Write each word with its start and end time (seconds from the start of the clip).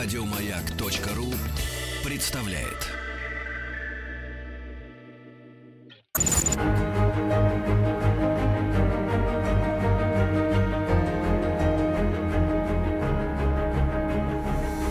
Радиомаяк.ру 0.00 1.26
представляет. 2.08 2.86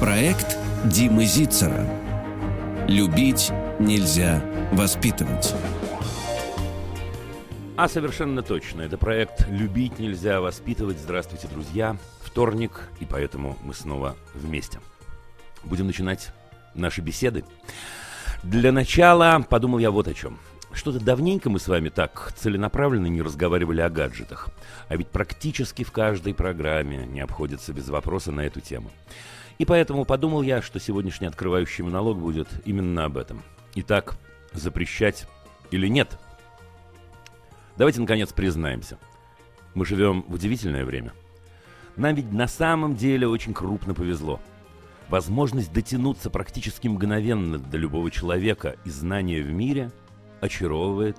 Проект 0.02 0.57
Димы 0.84 1.24
Зицера. 1.24 1.88
Любить 2.89 3.54
нельзя 3.80 4.44
воспитывать. 4.74 5.55
А 7.78 7.88
совершенно 7.88 8.44
точно. 8.44 8.82
Это 8.82 8.98
проект 8.98 9.48
«Любить 9.48 10.00
нельзя 10.00 10.42
воспитывать». 10.42 10.98
Здравствуйте, 10.98 11.48
друзья. 11.48 11.96
Вторник, 12.21 12.89
и 12.99 13.05
поэтому 13.05 13.55
мы 13.63 13.73
снова 13.73 14.17
вместе. 14.34 14.80
Будем 15.67 15.88
начинать 15.88 16.31
наши 16.73 17.02
беседы. 17.02 17.44
Для 18.44 18.71
начала 18.71 19.45
подумал 19.48 19.80
я 19.80 19.91
вот 19.91 20.08
о 20.08 20.13
чем. 20.13 20.39
Что-то 20.71 20.99
давненько 20.99 21.49
мы 21.49 21.59
с 21.59 21.67
вами 21.67 21.89
так 21.89 22.34
целенаправленно 22.35 23.08
не 23.08 23.21
разговаривали 23.21 23.81
о 23.81 23.89
гаджетах. 23.89 24.49
А 24.89 24.95
ведь 24.95 25.08
практически 25.08 25.84
в 25.84 25.91
каждой 25.91 26.34
программе 26.34 27.05
не 27.05 27.22
обходится 27.22 27.73
без 27.73 27.89
вопроса 27.89 28.31
на 28.31 28.41
эту 28.41 28.61
тему. 28.61 28.91
И 29.58 29.66
поэтому 29.66 30.05
подумал 30.05 30.41
я, 30.41 30.61
что 30.61 30.80
сегодняшний 30.80 31.27
открывающий 31.27 31.84
монолог 31.84 32.20
будет 32.20 32.47
именно 32.66 33.05
об 33.05 33.17
этом. 33.17 33.41
Итак, 33.75 34.17
запрещать 34.53 35.27
или 35.72 35.88
нет– 35.88 36.17
Давайте, 37.77 38.02
наконец, 38.02 38.34
признаемся. 38.34 38.97
Мы 39.75 39.86
живем 39.86 40.23
в 40.27 40.34
удивительное 40.34 40.84
время. 40.84 41.13
Нам 41.95 42.16
ведь 42.16 42.31
на 42.31 42.47
самом 42.47 42.95
деле 42.95 43.27
очень 43.27 43.53
крупно 43.53 43.94
повезло. 43.94 44.39
Возможность 45.09 45.72
дотянуться 45.72 46.30
практически 46.30 46.88
мгновенно 46.88 47.58
до 47.58 47.77
любого 47.77 48.11
человека 48.11 48.75
и 48.86 48.89
знания 48.89 49.41
в 49.41 49.52
мире 49.52 49.91
очаровывает 50.41 51.17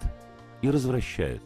и 0.63 0.71
развращает. 0.71 1.43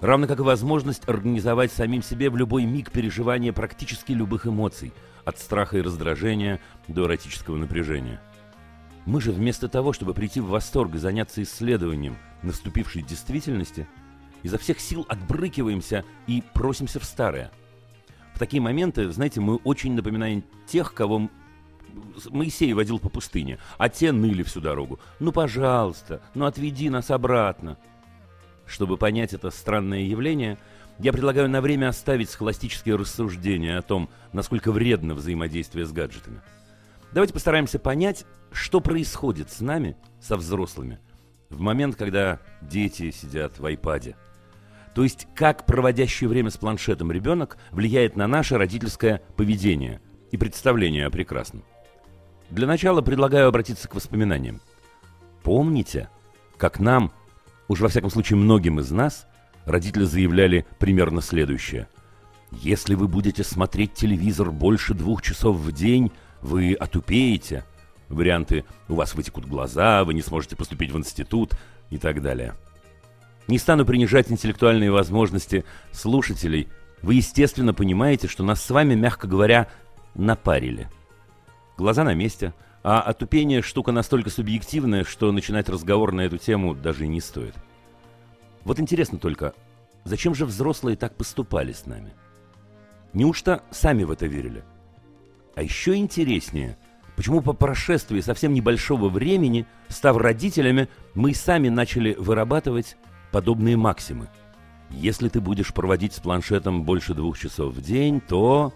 Равно 0.00 0.26
как 0.26 0.40
и 0.40 0.42
возможность 0.42 1.08
организовать 1.08 1.70
самим 1.70 2.02
себе 2.02 2.30
в 2.30 2.36
любой 2.36 2.64
миг 2.64 2.90
переживания 2.90 3.52
практически 3.52 4.12
любых 4.12 4.46
эмоций, 4.46 4.92
от 5.24 5.38
страха 5.38 5.78
и 5.78 5.82
раздражения 5.82 6.60
до 6.88 7.04
эротического 7.04 7.56
напряжения. 7.56 8.20
Мы 9.06 9.20
же 9.20 9.30
вместо 9.30 9.68
того, 9.68 9.92
чтобы 9.92 10.14
прийти 10.14 10.40
в 10.40 10.48
восторг 10.48 10.94
и 10.94 10.98
заняться 10.98 11.42
исследованием 11.42 12.16
наступившей 12.42 13.02
действительности– 13.02 13.86
изо 14.42 14.58
всех 14.58 14.80
сил 14.80 15.06
отбрыкиваемся 15.08 16.04
и 16.26 16.42
просимся 16.52 17.00
в 17.00 17.04
старое. 17.04 17.50
В 18.34 18.38
такие 18.38 18.60
моменты, 18.60 19.10
знаете, 19.10 19.40
мы 19.40 19.56
очень 19.56 19.94
напоминаем 19.94 20.44
тех, 20.66 20.94
кого 20.94 21.28
Моисей 22.30 22.72
водил 22.72 22.98
по 22.98 23.08
пустыне, 23.08 23.58
а 23.78 23.88
те 23.88 24.12
ныли 24.12 24.42
всю 24.42 24.60
дорогу. 24.60 25.00
«Ну, 25.18 25.32
пожалуйста, 25.32 26.22
ну 26.34 26.46
отведи 26.46 26.90
нас 26.90 27.10
обратно». 27.10 27.78
Чтобы 28.66 28.96
понять 28.96 29.34
это 29.34 29.50
странное 29.50 30.00
явление, 30.00 30.58
я 30.98 31.12
предлагаю 31.12 31.48
на 31.48 31.60
время 31.60 31.88
оставить 31.88 32.30
схоластические 32.30 32.96
рассуждения 32.96 33.76
о 33.76 33.82
том, 33.82 34.08
насколько 34.32 34.70
вредно 34.72 35.14
взаимодействие 35.14 35.84
с 35.84 35.92
гаджетами. 35.92 36.40
Давайте 37.12 37.34
постараемся 37.34 37.78
понять, 37.78 38.24
что 38.52 38.80
происходит 38.80 39.50
с 39.50 39.60
нами, 39.60 39.96
со 40.20 40.36
взрослыми, 40.36 41.00
в 41.50 41.60
момент, 41.60 41.96
когда 41.96 42.38
дети 42.60 43.10
сидят 43.10 43.58
в 43.58 43.66
айпаде– 43.66 44.16
то 44.94 45.02
есть, 45.02 45.26
как 45.34 45.64
проводящий 45.64 46.26
время 46.26 46.50
с 46.50 46.56
планшетом 46.56 47.10
ребенок 47.10 47.56
влияет 47.70 48.16
на 48.16 48.26
наше 48.26 48.58
родительское 48.58 49.22
поведение 49.36 50.00
и 50.30 50.36
представление 50.36 51.06
о 51.06 51.10
прекрасном. 51.10 51.64
Для 52.52 52.66
начала 52.66 53.00
предлагаю 53.00 53.48
обратиться 53.48 53.88
к 53.88 53.94
воспоминаниям. 53.94 54.60
Помните, 55.42 56.10
как 56.58 56.78
нам, 56.78 57.10
уж 57.66 57.80
во 57.80 57.88
всяком 57.88 58.10
случае 58.10 58.36
многим 58.36 58.78
из 58.78 58.90
нас, 58.90 59.26
родители 59.64 60.04
заявляли 60.04 60.66
примерно 60.78 61.22
следующее. 61.22 61.88
Если 62.50 62.94
вы 62.94 63.08
будете 63.08 63.42
смотреть 63.42 63.94
телевизор 63.94 64.52
больше 64.52 64.92
двух 64.92 65.22
часов 65.22 65.56
в 65.56 65.72
день, 65.72 66.12
вы 66.42 66.74
отупеете. 66.74 67.64
Варианты 68.10 68.66
«у 68.88 68.96
вас 68.96 69.14
вытекут 69.14 69.46
глаза», 69.46 70.04
«вы 70.04 70.12
не 70.12 70.20
сможете 70.20 70.54
поступить 70.54 70.92
в 70.92 70.98
институт» 70.98 71.54
и 71.88 71.96
так 71.96 72.20
далее– 72.20 72.52
не 73.48 73.58
стану 73.58 73.84
принижать 73.84 74.30
интеллектуальные 74.30 74.90
возможности 74.90 75.64
слушателей. 75.90 76.68
Вы, 77.02 77.14
естественно, 77.14 77.74
понимаете, 77.74 78.28
что 78.28 78.44
нас 78.44 78.62
с 78.62 78.70
вами, 78.70 78.94
мягко 78.94 79.26
говоря, 79.26 79.68
напарили. 80.14 80.88
Глаза 81.76 82.04
на 82.04 82.14
месте, 82.14 82.54
а 82.82 83.00
отупение 83.00 83.62
штука 83.62 83.92
настолько 83.92 84.30
субъективная, 84.30 85.04
что 85.04 85.32
начинать 85.32 85.68
разговор 85.68 86.12
на 86.12 86.22
эту 86.22 86.38
тему 86.38 86.74
даже 86.74 87.06
не 87.06 87.20
стоит. 87.20 87.54
Вот 88.64 88.78
интересно 88.78 89.18
только, 89.18 89.54
зачем 90.04 90.34
же 90.34 90.46
взрослые 90.46 90.96
так 90.96 91.16
поступали 91.16 91.72
с 91.72 91.86
нами? 91.86 92.12
Неужто 93.12 93.62
сами 93.70 94.04
в 94.04 94.10
это 94.10 94.26
верили? 94.26 94.64
А 95.54 95.62
еще 95.62 95.94
интереснее, 95.96 96.78
почему 97.16 97.40
по 97.40 97.52
прошествии 97.52 98.20
совсем 98.20 98.52
небольшого 98.52 99.08
времени, 99.08 99.66
став 99.88 100.16
родителями, 100.16 100.88
мы 101.14 101.34
сами 101.34 101.68
начали 101.68 102.14
вырабатывать 102.14 102.96
подобные 103.30 103.76
максимы. 103.76 104.28
Если 104.90 105.28
ты 105.28 105.40
будешь 105.40 105.72
проводить 105.72 106.14
с 106.14 106.20
планшетом 106.20 106.84
больше 106.84 107.14
двух 107.14 107.38
часов 107.38 107.74
в 107.74 107.80
день, 107.80 108.20
то... 108.20 108.72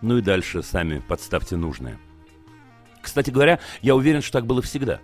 Ну 0.00 0.18
и 0.18 0.22
дальше 0.22 0.62
сами 0.62 0.98
подставьте 0.98 1.56
нужное. 1.56 1.98
Кстати 3.06 3.30
говоря, 3.30 3.60
я 3.82 3.94
уверен, 3.94 4.20
что 4.20 4.32
так 4.32 4.46
было 4.46 4.60
всегда. 4.60 4.98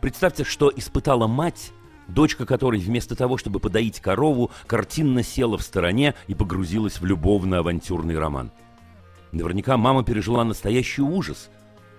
Представьте, 0.00 0.42
что 0.42 0.72
испытала 0.74 1.26
мать, 1.26 1.70
дочка 2.08 2.46
которой 2.46 2.80
вместо 2.80 3.14
того, 3.14 3.36
чтобы 3.36 3.60
подоить 3.60 4.00
корову, 4.00 4.50
картинно 4.66 5.22
села 5.22 5.58
в 5.58 5.62
стороне 5.62 6.14
и 6.28 6.34
погрузилась 6.34 6.98
в 6.98 7.04
любовно-авантюрный 7.04 8.18
роман. 8.18 8.52
Наверняка 9.32 9.76
мама 9.76 10.02
пережила 10.02 10.44
настоящий 10.44 11.02
ужас. 11.02 11.50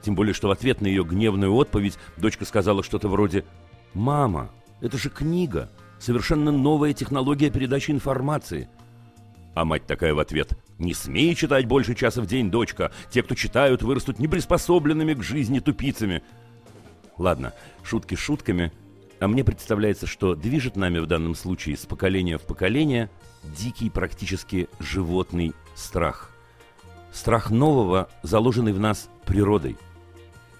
Тем 0.01 0.15
более, 0.15 0.33
что 0.33 0.47
в 0.47 0.51
ответ 0.51 0.81
на 0.81 0.87
ее 0.87 1.03
гневную 1.03 1.53
отповедь 1.53 1.99
дочка 2.17 2.43
сказала 2.43 2.81
что-то 2.81 3.07
вроде 3.07 3.45
«Мама, 3.93 4.49
это 4.81 4.97
же 4.97 5.11
книга, 5.11 5.69
совершенно 5.99 6.51
новая 6.51 6.93
технология 6.93 7.51
передачи 7.51 7.91
информации. 7.91 8.69
А 9.53 9.65
мать 9.65 9.85
такая 9.85 10.15
в 10.15 10.19
ответ. 10.19 10.57
«Не 10.79 10.93
смей 10.93 11.33
читать 11.35 11.65
больше 11.65 11.95
часа 11.95 12.21
в 12.21 12.27
день, 12.27 12.51
дочка. 12.51 12.91
Те, 13.09 13.23
кто 13.23 13.35
читают, 13.35 13.81
вырастут 13.81 14.19
неприспособленными 14.19 15.13
к 15.13 15.23
жизни 15.23 15.59
тупицами». 15.59 16.21
Ладно, 17.17 17.53
шутки 17.83 18.13
шутками, 18.13 18.71
а 19.19 19.27
мне 19.27 19.43
представляется, 19.43 20.05
что 20.05 20.35
движет 20.35 20.75
нами 20.75 20.99
в 20.99 21.07
данном 21.07 21.33
случае 21.33 21.77
с 21.77 21.85
поколения 21.85 22.37
в 22.37 22.43
поколение 22.43 23.09
дикий, 23.43 23.89
практически 23.89 24.69
животный 24.79 25.53
страх. 25.75 26.31
Страх 27.11 27.49
нового, 27.49 28.09
заложенный 28.21 28.73
в 28.73 28.79
нас 28.79 29.09
природой. 29.25 29.77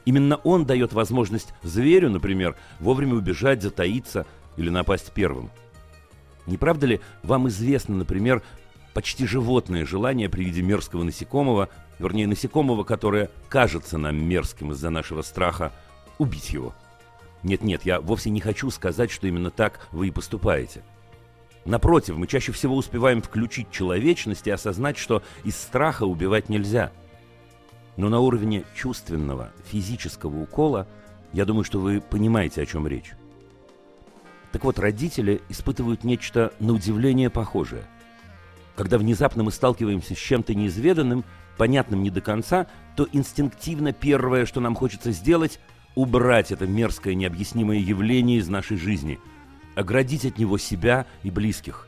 Именно 0.06 0.38
он 0.38 0.66
дает 0.66 0.94
возможность 0.94 1.54
зверю, 1.62 2.10
например, 2.10 2.56
вовремя 2.80 3.16
убежать, 3.16 3.62
затаиться, 3.62 4.26
или 4.56 4.70
напасть 4.70 5.12
первым. 5.12 5.52
Не 6.48 6.58
правда 6.58 6.88
ли 6.88 7.02
вам 7.24 7.50
известно, 7.50 7.96
например, 7.96 8.42
почти 8.97 9.28
животное 9.28 9.85
желание 9.85 10.28
при 10.28 10.44
виде 10.44 10.63
мерзкого 10.63 11.03
насекомого, 11.03 11.69
вернее 12.00 12.25
насекомого, 12.25 12.84
которое 12.84 13.30
кажется 13.47 14.00
нам 14.00 14.18
мерзким 14.18 14.72
из-за 14.72 14.90
нашего 14.90 15.22
страха, 15.22 15.72
убить 16.18 16.50
его? 16.50 16.74
Нет-нет, 17.44 17.86
я 17.86 18.02
вовсе 18.02 18.31
не 18.31 18.40
хочу 18.40 18.72
сказать, 18.72 19.12
что 19.12 19.28
именно 19.28 19.52
так 19.52 19.88
вы 19.91 20.07
и 20.07 20.12
поступаете. 20.12 20.81
Напротив, 21.63 22.18
мы 22.18 22.25
чаще 22.25 22.52
всего 22.52 22.75
успеваем 22.75 23.22
включить 23.22 23.69
человечность 23.69 24.47
и 24.47 24.50
осознать, 24.50 24.98
что 24.98 25.22
из 25.44 25.56
страха 25.56 26.06
убивать 26.06 26.50
нельзя. 26.50 26.92
Но 27.98 28.10
на 28.10 28.19
уровне 28.19 28.63
чувственного, 28.75 29.51
физического 29.68 30.42
укола, 30.42 30.88
я 31.33 31.45
думаю, 31.45 31.66
что 31.66 31.80
вы 31.80 32.01
понимаете, 32.01 32.63
о 32.63 32.66
чем 32.66 32.88
речь. 32.88 33.12
Так 34.51 34.63
вот, 34.63 34.80
родители 34.80 35.44
испытывают 35.50 36.04
нечто 36.04 36.51
на 36.60 36.74
удивление 36.74 37.30
похожее. 37.30 37.83
Когда 38.77 39.00
внезапно 39.00 39.44
мы 39.44 39.51
сталкиваемся 39.51 40.13
с 40.13 40.19
чем-то 40.19 40.53
неизведанным, 40.53 41.25
понятным 41.57 42.03
не 42.03 42.12
до 42.12 42.21
конца, 42.21 42.68
то 42.95 43.07
инстинктивно 43.12 43.91
первое, 43.91 44.45
что 44.45 44.59
нам 44.62 44.75
хочется 44.75 45.12
сделать, 45.12 45.59
убрать 45.95 46.51
это 46.51 46.68
мерзкое 46.68 47.15
необъяснимое 47.15 47.79
явление 47.79 48.38
из 48.38 48.47
нашей 48.50 48.77
жизни, 48.77 49.19
оградить 49.75 50.25
от 50.25 50.38
него 50.38 50.59
себя 50.59 51.07
и 51.24 51.31
близких. 51.31 51.88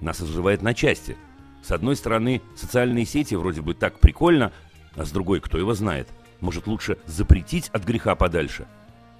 Нас 0.00 0.20
разрывает 0.20 0.60
на 0.60 0.74
части. 0.74 1.16
С 1.62 1.70
одной 1.70 1.94
стороны, 1.94 2.42
социальные 2.56 3.06
сети 3.06 3.36
вроде 3.36 3.62
бы 3.62 3.72
так 3.72 4.00
прикольно, 4.00 4.50
а 4.96 5.04
с 5.04 5.12
другой, 5.12 5.40
кто 5.40 5.56
его 5.56 5.72
знает, 5.72 6.08
может 6.40 6.66
лучше 6.66 6.98
запретить 7.06 7.68
от 7.68 7.84
греха 7.84 8.16
подальше– 8.16 8.66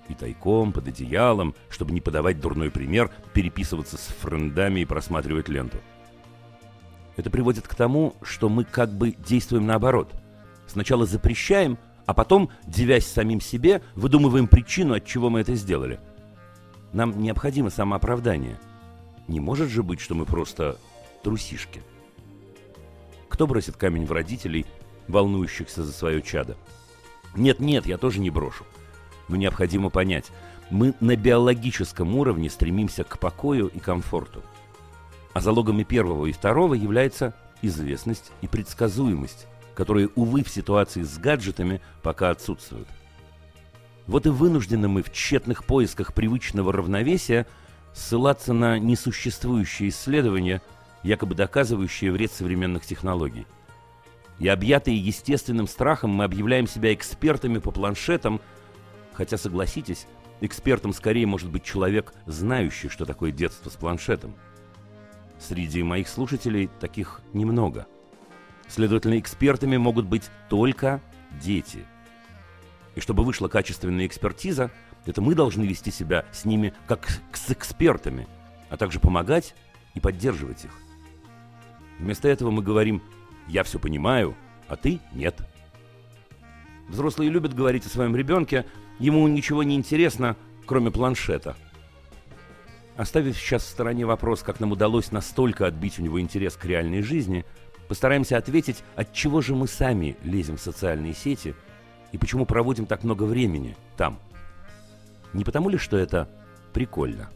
и 0.08 0.14
тайком, 0.14 0.72
под 0.72 0.88
одеялом, 0.88 1.54
чтобы 1.68 1.92
не 1.92 2.00
подавать 2.00 2.40
дурной 2.40 2.70
пример, 2.70 3.10
переписываться 3.32 3.96
с 3.96 4.06
френдами 4.20 4.80
и 4.80 4.84
просматривать 4.84 5.48
ленту. 5.48 5.78
Это 7.16 7.30
приводит 7.30 7.68
к 7.68 7.74
тому, 7.74 8.14
что 8.22 8.48
мы 8.48 8.64
как 8.64 8.92
бы 8.92 9.12
действуем 9.12 9.66
наоборот. 9.66 10.12
Сначала 10.66 11.04
запрещаем, 11.06 11.78
а 12.06 12.14
потом, 12.14 12.50
девясь 12.66 13.06
самим 13.06 13.40
себе, 13.40 13.82
выдумываем 13.94 14.48
причину, 14.48 14.94
от 14.94 15.04
чего 15.04 15.30
мы 15.30 15.40
это 15.40 15.54
сделали. 15.54 16.00
Нам 16.92 17.20
необходимо 17.20 17.70
самооправдание. 17.70 18.58
Не 19.28 19.40
может 19.40 19.70
же 19.70 19.82
быть, 19.82 20.00
что 20.00 20.14
мы 20.14 20.24
просто 20.24 20.78
трусишки. 21.22 21.82
Кто 23.28 23.46
бросит 23.46 23.76
камень 23.76 24.04
в 24.04 24.12
родителей, 24.12 24.66
волнующихся 25.08 25.84
за 25.84 25.92
свое 25.92 26.22
чадо? 26.22 26.56
Нет-нет, 27.34 27.86
я 27.86 27.96
тоже 27.96 28.20
не 28.20 28.30
брошу. 28.30 28.64
Но 29.28 29.36
необходимо 29.36 29.88
понять, 29.88 30.30
мы 30.70 30.94
на 31.00 31.16
биологическом 31.16 32.14
уровне 32.16 32.50
стремимся 32.50 33.04
к 33.04 33.18
покою 33.18 33.68
и 33.68 33.78
комфорту. 33.78 34.42
А 35.34 35.40
залогами 35.40 35.82
первого 35.82 36.26
и 36.26 36.32
второго 36.32 36.74
является 36.74 37.34
известность 37.62 38.32
и 38.42 38.48
предсказуемость, 38.48 39.46
которые, 39.74 40.10
увы, 40.14 40.44
в 40.44 40.50
ситуации 40.50 41.02
с 41.02 41.16
гаджетами 41.18 41.80
пока 42.02 42.30
отсутствуют. 42.30 42.88
Вот 44.06 44.26
и 44.26 44.30
вынуждены 44.30 44.88
мы 44.88 45.02
в 45.02 45.12
тщетных 45.12 45.64
поисках 45.64 46.12
привычного 46.12 46.72
равновесия 46.72 47.46
ссылаться 47.94 48.52
на 48.52 48.78
несуществующие 48.78 49.90
исследования, 49.90 50.60
якобы 51.02 51.34
доказывающие 51.34 52.10
вред 52.10 52.32
современных 52.32 52.84
технологий. 52.84 53.46
И 54.38 54.48
объятые 54.48 54.98
естественным 54.98 55.68
страхом 55.68 56.10
мы 56.10 56.24
объявляем 56.24 56.66
себя 56.66 56.92
экспертами 56.92 57.58
по 57.58 57.70
планшетам, 57.70 58.40
хотя, 59.12 59.38
согласитесь, 59.38 60.06
экспертом 60.40 60.92
скорее 60.92 61.26
может 61.26 61.48
быть 61.50 61.64
человек, 61.64 62.12
знающий, 62.26 62.88
что 62.88 63.04
такое 63.04 63.30
детство 63.30 63.70
с 63.70 63.74
планшетом. 63.74 64.34
Среди 65.42 65.82
моих 65.82 66.06
слушателей 66.06 66.70
таких 66.78 67.20
немного. 67.32 67.88
Следовательно, 68.68 69.18
экспертами 69.18 69.76
могут 69.76 70.06
быть 70.06 70.30
только 70.48 71.00
дети. 71.42 71.84
И 72.94 73.00
чтобы 73.00 73.24
вышла 73.24 73.48
качественная 73.48 74.06
экспертиза, 74.06 74.70
это 75.04 75.20
мы 75.20 75.34
должны 75.34 75.64
вести 75.64 75.90
себя 75.90 76.24
с 76.30 76.44
ними 76.44 76.72
как 76.86 77.08
с 77.32 77.50
экспертами, 77.50 78.28
а 78.70 78.76
также 78.76 79.00
помогать 79.00 79.56
и 79.94 80.00
поддерживать 80.00 80.64
их. 80.64 80.70
Вместо 81.98 82.28
этого 82.28 82.52
мы 82.52 82.62
говорим 82.62 83.02
«я 83.48 83.64
все 83.64 83.80
понимаю, 83.80 84.36
а 84.68 84.76
ты 84.76 85.00
нет». 85.12 85.42
Взрослые 86.88 87.30
любят 87.30 87.52
говорить 87.52 87.84
о 87.86 87.88
своем 87.88 88.14
ребенке, 88.14 88.64
ему 89.00 89.26
ничего 89.26 89.64
не 89.64 89.74
интересно, 89.74 90.36
кроме 90.66 90.92
планшета– 90.92 91.56
Оставив 93.02 93.36
сейчас 93.36 93.64
в 93.64 93.68
стороне 93.68 94.06
вопрос, 94.06 94.44
как 94.44 94.60
нам 94.60 94.70
удалось 94.70 95.10
настолько 95.10 95.66
отбить 95.66 95.98
у 95.98 96.02
него 96.02 96.20
интерес 96.20 96.54
к 96.54 96.64
реальной 96.64 97.02
жизни, 97.02 97.44
постараемся 97.88 98.36
ответить, 98.36 98.84
от 98.94 99.12
чего 99.12 99.40
же 99.40 99.56
мы 99.56 99.66
сами 99.66 100.16
лезем 100.22 100.56
в 100.56 100.60
социальные 100.60 101.12
сети 101.12 101.56
и 102.12 102.18
почему 102.18 102.46
проводим 102.46 102.86
так 102.86 103.02
много 103.02 103.24
времени 103.24 103.76
там. 103.96 104.20
Не 105.32 105.42
потому 105.42 105.68
ли, 105.68 105.78
что 105.78 105.96
это 105.96 106.28
прикольно? 106.72 107.28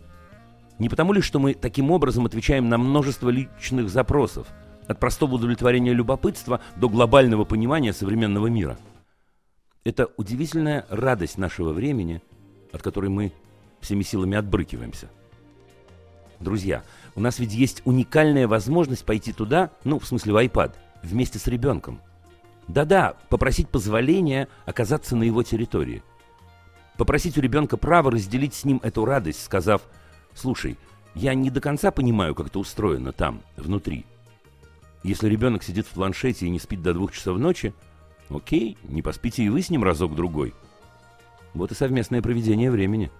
Не 0.78 0.88
потому 0.88 1.12
ли, 1.12 1.20
что 1.20 1.40
мы 1.40 1.52
таким 1.52 1.90
образом 1.90 2.26
отвечаем 2.26 2.68
на 2.68 2.78
множество 2.78 3.28
личных 3.28 3.90
запросов, 3.90 4.46
от 4.86 5.00
простого 5.00 5.34
удовлетворения 5.34 5.92
любопытства 5.92 6.60
до 6.76 6.88
глобального 6.88 7.44
понимания 7.44 7.92
современного 7.92 8.46
мира? 8.46 8.78
Это 9.82 10.10
удивительная 10.16 10.86
радость 10.90 11.38
нашего 11.38 11.72
времени, 11.72 12.22
от 12.72 12.82
которой 12.82 13.10
мы 13.10 13.32
всеми 13.80 14.04
силами 14.04 14.36
отбрыкиваемся– 14.36 15.10
Друзья, 16.40 16.82
у 17.14 17.20
нас 17.20 17.38
ведь 17.38 17.54
есть 17.54 17.82
уникальная 17.84 18.46
возможность 18.46 19.04
пойти 19.04 19.32
туда, 19.32 19.70
ну, 19.84 19.98
в 19.98 20.06
смысле 20.06 20.32
в 20.32 20.36
iPad, 20.36 20.74
вместе 21.02 21.38
с 21.38 21.46
ребенком. 21.46 22.00
Да-да, 22.68 23.14
попросить 23.28 23.68
позволения 23.68 24.48
оказаться 24.64 25.16
на 25.16 25.22
его 25.22 25.42
территории. 25.42 26.02
Попросить 26.96 27.38
у 27.38 27.40
ребенка 27.40 27.76
право 27.76 28.10
разделить 28.10 28.54
с 28.54 28.64
ним 28.64 28.80
эту 28.82 29.04
радость, 29.04 29.42
сказав, 29.42 29.82
«Слушай, 30.34 30.76
я 31.14 31.34
не 31.34 31.50
до 31.50 31.60
конца 31.60 31.90
понимаю, 31.90 32.34
как 32.34 32.48
это 32.48 32.58
устроено 32.58 33.12
там, 33.12 33.42
внутри». 33.56 34.04
Если 35.02 35.28
ребенок 35.28 35.62
сидит 35.62 35.86
в 35.86 35.90
планшете 35.90 36.46
и 36.46 36.50
не 36.50 36.58
спит 36.58 36.82
до 36.82 36.92
двух 36.92 37.12
часов 37.12 37.38
ночи, 37.38 37.72
окей, 38.28 38.76
не 38.82 39.02
поспите 39.02 39.44
и 39.44 39.48
вы 39.48 39.62
с 39.62 39.70
ним 39.70 39.84
разок-другой. 39.84 40.52
Вот 41.54 41.70
и 41.70 41.74
совместное 41.74 42.22
проведение 42.22 42.70
времени. 42.70 43.10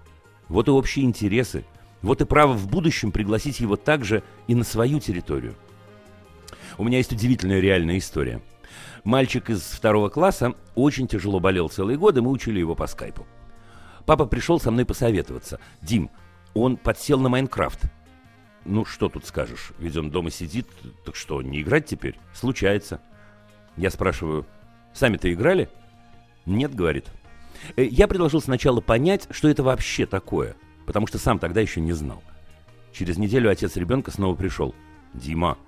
Вот 0.49 0.69
и 0.69 0.71
общие 0.71 1.05
интересы, 1.05 1.65
вот 2.03 2.21
и 2.21 2.25
право 2.25 2.53
в 2.53 2.69
будущем 2.69 3.13
пригласить 3.13 3.61
его 3.61 3.77
также 3.77 4.23
и 4.47 4.55
на 4.55 4.65
свою 4.65 5.01
территорию. 5.01 5.55
У 6.79 6.85
меня 6.85 6.99
есть 6.99 7.13
удивительная 7.13 7.61
реальная 7.61 7.99
история. 7.99 8.43
Мальчик 9.05 9.51
из 9.51 9.63
второго 9.63 10.09
класса 10.09 10.55
очень 10.75 11.09
тяжело 11.09 11.41
болел 11.41 11.69
целый 11.69 11.97
год, 11.97 12.17
и 12.17 12.21
мы 12.21 12.31
учили 12.31 12.59
его 12.59 12.75
по 12.75 12.87
скайпу. 12.87 13.27
Папа 14.05 14.27
пришел 14.27 14.61
со 14.61 14.71
мной 14.71 14.85
посоветоваться. 14.85 15.59
«Дим, 15.81 16.11
он 16.55 16.77
подсел 16.77 17.19
на 17.19 17.29
Майнкрафт». 17.29 17.81
«Ну, 18.65 18.85
что 18.85 19.09
тут 19.09 19.25
скажешь? 19.25 19.73
Ведь 19.79 19.97
он 19.97 20.11
дома 20.11 20.31
сидит. 20.31 20.67
Так 21.05 21.15
что, 21.15 21.41
не 21.41 21.63
играть 21.63 21.87
теперь? 21.87 22.19
Случается». 22.35 23.01
Я 23.77 23.91
спрашиваю, 23.91 24.47
«Сами-то 24.93 25.33
играли?» 25.33 25.69
«Нет»,— 26.47 26.75
говорит. 26.75 27.07
«Э, 27.77 27.85
я 27.85 28.09
предложил 28.09 28.41
сначала 28.41 28.81
понять, 28.81 29.29
что 29.31 29.49
это 29.49 29.63
вообще 29.63 30.05
такое— 30.07 30.57
потому 30.87 31.07
что 31.07 31.19
сам 31.19 31.39
тогда 31.39 31.61
еще 31.61 31.81
не 31.81 31.93
знал. 31.93 32.23
Через 32.93 33.19
неделю 33.19 33.51
отец 33.51 33.77
ребенка 33.77 34.11
снова 34.11 34.35
пришел. 34.35 34.75
Дима 35.13 35.59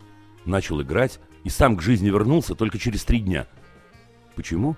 начал 0.47 0.81
играть 0.81 1.21
и 1.45 1.51
сам 1.51 1.77
к 1.77 1.83
жизни 1.83 2.09
вернулся 2.09 2.55
только 2.55 2.79
через 2.79 3.05
три 3.05 3.21
дня. 3.21 3.47
Почему? 4.35 4.77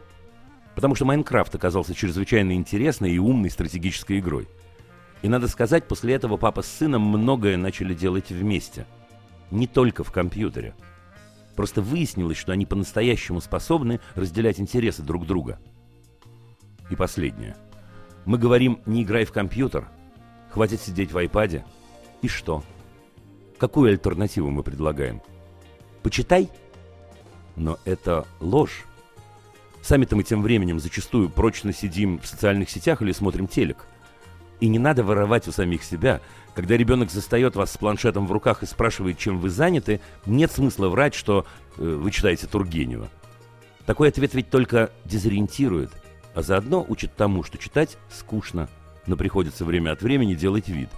Потому 0.75 0.94
что 0.94 1.04
Майнкрафт 1.04 1.54
оказался 1.54 1.94
чрезвычайно 1.94 2.54
интересной 2.54 3.12
и 3.12 3.19
умной 3.19 3.50
стратегической 3.50 4.19
игрой. 4.19 4.48
И 5.22 5.28
надо 5.28 5.48
сказать, 5.48 5.87
после 5.87 6.14
этого 6.14 6.38
папа 6.38 6.62
с 6.62 6.66
сыном 6.66 7.02
многое 7.02 7.56
начали 7.56 7.92
делать 7.92 8.31
вместе. 8.31 8.87
Не 9.50 9.66
только 9.66 10.02
в 10.02 10.10
компьютере. 10.10 10.75
Просто 11.56 11.82
выяснилось, 11.82 12.38
что 12.38 12.52
они 12.52 12.64
по-настоящему 12.64 13.40
способны 13.40 14.00
разделять 14.14 14.58
интересы 14.60 15.02
друг 15.02 15.26
друга. 15.26 15.60
И 16.88 16.96
последнее. 16.96 17.56
Мы 18.25 18.38
говорим 18.38 18.81
«не 18.87 19.02
играй 19.02 19.25
в 19.25 19.32
компьютер», 19.32 19.88
Хватит 20.52 20.81
сидеть 20.81 21.12
в 21.12 21.19
айпаде. 21.19 21.64
И 22.23 22.29
что? 22.29 22.62
Какую 23.58 23.91
альтернативу 23.91 24.50
мы 24.50 24.62
предлагаем? 24.62 25.23
Почитай. 26.02 26.50
Но 27.56 27.79
это 27.85 28.26
ложь. 28.40 28.85
Сами-то 29.83 30.16
мы 30.16 30.25
тем 30.25 30.42
временем 30.42 30.80
зачастую 30.80 31.30
прочно 31.30 31.73
сидим 31.73 32.19
в 32.19 32.26
социальных 32.26 32.69
сетях 32.69 33.00
или 33.00 33.12
смотрим 33.12 33.47
телек. 33.47 33.87
И 34.59 34.69
не 34.69 34.78
надо 34.78 35.04
воровать 35.04 35.49
у 35.49 35.52
самих 35.52 35.85
себя. 35.85 36.21
Когда 36.54 36.76
ребенок 36.76 37.11
застает 37.11 37.54
вас 37.54 37.73
с 37.73 37.78
планшетом 37.78 38.26
в 38.26 38.33
руках 38.33 38.62
и 38.62 38.66
спрашивает, 38.66 39.19
чем 39.19 39.38
вы 39.38 39.50
заняты, 39.50 40.00
нет 40.26 40.50
смысла 40.50 40.88
врать, 40.88 41.14
что 41.14 41.47
э, 41.78 41.83
вы 41.83 42.11
читаете 42.11 42.47
Тургенева. 42.47 43.09
Такой 43.87 44.09
ответ 44.09 44.35
ведь 44.35 44.50
только 44.50 44.90
дезориентирует, 45.04 45.90
а 46.35 46.42
заодно 46.42 46.85
учит 46.87 47.16
тому, 47.16 47.42
что 47.42 47.57
читать 47.57 47.97
скучно– 48.11 48.69
но 49.11 49.17
приходится 49.17 49.64
время 49.64 49.90
от 49.90 50.02
времени 50.02 50.35
делать 50.35 50.69
вид. 50.69 50.88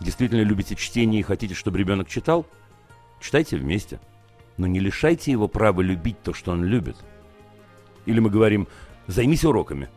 Действительно 0.00 0.42
любите 0.42 0.76
чтение 0.76 1.20
и 1.20 1.22
хотите, 1.22 1.54
чтобы 1.54 1.78
ребенок 1.78 2.06
читал? 2.06 2.44
Читайте 3.22 3.56
вместе. 3.56 4.00
Но 4.58 4.66
не 4.66 4.80
лишайте 4.80 5.32
его 5.32 5.48
права 5.48 5.80
любить 5.80 6.22
то, 6.22 6.34
что 6.34 6.52
он 6.52 6.62
любит. 6.62 6.96
Или 8.04 8.20
мы 8.20 8.28
говорим 8.28 8.68
«займись 9.06 9.46
уроками». 9.46 9.88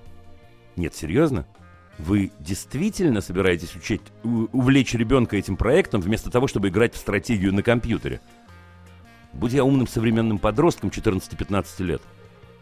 Нет, 0.78 0.96
серьезно? 0.96 1.46
Вы 1.98 2.32
действительно 2.40 3.20
собираетесь 3.20 3.76
учить, 3.76 4.02
увлечь 4.24 4.94
ребенка 4.94 5.36
этим 5.36 5.58
проектом, 5.58 6.00
вместо 6.00 6.30
того, 6.30 6.48
чтобы 6.48 6.70
играть 6.70 6.94
в 6.94 6.98
стратегию 6.98 7.54
на 7.54 7.64
компьютере? 7.64 8.22
Будь 9.34 9.52
я 9.52 9.66
умным 9.66 9.88
современным 9.88 10.40
подростком 10.40 10.90
14-15 10.90 11.84
лет, 11.84 12.02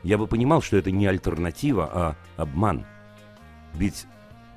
я 0.02 0.18
бы 0.18 0.26
понимал, 0.26 0.64
что 0.64 0.78
это 0.78 0.90
не 0.90 1.06
альтернатива, 1.06 1.88
а 1.94 2.16
обман. 2.38 2.86
Ведь 3.76 4.08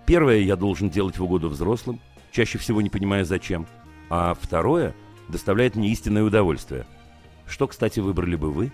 Первое 0.06 0.38
я 0.38 0.54
должен 0.56 0.88
делать 0.88 1.18
в 1.18 1.24
угоду 1.24 1.48
взрослым, 1.48 2.00
чаще 2.30 2.58
всего 2.58 2.80
не 2.80 2.90
понимая 2.90 3.24
зачем. 3.24 3.66
А 4.08 4.34
второе 4.40 4.94
доставляет 5.28 5.74
мне 5.74 5.90
истинное 5.90 6.22
удовольствие. 6.22 6.86
Что, 7.46 7.66
кстати, 7.66 7.98
выбрали 7.98 8.36
бы 8.36 8.52
вы? 8.52 8.72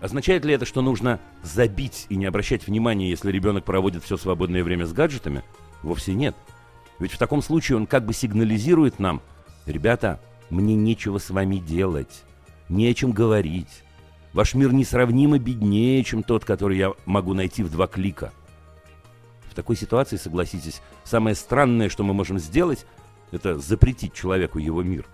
Означает 0.00 0.44
ли 0.44 0.54
это, 0.54 0.64
что 0.64 0.82
нужно 0.82 1.18
забить 1.42 2.06
и 2.08 2.16
не 2.16 2.26
обращать 2.26 2.66
внимания, 2.66 3.10
если 3.10 3.30
ребенок 3.30 3.64
проводит 3.64 4.04
все 4.04 4.16
свободное 4.16 4.62
время 4.62 4.86
с 4.86 4.92
гаджетами? 4.92 5.42
Вовсе 5.82 6.14
нет. 6.14 6.36
Ведь 6.98 7.12
в 7.12 7.18
таком 7.18 7.42
случае 7.42 7.76
он 7.76 7.86
как 7.86 8.04
бы 8.04 8.12
сигнализирует 8.12 8.98
нам, 8.98 9.22
ребята, 9.66 10.20
мне 10.50 10.74
нечего 10.74 11.18
с 11.18 11.30
вами 11.30 11.56
делать, 11.56 12.24
не 12.68 12.86
о 12.86 12.94
чем 12.94 13.12
говорить. 13.12 13.82
Ваш 14.32 14.54
мир 14.54 14.72
несравнимо 14.72 15.38
беднее, 15.38 16.04
чем 16.04 16.22
тот, 16.22 16.44
который 16.44 16.76
я 16.76 16.92
могу 17.06 17.34
найти 17.34 17.62
в 17.62 17.70
два 17.70 17.86
клика. 17.86 18.32
В 19.50 19.54
такой 19.54 19.74
ситуации, 19.74 20.16
согласитесь, 20.16 20.80
самое 21.02 21.34
странное, 21.34 21.88
что 21.88 22.04
мы 22.04 22.14
можем 22.14 22.38
сделать, 22.38 22.86
это 23.32 23.58
запретить 23.58 24.14
человеку 24.14 24.58
его 24.58 24.82
мир. 24.82 25.06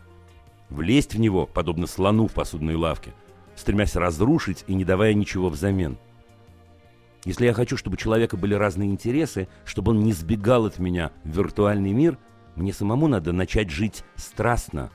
Влезть 0.69 1.15
в 1.15 1.19
него, 1.19 1.47
подобно 1.47 1.87
слону 1.87 2.29
в 2.29 2.33
посудной 2.33 2.75
лавке. 2.75 3.15
стремясь 3.55 3.97
разрушить 3.97 4.65
и 4.67 4.75
не 4.75 4.85
давая 4.85 5.15
ничего 5.15 5.49
взамен. 5.49 5.97
Если 7.25 7.47
я 7.47 7.55
хочу, 7.55 7.79
чтобы 7.79 7.95
у 7.95 7.97
человека 7.97 8.37
были 8.37 8.53
разные 8.53 8.91
интересы, 8.91 9.49
чтобы 9.65 9.93
он 9.93 10.01
не 10.01 10.13
сбегал 10.13 10.67
от 10.67 10.79
меня 10.79 11.11
в 11.25 11.31
виртуальный 11.31 11.93
мир, 11.93 12.19
мне 12.55 12.75
самому 12.75 13.09
надо 13.09 13.33
начать 13.33 13.71
жить 13.71 14.05
страстно. 14.17 14.91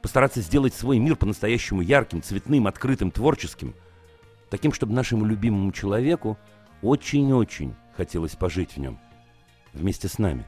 Постараться 0.00 0.40
сделать 0.40 0.74
свой 0.74 1.00
мир 1.00 1.16
по-настоящему 1.16 1.80
ярким, 1.80 2.22
цветным, 2.22 2.68
открытым, 2.68 3.10
творческим. 3.10 3.74
Таким, 4.48 4.72
чтобы 4.72 4.94
нашему 4.94 5.24
любимому 5.24 5.72
человеку 5.72 6.38
очень-очень 6.82 7.74
хотелось 7.96 8.36
пожить 8.36 8.72
в 8.72 8.76
нем. 8.78 8.98
Вместе 9.72 10.08
с 10.08 10.18
нами. 10.18 10.44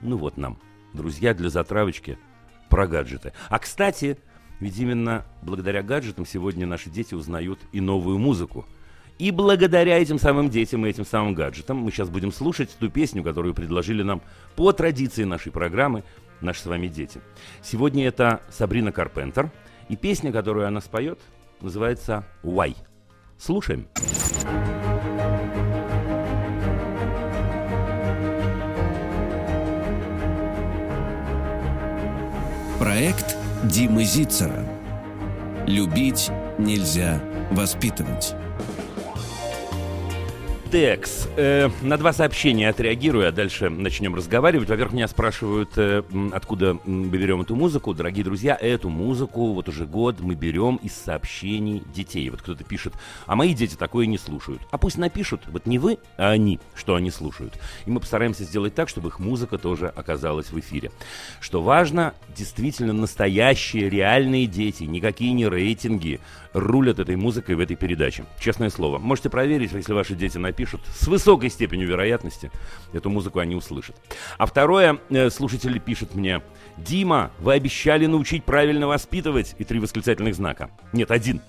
Ну 0.00 0.16
вот 0.16 0.36
нам, 0.36 0.58
друзья, 0.92 1.34
для 1.34 1.48
затравочки 1.48 2.18
про 2.68 2.86
гаджеты. 2.86 3.32
А, 3.48 3.58
кстати, 3.58 4.18
ведь 4.60 4.78
именно 4.78 5.24
благодаря 5.42 5.82
гаджетам 5.82 6.26
сегодня 6.26 6.66
наши 6.66 6.90
дети 6.90 7.14
узнают 7.14 7.58
и 7.72 7.80
новую 7.80 8.18
музыку. 8.18 8.66
И 9.18 9.30
благодаря 9.30 9.98
этим 9.98 10.18
самым 10.18 10.50
детям 10.50 10.84
и 10.84 10.90
этим 10.90 11.06
самым 11.06 11.34
гаджетам 11.34 11.78
мы 11.78 11.90
сейчас 11.90 12.10
будем 12.10 12.32
слушать 12.32 12.76
ту 12.78 12.90
песню, 12.90 13.22
которую 13.22 13.54
предложили 13.54 14.02
нам 14.02 14.20
по 14.56 14.72
традиции 14.72 15.24
нашей 15.24 15.52
программы 15.52 16.04
«Наши 16.42 16.60
с 16.60 16.66
вами 16.66 16.88
дети». 16.88 17.20
Сегодня 17.62 18.06
это 18.06 18.42
Сабрина 18.50 18.92
Карпентер, 18.92 19.50
и 19.88 19.96
песня, 19.96 20.32
которую 20.32 20.66
она 20.66 20.82
споет, 20.82 21.18
называется 21.62 22.26
«Why». 22.42 22.76
Слушаем. 23.38 23.88
Слушаем. 23.94 24.85
Проект 32.86 33.36
Димы 33.64 34.04
Зицера. 34.04 34.64
Любить 35.66 36.30
нельзя 36.56 37.20
воспитывать. 37.50 38.36
Текс. 40.70 41.28
Э, 41.36 41.70
на 41.82 41.96
два 41.96 42.12
сообщения 42.12 42.68
отреагирую, 42.68 43.28
а 43.28 43.32
дальше 43.32 43.70
начнем 43.70 44.14
разговаривать. 44.14 44.68
Во-первых, 44.68 44.94
меня 44.94 45.08
спрашивают, 45.08 45.70
э, 45.76 46.02
откуда 46.32 46.78
мы 46.84 47.06
берем 47.06 47.40
эту 47.40 47.54
музыку. 47.54 47.94
Дорогие 47.94 48.24
друзья, 48.24 48.56
эту 48.60 48.88
музыку 48.88 49.52
вот 49.52 49.68
уже 49.68 49.86
год 49.86 50.20
мы 50.20 50.34
берем 50.34 50.76
из 50.76 50.92
сообщений 50.92 51.82
детей. 51.94 52.28
Вот 52.30 52.42
кто-то 52.42 52.64
пишет, 52.64 52.94
а 53.26 53.36
мои 53.36 53.54
дети 53.54 53.74
такое 53.74 54.06
не 54.06 54.18
слушают. 54.18 54.60
А 54.70 54.78
пусть 54.78 54.98
напишут, 54.98 55.42
вот 55.46 55.66
не 55.66 55.78
вы, 55.78 55.98
а 56.18 56.30
они, 56.30 56.58
что 56.74 56.94
они 56.94 57.10
слушают. 57.10 57.54
И 57.86 57.90
мы 57.90 58.00
постараемся 58.00 58.44
сделать 58.44 58.74
так, 58.74 58.88
чтобы 58.88 59.08
их 59.08 59.18
музыка 59.18 59.58
тоже 59.58 59.88
оказалась 59.88 60.50
в 60.50 60.58
эфире. 60.58 60.90
Что 61.40 61.62
важно, 61.62 62.14
действительно 62.36 62.92
настоящие, 62.92 63.88
реальные 63.88 64.46
дети, 64.46 64.82
никакие 64.84 65.32
не 65.32 65.48
рейтинги, 65.48 66.20
рулят 66.56 66.98
этой 66.98 67.16
музыкой 67.16 67.54
в 67.54 67.60
этой 67.60 67.76
передаче. 67.76 68.24
Честное 68.40 68.70
слово. 68.70 68.98
Можете 68.98 69.28
проверить, 69.28 69.72
если 69.72 69.92
ваши 69.92 70.14
дети 70.14 70.38
напишут. 70.38 70.80
С 70.98 71.06
высокой 71.06 71.50
степенью 71.50 71.86
вероятности 71.86 72.50
эту 72.92 73.10
музыку 73.10 73.40
они 73.40 73.54
услышат. 73.54 73.94
А 74.38 74.46
второе, 74.46 74.98
э, 75.10 75.28
слушатели 75.28 75.78
пишут 75.78 76.14
мне. 76.14 76.40
Дима, 76.78 77.30
вы 77.40 77.52
обещали 77.52 78.06
научить 78.06 78.44
правильно 78.44 78.86
воспитывать. 78.86 79.54
И 79.58 79.64
три 79.64 79.78
восклицательных 79.80 80.34
знака. 80.34 80.70
Нет, 80.92 81.10
один. 81.10 81.42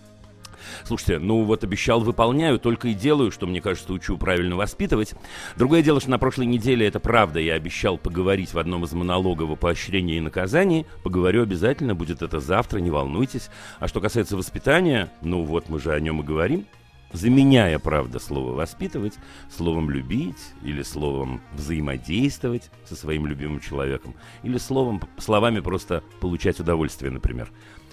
Слушайте, 0.86 1.20
ну 1.20 1.44
вот 1.44 1.64
обещал, 1.64 2.02
выполняю, 2.02 2.60
только 2.60 2.90
и 2.90 2.94
делаю, 2.94 3.32
что 3.32 3.48
мне 3.48 3.62
кажется, 3.62 3.94
учу 3.94 4.18
правильно 4.18 4.56
воспитывать. 4.56 5.14
Другое 5.56 5.82
дело, 5.82 6.00
что 6.00 6.10
на 6.10 6.20
прошлой 6.20 6.46
неделе, 6.46 6.88
это 6.88 7.00
правда, 7.00 7.40
я 7.40 7.54
обещал 7.54 7.98
поговорить 7.98 8.54
в 8.54 8.60
одном 8.60 8.84
из 8.84 8.94
монологов 8.94 9.50
о 9.52 9.56
поощрении 9.56 10.18
и 10.18 10.22
наказании. 10.22 10.86
Поговорю 11.04 11.44
обязательно, 11.44 11.96
будет 11.96 12.22
это 12.22 12.40
завтра, 12.40 12.80
не 12.80 12.92
волнуйтесь. 12.92 13.50
А 13.80 13.88
что 13.88 14.02
касается 14.02 14.38
воспитания, 14.38 15.12
ну 15.22 15.44
вот 15.44 15.70
мы 15.70 15.80
же 15.80 15.94
о 15.94 16.00
нем 16.00 16.22
и 16.22 16.24
говорим 16.24 16.66
заменяя, 17.14 17.80
правда, 17.80 18.20
слово 18.20 18.54
«воспитывать» 18.54 19.14
словом 19.50 19.90
«любить» 19.90 20.54
или 20.62 20.82
словом 20.84 21.42
«взаимодействовать» 21.54 22.70
со 22.86 22.98
своим 22.98 23.26
любимым 23.26 23.62
человеком, 23.62 24.14
или 24.44 24.58
словом, 24.58 25.02
словами 25.18 25.62
просто 25.62 26.04
«получать 26.20 26.60
удовольствие», 26.60 27.10
например. 27.10 27.50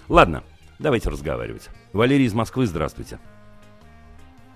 Ладно, 0.09 0.43
Давайте 0.77 1.09
разговаривать. 1.09 1.69
Валерий 1.95 2.25
из 2.25 2.33
Москвы, 2.33 2.65
здравствуйте. 2.65 3.19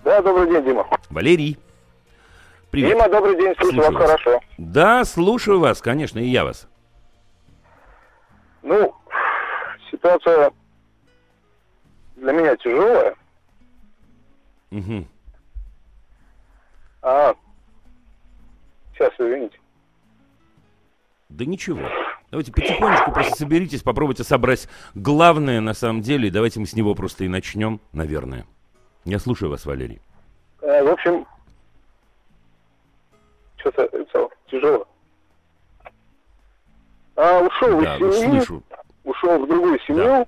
Да, 0.04 0.22
добрый 0.22 0.50
день, 0.52 0.62
Дима. 0.66 0.86
Валерий. 1.10 1.58
Привет. 2.70 2.90
Дима, 2.90 3.08
добрый 3.08 3.38
день, 3.38 3.56
слушаю, 3.56 3.82
слушаю 3.82 3.98
вас, 3.98 4.10
хорошо. 4.10 4.42
Да, 4.58 5.06
слушаю 5.06 5.60
вас, 5.62 5.82
конечно, 5.82 6.20
и 6.20 6.28
я 6.28 6.44
вас. 6.44 6.68
Ну, 8.62 8.94
ситуация 9.90 10.52
для 12.18 12.34
меня 12.34 12.58
тяжелая. 12.58 13.16
Угу. 14.72 15.06
А, 17.04 17.34
сейчас, 18.94 19.14
извините. 19.18 19.58
Да 21.30 21.46
ничего. 21.46 21.88
Давайте 22.32 22.52
потихонечку 22.52 23.12
просто 23.12 23.36
соберитесь, 23.36 23.82
попробуйте 23.82 24.24
собрать 24.24 24.68
главное 24.94 25.62
на 25.62 25.74
самом 25.74 26.02
деле. 26.02 26.28
И 26.28 26.32
давайте 26.32 26.60
мы 26.60 26.68
с 26.68 26.74
него 26.74 26.94
просто 26.94 27.24
и 27.24 27.28
начнем, 27.28 27.82
наверное. 27.92 28.46
Я 29.04 29.18
слушаю 29.20 29.50
вас, 29.50 29.66
Валерий. 29.66 30.02
Э, 30.62 30.84
в 30.84 30.90
общем, 30.90 31.26
что-то 33.58 33.84
это, 33.84 34.30
тяжело. 34.48 34.88
А, 37.16 37.42
ушел 37.42 37.82
да, 37.82 37.98
из 37.98 38.20
семьи, 38.20 38.40
слышу. 38.40 38.64
ушел 39.04 39.44
в 39.44 39.48
другую 39.48 39.80
семью. 39.82 40.04
Да. 40.04 40.28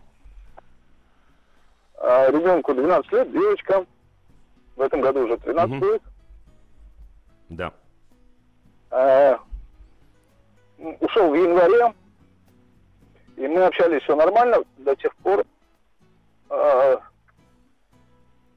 А, 2.00 2.32
ребенку 2.32 2.74
12 2.74 3.12
лет, 3.12 3.32
девочка. 3.32 3.86
В 4.76 4.82
этом 4.82 5.02
году 5.02 5.26
уже 5.26 5.38
13 5.38 5.72
угу. 5.72 5.80
будет. 5.80 6.02
Да. 7.50 7.74
А, 8.90 9.40
ушел 11.00 11.30
в 11.30 11.36
январе, 11.36 11.94
и 13.38 13.48
мы 13.48 13.64
общались 13.64 14.04
все 14.04 14.16
нормально 14.16 14.64
до 14.78 14.96
тех 14.96 15.16
пор, 15.18 15.44
а, 16.50 17.02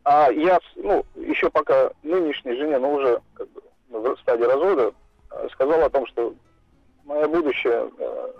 а 0.04 0.30
я, 0.32 0.58
ну, 0.76 1.04
еще 1.14 1.50
пока 1.50 1.90
нынешней 2.02 2.56
жене, 2.56 2.78
но 2.78 2.94
уже 2.94 3.20
как 3.34 3.48
бы 3.50 3.62
в 3.88 4.20
стадии 4.20 4.44
развода, 4.44 4.92
сказал 5.52 5.82
о 5.82 5.90
том, 5.90 6.06
что 6.06 6.34
мое 7.04 7.26
будущее, 7.28 7.90
а, 7.98 8.30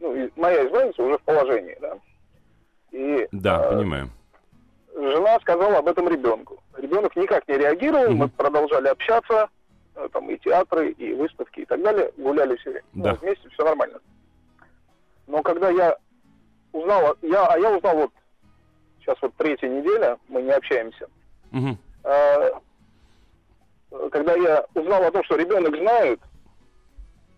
ну, 0.00 0.30
моя 0.36 0.66
избранница 0.66 1.02
уже 1.02 1.18
в 1.18 1.22
положении, 1.22 1.76
да. 1.80 1.98
И, 2.92 3.28
да, 3.32 3.68
а, 3.68 3.72
понимаю. 3.72 4.10
Жена 4.94 5.38
сказала 5.40 5.78
об 5.78 5.88
этом 5.88 6.08
ребенку. 6.08 6.62
Ребенок 6.76 7.14
никак 7.16 7.46
не 7.48 7.58
реагировал, 7.58 8.06
угу. 8.06 8.14
мы 8.14 8.28
продолжали 8.28 8.88
общаться, 8.88 9.48
Э, 9.48 9.57
там 10.12 10.30
и 10.30 10.38
театры, 10.38 10.90
и 10.90 11.14
выставки, 11.14 11.60
и 11.60 11.64
так 11.64 11.82
далее, 11.82 12.12
гуляли 12.16 12.56
все 12.56 12.70
время. 12.70 12.86
Ну, 12.94 13.04
да. 13.04 13.12
Ну, 13.12 13.18
вместе 13.18 13.48
все 13.48 13.64
нормально. 13.64 14.00
Но 15.26 15.42
когда 15.42 15.70
я 15.70 15.96
узнал, 16.72 17.16
я, 17.22 17.46
а 17.46 17.58
я 17.58 17.76
узнал 17.76 17.96
вот, 17.96 18.12
сейчас 19.00 19.16
вот 19.20 19.34
третья 19.36 19.68
неделя, 19.68 20.18
мы 20.28 20.42
не 20.42 20.52
общаемся. 20.52 21.08
Угу. 21.52 21.76
А, 22.04 22.60
когда 24.10 24.34
я 24.34 24.64
узнал 24.74 25.02
о 25.04 25.10
том, 25.10 25.24
что 25.24 25.36
ребенок 25.36 25.76
знает, 25.76 26.20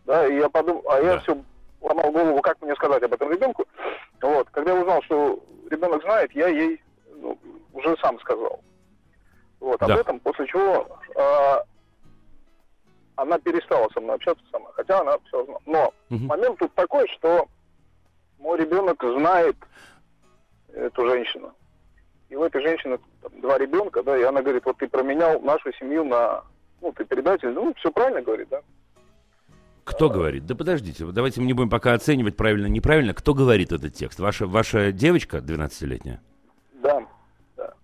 да, 0.07 0.26
и 0.26 0.37
я 0.37 0.49
подумал, 0.49 0.85
а 0.90 1.00
я 1.00 1.14
да. 1.14 1.21
все 1.21 1.43
ломал 1.81 2.11
голову, 2.12 2.40
как 2.43 2.61
мне 2.61 2.75
сказать 2.75 3.02
об 3.02 3.12
этом 3.12 3.31
ребенку. 3.31 3.64
Вот, 4.21 4.49
когда 4.50 4.73
я 4.73 4.81
узнал, 4.81 5.02
что 5.02 5.43
ребенок 5.71 6.02
знает, 6.02 6.33
я 6.33 6.49
ей 6.49 6.83
ну, 7.17 7.38
уже 7.73 7.97
сам 7.99 8.19
сказал. 8.21 8.61
Вот, 9.61 9.79
да. 9.81 9.87
об 9.87 10.00
этом, 10.00 10.21
после 10.21 10.47
чего 10.47 10.87
а, 11.17 11.64
она 13.21 13.39
перестала 13.39 13.89
со 13.93 14.00
мной 14.00 14.17
общаться 14.17 14.43
сама, 14.50 14.71
хотя 14.73 15.00
она 15.00 15.19
все 15.27 15.45
знала. 15.45 15.61
Но 15.67 15.93
угу. 16.11 16.25
момент 16.25 16.59
тут 16.59 16.75
такой, 16.75 17.07
что 17.09 17.47
мой 18.39 18.59
ребенок 18.59 19.03
знает 19.03 19.57
эту 20.73 21.09
женщину. 21.09 21.53
И 22.29 22.37
у 22.37 22.45
этой 22.45 22.62
женщины 22.62 22.99
там, 23.23 23.41
два 23.41 23.59
ребенка, 23.59 24.03
да, 24.03 24.17
и 24.17 24.23
она 24.23 24.41
говорит, 24.41 24.65
вот 24.65 24.79
ты 24.79 24.89
променял 24.89 25.41
нашу 25.41 25.73
семью 25.75 26.05
на, 26.05 26.45
ну, 26.81 26.93
ты 26.93 27.05
предатель, 27.05 27.50
ну, 27.50 27.75
все 27.75 27.91
правильно 27.91 28.23
говорит, 28.23 28.49
да. 28.49 28.61
Кто 29.85 30.07
а, 30.07 30.09
говорит? 30.11 30.47
Да 30.47 30.55
подождите, 30.55 31.05
давайте 31.07 31.41
мы 31.41 31.47
не 31.47 31.53
будем 31.53 31.71
пока 31.71 31.93
оценивать 31.95 32.37
правильно, 32.37 32.67
неправильно. 32.67 33.12
Кто 33.12 33.35
говорит 33.35 33.73
этот 33.73 33.95
текст? 33.95 34.21
Ваша, 34.21 34.47
ваша 34.47 34.93
девочка 34.93 35.39
12-летняя? 35.39 36.23
Да, 36.75 37.05
да. 37.57 37.75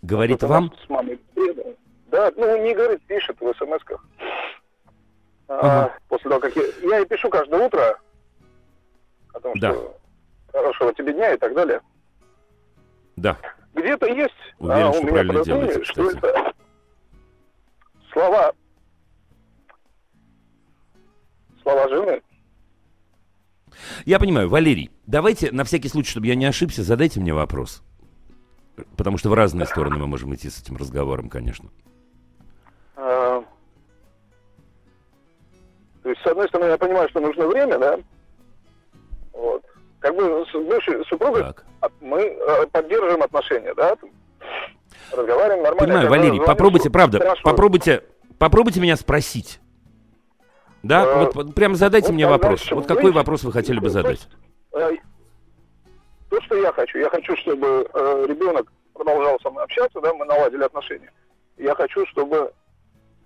Говорит 0.00 0.40
вот 0.40 0.48
вам? 0.48 0.72
С 0.84 0.88
мамой 0.88 1.20
да, 2.16 2.32
ну 2.34 2.64
не 2.64 2.72
говорит, 2.74 3.02
пишет 3.02 3.36
в 3.40 3.52
смс-ках. 3.52 4.02
Ага. 5.48 5.84
А, 5.84 5.98
после 6.08 6.28
того, 6.28 6.40
как 6.40 6.56
я, 6.56 6.62
я 6.82 7.00
и 7.00 7.06
пишу 7.06 7.28
каждое 7.30 7.66
утро 7.66 7.98
о 9.32 9.40
том, 9.40 9.54
да. 9.58 9.72
что 9.72 9.98
хорошего 10.52 10.92
тебе 10.94 11.12
дня 11.12 11.34
и 11.34 11.38
так 11.38 11.54
далее. 11.54 11.80
Да. 13.16 13.38
Где-то 13.74 14.06
есть 14.06 14.34
Уверен, 14.58 14.86
а, 14.86 14.90
у 14.90 15.02
меня 15.02 15.24
подозрение, 15.24 15.84
что 15.84 16.10
это 16.10 16.52
слова 18.12 18.52
слова 21.62 21.88
жены. 21.88 22.22
Я 24.04 24.18
понимаю, 24.18 24.48
Валерий, 24.48 24.90
давайте 25.06 25.50
на 25.52 25.64
всякий 25.64 25.88
случай, 25.88 26.10
чтобы 26.10 26.26
я 26.26 26.34
не 26.34 26.46
ошибся, 26.46 26.82
задайте 26.82 27.20
мне 27.20 27.34
вопрос. 27.34 27.82
Потому 28.96 29.18
что 29.18 29.30
в 29.30 29.34
разные 29.34 29.66
стороны 29.66 29.96
мы 29.96 30.06
можем 30.06 30.34
идти 30.34 30.48
с 30.48 30.60
этим 30.60 30.76
разговором, 30.76 31.28
конечно. 31.28 31.70
То 36.06 36.10
есть, 36.10 36.22
с 36.22 36.26
одной 36.28 36.46
стороны, 36.46 36.70
я 36.70 36.78
понимаю, 36.78 37.08
что 37.08 37.18
нужно 37.18 37.48
время, 37.48 37.78
да? 37.80 37.98
Вот. 39.32 39.64
Как 39.98 40.14
бы 40.14 40.46
с 40.48 40.52
бывшей 40.54 41.04
супругой 41.06 41.42
Так. 41.42 41.64
мы 42.00 42.20
э, 42.20 42.66
поддерживаем 42.68 43.24
отношения, 43.24 43.74
да? 43.74 43.96
Разговариваем 45.10 45.64
нормально. 45.64 45.78
Понимаю, 45.94 46.08
Валерий, 46.08 46.40
попробуйте, 46.40 46.90
правда, 46.90 47.18
хорошо. 47.18 47.42
попробуйте, 47.42 48.04
попробуйте 48.38 48.78
меня 48.80 48.94
спросить. 48.94 49.58
Да, 50.84 51.04
Э, 51.04 51.24
вот, 51.24 51.34
вот 51.34 51.54
прям 51.56 51.74
задайте 51.74 52.06
вот 52.06 52.14
мне 52.14 52.28
вопрос. 52.28 52.60
что, 52.60 52.76
Вот 52.76 52.86
какой 52.86 53.06
вы- 53.10 53.12
вопрос 53.12 53.42
вы 53.42 53.50
хотели 53.50 53.80
бы 53.80 53.86
то 53.86 53.90
задать? 53.94 54.12
есть, 54.12 54.28
э, 54.74 54.92
То, 56.30 56.40
что 56.42 56.54
я 56.54 56.70
хочу. 56.70 56.98
Я 56.98 57.10
хочу, 57.10 57.34
чтобы 57.38 57.90
э, 57.92 58.26
ребенок 58.28 58.72
продолжал 58.94 59.40
со 59.40 59.50
мной 59.50 59.64
общаться, 59.64 60.00
да, 60.00 60.14
мы 60.14 60.24
наладили 60.24 60.62
отношения. 60.62 61.10
Я 61.56 61.74
хочу, 61.74 62.06
чтобы 62.06 62.52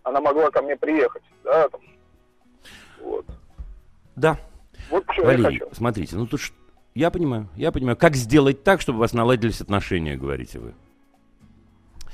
она 0.03 0.23
могла 0.23 0.51
ко 0.51 0.63
мне 0.63 0.77
приехать, 0.79 1.23
да, 1.45 1.69
там. 1.69 1.83
Да, 4.21 4.37
Вот 4.91 5.03
я 5.17 5.25
Валерий, 5.25 5.61
хочу. 5.61 5.75
смотрите, 5.75 6.15
ну 6.15 6.27
тут 6.27 6.41
я 6.95 7.11
понимаю, 7.11 7.49
я 7.57 7.73
понимаю, 7.73 7.97
как 7.97 8.17
сделать 8.17 8.63
так, 8.63 8.83
чтобы 8.83 8.99
у 8.99 9.01
вас 9.01 9.15
наладились 9.15 9.63
отношения, 9.63 10.17
говорите 10.19 10.59
вы. 10.59 10.75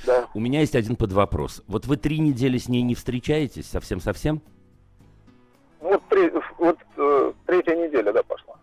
Да. 0.07 0.29
У 0.33 0.39
меня 0.39 0.61
есть 0.61 0.77
один 0.77 0.95
подвопрос. 0.95 1.65
Вот 1.67 1.87
вы 1.87 1.97
три 1.97 2.21
недели 2.21 2.59
с 2.59 2.69
ней 2.69 2.83
не 2.83 2.95
встречаетесь 2.95 3.67
совсем-совсем? 3.69 4.41
Вот, 5.81 6.01
три- 6.09 6.31
вот 6.59 6.79
э, 6.97 7.33
третья 7.47 7.75
неделя, 7.75 8.13
да, 8.13 8.23
пошла. 8.23 8.55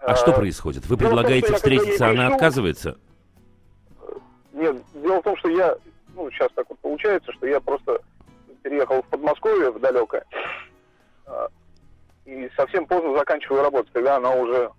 А 0.00 0.14
что 0.16 0.30
Э, 0.30 0.34
происходит? 0.34 0.86
Вы 0.86 0.96
в 0.96 0.98
том, 0.98 1.08
предлагаете 1.08 1.46
что 1.48 1.52
я 1.52 1.56
встретиться, 1.58 2.08
она 2.08 2.28
отказывается? 2.28 2.96
Нет, 4.54 4.76
дело 4.94 5.20
в 5.20 5.24
том, 5.24 5.36
что 5.36 5.48
я, 5.50 5.76
ну, 6.14 6.30
сейчас 6.30 6.48
так 6.54 6.64
вот 6.70 6.78
получается, 6.78 7.30
что 7.32 7.46
я 7.46 7.60
просто 7.60 8.00
переехал 8.62 9.02
в 9.02 9.06
Подмосковье, 9.08 9.70
в 9.72 9.78
далекое, 9.80 10.24
а, 11.26 11.48
и 12.24 12.50
совсем 12.56 12.86
поздно 12.86 13.16
заканчиваю 13.16 13.62
работать, 13.62 13.92
когда 13.92 14.16
она 14.16 14.34
уже... 14.34 14.70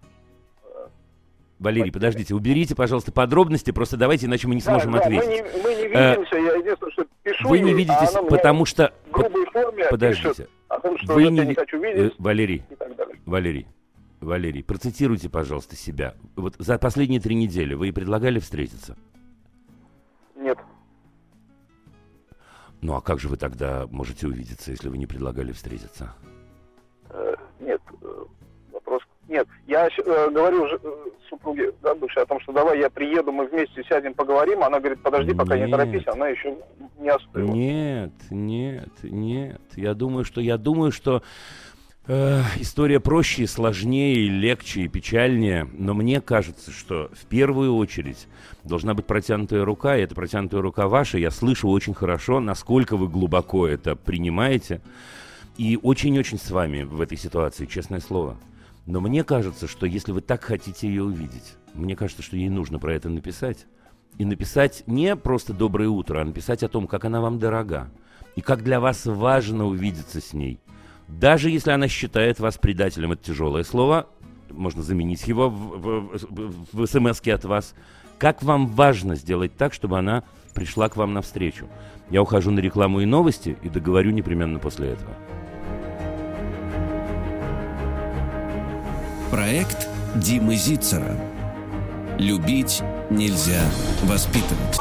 Валерий, 1.57 1.91
подождите, 1.91 2.35
уберите, 2.35 2.75
пожалуйста, 2.75 3.13
подробности, 3.13 3.71
просто 3.71 3.95
давайте, 3.95 4.25
иначе 4.25 4.47
мы 4.47 4.55
не 4.55 4.61
сможем 4.61 4.91
Да, 4.91 4.99
да, 4.99 5.09
мы 5.09 5.17
ответить. 5.17 5.29
не, 5.55 5.61
мы 5.63 5.73
не 5.75 5.83
Э, 5.95 6.09
видимся, 6.11 6.35
я 6.35 6.53
единственное, 6.55 6.91
что 6.91 7.05
пишу 7.23 7.47
Вы 7.47 7.59
не 7.59 7.69
ей, 7.69 7.75
а 7.75 7.77
видитесь, 7.77 8.13
мне 8.13 8.29
потому 8.29 8.65
что... 8.65 8.93
Подождите. 9.89 10.47
том, 10.81 10.97
что 10.97 11.13
Вы 11.13 11.23
не 11.29 11.39
не 11.45 11.55
хочу 11.55 11.81
Э, 11.81 11.93
видеть 11.93 12.15
Валерий, 12.19 12.63
так 12.77 12.95
далее. 12.97 13.15
Валерий, 13.25 13.67
Валерий, 14.19 14.63
процитируйте, 14.63 15.29
пожалуйста, 15.29 15.77
себя. 15.77 16.15
Вот 16.35 16.55
за 16.57 16.77
последние 16.77 17.21
три 17.21 17.35
недели 17.35 17.73
вы 17.73 17.93
предлагали 17.93 18.39
встретиться? 18.39 18.97
Нет. 20.35 20.57
Ну 22.81 22.95
а 22.95 23.01
как 23.01 23.19
же 23.19 23.29
вы 23.29 23.37
тогда 23.37 23.87
можете 23.89 24.27
увидеться, 24.27 24.71
если 24.71 24.89
вы 24.89 24.97
не 24.97 25.07
предлагали 25.07 25.53
встретиться? 25.53 26.13
Нет, 29.35 29.47
я 29.67 29.87
э, 29.87 30.29
говорю 30.31 30.65
же, 30.69 30.79
э, 30.81 30.89
супруге, 31.29 31.73
да, 31.83 31.93
бывшей, 31.93 32.23
о 32.23 32.25
том, 32.25 32.39
что 32.39 32.53
давай 32.53 32.79
я 32.79 32.89
приеду, 32.89 33.33
мы 33.33 33.47
вместе 33.47 33.83
сядем, 33.83 34.13
поговорим. 34.13 34.63
Она 34.63 34.79
говорит, 34.79 35.01
подожди, 35.01 35.33
пока 35.33 35.57
не 35.57 35.63
Нет. 35.63 35.71
торопись, 35.71 36.07
она 36.07 36.29
еще 36.29 36.55
не 36.97 37.09
остыла. 37.09 37.51
Нет, 37.51 38.13
нет, 38.29 38.89
нет. 39.03 39.61
Я 39.75 39.93
думаю, 39.93 40.23
что 40.23 40.39
я 40.39 40.57
думаю, 40.57 40.93
что 40.93 41.21
э, 42.07 42.41
история 42.59 43.01
проще, 43.01 43.43
и 43.43 43.47
сложнее, 43.47 44.29
легче, 44.29 44.83
и 44.83 44.87
печальнее. 44.87 45.67
Но 45.73 45.93
мне 45.93 46.21
кажется, 46.21 46.71
что 46.71 47.09
в 47.13 47.25
первую 47.25 47.75
очередь 47.75 48.29
должна 48.63 48.93
быть 48.93 49.05
протянутая 49.05 49.65
рука, 49.65 49.97
и 49.97 50.01
эта 50.01 50.15
протянутая 50.15 50.61
рука 50.61 50.87
ваша. 50.87 51.17
Я 51.17 51.29
слышу 51.29 51.67
очень 51.67 51.93
хорошо, 51.93 52.39
насколько 52.39 52.95
вы 52.95 53.09
глубоко 53.09 53.67
это 53.67 53.97
принимаете. 53.97 54.79
И 55.57 55.77
очень-очень 55.81 56.37
с 56.37 56.51
вами 56.51 56.83
в 56.83 57.01
этой 57.01 57.17
ситуации, 57.17 57.65
честное 57.65 57.99
слово. 57.99 58.37
Но 58.85 59.01
мне 59.01 59.23
кажется, 59.23 59.67
что 59.67 59.85
если 59.85 60.11
вы 60.11 60.21
так 60.21 60.43
хотите 60.43 60.87
ее 60.87 61.03
увидеть, 61.03 61.55
мне 61.73 61.95
кажется, 61.95 62.23
что 62.23 62.37
ей 62.37 62.49
нужно 62.49 62.79
про 62.79 62.93
это 62.93 63.09
написать. 63.09 63.65
И 64.17 64.25
написать 64.25 64.83
не 64.87 65.15
просто 65.15 65.53
«доброе 65.53 65.89
утро», 65.89 66.21
а 66.21 66.25
написать 66.25 66.63
о 66.63 66.69
том, 66.69 66.87
как 66.87 67.03
она 67.03 67.19
вам 67.19 67.39
дорога. 67.39 67.91
И 68.35 68.41
как 68.41 68.63
для 68.63 68.79
вас 68.79 69.05
важно 69.05 69.65
увидеться 69.65 70.21
с 70.21 70.33
ней. 70.33 70.59
Даже 71.07 71.49
если 71.49 71.71
она 71.71 71.87
считает 71.87 72.39
вас 72.39 72.57
предателем, 72.57 73.11
это 73.11 73.23
тяжелое 73.23 73.63
слово, 73.63 74.07
можно 74.49 74.83
заменить 74.83 75.27
его 75.27 75.49
в, 75.49 75.77
в, 75.77 76.17
в- 76.29 76.85
в 76.85 76.87
смс 76.87 77.21
от 77.27 77.45
вас. 77.45 77.73
Как 78.17 78.41
вам 78.43 78.67
важно 78.67 79.15
сделать 79.15 79.55
так, 79.57 79.73
чтобы 79.73 79.97
она 79.97 80.23
пришла 80.53 80.87
к 80.87 80.95
вам 80.95 81.13
навстречу? 81.13 81.67
Я 82.09 82.21
ухожу 82.21 82.51
на 82.51 82.59
рекламу 82.59 83.01
и 83.01 83.05
новости 83.05 83.57
и 83.63 83.69
договорю 83.69 84.11
непременно 84.11 84.59
после 84.59 84.89
этого. 84.89 85.11
Проект 89.31 89.89
Димы 90.15 90.55
Зицера. 90.55 91.17
Любить 92.17 92.81
нельзя 93.09 93.61
воспитывать. 94.03 94.79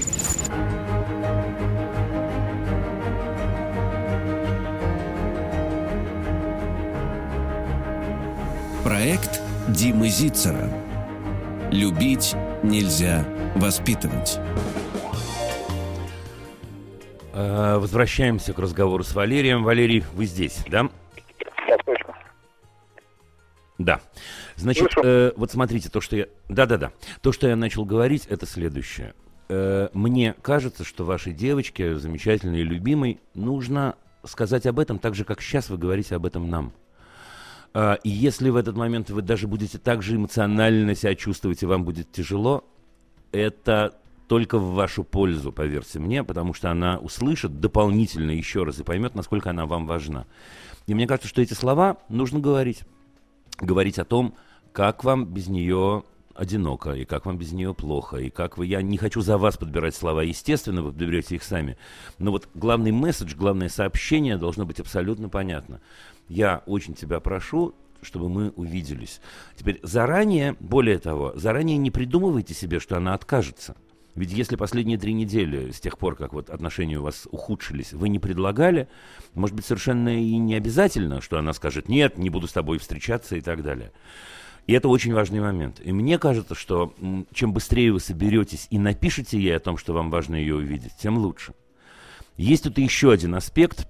Проект 8.85 9.41
Димы 9.69 10.09
Зицера. 10.09 10.69
Любить 11.71 12.35
нельзя 12.63 13.25
воспитывать. 13.57 14.39
Э, 17.33 17.79
Возвращаемся 17.79 18.53
к 18.53 18.59
разговору 18.59 19.03
с 19.03 19.15
Валерием. 19.15 19.65
Валерий, 19.65 20.05
вы 20.15 20.27
здесь, 20.27 20.59
да? 20.69 20.89
Да. 23.79 24.01
Значит, 24.57 24.93
Слышу. 24.93 25.09
э, 25.09 25.33
вот 25.37 25.51
смотрите, 25.51 25.89
то, 25.91 26.01
что 26.01 26.17
я... 26.17 26.27
Да-да-да. 26.49 26.93
То, 27.23 27.33
что 27.33 27.49
я 27.49 27.57
начал 27.57 27.85
говорить, 27.85 28.27
это 28.27 28.47
следующее. 28.47 29.15
Э, 29.49 29.89
мне 29.93 30.35
кажется, 30.43 30.85
что 30.85 31.05
вашей 31.05 31.33
девочке, 31.33 31.97
замечательной 31.97 32.61
и 32.61 32.65
любимой, 32.65 33.21
нужно 33.35 33.97
сказать 34.25 34.67
об 34.67 34.79
этом 34.79 34.99
так 34.99 35.15
же, 35.15 35.25
как 35.25 35.41
сейчас 35.41 35.71
вы 35.71 35.79
говорите 35.79 36.15
об 36.15 36.25
этом 36.25 36.49
нам. 36.49 36.73
А, 37.75 37.95
И 38.05 38.09
если 38.09 38.49
в 38.51 38.57
этот 38.57 38.77
момент 38.77 39.11
вы 39.11 39.23
даже 39.23 39.49
будете 39.49 39.79
так 39.79 40.03
же 40.03 40.17
эмоционально 40.17 40.95
себя 40.95 41.15
чувствовать, 41.17 41.63
и 41.63 41.67
вам 41.67 41.85
будет 41.85 42.11
тяжело, 42.13 42.65
это 43.33 43.95
только 44.29 44.59
в 44.59 44.75
вашу 44.75 45.05
пользу, 45.05 45.53
поверьте 45.53 45.99
мне, 45.99 46.25
потому 46.25 46.55
что 46.55 46.71
она 46.71 46.99
услышит 46.99 47.61
дополнительно 47.61 48.31
еще 48.31 48.63
раз 48.63 48.79
и 48.79 48.85
поймет, 48.85 49.15
насколько 49.15 49.51
она 49.51 49.67
вам 49.67 49.87
важна. 49.87 50.27
И 50.87 50.95
мне 50.95 51.07
кажется, 51.07 51.29
что 51.29 51.43
эти 51.43 51.53
слова 51.55 51.99
нужно 52.09 52.39
говорить. 52.39 52.85
Говорить 53.61 53.99
о 53.99 54.05
том, 54.05 54.35
как 54.73 55.05
вам 55.05 55.27
без 55.27 55.49
нее 55.49 56.05
одиноко, 56.35 56.93
и 56.93 57.05
как 57.05 57.27
вам 57.27 57.39
без 57.39 57.53
нее 57.53 57.75
плохо, 57.75 58.17
и 58.17 58.29
как 58.31 58.59
вы... 58.59 58.67
Я 58.67 58.83
не 58.83 58.99
хочу 58.99 59.21
за 59.21 59.39
вас 59.39 59.57
подбирать 59.57 59.95
слова, 59.95 60.23
естественно, 60.23 60.83
вы 60.83 60.91
подберете 60.91 61.37
их 61.37 61.45
сами. 61.45 61.79
Но 62.19 62.33
вот 62.33 62.49
главный 62.55 62.91
месседж, 62.91 63.35
главное 63.37 63.69
сообщение 63.69 64.37
должно 64.37 64.67
быть 64.67 64.81
абсолютно 64.81 65.29
понятно. 65.29 65.81
Я 66.29 66.63
очень 66.67 66.95
тебя 66.95 67.21
прошу, 67.21 67.75
чтобы 68.03 68.29
мы 68.29 68.51
увиделись. 68.51 69.21
Теперь 69.57 69.81
заранее, 69.83 70.57
более 70.61 70.99
того, 70.99 71.33
заранее 71.37 71.79
не 71.79 71.91
придумывайте 71.91 72.55
себе, 72.55 72.81
что 72.81 72.97
она 72.97 73.15
откажется. 73.15 73.77
Ведь 74.15 74.33
если 74.33 74.55
последние 74.55 74.97
три 74.97 75.13
недели, 75.13 75.73
с 75.73 75.81
тех 75.81 75.99
пор, 75.99 76.15
как 76.15 76.33
вот 76.33 76.49
отношения 76.49 76.99
у 76.99 77.03
вас 77.03 77.27
ухудшились, 77.31 77.93
вы 77.93 78.09
не 78.09 78.21
предлагали, 78.21 78.89
может 79.35 79.57
быть, 79.57 79.65
совершенно 79.65 80.09
и 80.09 80.37
не 80.37 80.55
обязательно, 80.55 81.21
что 81.21 81.39
она 81.39 81.53
скажет 81.53 81.89
«нет, 81.89 82.17
не 82.17 82.31
буду 82.31 82.47
с 82.47 82.53
тобой 82.53 82.79
встречаться» 82.79 83.37
и 83.37 83.41
так 83.41 83.63
далее. 83.63 83.93
И 84.67 84.73
это 84.73 84.89
очень 84.89 85.13
важный 85.13 85.41
момент. 85.41 85.81
И 85.85 85.93
мне 85.93 86.19
кажется, 86.19 86.55
что 86.55 86.95
чем 87.35 87.53
быстрее 87.53 87.93
вы 87.93 88.01
соберетесь 88.01 88.67
и 88.71 88.79
напишите 88.79 89.39
ей 89.39 89.57
о 89.57 89.61
том, 89.61 89.77
что 89.77 89.93
вам 89.93 90.11
важно 90.11 90.37
ее 90.37 90.55
увидеть, 90.55 90.93
тем 91.01 91.19
лучше. 91.19 91.53
Есть 92.37 92.65
тут 92.65 92.79
еще 92.79 93.13
один 93.13 93.35
аспект. 93.35 93.89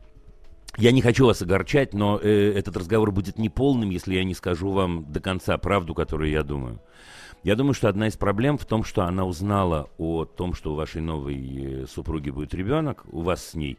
Я 0.77 0.91
не 0.91 1.01
хочу 1.01 1.27
вас 1.27 1.41
огорчать, 1.43 1.95
но 1.95 2.19
э, 2.21 2.53
этот 2.57 2.77
разговор 2.77 3.13
будет 3.13 3.39
неполным, 3.39 3.91
если 3.91 4.15
я 4.15 4.25
не 4.25 4.35
скажу 4.35 4.71
вам 4.71 5.11
до 5.13 5.21
конца 5.21 5.57
правду, 5.59 5.95
которую 5.95 6.31
я 6.31 6.43
думаю. 6.43 6.81
Я 7.45 7.57
думаю, 7.57 7.75
что 7.75 7.91
одна 7.91 8.09
из 8.09 8.17
проблем 8.17 8.57
в 8.57 8.65
том, 8.65 8.85
что 8.85 9.05
она 9.05 9.27
узнала 9.27 9.91
о 9.99 10.25
том, 10.25 10.55
что 10.55 10.73
у 10.73 10.77
вашей 10.77 11.03
новой 11.03 11.83
э, 11.83 11.87
супруги 11.87 12.31
будет 12.31 12.55
ребенок, 12.55 13.05
у 13.13 13.21
вас 13.21 13.49
с 13.49 13.55
ней. 13.55 13.77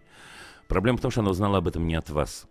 Проблема 0.67 0.99
в 0.99 1.01
том, 1.01 1.10
что 1.10 1.21
она 1.21 1.32
узнала 1.32 1.58
об 1.58 1.67
этом 1.67 1.88
не 1.88 1.95
от 1.95 2.12
вас. 2.12 2.45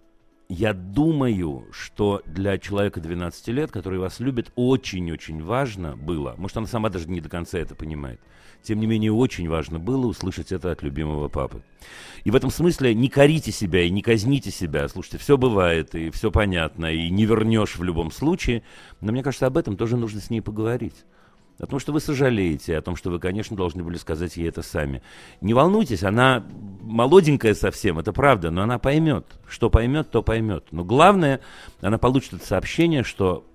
я 0.49 0.73
думаю, 0.75 1.69
что 1.71 2.21
для 2.27 2.59
человека 2.59 3.01
12 3.01 3.47
лет, 3.49 3.71
который 3.71 4.01
вас 4.01 4.19
любит, 4.19 4.51
очень-очень 4.57 5.41
важно 5.41 5.97
было, 5.97 6.35
может, 6.37 6.57
она 6.57 6.67
сама 6.67 6.91
даже 6.91 7.09
не 7.09 7.21
до 7.21 7.29
конца 7.29 7.61
это 7.61 7.77
понимает, 7.77 8.21
тем 8.65 8.81
не 8.81 8.87
менее, 8.87 9.13
очень 9.13 9.49
важно 9.49 9.79
было 9.79 10.07
услышать 10.07 10.51
это 10.51 10.73
от 10.73 10.83
любимого 10.83 11.29
папы. 11.29 11.63
И 12.25 12.31
в 12.31 12.37
этом 12.37 12.51
смысле 12.51 12.95
не 12.95 13.09
корите 13.09 13.53
себя 13.53 13.83
и 13.83 13.91
не 13.91 14.03
казните 14.03 14.51
себя. 14.51 14.89
Слушайте, 14.89 15.19
все 15.19 15.37
бывает, 15.37 15.95
и 15.95 16.11
все 16.11 16.31
понятно, 16.31 16.87
и 16.87 17.11
не 17.11 17.27
вернешь 17.27 17.77
в 17.77 17.83
любом 17.83 18.11
случае. 18.11 18.63
Но 19.01 19.13
мне 19.13 19.23
кажется, 19.23 19.47
об 19.47 19.59
этом 19.59 19.77
тоже 19.77 19.97
нужно 19.97 20.21
с 20.21 20.31
ней 20.31 20.41
поговорить. 20.41 21.05
О 21.59 21.67
том, 21.67 21.79
что 21.79 21.93
вы 21.93 22.01
сожалеете, 22.01 22.77
о 22.77 22.83
том, 22.83 22.97
что 22.97 23.11
вы, 23.11 23.21
конечно, 23.21 23.57
должны 23.57 23.85
были 23.85 23.97
сказать 23.97 24.37
ей 24.37 24.49
это 24.49 24.63
сами. 24.63 25.03
Не 25.41 25.55
волнуйтесь, 25.55 26.03
она 26.03 26.45
молоденькая 26.81 27.55
совсем, 27.55 27.99
это 27.99 28.13
правда, 28.13 28.51
но 28.51 28.63
она 28.63 28.79
поймет. 28.79 29.27
Что 29.47 29.71
поймет, 29.71 30.11
то 30.11 30.23
поймет. 30.23 30.65
Но 30.73 30.83
главное, 30.83 31.41
она 31.81 31.99
получит 31.99 32.35
это 32.35 32.47
сообщение, 32.47 33.05
что 33.05 33.47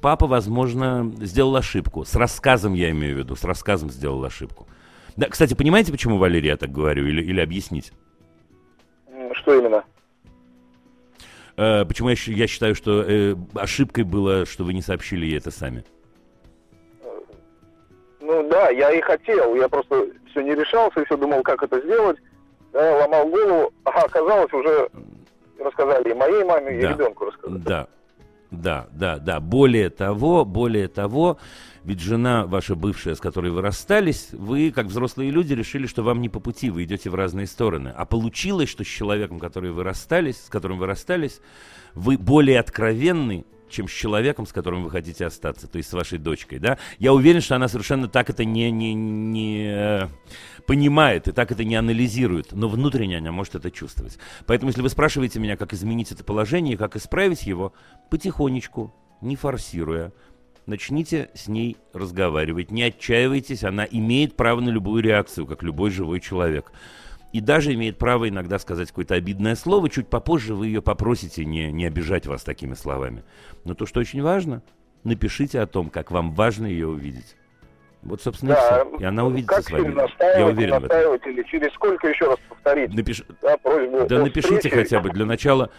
папа, 0.00 0.26
возможно, 0.26 1.12
сделал 1.20 1.56
ошибку. 1.56 2.04
С 2.04 2.14
рассказом 2.14 2.74
я 2.74 2.90
имею 2.90 3.14
в 3.14 3.18
виду, 3.18 3.36
с 3.36 3.44
рассказом 3.44 3.90
сделал 3.90 4.24
ошибку. 4.24 4.66
Да, 5.16 5.28
кстати, 5.28 5.54
понимаете, 5.54 5.92
почему, 5.92 6.18
Валерий, 6.18 6.48
я 6.48 6.56
так 6.56 6.70
говорю, 6.70 7.06
или, 7.06 7.22
или 7.22 7.40
объяснить? 7.40 7.92
Что 9.32 9.54
именно? 9.54 9.84
Э, 11.56 11.84
почему 11.86 12.10
я, 12.10 12.16
я 12.26 12.46
считаю, 12.46 12.74
что 12.74 13.02
э, 13.02 13.34
ошибкой 13.54 14.04
было, 14.04 14.44
что 14.44 14.64
вы 14.64 14.74
не 14.74 14.82
сообщили 14.82 15.26
ей 15.26 15.38
это 15.38 15.50
сами? 15.50 15.84
Ну 18.20 18.48
да, 18.48 18.70
я 18.70 18.90
и 18.90 19.00
хотел, 19.00 19.54
я 19.54 19.68
просто 19.68 20.08
все 20.30 20.40
не 20.42 20.54
решался, 20.54 21.04
все 21.04 21.16
думал, 21.16 21.42
как 21.42 21.62
это 21.62 21.80
сделать, 21.80 22.18
да, 22.72 22.98
ломал 22.98 23.28
голову, 23.28 23.72
а 23.84 23.90
оказалось 24.02 24.52
уже 24.52 24.88
рассказали 25.58 26.10
и 26.10 26.14
моей 26.14 26.44
маме, 26.44 26.70
да. 26.70 26.90
и 26.90 26.92
ребенку 26.92 27.26
рассказали. 27.26 27.62
Да, 27.62 27.86
да, 28.50 28.88
да, 28.92 29.18
да. 29.18 29.40
Более 29.40 29.90
того, 29.90 30.44
более 30.44 30.88
того, 30.88 31.38
ведь 31.84 32.00
жена 32.00 32.46
ваша 32.46 32.74
бывшая, 32.74 33.14
с 33.14 33.20
которой 33.20 33.50
вы 33.50 33.62
расстались, 33.62 34.28
вы, 34.32 34.70
как 34.70 34.86
взрослые 34.86 35.30
люди, 35.30 35.52
решили, 35.52 35.86
что 35.86 36.02
вам 36.02 36.20
не 36.20 36.28
по 36.28 36.40
пути, 36.40 36.70
вы 36.70 36.84
идете 36.84 37.10
в 37.10 37.14
разные 37.14 37.46
стороны. 37.46 37.92
А 37.96 38.04
получилось, 38.04 38.68
что 38.68 38.84
с 38.84 38.88
человеком, 38.88 39.38
который 39.38 39.70
вы 39.70 39.82
расстались, 39.82 40.44
с 40.44 40.48
которым 40.48 40.78
вы 40.78 40.86
расстались, 40.86 41.40
вы 41.94 42.18
более 42.18 42.60
откровенны, 42.60 43.44
чем 43.68 43.88
с 43.88 43.92
человеком, 43.92 44.46
с 44.46 44.52
которым 44.52 44.84
вы 44.84 44.90
хотите 44.90 45.26
остаться, 45.26 45.66
то 45.66 45.78
есть 45.78 45.88
с 45.90 45.92
вашей 45.92 46.18
дочкой, 46.18 46.58
да? 46.58 46.78
Я 46.98 47.12
уверен, 47.12 47.40
что 47.40 47.56
она 47.56 47.68
совершенно 47.68 48.08
так 48.08 48.30
это 48.30 48.44
не, 48.44 48.70
не, 48.70 48.94
не 48.94 49.66
э, 49.68 50.08
понимает 50.66 51.28
и 51.28 51.32
так 51.32 51.50
это 51.52 51.64
не 51.64 51.76
анализирует, 51.76 52.52
но 52.52 52.68
внутренне 52.68 53.18
она 53.18 53.32
может 53.32 53.54
это 53.54 53.70
чувствовать. 53.70 54.18
Поэтому, 54.46 54.70
если 54.70 54.82
вы 54.82 54.88
спрашиваете 54.88 55.40
меня, 55.40 55.56
как 55.56 55.72
изменить 55.72 56.12
это 56.12 56.24
положение, 56.24 56.76
как 56.76 56.96
исправить 56.96 57.44
его, 57.44 57.72
потихонечку, 58.10 58.94
не 59.20 59.36
форсируя, 59.36 60.12
начните 60.66 61.30
с 61.34 61.48
ней 61.48 61.76
разговаривать, 61.92 62.70
не 62.70 62.82
отчаивайтесь, 62.82 63.64
она 63.64 63.84
имеет 63.84 64.36
право 64.36 64.60
на 64.60 64.68
любую 64.68 65.02
реакцию, 65.02 65.46
как 65.46 65.62
любой 65.62 65.90
живой 65.90 66.20
человек 66.20 66.72
и 67.36 67.40
даже 67.40 67.74
имеет 67.74 67.98
право 67.98 68.30
иногда 68.30 68.58
сказать 68.58 68.88
какое-то 68.88 69.14
обидное 69.14 69.56
слово. 69.56 69.90
Чуть 69.90 70.08
попозже 70.08 70.54
вы 70.54 70.68
ее 70.68 70.80
попросите 70.80 71.44
не, 71.44 71.70
не 71.70 71.84
обижать 71.84 72.26
вас 72.26 72.42
такими 72.42 72.72
словами. 72.72 73.24
Но 73.64 73.74
то, 73.74 73.84
что 73.84 74.00
очень 74.00 74.22
важно, 74.22 74.62
напишите 75.04 75.60
о 75.60 75.66
том, 75.66 75.90
как 75.90 76.10
вам 76.10 76.32
важно 76.32 76.64
ее 76.64 76.86
увидеть. 76.88 77.36
Вот, 78.00 78.22
собственно, 78.22 78.54
да, 78.54 78.80
и 78.80 78.86
все. 78.86 78.96
И 79.00 79.04
она 79.04 79.26
увидится 79.26 79.60
с 79.60 79.70
вами. 79.70 79.94
Я 80.38 80.46
уверен 80.46 80.80
в 80.80 80.84
этом. 80.86 81.30
Или 81.30 81.42
через 81.42 81.74
сколько 81.74 82.08
еще 82.08 82.24
раз 82.24 82.38
повторить? 82.48 82.94
Напиш... 82.94 83.22
Да, 83.42 83.58
просьбу 83.58 84.06
да 84.08 84.22
напишите 84.22 84.56
встрече. 84.56 84.76
хотя 84.76 85.00
бы 85.00 85.10
для 85.10 85.26
начала. 85.26 85.70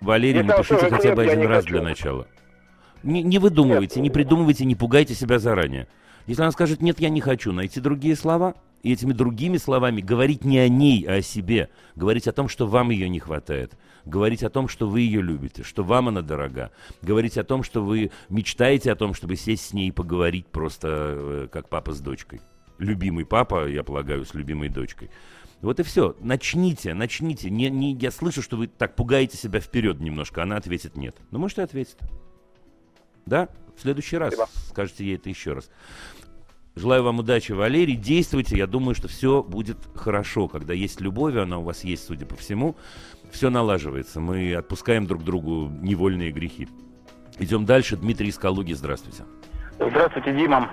Валерий, 0.00 0.42
Если 0.42 0.48
напишите 0.48 0.90
хотя 0.90 1.16
бы 1.16 1.24
один 1.24 1.48
раз 1.48 1.64
хочу. 1.64 1.74
для 1.74 1.82
начала. 1.82 2.28
Не, 3.02 3.24
не 3.24 3.40
выдумывайте, 3.40 3.98
нет, 3.98 4.04
не 4.04 4.10
придумывайте, 4.10 4.64
не 4.64 4.76
пугайте 4.76 5.14
себя 5.14 5.40
заранее. 5.40 5.88
Если 6.26 6.42
она 6.42 6.52
скажет, 6.52 6.80
нет, 6.80 7.00
я 7.00 7.08
не 7.10 7.20
хочу, 7.20 7.52
найти 7.52 7.80
другие 7.80 8.16
слова, 8.16 8.54
и 8.82 8.92
этими 8.92 9.12
другими 9.12 9.56
словами 9.56 10.00
говорить 10.00 10.44
не 10.44 10.58
о 10.58 10.68
ней, 10.68 11.04
а 11.06 11.14
о 11.14 11.22
себе, 11.22 11.70
говорить 11.96 12.28
о 12.28 12.32
том, 12.32 12.48
что 12.48 12.66
вам 12.66 12.90
ее 12.90 13.08
не 13.08 13.18
хватает, 13.18 13.76
говорить 14.04 14.42
о 14.42 14.50
том, 14.50 14.68
что 14.68 14.88
вы 14.88 15.00
ее 15.00 15.22
любите, 15.22 15.62
что 15.62 15.82
вам 15.82 16.08
она 16.08 16.20
дорога, 16.20 16.70
говорить 17.00 17.38
о 17.38 17.44
том, 17.44 17.62
что 17.62 17.82
вы 17.82 18.10
мечтаете 18.28 18.92
о 18.92 18.96
том, 18.96 19.14
чтобы 19.14 19.36
сесть 19.36 19.66
с 19.66 19.72
ней 19.72 19.88
и 19.88 19.92
поговорить 19.92 20.46
просто 20.46 20.88
э, 20.90 21.48
как 21.50 21.68
папа 21.68 21.92
с 21.92 22.00
дочкой. 22.00 22.40
Любимый 22.78 23.24
папа, 23.24 23.66
я 23.66 23.82
полагаю, 23.82 24.24
с 24.24 24.34
любимой 24.34 24.68
дочкой. 24.68 25.10
Вот 25.62 25.80
и 25.80 25.82
все. 25.82 26.14
Начните, 26.20 26.92
начните. 26.92 27.48
Не, 27.48 27.70
не, 27.70 27.94
я 27.94 28.10
слышу, 28.10 28.42
что 28.42 28.58
вы 28.58 28.66
так 28.66 28.96
пугаете 28.96 29.38
себя 29.38 29.60
вперед 29.60 29.98
немножко. 29.98 30.42
Она 30.42 30.56
ответит 30.56 30.96
нет. 30.96 31.16
Ну, 31.30 31.38
может, 31.38 31.58
и 31.58 31.62
ответит. 31.62 31.96
Да? 33.24 33.48
В 33.76 33.80
следующий 33.80 34.18
раз 34.18 34.34
Спасибо. 34.34 34.68
скажете 34.68 35.04
ей 35.04 35.16
это 35.16 35.28
еще 35.28 35.54
раз. 35.54 35.70
Желаю 36.76 37.04
вам 37.04 37.20
удачи, 37.20 37.52
Валерий. 37.52 37.94
Действуйте. 37.94 38.56
Я 38.56 38.66
думаю, 38.66 38.94
что 38.94 39.06
все 39.06 39.42
будет 39.42 39.78
хорошо. 39.94 40.48
Когда 40.48 40.74
есть 40.74 41.00
любовь, 41.00 41.36
она 41.36 41.58
у 41.58 41.62
вас 41.62 41.84
есть, 41.84 42.04
судя 42.04 42.26
по 42.26 42.34
всему, 42.34 42.74
все 43.30 43.48
налаживается. 43.48 44.20
Мы 44.20 44.54
отпускаем 44.54 45.06
друг 45.06 45.22
другу 45.22 45.70
невольные 45.80 46.32
грехи. 46.32 46.68
Идем 47.38 47.64
дальше. 47.64 47.96
Дмитрий 47.96 48.28
из 48.28 48.38
Калуги, 48.38 48.72
здравствуйте. 48.72 49.22
Здравствуйте, 49.78 50.32
Дима. 50.36 50.70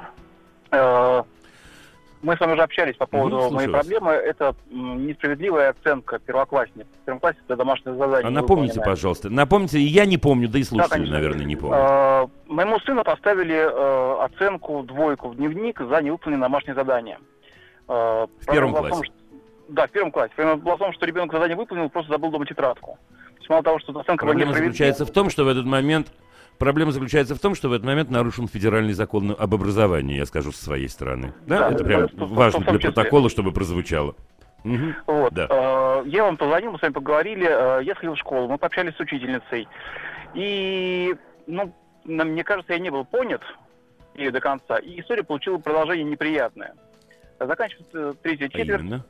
Мы 2.22 2.36
с 2.36 2.40
вами 2.40 2.54
уже 2.54 2.62
общались 2.62 2.96
по 2.98 3.08
поводу 3.08 3.38
угу, 3.38 3.56
моей 3.56 3.68
проблемы. 3.68 4.12
Это 4.12 4.56
несправедливая 4.70 5.72
оценка 5.72 6.20
первоклассников. 6.20 6.88
Классе 7.20 7.40
это 7.46 7.56
домашнее 7.56 7.96
задание. 7.96 8.28
А 8.28 8.30
напомните, 8.30 8.80
пожалуйста. 8.80 9.30
Напомните, 9.30 9.80
и 9.80 9.84
я 9.84 10.06
не 10.06 10.18
помню, 10.18 10.48
да 10.48 10.60
и 10.60 10.64
слушатели, 10.64 11.06
да, 11.06 11.12
наверное, 11.12 11.46
не 11.46 11.56
помню. 11.56 11.78
А, 11.78 12.30
моему 12.48 12.80
сыну 12.80 13.04
поставили 13.04 13.58
а, 13.58 14.26
оценку 14.26 14.84
двойку 14.84 15.30
в 15.30 15.36
дневник 15.36 15.80
за 15.80 16.02
невыполненное 16.02 16.48
домашнее 16.48 16.76
задание. 16.76 17.18
А, 17.88 18.28
в 18.28 18.46
первом 18.46 18.72
классе? 18.72 18.90
Том, 18.90 19.04
что, 19.04 19.14
да, 19.70 19.88
в 19.88 19.92
первом 19.92 20.12
классе. 20.12 20.34
Проблема 20.36 20.62
была 20.62 20.76
в 20.76 20.80
том, 20.80 20.94
что 20.94 21.06
ребенок 21.06 21.32
задание 21.32 21.58
выполнил, 21.58 21.90
просто 21.90 22.12
забыл 22.12 22.30
дома 22.30 22.46
тетрадку. 22.46 22.98
То 23.10 23.38
есть, 23.38 23.50
мало 23.50 23.64
того, 23.64 23.80
что 23.80 24.00
оценка 24.00 24.26
Проблема 24.26 24.54
заключается 24.54 25.06
в 25.06 25.12
том, 25.12 25.30
что 25.30 25.44
в 25.44 25.48
этот 25.48 25.66
момент 25.66 26.12
Проблема 26.62 26.92
заключается 26.92 27.34
в 27.34 27.40
том, 27.40 27.56
что 27.56 27.70
в 27.70 27.74
этот 27.74 27.88
момент 27.88 28.12
нарушен 28.12 28.48
федеральный 28.48 28.94
закон 28.94 29.36
об 29.36 29.56
образовании, 29.56 30.18
я 30.18 30.28
скажу, 30.28 30.52
со 30.52 30.64
своей 30.64 30.88
стороны. 30.90 31.34
Да, 31.48 31.58
да 31.58 31.72
это 31.72 31.84
прям 31.84 32.08
да, 32.14 32.26
важно 32.26 32.60
для 32.60 32.78
протокола, 32.78 33.32
чтобы 33.32 33.52
прозвучало. 33.52 34.14
Угу. 34.64 34.94
Вот. 35.08 35.34
Да. 35.34 35.48
Э, 35.50 36.04
я 36.06 36.24
вам 36.24 36.38
позвонил, 36.38 36.72
мы 36.72 36.78
с 36.78 36.84
вами 36.84 36.94
поговорили, 36.94 37.48
э, 37.48 37.84
я 37.84 37.96
сходил 37.96 38.14
в 38.14 38.20
школу, 38.20 38.48
мы 38.48 38.60
пообщались 38.60 38.96
с 38.96 39.00
учительницей. 39.00 39.68
И, 40.36 41.16
ну, 41.48 41.74
мне 42.06 42.44
кажется, 42.44 42.74
я 42.74 42.80
не 42.80 42.92
был 42.92 43.06
понят 43.06 43.42
ее 44.14 44.30
до 44.30 44.40
конца, 44.40 44.78
и 44.78 45.02
история 45.02 45.24
получила 45.24 45.58
продолжение 45.58 46.04
неприятное. 46.04 46.76
Заканчивается 47.40 48.14
третья 48.22 48.46
а 48.46 48.50
четверть. 48.50 49.02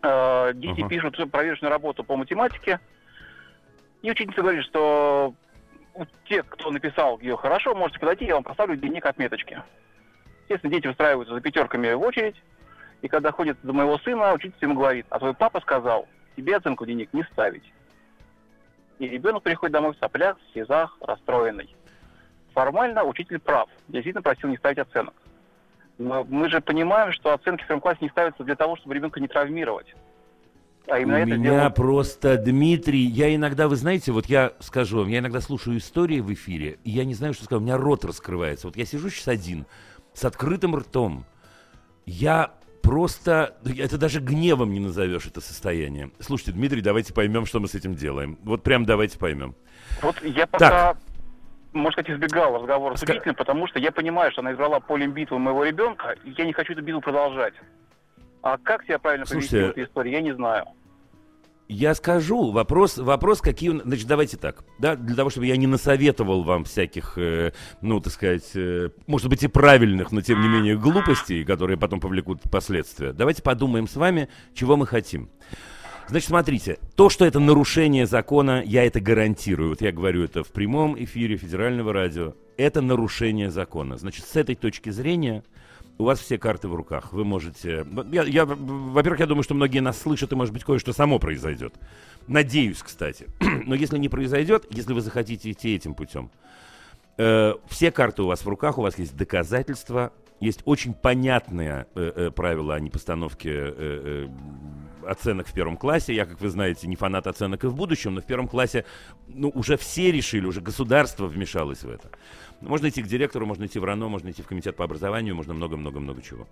А 0.00 0.54
дети 0.54 0.80
uh 0.80 0.88
пишут 0.88 1.30
проверочную 1.30 1.70
работу 1.70 2.02
по 2.02 2.16
математике. 2.16 2.80
И 4.00 4.10
учительница 4.10 4.40
говорит, 4.40 4.64
что 4.64 5.34
те, 6.24 6.42
кто 6.42 6.70
написал 6.70 7.18
ее 7.20 7.36
хорошо, 7.36 7.74
можете 7.74 8.00
подойти, 8.00 8.24
я 8.26 8.34
вам 8.34 8.44
поставлю 8.44 8.76
дневник 8.76 9.06
отметочки. 9.06 9.62
Естественно, 10.42 10.72
дети 10.72 10.86
выстраиваются 10.86 11.34
за 11.34 11.40
пятерками 11.40 11.92
в 11.92 12.02
очередь, 12.02 12.36
и 13.02 13.08
когда 13.08 13.32
ходит 13.32 13.58
до 13.62 13.72
моего 13.72 13.98
сына, 13.98 14.32
учительница 14.32 14.66
ему 14.66 14.74
говорит, 14.74 15.06
а 15.10 15.18
твой 15.18 15.34
папа 15.34 15.60
сказал, 15.60 16.06
тебе 16.36 16.56
оценку 16.56 16.84
дневник 16.84 17.12
не 17.12 17.22
ставить. 17.24 17.72
И 18.98 19.08
ребенок 19.08 19.42
приходит 19.42 19.72
домой 19.72 19.94
в 19.94 19.98
соплях, 19.98 20.36
в 20.38 20.52
слезах, 20.52 20.96
расстроенный. 21.00 21.74
Формально 22.52 23.04
учитель 23.04 23.38
прав, 23.38 23.68
действительно 23.88 24.22
просил 24.22 24.48
не 24.48 24.56
ставить 24.56 24.78
оценок. 24.78 25.14
Но 25.98 26.24
мы 26.24 26.48
же 26.48 26.60
понимаем, 26.60 27.12
что 27.12 27.32
оценки 27.32 27.62
в 27.62 27.66
первом 27.66 27.80
классе 27.80 27.98
не 28.02 28.08
ставятся 28.08 28.42
для 28.42 28.56
того, 28.56 28.76
чтобы 28.76 28.94
ребенка 28.94 29.20
не 29.20 29.28
травмировать. 29.28 29.94
А 30.86 30.98
именно 30.98 31.18
У 31.18 31.20
это 31.20 31.36
меня 31.36 31.50
дело... 31.60 31.70
просто, 31.70 32.36
Дмитрий, 32.36 33.02
я 33.02 33.34
иногда, 33.34 33.68
вы 33.68 33.76
знаете, 33.76 34.12
вот 34.12 34.26
я 34.26 34.52
скажу 34.60 34.98
вам, 34.98 35.08
я 35.08 35.18
иногда 35.18 35.40
слушаю 35.40 35.78
истории 35.78 36.20
в 36.20 36.32
эфире, 36.32 36.78
и 36.84 36.90
я 36.90 37.04
не 37.04 37.14
знаю, 37.14 37.34
что 37.34 37.44
сказать, 37.44 37.62
у 37.62 37.64
меня 37.64 37.76
рот 37.76 38.04
раскрывается. 38.04 38.66
Вот 38.66 38.76
я 38.76 38.84
сижу 38.84 39.08
сейчас 39.08 39.28
один, 39.28 39.66
с 40.14 40.24
открытым 40.24 40.74
ртом. 40.74 41.24
Я 42.06 42.52
просто, 42.82 43.56
это 43.64 43.98
даже 43.98 44.20
гневом 44.20 44.72
не 44.72 44.80
назовешь 44.80 45.26
это 45.26 45.40
состояние. 45.40 46.10
Слушайте, 46.18 46.52
Дмитрий, 46.52 46.80
давайте 46.80 47.14
поймем, 47.14 47.46
что 47.46 47.60
мы 47.60 47.68
с 47.68 47.74
этим 47.74 47.94
делаем. 47.94 48.38
Вот 48.42 48.62
прям 48.62 48.84
давайте 48.84 49.18
поймем. 49.18 49.54
Вот 50.02 50.20
я 50.22 50.46
пока, 50.46 50.94
так. 50.94 50.96
можно 51.72 52.02
сказать, 52.02 52.18
избегал 52.18 52.58
разговора 52.58 52.96
с 52.96 53.02
учителем, 53.02 53.34
потому 53.34 53.68
что 53.68 53.78
я 53.78 53.92
понимаю, 53.92 54.32
что 54.32 54.40
она 54.40 54.52
избрала 54.52 54.80
полем 54.80 55.12
битвы 55.12 55.38
моего 55.38 55.64
ребенка, 55.64 56.16
и 56.24 56.34
я 56.36 56.44
не 56.44 56.52
хочу 56.52 56.72
эту 56.72 56.82
битву 56.82 57.00
продолжать. 57.00 57.54
А 58.42 58.58
как 58.58 58.84
себя 58.84 58.98
правильно 58.98 59.26
повести 59.26 59.56
в 59.56 59.70
этой 59.70 59.84
истории, 59.84 60.12
я 60.12 60.20
не 60.20 60.34
знаю. 60.34 60.66
Я 61.72 61.94
скажу. 61.94 62.50
Вопрос, 62.50 62.98
вопрос 62.98 63.40
какие... 63.40 63.70
Значит, 63.70 64.08
давайте 64.08 64.36
так. 64.36 64.64
Да, 64.80 64.96
для 64.96 65.14
того, 65.14 65.30
чтобы 65.30 65.46
я 65.46 65.56
не 65.56 65.68
насоветовал 65.68 66.42
вам 66.42 66.64
всяких, 66.64 67.16
э, 67.16 67.52
ну, 67.80 68.00
так 68.00 68.12
сказать, 68.12 68.50
э, 68.56 68.90
может 69.06 69.28
быть, 69.28 69.44
и 69.44 69.46
правильных, 69.46 70.10
но 70.10 70.20
тем 70.20 70.40
не 70.40 70.48
менее 70.48 70.76
глупостей, 70.76 71.44
которые 71.44 71.78
потом 71.78 72.00
повлекут 72.00 72.42
последствия. 72.50 73.12
Давайте 73.12 73.42
подумаем 73.42 73.86
с 73.86 73.94
вами, 73.94 74.28
чего 74.52 74.76
мы 74.76 74.84
хотим. 74.84 75.30
Значит, 76.08 76.30
смотрите, 76.30 76.80
то, 76.96 77.08
что 77.08 77.24
это 77.24 77.38
нарушение 77.38 78.04
закона, 78.04 78.64
я 78.66 78.84
это 78.84 79.00
гарантирую. 79.00 79.68
Вот 79.68 79.80
я 79.80 79.92
говорю 79.92 80.24
это 80.24 80.42
в 80.42 80.48
прямом 80.48 81.00
эфире 81.00 81.36
федерального 81.36 81.92
радио. 81.92 82.34
Это 82.56 82.80
нарушение 82.80 83.48
закона. 83.48 83.96
Значит, 83.96 84.24
с 84.24 84.34
этой 84.34 84.56
точки 84.56 84.90
зрения 84.90 85.44
у 86.00 86.04
вас 86.04 86.18
все 86.18 86.38
карты 86.38 86.66
в 86.66 86.74
руках. 86.74 87.12
Вы 87.12 87.24
можете... 87.24 87.86
Я, 88.10 88.22
я, 88.22 88.46
во-первых, 88.46 89.20
я 89.20 89.26
думаю, 89.26 89.42
что 89.42 89.54
многие 89.54 89.80
нас 89.80 90.00
слышат, 90.00 90.32
и, 90.32 90.34
может 90.34 90.54
быть, 90.54 90.64
кое-что 90.64 90.92
само 90.92 91.18
произойдет. 91.18 91.74
Надеюсь, 92.26 92.82
кстати. 92.82 93.26
Но 93.66 93.74
если 93.74 93.98
не 93.98 94.08
произойдет, 94.08 94.66
если 94.70 94.94
вы 94.94 95.02
захотите 95.02 95.50
идти 95.50 95.74
этим 95.74 95.94
путем, 95.94 96.30
э, 97.18 97.54
все 97.68 97.90
карты 97.90 98.22
у 98.22 98.26
вас 98.26 98.44
в 98.44 98.48
руках, 98.48 98.78
у 98.78 98.82
вас 98.82 98.98
есть 98.98 99.14
доказательства, 99.14 100.12
есть 100.40 100.62
очень 100.64 100.94
понятные 100.94 101.86
э, 101.94 102.12
э, 102.16 102.30
правила 102.30 102.74
о 102.76 102.80
непостановке 102.80 103.50
э, 103.52 103.74
э, 103.76 104.28
оценок 105.06 105.48
в 105.48 105.52
первом 105.52 105.76
классе. 105.76 106.14
Я, 106.14 106.24
как 106.24 106.40
вы 106.40 106.48
знаете, 106.48 106.88
не 106.88 106.96
фанат 106.96 107.26
оценок 107.26 107.64
и 107.64 107.66
в 107.66 107.74
будущем, 107.74 108.14
но 108.14 108.22
в 108.22 108.24
первом 108.24 108.48
классе 108.48 108.86
ну, 109.28 109.50
уже 109.50 109.76
все 109.76 110.10
решили, 110.10 110.46
уже 110.46 110.62
государство 110.62 111.26
вмешалось 111.26 111.82
в 111.82 111.90
это. 111.90 112.10
Можно 112.60 112.88
идти 112.88 113.02
к 113.02 113.06
директору, 113.06 113.46
можно 113.46 113.66
идти 113.66 113.78
в 113.78 113.84
РАНО, 113.84 114.08
можно 114.08 114.30
идти 114.30 114.42
в 114.42 114.46
комитет 114.46 114.76
по 114.76 114.84
образованию, 114.84 115.34
можно 115.34 115.54
много-много-много 115.54 116.22
чего. 116.22 116.46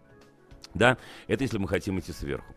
Да, 0.74 0.96
это 1.26 1.44
если 1.44 1.58
мы 1.58 1.68
хотим 1.68 1.98
идти 1.98 2.12
сверху. 2.12 2.54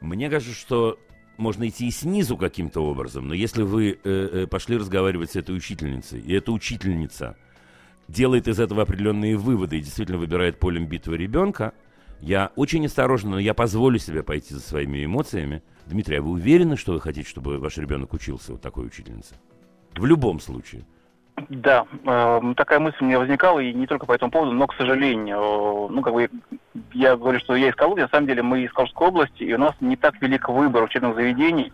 Мне 0.00 0.28
кажется, 0.28 0.54
что 0.54 0.98
можно 1.36 1.68
идти 1.68 1.88
и 1.88 1.90
снизу 1.90 2.36
каким-то 2.36 2.80
образом, 2.80 3.28
но 3.28 3.34
если 3.34 3.62
вы 3.62 3.92
э, 3.92 3.98
э, 4.04 4.46
пошли 4.46 4.76
разговаривать 4.76 5.32
с 5.32 5.36
этой 5.36 5.56
учительницей, 5.56 6.20
и 6.20 6.32
эта 6.32 6.52
учительница 6.52 7.36
делает 8.08 8.48
из 8.48 8.60
этого 8.60 8.82
определенные 8.82 9.36
выводы 9.36 9.78
и 9.78 9.80
действительно 9.80 10.18
выбирает 10.18 10.58
полем 10.58 10.86
битвы 10.86 11.16
ребенка, 11.16 11.72
я 12.20 12.52
очень 12.56 12.86
осторожно, 12.86 13.32
но 13.32 13.38
я 13.38 13.54
позволю 13.54 13.98
себе 13.98 14.22
пойти 14.22 14.54
за 14.54 14.60
своими 14.60 15.04
эмоциями. 15.04 15.62
Дмитрий, 15.86 16.16
а 16.16 16.22
вы 16.22 16.30
уверены, 16.30 16.76
что 16.76 16.92
вы 16.92 17.00
хотите, 17.00 17.28
чтобы 17.28 17.58
ваш 17.58 17.76
ребенок 17.76 18.12
учился 18.12 18.52
вот 18.52 18.62
такой 18.62 18.86
учительнице? 18.86 19.34
В 19.94 20.06
любом 20.06 20.40
случае. 20.40 20.86
Да, 21.48 21.86
э, 22.04 22.54
такая 22.56 22.78
мысль 22.78 22.98
у 23.00 23.04
меня 23.04 23.18
возникала, 23.18 23.58
и 23.58 23.72
не 23.72 23.86
только 23.86 24.06
по 24.06 24.12
этому 24.12 24.30
поводу, 24.30 24.52
но, 24.52 24.66
к 24.66 24.74
сожалению, 24.74 25.36
э, 25.36 25.92
ну, 25.92 26.00
как 26.00 26.14
бы, 26.14 26.30
я 26.92 27.16
говорю, 27.16 27.40
что 27.40 27.56
я 27.56 27.68
из 27.68 27.74
Калуги, 27.74 28.00
на 28.00 28.08
самом 28.08 28.28
деле 28.28 28.42
мы 28.42 28.62
из 28.62 28.72
Калужской 28.72 29.08
области, 29.08 29.42
и 29.42 29.52
у 29.52 29.58
нас 29.58 29.74
не 29.80 29.96
так 29.96 30.20
велик 30.22 30.48
выбор 30.48 30.84
учебных 30.84 31.16
заведений. 31.16 31.72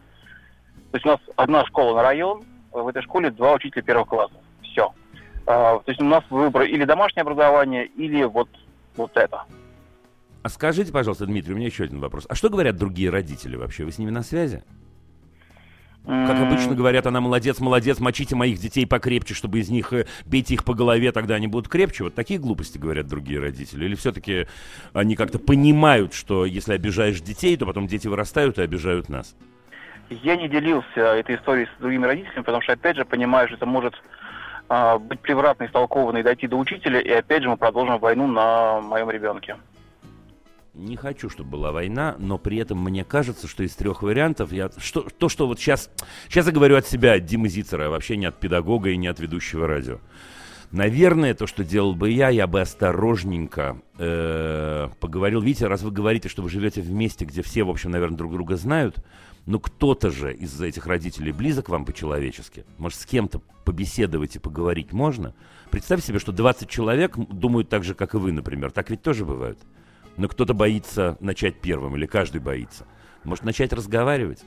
То 0.91 0.97
есть 0.97 1.07
у 1.07 1.11
нас 1.11 1.21
одна 1.37 1.65
школа 1.67 1.97
на 1.97 2.03
район, 2.03 2.43
в 2.73 2.89
этой 2.89 3.03
школе 3.03 3.31
два 3.31 3.55
учителя 3.55 3.83
первого 3.83 4.07
класса. 4.07 4.35
Все. 4.63 4.95
Э, 5.43 5.79
то 5.85 5.85
есть 5.87 6.01
у 6.01 6.07
нас 6.07 6.25
выбор 6.31 6.63
или 6.63 6.85
домашнее 6.85 7.23
образование, 7.23 7.85
или 7.87 8.25
вот, 8.25 8.49
вот 8.97 9.15
это. 9.17 9.45
А 10.43 10.49
скажите, 10.49 10.91
пожалуйста, 10.91 11.27
Дмитрий, 11.27 11.53
у 11.53 11.57
меня 11.57 11.67
еще 11.67 11.85
один 11.85 12.01
вопрос. 12.01 12.25
А 12.31 12.35
что 12.35 12.49
говорят 12.49 12.77
другие 12.77 13.11
родители 13.11 13.57
вообще? 13.57 13.85
Вы 13.85 13.93
с 13.93 13.99
ними 13.99 14.11
на 14.11 14.23
связи? 14.23 14.63
Как 16.05 16.41
обычно 16.41 16.75
говорят, 16.75 17.07
она 17.07 17.21
молодец, 17.21 17.61
молодец, 17.61 18.01
мочите 18.01 18.35
моих 18.35 18.59
детей 18.59 18.87
покрепче, 18.87 19.35
чтобы 19.35 19.59
из 19.59 19.69
них 19.69 19.93
э, 19.93 20.07
бейте 20.25 20.55
их 20.55 20.65
по 20.65 20.75
голове, 20.75 21.13
тогда 21.13 21.35
они 21.35 21.47
будут 21.47 21.69
крепче. 21.69 22.05
Вот 22.05 22.15
такие 22.15 22.41
глупости 22.41 22.79
говорят 22.79 23.07
другие 23.07 23.39
родители. 23.39 23.85
Или 23.85 23.95
все-таки 23.95 24.47
они 24.95 25.15
как-то 25.15 25.39
понимают, 25.39 26.15
что 26.15 26.47
если 26.47 26.73
обижаешь 26.73 27.21
детей, 27.21 27.57
то 27.57 27.67
потом 27.67 27.87
дети 27.87 28.09
вырастают 28.09 28.59
и 28.59 28.63
обижают 28.63 29.09
нас? 29.09 29.37
Я 30.09 30.37
не 30.37 30.49
делился 30.49 31.01
этой 31.01 31.37
историей 31.37 31.67
с 31.67 31.81
другими 31.81 32.07
родителями, 32.07 32.43
потому 32.45 32.63
что, 32.63 32.73
опять 32.73 32.97
же, 32.97 33.05
понимаю, 33.05 33.47
что 33.49 33.57
это 33.57 33.67
может 33.67 33.95
а, 34.69 34.99
быть 34.99 35.21
превратно 35.21 35.67
истолковано 35.67 36.19
и 36.19 36.23
дойти 36.23 36.49
до 36.49 36.57
учителя, 36.57 37.01
и 37.01 37.11
опять 37.11 37.43
же 37.43 37.51
мы 37.51 37.57
продолжим 37.57 37.99
войну 37.99 38.27
на 38.27 38.81
моем 38.81 39.11
ребенке 39.11 39.57
не 40.75 40.97
хочу, 40.97 41.29
чтобы 41.29 41.51
была 41.51 41.73
война, 41.73 42.17
но 42.19 42.39
при 42.39 42.59
этом 42.59 42.83
мне 42.83 43.05
кажется, 43.05 43.49
что 43.49 43.63
из 43.63 43.75
трех 43.75 44.03
вариантов 44.03 44.53
я 44.53 44.71
что, 44.79 45.03
то, 45.03 45.29
что 45.29 45.47
вот 45.47 45.59
сейчас, 45.59 45.91
сейчас 46.29 46.47
я 46.47 46.53
говорю 46.53 46.77
от 46.77 46.87
себя, 46.87 47.15
от 47.15 47.25
Димы 47.25 47.49
Зицера, 47.49 47.89
вообще 47.89 48.17
не 48.17 48.27
от 48.27 48.39
педагога 48.39 48.91
и 48.91 48.97
не 48.97 49.09
от 49.09 49.19
ведущего 49.21 49.67
радио. 49.67 49.99
Наверное, 50.71 51.35
то, 51.35 51.49
что 51.49 51.65
делал 51.65 51.97
бы 51.97 52.11
я, 52.11 52.29
я 52.29 52.47
бы 52.47 52.61
осторожненько 52.61 53.83
э, 53.99 54.89
поговорил. 55.01 55.41
Видите, 55.41 55.67
раз 55.67 55.83
вы 55.83 55.91
говорите, 55.91 56.29
что 56.29 56.43
вы 56.43 56.51
живете 56.51 56.81
в 56.81 56.91
где 56.93 57.43
все, 57.43 57.65
в 57.65 57.71
общем, 57.71 57.91
наверное, 57.91 58.17
друг 58.17 58.33
друга 58.33 58.55
знают, 58.57 59.05
но 59.47 59.59
кто-то 59.59 60.13
же 60.13 60.33
из 60.33 60.61
этих 60.61 60.87
родителей 60.87 61.33
близок 61.33 61.69
вам 61.69 61.85
по-человечески. 61.85 62.65
Может, 62.79 63.01
с 63.01 63.07
кем-то 63.07 63.41
побеседовать 63.65 64.37
и 64.37 64.39
поговорить 64.39 64.93
можно? 64.93 65.35
Представьте 65.73 66.07
себе, 66.07 66.21
что 66.21 66.31
20 66.31 66.69
человек 66.69 67.17
думают 67.17 67.69
так 67.69 67.83
же, 67.83 67.95
как 67.95 68.15
и 68.15 68.19
вы, 68.19 68.31
например. 68.31 68.71
Так 68.71 68.91
ведь 68.91 69.03
тоже 69.03 69.25
бывает 69.25 69.59
но 70.21 70.29
кто-то 70.29 70.53
боится 70.53 71.17
начать 71.21 71.61
первым, 71.61 71.97
или 71.97 72.05
каждый 72.05 72.43
боится. 72.43 72.87
Может, 73.25 73.43
начать 73.43 73.73
разговаривать? 73.73 74.45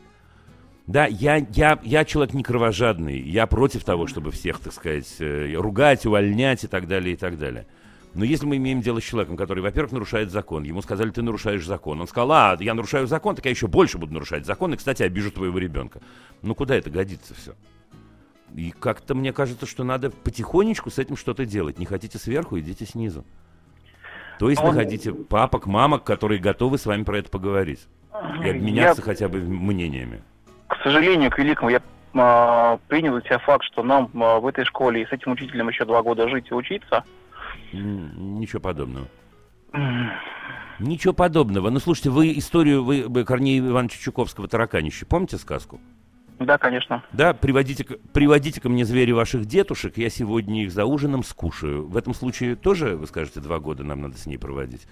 Да, 0.86 1.07
я, 1.07 1.38
я, 1.38 1.79
я 1.81 2.05
человек 2.05 2.36
не 2.36 2.43
кровожадный, 2.43 3.19
я 3.19 3.47
против 3.47 3.83
того, 3.83 4.05
чтобы 4.05 4.29
всех, 4.29 4.59
так 4.59 4.71
сказать, 4.71 5.15
э, 5.17 5.55
ругать, 5.55 6.05
увольнять 6.05 6.63
и 6.63 6.67
так 6.67 6.88
далее, 6.88 7.13
и 7.13 7.17
так 7.17 7.39
далее. 7.39 7.65
Но 8.13 8.23
если 8.23 8.45
мы 8.45 8.57
имеем 8.57 8.81
дело 8.81 8.99
с 8.99 9.03
человеком, 9.03 9.36
который, 9.36 9.63
во-первых, 9.63 9.93
нарушает 9.93 10.29
закон, 10.29 10.62
ему 10.62 10.83
сказали, 10.83 11.09
ты 11.09 11.23
нарушаешь 11.23 11.65
закон, 11.65 11.99
он 12.01 12.07
сказал, 12.07 12.31
а, 12.33 12.57
я 12.59 12.75
нарушаю 12.75 13.07
закон, 13.07 13.36
так 13.36 13.45
я 13.45 13.51
еще 13.51 13.67
больше 13.67 13.97
буду 13.97 14.13
нарушать 14.13 14.45
закон, 14.45 14.75
и, 14.75 14.77
кстати, 14.77 15.01
обижу 15.01 15.31
твоего 15.31 15.57
ребенка. 15.57 16.01
Ну, 16.43 16.53
куда 16.53 16.75
это 16.75 16.91
годится 16.91 17.33
все? 17.33 17.55
И 18.53 18.69
как-то 18.69 19.15
мне 19.15 19.33
кажется, 19.33 19.65
что 19.65 19.83
надо 19.83 20.12
потихонечку 20.12 20.91
с 20.91 20.99
этим 20.99 21.17
что-то 21.17 21.47
делать. 21.47 21.79
Не 21.79 21.86
хотите 21.86 22.19
сверху, 22.19 22.59
идите 22.59 22.86
снизу. 22.86 23.25
То 24.43 24.49
есть 24.49 24.62
вы 24.62 24.73
хотите 24.73 25.13
папок, 25.13 25.67
мамок, 25.67 26.03
которые 26.03 26.38
готовы 26.38 26.77
с 26.77 26.86
вами 26.86 27.03
про 27.03 27.19
это 27.19 27.29
поговорить 27.29 27.88
и 28.43 28.49
обменяться 28.49 29.01
я, 29.01 29.06
хотя 29.06 29.29
бы 29.29 29.39
мнениями? 29.39 30.21
К 30.67 30.75
сожалению, 30.84 31.32
к 31.32 31.38
великому, 31.38 31.69
я 31.69 31.82
а, 32.13 32.77
принял 32.89 33.13
для 33.13 33.21
себя 33.21 33.39
факт, 33.39 33.63
что 33.63 33.84
нам 33.84 34.10
а, 34.21 34.41
в 34.41 34.47
этой 34.47 34.65
школе 34.65 35.01
и 35.01 35.06
с 35.06 35.13
этим 35.13 35.32
учителем 35.32 35.69
еще 35.69 35.86
два 35.86 36.03
года 36.03 36.27
жить 36.27 36.47
и 36.51 36.53
учиться. 36.53 37.06
Ничего 37.71 38.60
подобного. 38.60 39.08
Ничего 40.77 41.13
подобного. 41.13 41.69
Ну, 41.69 41.79
слушайте, 41.79 42.10
вы 42.10 42.38
историю 42.38 42.84
вы, 42.84 43.06
вы 43.08 43.23
Корнея 43.23 43.60
Ивановича 43.60 43.99
Чуковского 44.01 44.49
«Тараканище» 44.49 45.06
помните 45.06 45.38
сказку? 45.38 45.79
Да, 46.39 46.58
конечно. 46.58 47.04
Да, 47.13 47.34
приводите, 47.34 47.86
приводите 48.12 48.60
ко 48.60 48.69
мне 48.69 48.86
звери 48.86 49.12
ваших 49.12 49.46
дедушек, 49.46 49.98
я 49.98 50.10
сегодня 50.10 50.63
их 50.63 50.72
за 50.72 50.86
ужином 50.86 51.24
скушаю. 51.24 51.88
В 51.88 51.96
этом 51.98 52.13
случае 52.13 52.56
тоже, 52.56 52.96
вы 52.98 53.08
скажете, 53.08 53.39
два 53.39 53.60
года 53.60 53.84
нам 53.84 54.02
надо 54.02 54.17
с 54.17 54.26
ней 54.26 54.38
проводить. 54.38 54.88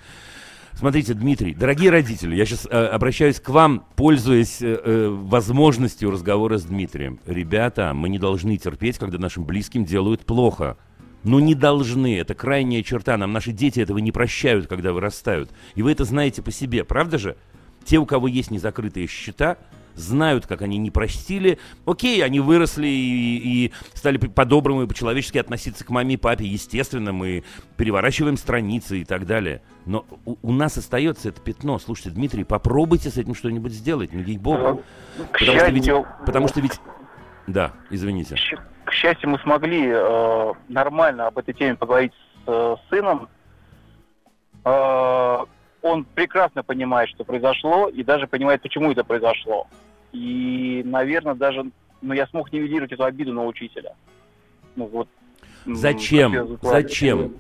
Смотрите, 0.74 1.14
Дмитрий, 1.14 1.54
дорогие 1.54 1.92
родители, 1.92 2.34
я 2.36 2.46
сейчас 2.46 2.66
э, 2.66 2.86
обращаюсь 2.86 3.40
к 3.42 3.50
вам, 3.50 3.86
пользуясь 3.96 4.62
э, 4.62 4.80
э, 4.84 5.10
возможностью 5.10 6.12
разговора 6.12 6.58
с 6.58 6.64
Дмитрием. 6.64 7.20
Ребята, 7.26 7.92
мы 7.94 8.08
не 8.08 8.20
должны 8.20 8.56
терпеть, 8.58 8.98
когда 8.98 9.18
нашим 9.18 9.44
близким 9.44 9.84
делают 9.84 10.26
плохо. 10.26 10.78
Ну 11.24 11.40
не 11.40 11.56
должны, 11.56 12.18
это 12.18 12.34
крайняя 12.34 12.82
черта. 12.84 13.18
Нам 13.18 13.34
наши 13.34 13.52
дети 13.52 13.80
этого 13.80 13.98
не 14.00 14.12
прощают, 14.12 14.68
когда 14.68 14.94
вырастают. 14.94 15.52
И 15.76 15.82
вы 15.82 15.92
это 15.92 16.06
знаете 16.06 16.42
по 16.42 16.52
себе, 16.52 16.84
правда 16.84 17.18
же? 17.18 17.38
Те, 17.84 17.98
у 17.98 18.06
кого 18.06 18.28
есть 18.28 18.50
незакрытые 18.50 19.08
счета, 19.08 19.58
знают, 19.96 20.48
как 20.48 20.62
они 20.62 20.78
не 20.78 20.92
простили. 20.92 21.60
Окей, 21.86 22.24
они 22.24 22.40
выросли 22.40 22.88
и, 22.88 23.66
и 23.66 23.74
стали 23.94 24.18
по-доброму 24.18 24.84
и 24.84 24.88
по-человечески 24.88 25.38
относиться 25.38 25.86
к 25.86 25.90
маме 25.90 26.16
и 26.16 26.18
папе. 26.18 26.46
Естественно, 26.46 27.12
мы 27.12 27.44
переворачиваем 27.78 28.38
страницы 28.38 29.00
и 29.00 29.06
так 29.06 29.26
далее. 29.26 29.62
Но 29.86 30.06
у, 30.26 30.36
у 30.42 30.52
нас 30.52 30.78
остается 30.78 31.30
это 31.30 31.42
пятно. 31.42 31.80
Слушайте, 31.80 32.12
Дмитрий, 32.12 32.44
попробуйте 32.44 33.10
с 33.10 33.18
этим 33.18 33.36
что-нибудь 33.36 33.74
сделать, 33.74 34.14
ну 34.14 34.20
ей-богу. 34.20 34.84
Потому, 35.18 35.38
счастью... 35.38 35.60
что 35.60 35.72
ведь, 35.72 36.06
потому 36.26 36.48
что 36.48 36.62
ведь... 36.62 36.80
Да, 37.48 37.74
извините. 37.90 38.36
К 38.86 38.92
счастью, 38.92 39.30
мы 39.30 39.40
смогли 39.40 39.88
э, 39.88 40.54
нормально 40.68 41.28
об 41.28 41.38
этой 41.38 41.54
теме 41.54 41.76
поговорить 41.76 42.14
с 42.46 42.50
э, 42.50 42.76
сыном. 42.90 43.30
Э, 44.66 45.46
он 45.82 46.06
прекрасно 46.06 46.64
понимает, 46.64 47.10
что 47.10 47.24
произошло, 47.24 47.88
и 47.88 48.04
даже 48.04 48.28
понимает, 48.28 48.62
почему 48.62 48.92
это 48.92 49.04
произошло. 49.04 49.68
И, 50.12 50.82
наверное, 50.86 51.36
даже 51.36 51.66
ну, 52.02 52.14
я 52.14 52.28
смог 52.28 52.52
нивелировать 52.52 52.92
эту 52.92 53.04
обиду 53.04 53.34
на 53.34 53.46
учителя. 53.46 53.94
Ну, 54.76 54.86
вот, 54.88 55.08
зачем? 55.66 56.58
Зачем? 56.62 57.36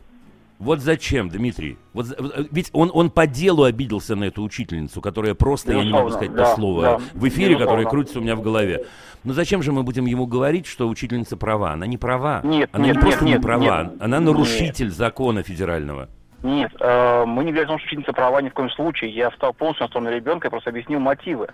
Вот 0.62 0.80
зачем, 0.80 1.30
Дмитрий? 1.30 1.80
Вот, 1.91 2.12
э, 2.12 2.45
ведь 2.51 2.69
он, 2.71 2.91
он 2.93 3.10
по 3.10 3.25
делу 3.25 3.63
обиделся 3.63 4.15
на 4.15 4.25
эту 4.25 4.43
учительницу, 4.43 5.01
которая 5.01 5.34
просто, 5.34 5.71
Безусловно, 5.71 5.88
я 5.88 5.91
не 5.91 6.04
могу 6.04 6.10
сказать 6.12 6.36
да, 6.36 6.45
то 6.45 6.56
слово, 6.56 6.82
да, 6.84 6.97
в 6.97 7.27
эфире, 7.27 7.56
Безусловно. 7.56 7.65
которое 7.65 7.86
крутится 7.88 8.19
у 8.19 8.21
меня 8.21 8.36
в 8.36 8.43
голове. 8.43 8.86
Но 9.23 9.34
зачем 9.34 9.63
же 9.63 9.71
мы 9.71 9.82
будем 9.82 10.06
ему 10.06 10.27
говорить, 10.27 10.67
что 10.67 10.88
учительница 10.88 11.36
права? 11.36 11.71
Она 11.71 11.88
не 11.88 11.97
права. 11.97 12.41
Нет, 12.43 12.69
она 12.73 12.86
нет, 12.86 12.95
не 12.95 13.01
просто 13.01 13.25
нет, 13.25 13.39
не 13.39 13.41
права, 13.41 13.84
нет, 13.86 13.93
она 13.99 14.19
нарушитель 14.19 14.86
нет. 14.86 14.93
закона 14.93 15.41
федерального. 15.41 16.10
Нет, 16.43 16.71
э, 16.80 17.25
мы 17.25 17.43
не 17.43 17.51
говорим, 17.51 17.77
что 17.77 17.86
учительница 17.86 18.13
права 18.13 18.41
ни 18.41 18.49
в 18.49 18.54
коем 18.54 18.69
случае. 18.71 19.12
Я 19.12 19.30
встал 19.30 19.54
полностью 19.54 19.86
на 19.86 19.89
сторону 19.89 20.12
ребенка, 20.12 20.47
я 20.47 20.49
просто 20.49 20.71
объяснил 20.71 20.99
мотивы. 20.99 21.47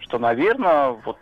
Что, 0.00 0.18
наверное, 0.18 0.90
вот 1.04 1.18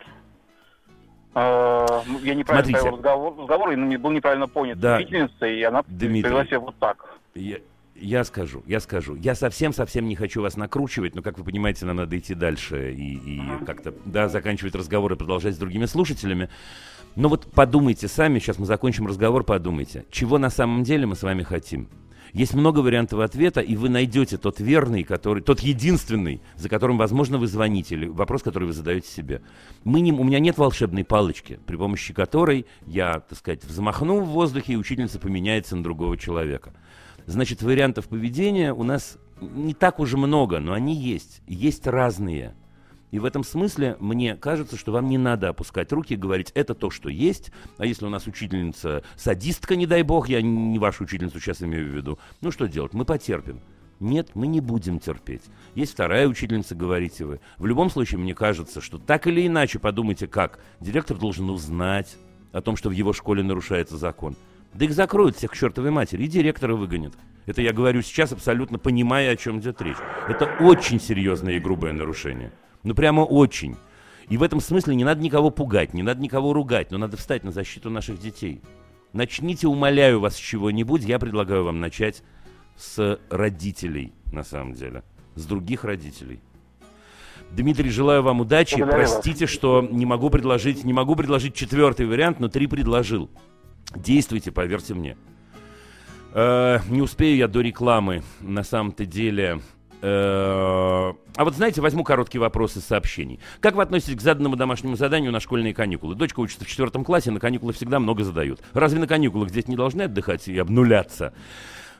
э, 1.35 1.87
ну, 2.05 2.19
я 2.19 2.35
неправильно 2.35 2.77
Смотрите. 2.77 2.89
разговор, 2.89 3.37
разговор 3.37 3.71
и 3.71 3.97
был 3.97 4.11
неправильно 4.11 4.47
понят 4.47 4.79
да. 4.79 4.97
учительницей, 4.97 5.59
и 5.59 5.63
она 5.63 5.83
Дмитрий, 5.87 6.23
повела 6.23 6.45
себя 6.45 6.59
вот 6.59 6.75
так. 6.79 7.17
Я, 7.33 7.57
Я 7.95 8.23
скажу, 8.23 8.61
я 8.67 8.79
скажу. 8.79 9.15
Я 9.15 9.35
совсем-совсем 9.35 10.07
не 10.07 10.15
хочу 10.15 10.41
вас 10.41 10.57
накручивать, 10.57 11.15
но, 11.15 11.21
как 11.21 11.37
вы 11.37 11.43
понимаете, 11.43 11.85
нам 11.85 11.95
надо 11.95 12.17
идти 12.17 12.35
дальше 12.35 12.91
и, 12.91 13.15
и 13.15 13.65
как-то, 13.65 13.93
да, 14.05 14.27
заканчивать 14.27 14.75
разговор 14.75 15.13
и 15.13 15.15
продолжать 15.15 15.55
с 15.55 15.57
другими 15.57 15.85
слушателями. 15.85 16.49
Но 17.15 17.29
вот 17.29 17.47
подумайте 17.51 18.07
сами, 18.07 18.37
сейчас 18.39 18.59
мы 18.59 18.65
закончим 18.65 19.07
разговор, 19.07 19.43
подумайте, 19.43 20.05
чего 20.11 20.37
на 20.37 20.49
самом 20.49 20.83
деле 20.83 21.07
мы 21.07 21.15
с 21.15 21.23
вами 21.23 21.41
хотим. 21.41 21.89
Есть 22.37 22.53
много 22.53 22.81
вариантов 22.81 23.21
ответа, 23.21 23.61
и 23.61 23.75
вы 23.75 23.89
найдете 23.89 24.37
тот 24.37 24.59
верный, 24.59 25.03
который, 25.03 25.41
тот 25.41 25.59
единственный, 25.61 26.39
за 26.55 26.69
которым, 26.69 26.99
возможно, 26.99 27.39
вы 27.39 27.47
звоните, 27.47 27.95
или 27.95 28.05
вопрос, 28.05 28.43
который 28.43 28.65
вы 28.65 28.73
задаете 28.73 29.09
себе. 29.09 29.41
Мы 29.83 30.01
не, 30.01 30.11
у 30.11 30.23
меня 30.23 30.37
нет 30.37 30.59
волшебной 30.59 31.03
палочки, 31.03 31.59
при 31.65 31.77
помощи 31.77 32.13
которой 32.13 32.67
я, 32.85 33.21
так 33.21 33.39
сказать, 33.39 33.63
взмахну 33.63 34.19
в 34.19 34.27
воздухе, 34.27 34.73
и 34.73 34.75
учительница 34.75 35.17
поменяется 35.17 35.75
на 35.75 35.81
другого 35.81 36.15
человека. 36.15 36.73
Значит, 37.25 37.63
вариантов 37.63 38.07
поведения 38.07 38.71
у 38.71 38.83
нас 38.83 39.17
не 39.41 39.73
так 39.73 39.99
уж 39.99 40.13
много, 40.13 40.59
но 40.59 40.73
они 40.73 40.93
есть. 40.93 41.41
Есть 41.47 41.87
разные. 41.87 42.53
И 43.11 43.19
в 43.19 43.25
этом 43.25 43.43
смысле 43.43 43.95
мне 43.99 44.35
кажется, 44.35 44.77
что 44.77 44.91
вам 44.91 45.07
не 45.07 45.17
надо 45.17 45.49
опускать 45.49 45.91
руки 45.91 46.13
и 46.13 46.17
говорить, 46.17 46.51
это 46.55 46.73
то, 46.73 46.89
что 46.89 47.09
есть. 47.09 47.51
А 47.77 47.85
если 47.85 48.05
у 48.05 48.09
нас 48.09 48.27
учительница 48.27 49.03
садистка, 49.15 49.75
не 49.75 49.85
дай 49.85 50.03
бог, 50.03 50.27
я 50.27 50.41
не 50.41 50.77
вашу 50.77 51.05
учительницу 51.05 51.39
сейчас 51.39 51.61
имею 51.61 51.89
в 51.89 51.95
виду, 51.95 52.19
ну 52.41 52.51
что 52.51 52.67
делать, 52.67 52.93
мы 52.93 53.05
потерпим. 53.05 53.61
Нет, 53.99 54.31
мы 54.35 54.45
не 54.45 54.61
будем 54.61 54.99
терпеть. 54.99 55.41
Есть 55.73 55.93
вторая 55.93 56.27
учительница, 56.27 56.75
говорите 56.75 57.25
вы. 57.25 57.39
В 57.57 57.65
любом 57.65 57.89
случае, 57.89 58.19
мне 58.19 58.35
кажется, 58.35 58.79
что 58.79 58.99
так 58.99 59.25
или 59.25 59.47
иначе, 59.47 59.79
подумайте 59.79 60.27
как, 60.27 60.59
директор 60.79 61.17
должен 61.17 61.49
узнать 61.49 62.17
о 62.51 62.61
том, 62.61 62.75
что 62.75 62.89
в 62.89 62.91
его 62.91 63.13
школе 63.13 63.41
нарушается 63.41 63.97
закон. 63.97 64.35
Да 64.73 64.85
их 64.85 64.93
закроют 64.93 65.37
всех 65.37 65.51
к 65.51 65.55
чертовой 65.55 65.89
матери, 65.89 66.23
и 66.23 66.27
директора 66.27 66.75
выгонят. 66.75 67.13
Это 67.47 67.61
я 67.61 67.73
говорю 67.73 68.01
сейчас, 68.01 68.33
абсолютно 68.33 68.77
понимая, 68.77 69.31
о 69.31 69.35
чем 69.35 69.59
идет 69.59 69.81
речь. 69.81 69.97
Это 70.27 70.45
очень 70.59 70.99
серьезное 70.99 71.53
и 71.53 71.59
грубое 71.59 71.93
нарушение. 71.93 72.51
Ну, 72.87 72.95
прямо 72.95 73.21
очень. 73.21 73.75
И 74.29 74.37
в 74.37 74.43
этом 74.43 74.61
смысле 74.61 74.95
не 74.95 75.03
надо 75.03 75.21
никого 75.21 75.49
пугать, 75.49 75.93
не 75.93 76.03
надо 76.03 76.21
никого 76.21 76.53
ругать, 76.53 76.89
но 76.89 76.97
надо 76.97 77.17
встать 77.17 77.43
на 77.43 77.51
защиту 77.51 77.89
наших 77.89 78.17
детей. 78.17 78.61
Начните, 79.11 79.67
умоляю 79.67 80.21
вас, 80.21 80.35
с 80.35 80.39
чего-нибудь. 80.39 81.03
Я 81.03 81.19
предлагаю 81.19 81.65
вам 81.65 81.81
начать 81.81 82.23
с 82.77 83.19
родителей, 83.29 84.13
на 84.31 84.43
самом 84.43 84.73
деле. 84.73 85.03
С 85.35 85.45
других 85.45 85.83
родителей. 85.83 86.39
Дмитрий, 87.51 87.89
желаю 87.89 88.23
вам 88.23 88.39
удачи. 88.39 88.75
Благодарю 88.75 89.05
Простите, 89.05 89.45
вас. 89.45 89.53
что 89.53 89.81
не 89.81 90.05
могу 90.05 90.29
предложить, 90.29 90.85
не 90.85 90.93
могу 90.93 91.17
предложить 91.17 91.55
четвертый 91.55 92.05
вариант, 92.05 92.39
но 92.39 92.47
три 92.47 92.67
предложил. 92.67 93.29
Действуйте, 93.97 94.53
поверьте 94.53 94.93
мне. 94.93 95.17
Э, 96.33 96.79
не 96.87 97.01
успею 97.01 97.35
я 97.35 97.49
до 97.49 97.59
рекламы, 97.59 98.23
на 98.39 98.63
самом-то 98.63 99.05
деле. 99.05 99.59
Э, 100.01 101.13
а 101.35 101.43
вот 101.43 101.55
знаете, 101.55 101.81
возьму 101.81 102.03
короткие 102.03 102.41
вопросы 102.41 102.79
сообщений. 102.79 103.39
Как 103.59 103.75
вы 103.75 103.81
относитесь 103.81 104.15
к 104.15 104.21
заданному 104.21 104.55
домашнему 104.55 104.95
заданию 104.95 105.31
на 105.31 105.39
школьные 105.39 105.73
каникулы? 105.73 106.15
Дочка 106.15 106.39
учится 106.39 106.65
в 106.65 106.67
четвертом 106.67 107.03
классе, 107.03 107.31
на 107.31 107.39
каникулы 107.39 107.73
всегда 107.73 107.99
много 107.99 108.23
задают. 108.23 108.59
Разве 108.73 108.99
на 108.99 109.07
каникулах 109.07 109.51
дети 109.51 109.69
не 109.69 109.75
должны 109.75 110.03
отдыхать 110.03 110.47
и 110.47 110.57
обнуляться? 110.57 111.33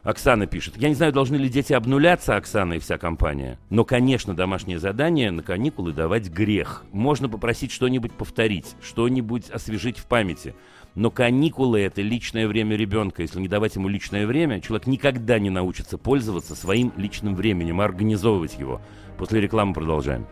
Оксана 0.07 0.47
пишет. 0.47 0.77
Я 0.77 0.87
не 0.87 0.95
знаю, 0.95 1.11
должны 1.11 1.35
ли 1.35 1.49
дети 1.49 1.73
обнуляться, 1.73 2.37
Оксана 2.37 2.75
и 2.75 2.79
вся 2.79 2.97
компания. 2.97 3.59
Но, 3.69 3.83
конечно, 3.83 4.33
домашнее 4.33 4.79
задание 4.79 5.31
на 5.31 5.43
каникулы 5.43 5.91
давать 5.91 6.29
грех. 6.29 6.85
Можно 6.93 7.27
попросить 7.27 7.73
что-нибудь 7.73 8.13
повторить, 8.13 8.77
что-нибудь 8.81 9.49
освежить 9.49 9.97
в 9.97 10.05
памяти. 10.05 10.55
Но 10.95 11.11
каникулы– 11.11 11.81
это 11.81 12.01
личное 12.01 12.47
время 12.47 12.77
ребенка. 12.77 13.21
Если 13.21 13.41
не 13.41 13.49
давать 13.49 13.75
ему 13.75 13.89
личное 13.89 14.25
время, 14.25 14.61
человек 14.61 14.87
никогда 14.87 15.39
не 15.39 15.49
научится 15.49 15.97
пользоваться 15.97 16.55
своим 16.55 16.93
личным 16.95 17.35
временем, 17.35 17.81
организовывать 17.81 18.57
его. 18.57 18.79
После 19.17 19.41
рекламы 19.41 19.73
продолжаем. 19.73 20.25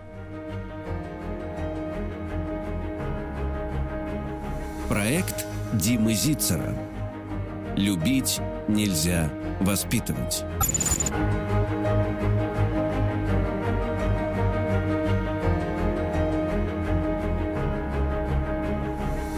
Проект 4.88 5.46
Димы 5.74 6.14
Зицера. 6.14 6.74
Любить 7.76 8.40
нельзя 8.68 9.30
воспитывать. 9.60 10.44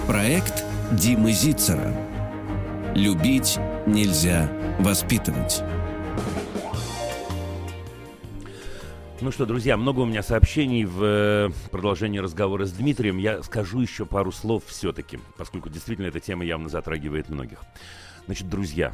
Проект 0.08 0.64
Димы 0.92 1.32
Зицера. 1.32 1.94
Любить 2.96 3.60
нельзя 3.86 4.50
воспитывать. 4.80 5.64
Ну 9.20 9.32
что, 9.32 9.46
друзья, 9.46 9.78
много 9.78 10.02
у 10.02 10.06
меня 10.06 10.22
сообщений 10.22 10.86
в 10.86 11.04
э, 11.04 11.50
продолжении 11.72 12.20
разговора 12.20 12.66
с 12.66 12.72
Дмитрием. 12.72 13.18
Я 13.18 13.42
скажу 13.42 13.82
еще 13.82 14.06
пару 14.06 14.32
слов 14.32 14.64
все-таки, 14.68 15.20
поскольку 15.38 15.70
действительно 15.70 16.06
эта 16.06 16.20
тема 16.20 16.46
явно 16.46 16.70
затрагивает 16.70 17.28
многих. 17.28 17.60
Значит, 18.28 18.48
друзья, 18.48 18.94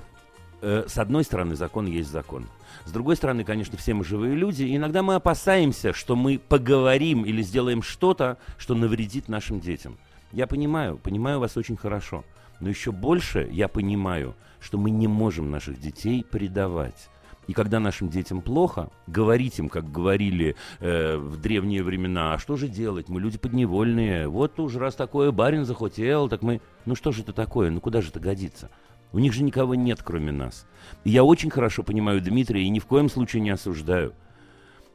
э, 0.64 0.86
с 0.88 0.98
одной 0.98 1.24
стороны, 1.24 1.56
закон 1.56 1.86
есть 1.86 2.10
закон. 2.10 2.48
С 2.86 2.92
другой 2.92 3.16
стороны, 3.16 3.44
конечно, 3.44 3.78
все 3.78 3.94
мы 3.94 4.04
живые 4.04 4.36
люди. 4.36 4.64
И 4.64 4.76
иногда 4.76 5.04
мы 5.04 5.16
опасаемся, 5.16 5.94
что 5.94 6.16
мы 6.16 6.40
поговорим 6.40 7.24
или 7.26 7.42
сделаем 7.42 7.84
что-то, 7.84 8.38
что 8.58 8.74
навредит 8.74 9.28
нашим 9.28 9.60
детям. 9.60 9.98
Я 10.32 10.48
понимаю, 10.48 10.98
понимаю 10.98 11.40
вас 11.40 11.58
очень 11.58 11.78
хорошо. 11.78 12.24
Но 12.60 12.70
еще 12.70 12.92
больше 12.92 13.48
я 13.52 13.68
понимаю, 13.68 14.36
что 14.60 14.78
мы 14.78 14.90
не 14.90 15.08
можем 15.08 15.52
наших 15.52 15.80
детей 15.80 16.24
предавать. 16.24 17.10
И 17.48 17.54
когда 17.54 17.80
нашим 17.80 18.10
детям 18.10 18.42
плохо, 18.42 18.90
говорить 19.08 19.60
им, 19.60 19.68
как 19.68 19.92
говорили 19.92 20.56
э, 20.80 21.18
в 21.18 21.42
древние 21.42 21.84
времена, 21.84 22.34
а 22.34 22.40
что 22.40 22.56
же 22.56 22.70
делать? 22.70 23.10
Мы 23.10 23.20
люди 23.20 23.38
подневольные. 23.38 24.30
Вот 24.30 24.60
уж 24.60 24.76
раз 24.76 24.96
такое 24.96 25.32
барин 25.32 25.66
захотел, 25.66 26.30
так 26.30 26.42
мы... 26.42 26.62
Ну 26.86 26.96
что 26.96 27.12
же 27.12 27.22
это 27.22 27.34
такое? 27.34 27.70
Ну 27.70 27.82
куда 27.82 28.02
же 28.02 28.10
это 28.10 28.22
годится? 28.22 28.70
У 29.14 29.20
них 29.20 29.32
же 29.32 29.44
никого 29.44 29.76
нет, 29.76 30.02
кроме 30.04 30.32
нас. 30.32 30.66
И 31.04 31.12
я 31.12 31.24
очень 31.24 31.52
хорошо 31.52 31.84
понимаю 31.84 32.20
Дмитрия 32.20 32.64
и 32.64 32.70
ни 32.70 32.80
в 32.80 32.86
коем 32.88 33.10
случае 33.10 33.42
не 33.42 33.52
осуждаю. 33.52 34.14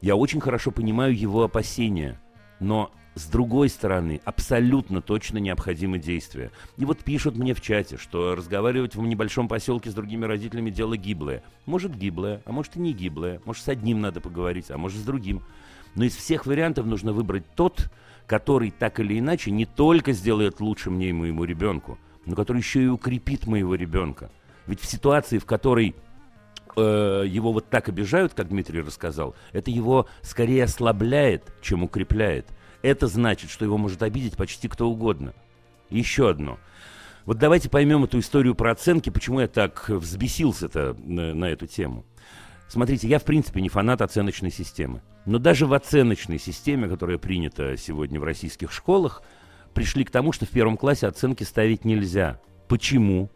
Я 0.01 0.15
очень 0.15 0.41
хорошо 0.41 0.71
понимаю 0.71 1.17
его 1.17 1.43
опасения. 1.43 2.19
Но 2.59 2.91
с 3.15 3.25
другой 3.25 3.69
стороны, 3.69 4.21
абсолютно 4.25 5.01
точно 5.01 5.37
необходимы 5.37 5.99
действия. 5.99 6.51
И 6.77 6.85
вот 6.85 6.99
пишут 6.99 7.37
мне 7.37 7.53
в 7.53 7.61
чате, 7.61 7.97
что 7.97 8.35
разговаривать 8.35 8.95
в 8.95 9.01
небольшом 9.01 9.47
поселке 9.47 9.89
с 9.89 9.93
другими 9.93 10.25
родителями 10.25 10.69
дело 10.69 10.97
гиблое. 10.97 11.41
Может 11.65 11.95
гиблое, 11.95 12.41
а 12.45 12.51
может 12.51 12.75
и 12.75 12.79
не 12.79 12.93
гиблое. 12.93 13.41
Может 13.45 13.63
с 13.63 13.69
одним 13.69 14.01
надо 14.01 14.19
поговорить, 14.19 14.69
а 14.69 14.77
может 14.77 14.99
с 14.99 15.03
другим. 15.03 15.43
Но 15.95 16.03
из 16.03 16.15
всех 16.15 16.45
вариантов 16.45 16.85
нужно 16.85 17.13
выбрать 17.13 17.45
тот, 17.55 17.89
который 18.27 18.71
так 18.71 18.99
или 18.99 19.17
иначе 19.17 19.49
не 19.51 19.65
только 19.65 20.11
сделает 20.11 20.59
лучше 20.59 20.91
мне 20.91 21.09
и 21.09 21.13
моему 21.13 21.45
ребенку, 21.45 21.97
но 22.29 22.35
который 22.35 22.59
еще 22.59 22.83
и 22.83 22.87
укрепит 22.87 23.45
моего 23.45 23.75
ребенка. 23.75 24.29
Ведь 24.67 24.79
в 24.79 24.85
ситуации, 24.85 25.39
в 25.39 25.45
которой 25.45 25.95
э, 26.77 27.23
его 27.27 27.51
вот 27.51 27.69
так 27.69 27.89
обижают, 27.89 28.33
как 28.33 28.47
Дмитрий 28.47 28.79
рассказал, 28.81 29.35
это 29.51 29.69
его 29.69 30.07
скорее 30.21 30.63
ослабляет, 30.63 31.43
чем 31.61 31.83
укрепляет 31.83 32.45
это 32.81 33.07
значит, 33.07 33.49
что 33.49 33.65
его 33.65 33.77
может 33.77 34.03
обидеть 34.03 34.37
почти 34.37 34.67
кто 34.67 34.89
угодно. 34.89 35.33
Еще 35.89 36.29
одно. 36.29 36.59
Вот 37.25 37.37
давайте 37.37 37.69
поймем 37.69 38.03
эту 38.03 38.19
историю 38.19 38.55
про 38.55 38.71
оценки, 38.71 39.09
почему 39.09 39.41
я 39.41 39.47
так 39.47 39.89
взбесился-то 39.89 40.95
на, 40.99 41.33
на 41.33 41.45
эту 41.45 41.67
тему. 41.67 42.05
Смотрите, 42.67 43.07
я 43.07 43.19
в 43.19 43.23
принципе 43.23 43.61
не 43.61 43.69
фанат 43.69 44.01
оценочной 44.01 44.51
системы. 44.51 45.01
Но 45.25 45.39
даже 45.39 45.65
в 45.65 45.73
оценочной 45.73 46.39
системе, 46.39 46.87
которая 46.87 47.17
принята 47.17 47.75
сегодня 47.77 48.19
в 48.19 48.23
российских 48.23 48.71
школах, 48.71 49.23
пришли 49.73 50.03
к 50.03 50.11
тому, 50.11 50.31
что 50.31 50.45
в 50.45 50.49
первом 50.49 50.77
классе 50.77 51.07
оценки 51.07 51.43
ставить 51.43 51.85
нельзя. 51.85 52.39
Почему? 52.67 53.29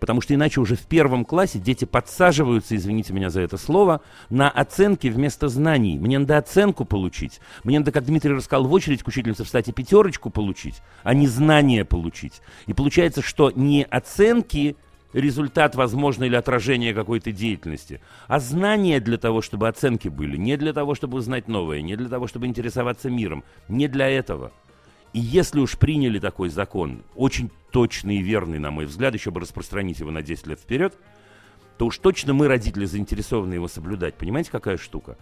Потому 0.00 0.20
что 0.20 0.34
иначе 0.34 0.60
уже 0.60 0.76
в 0.76 0.86
первом 0.86 1.24
классе 1.24 1.58
дети 1.58 1.84
подсаживаются, 1.84 2.76
извините 2.76 3.12
меня 3.12 3.30
за 3.30 3.40
это 3.40 3.56
слово, 3.56 4.00
на 4.30 4.48
оценки 4.48 5.08
вместо 5.08 5.48
знаний. 5.48 5.98
Мне 5.98 6.18
надо 6.18 6.38
оценку 6.38 6.84
получить. 6.84 7.40
Мне 7.64 7.78
надо, 7.78 7.92
как 7.92 8.04
Дмитрий 8.04 8.32
рассказал, 8.32 8.66
в 8.66 8.72
очередь 8.72 9.02
к 9.02 9.08
учительнице 9.08 9.44
встать 9.44 9.68
и 9.68 9.72
пятерочку 9.72 10.30
получить, 10.30 10.82
а 11.02 11.14
не 11.14 11.26
знания 11.26 11.84
получить. 11.84 12.40
И 12.66 12.74
получается, 12.74 13.22
что 13.22 13.50
не 13.50 13.84
оценки 13.84 14.76
результат, 15.12 15.74
возможно, 15.74 16.24
или 16.24 16.36
отражение 16.36 16.94
какой-то 16.94 17.32
деятельности, 17.32 18.00
а 18.28 18.40
знания 18.40 19.00
для 19.00 19.16
того, 19.16 19.42
чтобы 19.42 19.66
оценки 19.66 20.08
были, 20.08 20.36
не 20.36 20.56
для 20.56 20.72
того, 20.72 20.94
чтобы 20.94 21.18
узнать 21.18 21.48
новое, 21.48 21.80
не 21.80 21.96
для 21.96 22.08
того, 22.08 22.26
чтобы 22.28 22.46
интересоваться 22.46 23.10
миром, 23.10 23.42
не 23.68 23.88
для 23.88 24.08
этого– 24.08 24.52
и 25.12 25.20
если 25.20 25.60
уж 25.60 25.78
приняли 25.78 26.18
такой 26.18 26.48
закон, 26.48 27.02
очень 27.14 27.50
точный 27.70 28.16
и 28.16 28.22
верный, 28.22 28.58
на 28.58 28.70
мой 28.70 28.86
взгляд, 28.86 29.14
еще 29.14 29.30
бы 29.30 29.40
распространить 29.40 30.00
его 30.00 30.10
на 30.10 30.22
10 30.22 30.46
лет 30.46 30.60
вперед, 30.60 30.96
то 31.76 31.86
уж 31.86 31.98
точно 31.98 32.34
мы, 32.34 32.48
родители, 32.48 32.84
заинтересованы 32.84 33.54
его 33.54 33.68
соблюдать. 33.68 34.14
Понимаете, 34.14 34.50
какая 34.50 34.76
штука? 34.76 35.16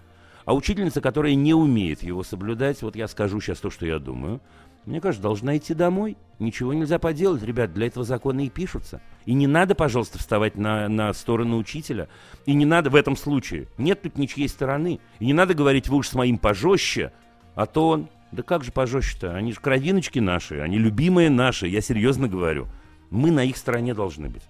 А 0.45 0.55
учительница, 0.55 1.01
которая 1.01 1.35
не 1.35 1.55
умеет 1.55 2.03
его 2.03 2.23
соблюдать, 2.23 2.81
вот 2.83 2.97
я 2.97 3.09
скажу 3.09 3.41
сейчас 3.41 3.59
то, 3.59 3.69
что 3.69 3.85
я 3.85 3.99
думаю, 3.99 4.41
мне 4.87 5.01
кажется, 5.01 5.23
должна 5.23 5.57
идти 5.57 5.75
домой. 5.75 6.17
Ничего 6.39 6.73
нельзя 6.73 7.01
поделать, 7.01 7.43
ребят, 7.43 7.75
для 7.75 7.89
этого 7.89 8.05
законы 8.05 8.47
и 8.47 8.51
пишутся. 8.51 9.01
И 9.25 9.35
не 9.35 9.49
надо, 9.49 9.75
пожалуйста, 9.75 10.19
вставать 10.19 10.57
на, 10.57 10.89
на 10.89 11.13
сторону 11.13 11.59
учителя. 11.59 12.09
И 12.47 12.55
не 12.55 12.65
надо 12.65 12.89
в 12.89 12.95
этом 12.95 13.17
случае. 13.17 13.67
Нет 13.79 14.03
тут 14.03 14.17
ничьей 14.17 14.49
стороны. 14.49 15.01
И 15.19 15.27
не 15.27 15.33
надо 15.33 15.55
говорить, 15.55 15.89
вы 15.89 15.97
уж 15.97 16.09
с 16.09 16.15
моим 16.15 16.39
пожестче, 16.39 17.13
а 17.55 17.67
то 17.67 17.89
он... 17.89 18.09
Да 18.37 18.43
как 18.43 18.64
же 18.64 18.70
пожестче-то? 18.70 19.34
Они 19.34 19.53
же 19.55 19.61
кровиночки 19.61 20.18
наши, 20.18 20.61
они 20.61 20.76
любимые 20.76 21.30
наши, 21.30 21.68
я 21.68 21.80
серьезно 21.80 22.28
говорю. 22.28 22.66
Мы 23.09 23.30
на 23.30 23.43
их 23.43 23.57
стороне 23.57 23.95
должны 23.95 24.28
быть. 24.28 24.43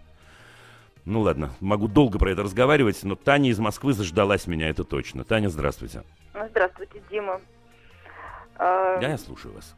Ну 1.05 1.21
ладно, 1.21 1.51
могу 1.61 1.87
долго 1.87 2.19
про 2.19 2.33
это 2.33 2.43
разговаривать, 2.43 3.05
но 3.05 3.15
Таня 3.15 3.51
из 3.51 3.61
Москвы 3.61 3.93
заждалась 3.93 4.49
меня, 4.49 4.69
это 4.69 4.83
точно. 4.83 5.23
Таня, 5.23 5.49
здравствуйте. 5.49 6.03
Здравствуйте, 6.51 7.01
Дима. 7.09 7.41
Да, 8.59 8.99
я 9.01 9.19
слушаю 9.19 9.55
вас 9.55 9.77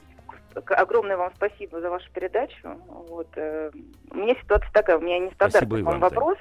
огромное 0.70 1.16
вам 1.16 1.30
спасибо 1.36 1.80
за 1.80 1.90
вашу 1.90 2.10
передачу. 2.12 2.56
Вот, 2.88 3.28
э, 3.36 3.70
у 4.10 4.16
меня 4.16 4.34
ситуация 4.42 4.72
такая, 4.72 4.98
у 4.98 5.00
меня 5.00 5.18
нестандартный 5.18 5.82
вам, 5.82 6.00
вопрос. 6.00 6.38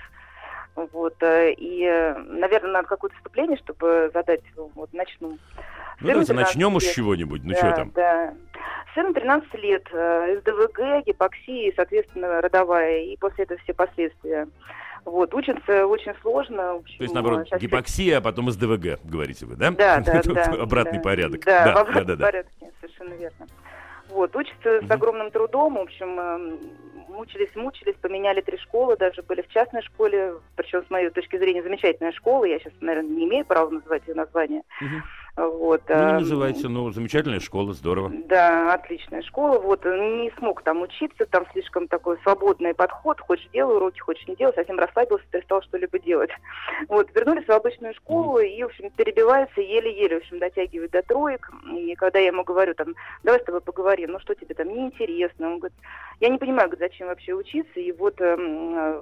Вот, 0.76 1.22
э, 1.22 1.54
и, 1.54 1.86
наверное, 2.28 2.72
надо 2.72 2.88
какое-то 2.88 3.16
вступление, 3.18 3.58
чтобы 3.58 4.10
задать. 4.14 4.42
Вот, 4.56 4.92
начну. 4.94 5.38
Ну, 6.00 6.08
давайте 6.08 6.34
начнем 6.34 6.76
уж 6.76 6.84
с 6.84 6.94
чего-нибудь. 6.94 7.44
Ну, 7.44 7.52
да, 7.52 7.58
что 7.58 7.72
там? 7.72 7.92
Да. 7.96 8.34
Сыну 8.94 9.14
13 9.14 9.54
лет, 9.56 9.88
э, 9.92 10.40
СДВГ, 10.40 11.06
гипоксия, 11.06 11.72
соответственно, 11.76 12.42
родовая, 12.42 13.02
и 13.04 13.18
после 13.18 13.44
этого 13.44 13.60
все 13.62 13.74
последствия. 13.74 14.48
Вот, 15.06 15.34
учится 15.34 15.86
очень 15.88 16.14
сложно. 16.22 16.72
Общем, 16.72 16.98
То 16.98 17.04
есть, 17.04 17.14
наоборот, 17.14 17.48
сейчас... 17.48 17.62
гипоксия, 17.62 18.18
а 18.18 18.22
потом 18.22 18.52
СДВГ, 18.52 19.00
говорите 19.04 19.46
вы, 19.46 19.56
да? 19.56 19.72
Да, 19.72 20.00
да, 20.02 20.22
да. 20.26 20.44
Обратный 20.62 21.00
порядок. 21.00 21.46
Да, 21.46 21.74
в 21.76 21.78
обратном 21.78 22.18
порядке, 22.18 22.72
совершенно 22.82 23.14
верно. 23.14 23.48
Вот, 24.10 24.36
учится 24.36 24.82
с 24.86 24.92
огромным 24.92 25.32
трудом, 25.32 25.76
в 25.76 25.80
общем, 25.80 26.20
эм, 26.20 26.60
мучились, 27.10 27.54
мучились, 27.56 27.96
поменяли 28.02 28.42
три 28.42 28.58
школы, 28.58 28.96
даже 28.98 29.22
были 29.22 29.42
в 29.42 29.50
частной 29.50 29.82
школе, 29.82 30.36
причем 30.56 30.84
с 30.86 30.90
моей 30.90 31.10
точки 31.10 31.38
зрения 31.38 31.62
замечательная 31.62 32.14
школа, 32.14 32.46
я 32.46 32.60
сейчас, 32.60 32.74
наверное, 32.80 33.10
не 33.10 33.26
имею 33.26 33.46
права 33.46 33.70
называть 33.70 34.08
ее 34.08 34.16
название. 34.16 34.64
Угу. 34.82 35.02
Вот, 35.38 35.84
ну, 35.88 35.96
не 35.96 36.14
называйте, 36.14 36.68
ну, 36.68 36.90
замечательная 36.90 37.40
школа, 37.40 37.72
здорово. 37.74 38.12
Да, 38.26 38.74
отличная 38.74 39.22
школа. 39.22 39.60
Вот, 39.60 39.86
не 39.86 40.32
смог 40.40 40.64
там 40.64 40.82
учиться, 40.82 41.28
там 41.28 41.46
слишком 41.52 41.88
такой 41.88 42.18
свободный 42.24 42.74
подход. 42.74 43.20
Хочешь 43.20 43.48
делай 43.54 43.76
уроки, 43.76 44.00
хочешь 44.00 44.28
не 44.28 44.36
делай. 44.36 44.56
Совсем 44.56 44.80
расслабился, 44.80 45.24
перестал 45.30 45.62
что-либо 45.62 46.00
делать. 46.00 46.32
Вот, 46.90 47.10
вернулись 47.14 47.46
в 47.46 47.52
обычную 47.52 47.94
школу 47.94 48.40
и, 48.40 48.64
в 48.64 48.68
общем, 48.68 48.90
перебивается 48.92 49.62
еле-еле, 49.62 50.16
в 50.16 50.22
общем, 50.22 50.40
дотягивает 50.40 50.92
до 50.92 51.04
троек. 51.04 51.52
И 51.72 51.94
когда 51.96 52.20
я 52.20 52.28
ему 52.28 52.44
говорю, 52.44 52.74
там, 52.74 52.96
давай 53.24 53.40
с 53.40 53.44
тобой 53.44 53.62
поговорим, 53.62 54.14
ну, 54.14 54.20
что 54.20 54.34
тебе 54.34 54.56
там 54.56 54.70
неинтересно? 54.70 55.48
Он 55.48 55.60
говорит, 55.60 55.78
я 56.20 56.30
не 56.30 56.38
понимаю, 56.38 56.72
зачем 56.80 57.08
вообще 57.08 57.34
учиться. 57.34 57.80
И 57.80 57.92
вот 57.92 58.20
э, 58.22 59.02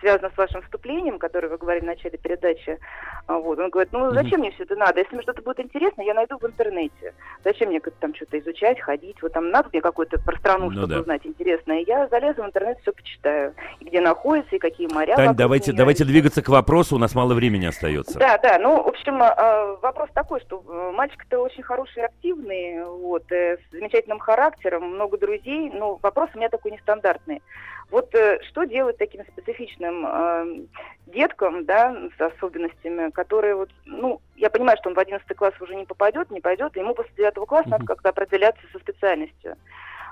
связано 0.00 0.30
с 0.30 0.36
вашим 0.36 0.62
вступлением, 0.62 1.18
которое 1.18 1.48
вы 1.48 1.58
говорили 1.58 1.84
в 1.84 1.86
начале 1.86 2.18
передачи. 2.18 2.78
А, 3.26 3.38
вот. 3.38 3.58
Он 3.58 3.70
говорит, 3.70 3.92
ну 3.92 4.10
зачем 4.12 4.40
мне 4.40 4.50
все 4.52 4.64
это 4.64 4.76
надо? 4.76 5.00
Если 5.00 5.14
мне 5.14 5.22
что-то 5.22 5.42
будет 5.42 5.60
интересно, 5.60 6.02
я 6.02 6.14
найду 6.14 6.38
в 6.38 6.44
интернете. 6.44 7.14
Зачем 7.44 7.68
мне 7.68 7.80
там 8.00 8.14
что-то 8.14 8.38
изучать, 8.38 8.80
ходить? 8.80 9.20
Вот 9.22 9.32
там 9.32 9.50
надо 9.50 9.68
мне 9.72 9.80
какую-то 9.80 10.18
про 10.20 10.36
страну, 10.38 10.66
ну, 10.66 10.72
чтобы 10.72 10.94
да. 10.94 11.00
узнать 11.00 11.26
интересное. 11.26 11.84
Я 11.86 12.06
залезу 12.08 12.42
в 12.42 12.46
интернет, 12.46 12.78
все 12.82 12.92
почитаю. 12.92 13.54
И 13.80 13.84
где 13.84 14.00
находится, 14.00 14.56
и 14.56 14.58
какие 14.58 14.92
моря. 14.92 15.16
Тань, 15.16 15.36
давайте, 15.36 15.72
меня. 15.72 15.78
давайте 15.78 16.04
двигаться 16.04 16.42
к 16.42 16.48
вопросу, 16.48 16.96
у 16.96 16.98
нас 16.98 17.14
мало 17.14 17.34
времени 17.34 17.66
остается. 17.66 18.18
Да, 18.18 18.38
да. 18.38 18.58
Ну, 18.58 18.82
в 18.82 18.88
общем, 18.88 19.22
а, 19.22 19.76
вопрос 19.82 20.08
такой, 20.14 20.40
что 20.40 20.62
э, 20.68 20.92
мальчик-то 20.94 21.38
очень 21.38 21.62
хороший, 21.62 22.04
активный, 22.04 22.84
вот, 22.84 23.30
э, 23.30 23.56
с 23.56 23.72
замечательным 23.72 24.18
характером, 24.18 24.94
много 24.94 25.18
друзей, 25.18 25.70
но 25.72 25.98
вопрос 26.02 26.30
у 26.34 26.38
меня 26.38 26.48
такой 26.48 26.72
нестандартный. 26.72 27.42
Вот 27.90 28.12
э, 28.14 28.40
что 28.48 28.64
делать 28.64 28.98
таким 28.98 29.22
специфичным 29.24 30.06
э, 30.06 30.66
деткам, 31.06 31.64
да, 31.64 31.96
с 32.18 32.20
особенностями, 32.20 33.10
которые 33.10 33.54
вот, 33.54 33.70
ну, 33.84 34.20
я 34.34 34.50
понимаю, 34.50 34.76
что 34.78 34.88
он 34.88 34.96
в 34.96 34.98
11 34.98 35.26
класс 35.36 35.54
уже 35.60 35.76
не 35.76 35.84
попадет, 35.84 36.30
не 36.30 36.40
пойдет, 36.40 36.76
ему 36.76 36.94
после 36.94 37.12
9 37.16 37.34
класса 37.46 37.68
mm-hmm. 37.68 37.70
надо 37.70 37.84
как-то 37.86 38.08
определяться 38.08 38.62
со 38.72 38.78
специальностью. 38.80 39.56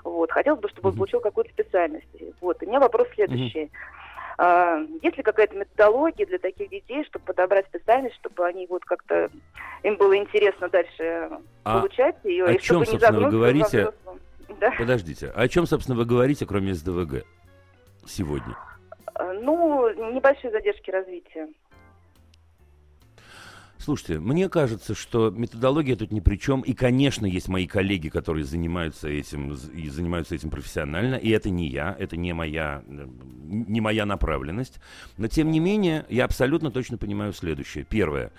Вот, 0.05 0.31
хотелось 0.31 0.61
бы, 0.61 0.68
чтобы 0.68 0.91
он 0.91 0.97
получил 0.97 1.20
какую-то 1.20 1.51
специальность. 1.51 2.07
Вот, 2.41 2.62
и 2.62 2.66
у 2.66 2.68
меня 2.68 2.79
вопрос 2.79 3.09
следующий. 3.14 3.64
Mm-hmm. 3.64 3.70
А, 4.37 4.79
есть 5.03 5.16
ли 5.16 5.22
какая-то 5.22 5.57
методология 5.57 6.27
для 6.27 6.39
таких 6.39 6.68
детей, 6.68 7.05
чтобы 7.05 7.25
подобрать 7.25 7.66
специальность, 7.66 8.16
чтобы 8.16 8.47
они 8.47 8.66
вот 8.68 8.85
как-то 8.85 9.31
им 9.83 9.97
было 9.97 10.16
интересно 10.16 10.68
дальше 10.68 11.31
а 11.62 11.79
получать 11.79 12.16
ее, 12.25 12.45
о 12.45 12.53
и 12.53 12.59
чем, 12.59 12.85
чтобы 12.85 12.87
собственно, 12.87 13.18
не 13.18 13.25
вы 13.25 13.31
говорите? 13.31 13.93
Да? 14.61 14.72
Подождите, 14.77 15.31
о 15.35 15.49
чем, 15.49 15.66
собственно, 15.66 15.97
вы 15.97 16.05
говорите, 16.05 16.47
кроме 16.47 16.75
СДВГ? 16.75 17.25
Сегодня? 18.07 18.57
Э, 19.18 19.32
ну, 19.42 19.88
небольшие 20.12 20.50
задержки 20.50 20.90
развития. 20.90 21.48
Слушайте, 23.84 24.18
мне 24.18 24.48
кажется, 24.48 24.94
что 24.94 25.30
методология 25.30 25.94
тут 25.94 26.11
ни 26.11 26.20
при 26.20 26.36
чем. 26.36 26.62
И, 26.62 26.72
конечно, 26.72 27.26
есть 27.26 27.48
мои 27.48 27.66
коллеги, 27.66 28.09
которые 28.09 28.44
занимаются 28.44 29.09
этим 29.09 29.52
и 29.52 29.90
занимаются 29.90 30.34
этим 30.34 30.48
профессионально. 30.48 31.16
И 31.16 31.28
это 31.28 31.50
не 31.50 31.68
я, 31.68 31.94
это 31.98 32.16
не 32.16 32.32
моя, 32.32 32.82
не 32.88 33.82
моя 33.82 34.07
направленность. 34.07 34.80
Но, 35.18 35.28
тем 35.28 35.50
не 35.50 35.61
менее, 35.61 36.07
я 36.09 36.24
абсолютно 36.24 36.70
точно 36.70 36.96
понимаю 36.96 37.34
следующее. 37.34 37.84
Первое. 37.84 38.32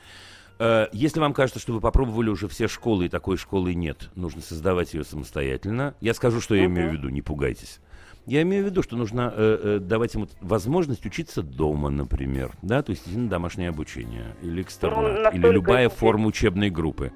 Э, 0.58 0.88
если 0.94 1.20
вам 1.20 1.34
кажется, 1.34 1.60
что 1.60 1.74
вы 1.74 1.80
попробовали 1.80 2.30
уже 2.30 2.48
все 2.48 2.68
школы, 2.68 3.06
и 3.06 3.10
такой 3.10 3.38
школы 3.38 3.76
нет, 3.76 4.10
нужно 4.16 4.42
создавать 4.42 4.96
ее 4.96 5.04
самостоятельно. 5.04 5.94
Я 6.02 6.16
скажу, 6.16 6.42
что 6.42 6.56
я 6.56 6.66
имею 6.66 6.90
в 6.90 6.94
виду, 6.94 7.10
не 7.10 7.22
пугайтесь. 7.22 7.80
Я 8.26 8.42
имею 8.42 8.64
в 8.64 8.66
виду, 8.68 8.82
что 8.82 8.96
нужно 8.96 9.32
э, 9.36 9.60
э, 9.62 9.80
давать 9.80 10.16
ему 10.16 10.28
возможность 10.42 11.06
учиться 11.06 11.44
дома, 11.44 11.90
например, 11.90 12.52
да, 12.64 12.82
то 12.82 12.92
есть 12.92 13.16
на 13.16 13.30
домашнее 13.30 13.70
обучение 13.70 14.36
или 14.42 14.64
экстернат, 14.64 15.32
ну, 15.34 15.40
или 15.40 15.54
любая 15.54 15.90
форма 15.90 16.28
учебной 16.28 16.72
группы. 16.72 17.12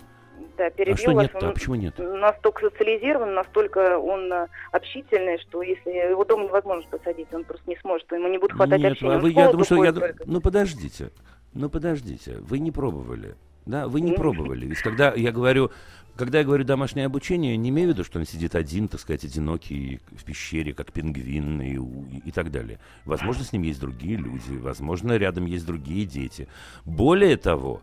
Да, 0.57 0.67
а 0.67 0.97
что 0.97 1.13
нет 1.13 1.31
А 1.35 1.51
почему 1.51 1.75
нет? 1.75 1.97
Настолько 1.97 2.69
социализирован, 2.69 3.33
настолько 3.33 3.97
он 3.97 4.31
э, 4.31 4.47
общительный, 4.71 5.39
что 5.39 5.61
если 5.61 5.89
его 5.89 6.25
дома 6.25 6.43
невозможно 6.43 6.85
посадить, 6.91 7.33
он 7.33 7.45
просто 7.45 7.67
не 7.67 7.77
сможет, 7.77 8.11
ему 8.11 8.27
не 8.27 8.37
будет 8.37 8.51
хватать 8.51 8.79
нет, 8.81 8.91
общения. 8.91 9.15
А 9.15 9.19
вы, 9.19 9.31
я 9.31 9.49
думаю, 9.49 9.65
что 9.65 9.83
я... 9.83 9.93
Только. 9.93 10.23
Ну 10.25 10.41
подождите, 10.41 11.11
ну 11.53 11.69
подождите, 11.69 12.37
вы 12.41 12.59
не 12.59 12.71
пробовали. 12.71 13.35
Да, 13.65 13.87
вы 13.87 14.01
не 14.01 14.13
пробовали. 14.13 14.65
Ведь 14.65 14.79
когда 14.79 15.13
я 15.13 15.31
говорю 15.31 15.71
когда 16.19 16.39
я 16.39 16.43
говорю 16.43 16.65
домашнее 16.65 17.05
обучение, 17.05 17.55
не 17.55 17.69
имею 17.69 17.87
в 17.87 17.91
виду, 17.93 18.03
что 18.03 18.19
он 18.19 18.25
сидит 18.25 18.53
один, 18.53 18.89
так 18.89 18.99
сказать, 18.99 19.23
одинокий 19.23 20.01
в 20.11 20.25
пещере, 20.25 20.73
как 20.73 20.91
пингвин 20.91 21.61
и, 21.61 21.75
и, 21.75 22.17
и 22.25 22.31
так 22.31 22.51
далее. 22.51 22.79
Возможно, 23.05 23.45
с 23.45 23.53
ним 23.53 23.61
есть 23.61 23.79
другие 23.79 24.17
люди, 24.17 24.51
возможно, 24.51 25.13
рядом 25.13 25.45
есть 25.45 25.65
другие 25.65 26.05
дети. 26.05 26.49
Более 26.83 27.37
того, 27.37 27.81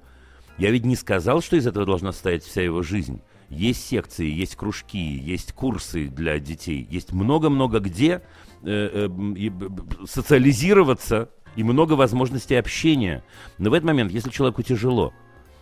я 0.59 0.71
ведь 0.71 0.85
не 0.85 0.97
сказал, 0.97 1.41
что 1.41 1.57
из 1.57 1.67
этого 1.67 1.87
должна 1.87 2.13
состоять 2.13 2.45
вся 2.45 2.61
его 2.61 2.83
жизнь. 2.83 3.23
Есть 3.49 3.87
секции, 3.87 4.29
есть 4.29 4.55
кружки, 4.55 4.99
есть 4.99 5.55
курсы 5.55 6.09
для 6.09 6.39
детей, 6.39 6.87
есть 6.91 7.13
много-много 7.13 7.81
где 7.81 8.21
э, 8.63 9.09
э, 9.09 10.07
социализироваться 10.07 11.31
и 11.55 11.63
много 11.63 11.95
возможностей 11.95 12.57
общения. 12.57 13.25
Но 13.57 13.71
в 13.71 13.73
этот 13.73 13.87
момент, 13.87 14.13
если 14.13 14.29
человеку 14.29 14.63
тяжело, 14.63 15.15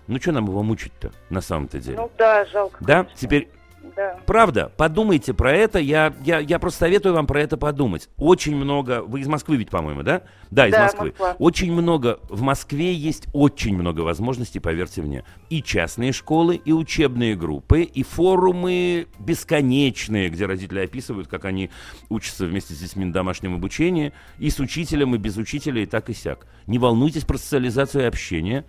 ну 0.07 0.21
что 0.21 0.33
нам 0.33 0.47
его 0.47 0.63
мучить-то 0.63 1.13
на 1.31 1.41
самом-то 1.41 1.79
деле? 1.79 1.97
Ну 1.97 2.11
да, 2.19 2.45
жалко. 2.47 2.77
Да, 2.81 3.05
конечно. 3.05 3.19
теперь 3.19 3.49
да. 3.97 4.19
Правда, 4.27 4.73
подумайте 4.77 5.35
про 5.35 5.53
это. 5.53 5.79
Я, 5.79 6.15
я, 6.25 6.39
я 6.41 6.59
просто 6.59 6.81
советую 6.81 7.15
вам 7.15 7.27
про 7.27 7.41
это 7.41 7.57
подумать. 7.57 8.09
Очень 8.17 8.57
много. 8.57 9.03
Вы 9.03 9.21
из 9.21 9.29
Москвы 9.29 9.57
ведь, 9.57 9.71
по-моему, 9.71 10.03
да? 10.03 10.23
Да, 10.51 10.67
из 10.67 10.73
да, 10.73 10.85
Москвы. 10.85 11.09
Москва. 11.09 11.37
Очень 11.39 11.73
много. 11.73 12.19
В 12.29 12.43
Москве 12.43 12.93
есть 12.93 13.29
очень 13.33 13.77
много 13.77 14.01
возможностей, 14.01 14.59
поверьте 14.59 15.03
мне. 15.03 15.25
И 15.49 15.63
частные 15.63 16.13
школы, 16.13 16.57
и 16.57 16.73
учебные 16.73 17.37
группы, 17.37 17.83
и 17.83 18.03
форумы 18.03 19.07
бесконечные, 19.19 20.29
где 20.29 20.47
родители 20.47 20.81
описывают, 20.81 21.29
как 21.29 21.45
они 21.45 21.71
учатся 22.09 22.47
вместе 22.47 22.75
с 22.75 22.79
детьми 22.79 23.05
на 23.05 23.13
домашнем 23.13 23.55
обучении, 23.55 24.13
и 24.39 24.51
с 24.51 24.59
учителем, 24.59 25.15
и 25.15 25.19
без 25.19 25.37
учителя, 25.37 25.83
и 25.83 25.87
так 25.87 26.11
и 26.11 26.15
сяк. 26.15 26.47
Не 26.67 26.79
волнуйтесь 26.79 27.25
про 27.25 27.39
социализацию 27.39 28.05
и 28.05 28.07
общение 28.07 28.65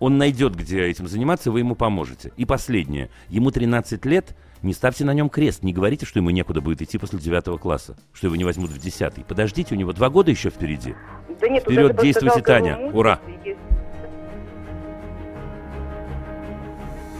он 0.00 0.18
найдет, 0.18 0.56
где 0.56 0.82
этим 0.82 1.06
заниматься, 1.06 1.52
вы 1.52 1.60
ему 1.60 1.76
поможете. 1.76 2.32
И 2.36 2.44
последнее. 2.44 3.10
Ему 3.28 3.50
13 3.50 4.04
лет, 4.06 4.34
не 4.62 4.72
ставьте 4.72 5.04
на 5.04 5.14
нем 5.14 5.28
крест, 5.28 5.62
не 5.62 5.72
говорите, 5.72 6.06
что 6.06 6.18
ему 6.18 6.30
некуда 6.30 6.60
будет 6.60 6.82
идти 6.82 6.98
после 6.98 7.18
9 7.20 7.60
класса, 7.60 7.96
что 8.12 8.26
его 8.26 8.34
не 8.34 8.44
возьмут 8.44 8.70
в 8.70 8.78
10. 8.78 9.26
Подождите, 9.26 9.74
у 9.74 9.78
него 9.78 9.92
два 9.92 10.08
года 10.08 10.30
еще 10.30 10.50
впереди. 10.50 10.94
Да 11.40 11.48
нет, 11.48 11.62
Вперед, 11.62 12.00
действуйте, 12.00 12.40
Таня. 12.40 12.78
Ура! 12.92 13.20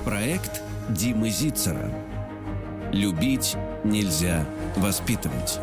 Проект 0.05 0.63
Димы 0.89 1.29
Зицера. 1.29 1.93
Любить 2.93 3.57
нельзя 3.85 4.45
воспитывать. 4.77 5.61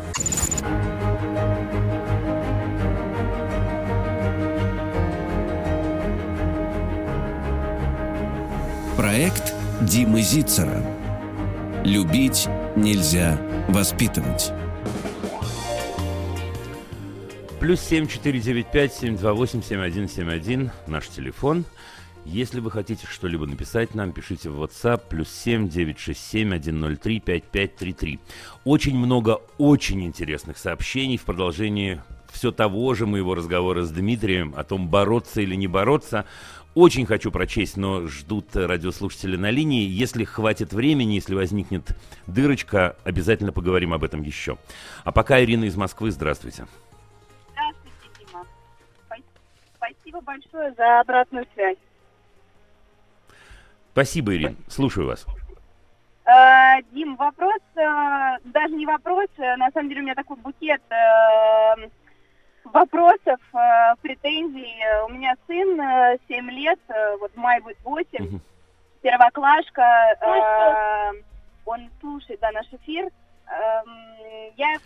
Проект 9.08 9.54
Димы 9.80 10.20
Зицера. 10.20 10.84
Любить 11.82 12.46
нельзя 12.76 13.40
воспитывать. 13.68 14.52
Плюс 17.58 17.80
семь 17.80 18.06
четыре 18.06 18.38
девять 18.38 18.70
пять 18.70 18.92
семь 18.92 19.16
два 19.16 19.32
восемь 19.32 19.62
семь 19.62 19.80
один 19.80 20.10
семь 20.10 20.30
один 20.30 20.72
наш 20.86 21.08
телефон. 21.08 21.64
Если 22.26 22.60
вы 22.60 22.70
хотите 22.70 23.06
что-либо 23.10 23.46
написать 23.46 23.94
нам, 23.94 24.12
пишите 24.12 24.50
в 24.50 24.62
WhatsApp 24.62 25.00
плюс 25.08 25.30
семь 25.30 25.70
девять 25.70 25.98
шесть 25.98 26.28
семь 26.28 26.54
один 26.54 26.78
ноль 26.78 26.98
три 26.98 27.18
пять 27.18 27.44
пять 27.44 27.76
три 27.76 27.94
три. 27.94 28.20
Очень 28.64 28.98
много 28.98 29.40
очень 29.56 30.04
интересных 30.04 30.58
сообщений 30.58 31.16
в 31.16 31.22
продолжении 31.22 32.02
все 32.30 32.52
того 32.52 32.92
же 32.92 33.06
моего 33.06 33.34
разговора 33.34 33.84
с 33.84 33.90
Дмитрием 33.90 34.52
о 34.54 34.62
том, 34.62 34.88
бороться 34.88 35.40
или 35.40 35.54
не 35.54 35.66
бороться. 35.66 36.26
Очень 36.74 37.06
хочу 37.06 37.32
прочесть, 37.32 37.76
но 37.76 38.06
ждут 38.06 38.54
радиослушатели 38.54 39.36
на 39.36 39.50
линии. 39.50 39.88
Если 39.88 40.24
хватит 40.24 40.72
времени, 40.72 41.14
если 41.14 41.34
возникнет 41.34 41.96
дырочка, 42.26 42.96
обязательно 43.04 43.52
поговорим 43.52 43.92
об 43.94 44.04
этом 44.04 44.22
еще. 44.22 44.58
А 45.04 45.10
пока 45.10 45.42
Ирина 45.42 45.64
из 45.64 45.76
Москвы, 45.76 46.10
здравствуйте. 46.10 46.66
Спасибо 49.76 50.20
большое 50.20 50.72
за 50.74 51.00
обратную 51.00 51.46
связь. 51.54 51.78
Спасибо, 53.92 54.34
Ирина. 54.34 54.54
Слушаю 54.68 55.06
вас. 55.06 55.26
Э, 56.24 56.82
Дим, 56.92 57.16
вопрос, 57.16 57.60
э, 57.74 58.36
даже 58.44 58.74
не 58.74 58.86
вопрос, 58.86 59.28
э, 59.38 59.56
на 59.56 59.70
самом 59.70 59.88
деле 59.88 60.02
у 60.02 60.04
меня 60.04 60.14
такой 60.14 60.36
букет 60.36 60.82
вопросов, 62.72 63.40
претензий. 64.02 64.74
У 65.06 65.12
меня 65.12 65.34
сын 65.46 66.18
7 66.28 66.50
лет, 66.50 66.78
вот 67.20 67.32
в 67.32 67.36
мае 67.36 67.60
будет 67.60 67.78
8, 67.84 68.26
угу. 68.26 68.40
первоклашка, 69.02 70.14
он 71.64 71.90
слушает, 72.00 72.40
да, 72.40 72.50
наш 72.52 72.66
эфир. 72.72 73.10
Эм, 73.50 74.52
я 74.56 74.76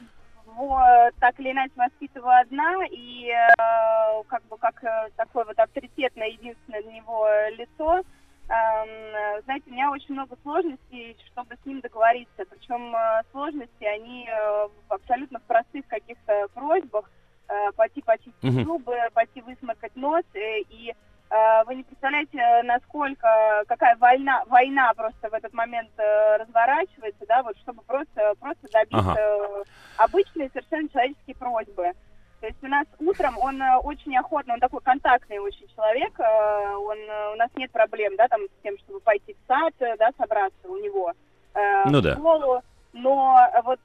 его 0.46 0.80
так 1.20 1.38
или 1.40 1.52
иначе 1.52 1.72
воспитываю 1.76 2.40
одна, 2.40 2.84
и 2.90 3.30
э, 3.30 4.22
как 4.28 4.42
бы 4.44 4.58
как 4.58 4.82
э, 4.84 5.08
такое 5.16 5.44
вот 5.44 5.58
авторитетное 5.58 6.28
единственное 6.28 6.82
для 6.82 6.92
него 6.92 7.26
лицо. 7.56 8.02
Э, 8.48 9.40
знаете, 9.44 9.70
у 9.70 9.72
меня 9.72 9.90
очень 9.90 10.14
много 10.14 10.36
сложностей, 10.42 11.16
чтобы 11.26 11.56
с 11.56 11.66
ним 11.66 11.80
договориться. 11.80 12.44
Причем 12.50 12.94
э, 12.94 13.22
сложности, 13.30 13.84
они 13.84 14.28
э, 14.28 14.68
абсолютно 14.88 15.38
в 15.38 15.44
простых 15.44 15.86
каких-то 15.86 16.48
просьбах. 16.54 17.10
Э, 17.52 17.70
пойти 17.72 18.00
почистить 18.00 18.34
uh-huh. 18.42 18.64
зубы, 18.64 18.96
пойти 19.12 19.42
высморкать 19.42 19.94
нос. 19.94 20.24
Э, 20.32 20.60
и 20.70 20.94
э, 21.28 21.64
вы 21.66 21.74
не 21.74 21.82
представляете, 21.82 22.62
насколько, 22.64 23.28
какая 23.68 23.94
война, 23.96 24.42
война 24.46 24.92
просто 24.94 25.28
в 25.28 25.34
этот 25.34 25.52
момент 25.52 25.90
разворачивается, 25.98 27.26
да, 27.28 27.42
вот 27.42 27.56
чтобы 27.58 27.82
просто, 27.82 28.34
просто 28.40 28.68
добиться 28.72 29.10
ага 29.10 29.64
обычные 29.98 30.48
совершенно 30.48 30.88
человеческие 30.88 31.36
просьбы. 31.36 31.92
То 32.40 32.46
есть 32.46 32.64
у 32.64 32.66
нас 32.66 32.86
утром 32.98 33.36
он 33.38 33.60
очень 33.82 34.16
охотно, 34.16 34.54
он 34.54 34.60
такой 34.60 34.80
контактный 34.80 35.38
очень 35.38 35.68
человек, 35.76 36.18
он, 36.18 36.98
у 37.34 37.36
нас 37.36 37.50
нет 37.56 37.70
проблем, 37.70 38.16
да, 38.16 38.26
там 38.26 38.40
с 38.40 38.62
тем, 38.62 38.76
чтобы 38.78 39.00
пойти 39.00 39.34
в 39.34 39.46
сад, 39.46 39.74
да, 39.78 40.10
собраться 40.18 40.68
у 40.68 40.76
него 40.78 41.12
ну, 41.54 42.00
в 42.00 42.02
да. 42.02 42.14
школу. 42.14 42.62
Но 42.92 43.38
вот, 43.64 43.80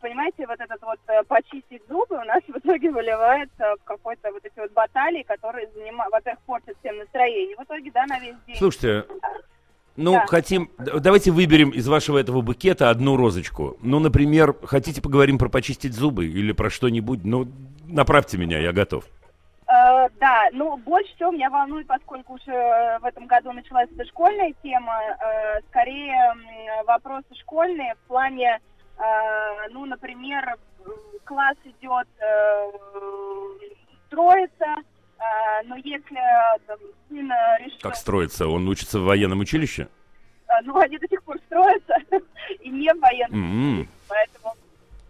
понимаете, 0.00 0.46
вот 0.46 0.60
этот 0.60 0.82
вот 0.82 1.00
почистить 1.28 1.82
зубы 1.88 2.16
у 2.16 2.24
нас 2.24 2.42
в 2.46 2.58
итоге 2.58 2.90
выливается 2.90 3.76
в 3.80 3.84
какой-то 3.84 4.30
вот 4.32 4.44
эти 4.44 4.58
вот 4.58 4.70
баталии, 4.72 5.22
которые 5.22 5.68
занимают, 5.74 6.12
во-первых, 6.12 6.40
портят 6.44 6.76
всем 6.80 6.98
настроение. 6.98 7.56
В 7.56 7.62
итоге, 7.62 7.90
да, 7.90 8.04
на 8.06 8.18
весь 8.18 8.36
день. 8.46 8.56
Слушайте, 8.56 9.06
ну, 9.96 10.12
да. 10.12 10.26
хотим... 10.26 10.70
Давайте 10.78 11.30
выберем 11.30 11.70
из 11.70 11.88
вашего 11.88 12.18
этого 12.18 12.42
букета 12.42 12.90
одну 12.90 13.16
розочку. 13.16 13.78
Ну, 13.80 13.98
например, 13.98 14.54
хотите 14.62 15.00
поговорим 15.00 15.38
про 15.38 15.48
почистить 15.48 15.94
зубы 15.94 16.26
или 16.26 16.52
про 16.52 16.68
что-нибудь? 16.70 17.20
Ну, 17.24 17.48
направьте 17.86 18.36
меня, 18.36 18.58
я 18.58 18.72
готов. 18.72 19.04
Э, 19.80 20.08
да, 20.18 20.48
ну, 20.52 20.76
больше 20.76 21.14
всего 21.14 21.30
меня 21.30 21.48
волнует, 21.50 21.86
поскольку 21.86 22.34
уже 22.34 22.98
в 23.00 23.04
этом 23.04 23.26
году 23.26 23.52
началась 23.52 23.88
эта 23.90 24.04
школьная 24.06 24.52
тема, 24.62 25.00
э, 25.00 25.60
скорее 25.68 26.14
э, 26.14 26.84
вопросы 26.84 27.34
школьные 27.40 27.94
в 27.94 28.08
плане, 28.08 28.60
э, 28.98 29.02
ну, 29.70 29.86
например, 29.86 30.56
класс 31.24 31.56
идет 31.64 32.08
э, 32.18 32.70
строится, 34.06 34.76
но 35.66 35.76
если 35.76 36.18
там, 36.66 36.78
сын 37.08 37.30
решил... 37.58 37.78
Как 37.82 37.94
строится? 37.94 38.48
Он 38.48 38.66
учится 38.68 38.98
в 38.98 39.04
военном 39.04 39.40
училище? 39.40 39.88
Ну, 40.64 40.76
они 40.78 40.98
до 40.98 41.06
сих 41.06 41.22
пор 41.22 41.38
строятся, 41.46 41.94
и 42.60 42.70
не 42.70 42.92
в 42.92 42.98
военном 42.98 43.80
mm-hmm. 43.80 43.88
поэтому... 44.08 44.54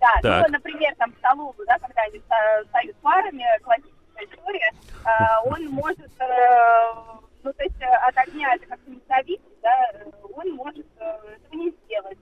Да, 0.00 0.12
ну, 0.16 0.22
так. 0.22 0.46
ну, 0.46 0.52
например, 0.54 0.94
там, 0.96 1.12
в 1.12 1.18
столовую, 1.18 1.66
да, 1.66 1.78
когда 1.78 2.02
они 2.02 2.20
стоят 2.68 2.96
парами, 2.96 3.44
классическая 3.62 3.99
история, 4.24 4.72
а, 5.04 5.42
он 5.44 5.66
может, 5.70 6.10
э, 6.20 6.94
ну, 7.42 7.52
то 7.52 7.62
есть 7.62 7.82
от 7.82 8.16
огня 8.16 8.54
это 8.54 8.66
как-то 8.66 8.90
не 8.90 9.00
зависит, 9.08 9.60
да, 9.62 9.92
он 10.34 10.52
может 10.54 10.86
э, 10.98 11.36
этого 11.36 11.60
не 11.60 11.70
сделать. 11.70 12.18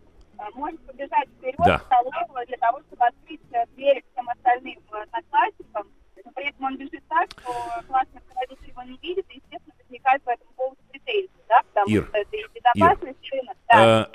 Может 0.54 0.80
побежать 0.86 1.28
вперед 1.30 1.56
да. 1.58 1.78
в 1.78 1.82
столовую 1.82 2.46
для 2.46 2.56
того, 2.58 2.80
чтобы 2.82 3.06
открыть 3.06 3.40
э, 3.52 3.66
дверь 3.74 4.04
всем 4.12 4.28
остальным 4.28 4.78
одноклассникам, 4.90 5.88
но 6.24 6.30
при 6.32 6.48
этом 6.48 6.64
он 6.66 6.76
бежит 6.76 7.02
так, 7.08 7.28
что 7.32 7.52
классный 7.88 8.20
руководитель 8.20 8.68
его 8.68 8.82
не 8.82 8.96
видит, 8.98 9.26
и, 9.30 9.36
естественно, 9.36 9.74
возникает 9.78 10.22
по 10.22 10.30
этому 10.30 10.52
поводу 10.52 10.80
претензии, 10.90 11.30
да, 11.48 11.60
потому 11.62 11.90
Ир, 11.90 12.06
что 12.06 12.18
это 12.18 12.36
и 12.36 12.44
безопасность 12.54 13.18
Ир, 13.22 13.30
сына. 13.30 13.54
Да, 13.68 14.02
а... 14.02 14.10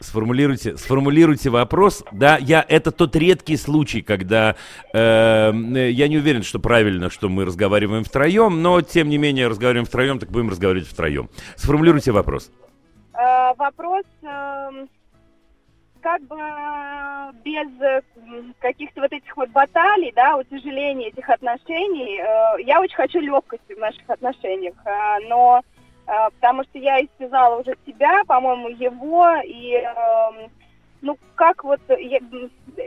Сформулируйте, 0.00 0.76
сформулируйте 0.76 1.50
вопрос. 1.50 2.04
Да, 2.12 2.38
я 2.38 2.64
это 2.68 2.92
тот 2.92 3.16
редкий 3.16 3.56
случай, 3.56 4.02
когда 4.02 4.56
э, 4.92 5.52
я 5.90 6.08
не 6.08 6.18
уверен, 6.18 6.42
что 6.42 6.58
правильно, 6.58 7.10
что 7.10 7.28
мы 7.28 7.44
разговариваем 7.44 8.04
втроем, 8.04 8.62
но 8.62 8.80
тем 8.80 9.08
не 9.08 9.18
менее 9.18 9.48
разговариваем 9.48 9.86
втроем, 9.86 10.18
так 10.18 10.30
будем 10.30 10.50
разговаривать 10.50 10.88
втроем. 10.88 11.28
Сформулируйте 11.56 12.12
вопрос. 12.12 12.50
Э, 13.14 13.54
вопрос 13.56 14.04
э, 14.22 14.86
как 16.00 16.22
бы 16.22 16.36
без 17.44 17.68
каких-то 18.60 19.02
вот 19.02 19.12
этих 19.12 19.36
вот 19.36 19.50
баталий, 19.50 20.12
да, 20.14 20.36
утяжеления 20.36 21.08
этих 21.08 21.28
отношений, 21.28 22.20
э, 22.20 22.62
я 22.62 22.80
очень 22.80 22.96
хочу 22.96 23.20
легкости 23.20 23.74
в 23.74 23.78
наших 23.78 24.08
отношениях, 24.08 24.74
э, 24.84 25.28
но 25.28 25.62
потому 26.40 26.64
что 26.64 26.78
я 26.78 27.00
истязала 27.04 27.60
уже 27.60 27.76
себя, 27.86 28.22
по-моему, 28.26 28.68
его, 28.68 29.28
и 29.44 29.74
э, 29.74 30.48
ну 31.02 31.18
как 31.34 31.64
вот, 31.64 31.80
я, 31.88 32.18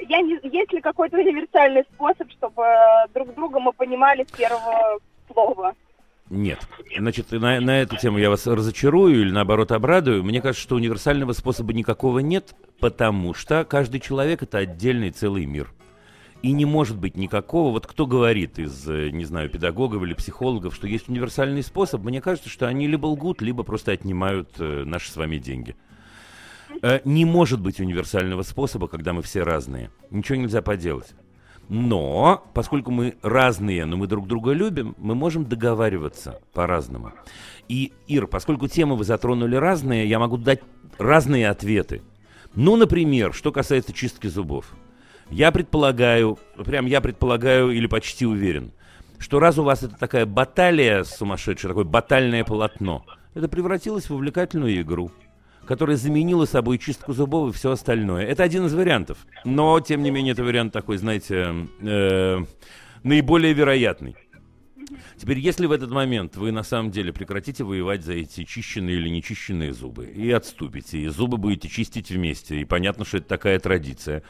я 0.09 0.21
не, 0.21 0.39
есть 0.43 0.73
ли 0.73 0.81
какой-то 0.81 1.17
универсальный 1.17 1.83
способ, 1.93 2.31
чтобы 2.31 2.65
друг 3.13 3.33
друга 3.35 3.59
мы 3.59 3.73
понимали 3.73 4.23
с 4.23 4.31
первого 4.31 4.99
слова? 5.31 5.75
Нет. 6.31 6.59
Значит, 6.97 7.31
на, 7.31 7.59
на 7.59 7.81
эту 7.81 7.97
тему 7.97 8.17
я 8.17 8.29
вас 8.29 8.47
разочарую 8.47 9.21
или 9.21 9.31
наоборот 9.31 9.71
обрадую. 9.73 10.23
Мне 10.23 10.41
кажется, 10.41 10.63
что 10.63 10.75
универсального 10.75 11.33
способа 11.33 11.73
никакого 11.73 12.19
нет, 12.19 12.55
потому 12.79 13.33
что 13.33 13.65
каждый 13.65 13.99
человек 13.99 14.41
это 14.41 14.59
отдельный 14.59 15.11
целый 15.11 15.45
мир. 15.45 15.73
И 16.41 16.51
не 16.53 16.65
может 16.65 16.97
быть 16.97 17.17
никакого, 17.17 17.71
вот 17.71 17.85
кто 17.85 18.07
говорит 18.07 18.57
из, 18.57 18.87
э, 18.89 19.11
не 19.11 19.25
знаю, 19.25 19.49
педагогов 19.49 20.01
или 20.01 20.15
психологов, 20.15 20.73
что 20.73 20.87
есть 20.87 21.07
универсальный 21.07 21.61
способ, 21.61 22.01
мне 22.01 22.19
кажется, 22.19 22.49
что 22.49 22.67
они 22.67 22.87
либо 22.87 23.05
лгут, 23.05 23.41
либо 23.41 23.63
просто 23.63 23.91
отнимают 23.91 24.49
э, 24.57 24.83
наши 24.83 25.11
с 25.11 25.15
вами 25.15 25.37
деньги. 25.37 25.75
Э, 26.81 26.99
не 27.05 27.25
может 27.25 27.61
быть 27.61 27.79
универсального 27.79 28.41
способа, 28.41 28.87
когда 28.87 29.13
мы 29.13 29.21
все 29.21 29.43
разные. 29.43 29.91
Ничего 30.09 30.37
нельзя 30.37 30.63
поделать. 30.63 31.13
Но, 31.69 32.43
поскольку 32.53 32.91
мы 32.91 33.15
разные, 33.21 33.85
но 33.85 33.95
мы 33.95 34.07
друг 34.07 34.27
друга 34.27 34.51
любим, 34.51 34.95
мы 34.97 35.13
можем 35.13 35.45
договариваться 35.45 36.41
по-разному. 36.53 37.13
И, 37.69 37.93
Ир, 38.07 38.27
поскольку 38.27 38.67
темы 38.67 38.95
вы 38.95 39.05
затронули 39.05 39.55
разные, 39.55 40.07
я 40.09 40.19
могу 40.19 40.37
дать 40.37 40.61
разные 40.97 41.49
ответы. 41.49 42.01
Ну, 42.55 42.75
например, 42.75 43.33
что 43.33 43.51
касается 43.51 43.93
чистки 43.93 44.27
зубов. 44.27 44.73
Я 45.31 45.51
предполагаю, 45.51 46.37
прям 46.65 46.85
я 46.85 46.99
предполагаю 46.99 47.71
или 47.71 47.87
почти 47.87 48.25
уверен, 48.25 48.71
что 49.17 49.39
раз 49.39 49.57
у 49.57 49.63
вас 49.63 49.81
это 49.81 49.97
такая 49.97 50.25
баталия 50.25 51.03
сумасшедшая, 51.03 51.69
такое 51.69 51.85
батальное 51.85 52.43
полотно, 52.43 53.05
это 53.33 53.47
превратилось 53.47 54.09
в 54.09 54.13
увлекательную 54.13 54.81
игру 54.81 55.11
которая 55.65 55.95
заменила 55.95 56.45
собой 56.45 56.79
чистку 56.79 57.13
зубов 57.13 57.51
и 57.51 57.57
все 57.57 57.71
остальное. 57.71 58.25
Это 58.25 58.43
один 58.43 58.65
из 58.65 58.73
вариантов. 58.73 59.19
Но, 59.45 59.79
тем 59.79 60.01
не 60.03 60.11
менее, 60.11 60.33
это 60.33 60.43
вариант 60.43 60.73
такой, 60.73 60.97
знаете, 60.97 61.67
э, 61.79 62.39
наиболее 63.03 63.53
вероятный. 63.53 64.15
Теперь, 65.15 65.39
если 65.39 65.67
в 65.67 65.71
этот 65.71 65.91
момент 65.91 66.35
вы 66.35 66.51
на 66.51 66.63
самом 66.63 66.91
деле 66.91 67.13
прекратите 67.13 67.63
воевать 67.63 68.03
за 68.03 68.13
эти 68.13 68.43
чищенные 68.43 68.97
или 68.97 69.07
нечищенные 69.07 69.71
зубы 69.71 70.07
и 70.07 70.29
отступите, 70.31 70.99
и 70.99 71.07
зубы 71.07 71.37
будете 71.37 71.69
чистить 71.69 72.09
вместе, 72.09 72.59
и 72.59 72.65
понятно, 72.65 73.05
что 73.05 73.17
это 73.17 73.27
такая 73.27 73.59
традиция, 73.59 74.23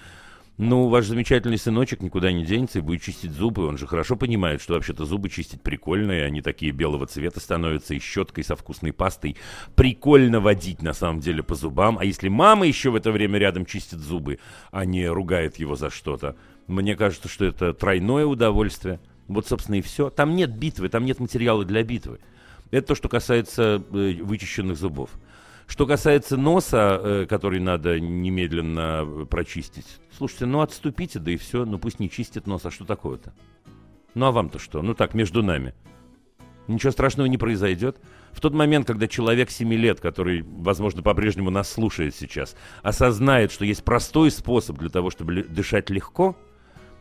Ну, 0.64 0.90
ваш 0.90 1.08
замечательный 1.08 1.58
сыночек 1.58 2.04
никуда 2.04 2.32
не 2.32 2.46
денется 2.46 2.78
и 2.78 2.82
будет 2.84 3.02
чистить 3.02 3.32
зубы. 3.32 3.66
Он 3.66 3.80
же 3.80 3.88
хорошо 3.88 4.16
понимает, 4.16 4.62
что 4.62 4.76
вообще-то 4.76 5.06
зубы 5.06 5.28
чистить 5.28 5.64
прикольно, 5.64 6.12
и 6.12 6.20
они 6.20 6.44
такие 6.44 6.72
белого 6.72 7.08
цвета 7.08 7.40
становятся, 7.40 7.96
и 7.96 8.00
щеткой 8.00 8.44
со 8.44 8.56
вкусной 8.56 8.94
пастой. 8.94 9.38
Прикольно 9.74 10.40
водить, 10.40 10.84
на 10.84 10.94
самом 10.94 11.20
деле, 11.20 11.42
по 11.42 11.56
зубам. 11.56 11.98
А 11.98 12.06
если 12.06 12.30
мама 12.30 12.68
еще 12.68 12.92
в 12.92 12.96
это 12.96 13.12
время 13.12 13.40
рядом 13.40 13.66
чистит 13.66 13.98
зубы, 13.98 14.38
а 14.70 14.86
не 14.86 15.08
ругает 15.08 15.58
его 15.58 15.76
за 15.76 15.90
что-то, 15.90 16.36
мне 16.68 16.96
кажется, 16.96 17.28
что 17.28 17.44
это 17.46 17.74
тройное 17.74 18.28
удовольствие. 18.28 19.00
Вот, 19.28 19.48
собственно, 19.48 19.78
и 19.78 19.82
все. 19.82 20.12
Там 20.12 20.36
нет 20.36 20.56
битвы, 20.56 20.90
там 20.90 21.06
нет 21.06 21.20
материала 21.20 21.66
для 21.66 21.82
битвы. 21.82 22.20
Это 22.70 22.90
то, 22.90 22.94
что 22.94 23.10
касается 23.10 23.84
э, 23.92 24.14
вычищенных 24.22 24.78
зубов. 24.78 25.10
Что 25.68 25.86
касается 25.86 26.38
носа, 26.38 27.00
э, 27.02 27.26
который 27.28 27.60
надо 27.60 28.00
немедленно 28.00 29.26
прочистить, 29.30 29.86
слушайте, 30.18 30.46
ну 30.46 30.62
отступите, 30.62 31.20
да 31.20 31.32
и 31.32 31.38
все, 31.38 31.66
ну 31.66 31.80
пусть 31.80 32.00
не 32.00 32.10
чистит 32.10 32.48
нос, 32.48 32.66
а 32.66 32.72
что 32.72 32.86
такое-то? 32.86 33.34
Ну 34.14 34.26
а 34.26 34.32
вам-то 34.32 34.60
что? 34.60 34.82
Ну 34.82 34.94
так, 34.94 35.14
между 35.14 35.44
нами. 35.44 35.74
Ничего 36.68 36.92
страшного 36.92 37.28
не 37.28 37.38
произойдет. 37.38 38.00
В 38.32 38.40
тот 38.40 38.54
момент, 38.54 38.88
когда 38.88 39.08
человек 39.08 39.50
7 39.50 39.74
лет, 39.74 40.00
который, 40.00 40.44
возможно, 40.44 41.02
по-прежнему 41.02 41.50
нас 41.50 41.72
слушает 41.72 42.16
сейчас, 42.16 42.56
осознает, 42.82 43.52
что 43.52 43.66
есть 43.66 43.84
простой 43.84 44.32
способ 44.32 44.78
для 44.78 44.90
того, 44.90 45.10
чтобы 45.10 45.44
дышать 45.44 45.90
легко, 45.90 46.38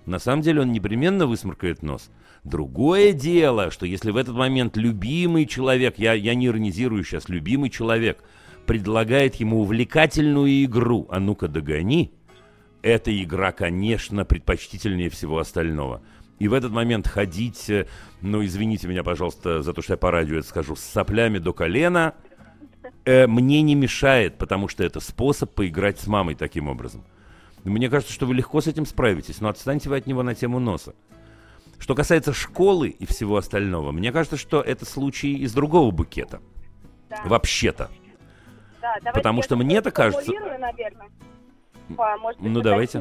на 0.07 0.19
самом 0.19 0.43
деле 0.43 0.63
он 0.63 0.73
непременно 0.73 1.27
высморкает 1.27 1.83
нос. 1.83 2.11
Другое 2.43 3.13
дело, 3.13 3.71
что 3.71 3.85
если 3.85 4.11
в 4.11 4.17
этот 4.17 4.35
момент 4.35 4.77
любимый 4.77 5.47
человек, 5.47 5.99
я, 5.99 6.15
я 6.15 6.35
не 6.35 6.47
иронизирую 6.47 7.05
сейчас, 7.05 7.29
любимый 7.29 7.71
человек– 7.71 8.23
предлагает 8.71 9.35
ему 9.35 9.63
увлекательную 9.63 10.63
игру 10.63 11.09
«А 11.11 11.19
ну-ка 11.19 11.49
догони», 11.49 12.13
эта 12.83 13.11
игра, 13.21 13.51
конечно, 13.51 14.25
предпочтительнее 14.25 15.11
всего 15.11 15.41
остального. 15.41 16.03
И 16.39 16.47
в 16.47 16.55
этот 16.55 16.71
момент 16.71 17.09
ходить, 17.09 17.69
э, 17.69 17.89
ну, 18.21 18.45
извините 18.45 18.87
меня, 18.87 19.03
пожалуйста, 19.03 19.63
за 19.63 19.73
то, 19.73 19.83
что 19.83 19.95
я 19.95 19.97
по 19.97 20.13
радио 20.13 20.39
это 20.39 20.47
скажу, 20.47 20.77
с 20.77 20.83
соплями 20.83 21.39
до 21.39 21.53
колена, 21.53 22.15
э, 23.05 23.27
мне 23.27 23.61
не 23.63 23.75
мешает, 23.75 24.39
потому 24.39 24.69
что 24.69 24.85
это 24.85 25.01
способ 25.01 25.53
поиграть 25.53 25.99
с 25.99 26.07
мамой 26.07 26.37
таким 26.37 26.69
образом. 26.69 27.05
Мне 27.65 27.91
кажется, 27.91 28.15
что 28.15 28.25
вы 28.25 28.35
легко 28.35 28.61
с 28.61 28.69
этим 28.69 28.87
справитесь, 28.87 29.41
но 29.41 29.49
отстаньте 29.49 29.89
вы 29.89 29.97
от 29.97 30.07
него 30.07 30.23
на 30.23 30.37
тему 30.37 30.61
носа. 30.61 30.95
Что 31.81 31.97
касается 31.97 32.33
школы 32.33 32.91
и 32.91 33.05
всего 33.05 33.37
остального, 33.37 33.91
мне 33.91 34.13
кажется, 34.13 34.37
что 34.37 34.61
это 34.61 34.85
случай 34.85 35.39
из 35.39 35.53
другого 35.55 35.91
букета. 35.91 36.41
Да. 37.09 37.21
Вообще-то. 37.25 37.91
Да, 38.81 39.13
Потому 39.13 39.43
что 39.43 39.57
мне-то 39.57 39.91
кажется... 39.91 40.33
наверное. 40.59 41.09
Может 41.89 42.41
быть, 42.41 42.53
ну, 42.53 42.61
давайте. 42.61 43.01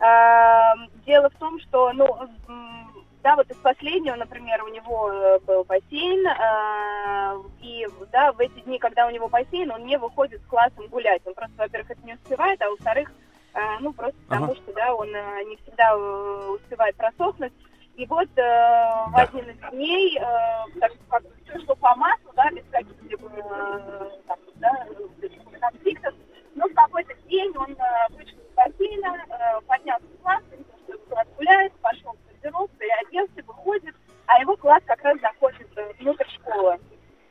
А, 0.00 0.74
дело 1.06 1.30
в 1.30 1.34
том, 1.34 1.60
что, 1.60 1.92
ну, 1.92 2.06
да, 3.22 3.36
вот 3.36 3.48
из 3.50 3.56
последнего, 3.56 4.16
например, 4.16 4.64
у 4.64 4.68
него 4.68 5.12
э, 5.12 5.38
был 5.46 5.62
бассейн, 5.62 6.26
э, 6.26 7.42
и, 7.60 7.86
да, 8.10 8.32
в 8.32 8.40
эти 8.40 8.58
дни, 8.60 8.78
когда 8.78 9.06
у 9.06 9.10
него 9.10 9.28
бассейн, 9.28 9.70
он 9.70 9.86
не 9.86 9.96
выходит 9.96 10.42
с 10.42 10.46
классом 10.46 10.88
гулять. 10.88 11.22
Он 11.24 11.34
просто, 11.34 11.54
во-первых, 11.56 11.92
это 11.92 12.04
не 12.04 12.14
успевает, 12.14 12.60
а 12.60 12.70
во-вторых, 12.70 13.12
э, 13.54 13.58
ну, 13.80 13.92
просто 13.92 14.16
ага. 14.28 14.40
потому 14.40 14.56
что, 14.56 14.72
да, 14.72 14.92
он 14.92 15.14
э, 15.14 15.44
не 15.44 15.56
всегда 15.58 15.96
успевает 15.96 16.96
просохнуть. 16.96 17.52
И 17.96 18.06
вот 18.06 18.28
э, 18.36 18.42
в 18.42 19.16
один 19.16 19.50
из 19.50 19.70
дней, 19.70 20.18
э, 20.18 20.80
так, 20.80 20.92
как 21.10 21.22
все 21.44 21.58
шло 21.64 21.74
по 21.76 21.94
маслу, 21.96 22.32
да, 22.34 22.50
без 22.50 22.64
каких-либо 22.70 23.28
э, 23.28 24.10
там, 24.26 24.38
да, 24.56 24.86
конфликтов, 25.60 26.14
но 26.54 26.66
в 26.68 26.74
какой-то 26.74 27.14
день 27.28 27.52
он 27.56 27.72
э, 27.72 28.08
вышел 28.10 28.38
из 28.38 28.54
бассейна, 28.56 29.24
э, 29.28 29.60
поднялся 29.66 30.06
в 30.06 30.22
класс, 30.22 30.42
что 30.88 30.98
класс 31.08 31.26
гуляет, 31.36 31.72
пошел 31.80 32.12
в 32.12 32.26
гардероб, 32.26 32.70
переоделся, 32.78 33.42
выходит, 33.46 33.94
а 34.26 34.40
его 34.40 34.56
класс 34.56 34.82
как 34.86 35.02
раз 35.02 35.20
заходит 35.20 35.68
э, 35.76 35.92
внутрь 36.00 36.28
школы. 36.30 36.80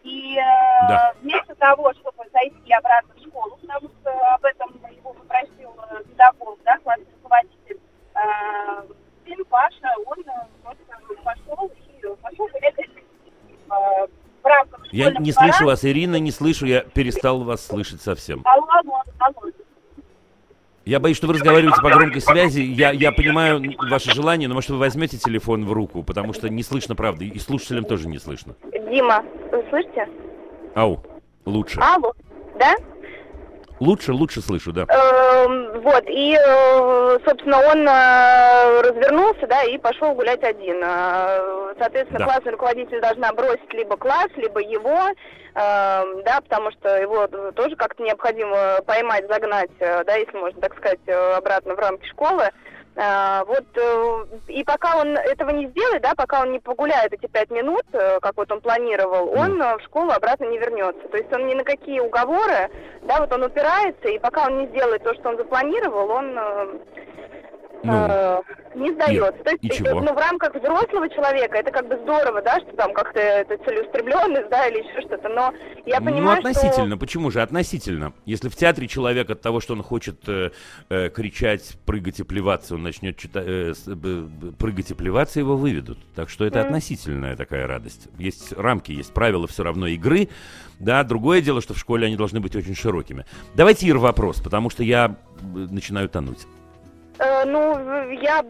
И 0.03 0.37
э, 0.37 0.87
да. 0.87 1.13
вместо 1.21 1.55
того, 1.55 1.93
чтобы 1.93 2.23
зайти 2.31 2.71
обратно 2.73 3.15
в 3.15 3.27
школу, 3.27 3.57
потому 3.57 3.89
что 3.89 4.11
об 4.33 4.45
этом 4.45 4.79
его 4.91 5.13
попросил 5.13 5.75
э, 5.89 6.03
педагог, 6.03 6.59
да, 6.63 6.77
классный 6.77 7.13
руководитель, 7.21 7.79
э, 8.13 8.83
сын 9.31 9.45
Паша, 9.45 9.87
он 10.05 10.17
э, 10.19 10.47
просто 10.63 10.83
пошел 11.23 11.67
и 11.67 12.21
пошел 12.21 12.47
гулять 12.47 12.75
э, 12.79 14.07
в 14.43 14.45
рамках 14.45 14.93
Я 14.93 15.11
не 15.11 15.31
слышу 15.31 15.65
вас, 15.65 15.85
Ирина, 15.85 16.17
не 16.17 16.31
слышу, 16.31 16.65
я 16.65 16.81
перестал 16.81 17.43
вас 17.43 17.65
слышать 17.65 18.01
совсем. 18.01 18.41
Алло, 18.45 18.67
алло, 18.69 19.03
алло. 19.19 19.51
Я 20.83 20.99
боюсь, 20.99 21.17
что 21.17 21.27
вы 21.27 21.33
разговариваете 21.35 21.79
по 21.79 21.89
громкой 21.89 22.21
связи. 22.21 22.61
Я, 22.61 22.91
я 22.91 23.11
понимаю 23.11 23.61
ваше 23.89 24.11
желание, 24.11 24.47
но 24.47 24.55
может 24.55 24.71
вы 24.71 24.79
возьмете 24.79 25.17
телефон 25.17 25.65
в 25.65 25.71
руку, 25.71 26.01
потому 26.01 26.33
что 26.33 26.49
не 26.49 26.63
слышно, 26.63 26.95
правда, 26.95 27.23
и 27.23 27.37
слушателям 27.37 27.85
тоже 27.85 28.07
не 28.07 28.17
слышно. 28.17 28.55
Дима, 28.89 29.23
вы 29.51 29.63
слышите? 29.69 30.09
Ау, 30.73 31.03
лучше. 31.45 31.79
Алло, 31.79 32.13
да? 32.57 32.75
Лучше, 33.81 34.13
лучше 34.13 34.41
слышу, 34.41 34.71
да. 34.71 34.83
Эм, 34.83 35.81
вот, 35.81 36.03
и, 36.07 36.37
э, 36.37 37.17
собственно, 37.25 37.57
он 37.61 37.87
э, 37.87 38.81
развернулся, 38.81 39.47
да, 39.47 39.63
и 39.63 39.75
пошел 39.79 40.13
гулять 40.13 40.43
один. 40.43 40.83
Э, 40.83 41.73
соответственно, 41.79 42.19
да. 42.19 42.25
классный 42.25 42.51
руководитель 42.51 43.01
должна 43.01 43.33
бросить 43.33 43.73
либо 43.73 43.97
класс, 43.97 44.27
либо 44.35 44.59
его, 44.59 44.99
эм, 44.99 46.23
да, 46.23 46.41
потому 46.47 46.69
что 46.73 46.95
его 46.95 47.25
тоже 47.53 47.75
как-то 47.75 48.03
необходимо 48.03 48.81
поймать, 48.85 49.27
загнать, 49.27 49.71
да, 49.79 50.15
если 50.15 50.37
можно 50.37 50.61
так 50.61 50.77
сказать, 50.77 50.99
обратно 51.35 51.73
в 51.73 51.79
рамки 51.79 52.05
школы. 52.05 52.51
А, 52.97 53.45
вот, 53.45 53.65
э, 53.75 54.25
и 54.47 54.63
пока 54.65 54.97
он 54.97 55.15
этого 55.15 55.51
не 55.51 55.67
сделает, 55.67 56.01
да, 56.01 56.13
пока 56.13 56.41
он 56.41 56.51
не 56.51 56.59
погуляет 56.59 57.13
эти 57.13 57.25
пять 57.25 57.49
минут, 57.49 57.85
э, 57.93 58.19
как 58.19 58.35
вот 58.35 58.51
он 58.51 58.59
планировал, 58.59 59.29
он 59.29 59.61
э, 59.61 59.77
в 59.77 59.81
школу 59.83 60.11
обратно 60.11 60.45
не 60.45 60.57
вернется. 60.57 61.07
То 61.07 61.17
есть 61.17 61.31
он 61.31 61.47
ни 61.47 61.53
на 61.53 61.63
какие 61.63 62.01
уговоры, 62.01 62.69
да, 63.03 63.21
вот 63.21 63.31
он 63.31 63.43
упирается, 63.43 64.09
и 64.09 64.19
пока 64.19 64.47
он 64.47 64.59
не 64.59 64.67
сделает 64.67 65.03
то, 65.03 65.13
что 65.13 65.29
он 65.29 65.37
запланировал, 65.37 66.09
он 66.09 66.37
ну, 67.83 67.93
э, 67.93 68.41
не 68.75 68.91
сдается. 68.93 69.43
То 69.43 69.51
есть, 69.51 69.63
и 69.63 69.69
чего? 69.69 70.01
ну, 70.01 70.13
в 70.13 70.17
рамках 70.17 70.55
взрослого 70.55 71.09
человека 71.09 71.57
это 71.57 71.71
как 71.71 71.87
бы 71.87 71.97
здорово, 72.03 72.41
да, 72.41 72.59
что 72.59 72.75
там 72.75 72.93
как-то 72.93 73.19
это 73.19 73.57
целеустремленность, 73.63 74.49
да, 74.49 74.67
или 74.67 74.79
еще 74.79 75.01
что-то, 75.01 75.29
но 75.29 75.53
я 75.85 75.99
ну, 75.99 76.05
понимаю, 76.07 76.41
Ну, 76.41 76.49
относительно, 76.49 76.95
что... 76.95 76.97
почему 76.97 77.31
же 77.31 77.41
относительно? 77.41 78.13
Если 78.25 78.49
в 78.49 78.55
театре 78.55 78.87
человек 78.87 79.29
от 79.29 79.41
того, 79.41 79.59
что 79.59 79.73
он 79.73 79.83
хочет 79.83 80.27
э, 80.27 80.51
э, 80.89 81.09
кричать, 81.09 81.77
прыгать 81.85 82.19
и 82.19 82.23
плеваться, 82.23 82.75
он 82.75 82.83
начнет 82.83 83.17
читать, 83.17 83.45
э, 83.47 83.73
э, 83.87 84.27
прыгать 84.57 84.91
и 84.91 84.93
плеваться, 84.93 85.39
его 85.39 85.57
выведут. 85.57 85.99
Так 86.15 86.29
что 86.29 86.45
это 86.45 86.59
mm. 86.59 86.65
относительная 86.65 87.35
такая 87.35 87.67
радость. 87.67 88.07
Есть 88.17 88.53
рамки, 88.53 88.91
есть 88.91 89.13
правила 89.13 89.47
все 89.47 89.63
равно 89.63 89.87
игры, 89.87 90.29
да, 90.79 91.03
другое 91.03 91.41
дело, 91.41 91.61
что 91.61 91.73
в 91.73 91.77
школе 91.77 92.07
они 92.07 92.15
должны 92.15 92.39
быть 92.39 92.55
очень 92.55 92.75
широкими. 92.75 93.25
Давайте, 93.53 93.85
Ир, 93.85 93.97
вопрос, 93.97 94.41
потому 94.41 94.69
что 94.69 94.83
я 94.83 95.15
э, 95.39 95.43
начинаю 95.69 96.09
тонуть. 96.09 96.47
Э, 97.21 97.45
ну, 97.45 97.77
я, 98.13 98.43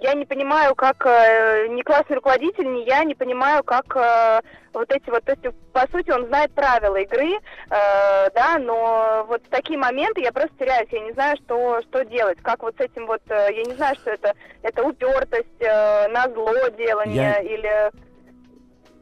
я 0.00 0.14
не 0.14 0.24
понимаю, 0.24 0.76
как 0.76 1.04
э, 1.06 1.66
ни 1.70 1.82
классный 1.82 2.16
руководитель, 2.16 2.72
ни 2.72 2.86
я 2.86 3.02
не 3.02 3.16
понимаю, 3.16 3.64
как 3.64 3.96
э, 3.96 4.42
вот 4.72 4.92
эти 4.92 5.10
вот, 5.10 5.24
то 5.24 5.32
есть, 5.32 5.56
по 5.72 5.80
сути, 5.90 6.10
он 6.10 6.26
знает 6.26 6.52
правила 6.52 6.96
игры, 6.96 7.32
да, 7.68 8.58
но 8.60 9.24
вот 9.28 9.42
в 9.44 9.48
такие 9.48 9.78
моменты 9.78 10.20
я 10.20 10.32
просто 10.32 10.52
теряюсь, 10.58 10.88
я 10.90 11.00
не 11.00 11.12
знаю, 11.12 11.36
что, 11.44 11.80
что 11.82 12.04
делать, 12.04 12.38
как 12.42 12.62
вот 12.62 12.76
с 12.76 12.80
этим 12.80 13.06
вот, 13.06 13.22
я 13.28 13.62
не 13.64 13.74
знаю, 13.74 13.94
что 13.96 14.10
это, 14.10 14.34
это 14.62 14.82
упертость, 14.82 15.60
на 15.60 16.28
зло 16.32 16.68
делание 16.76 17.14
я... 17.14 17.38
или... 17.38 17.90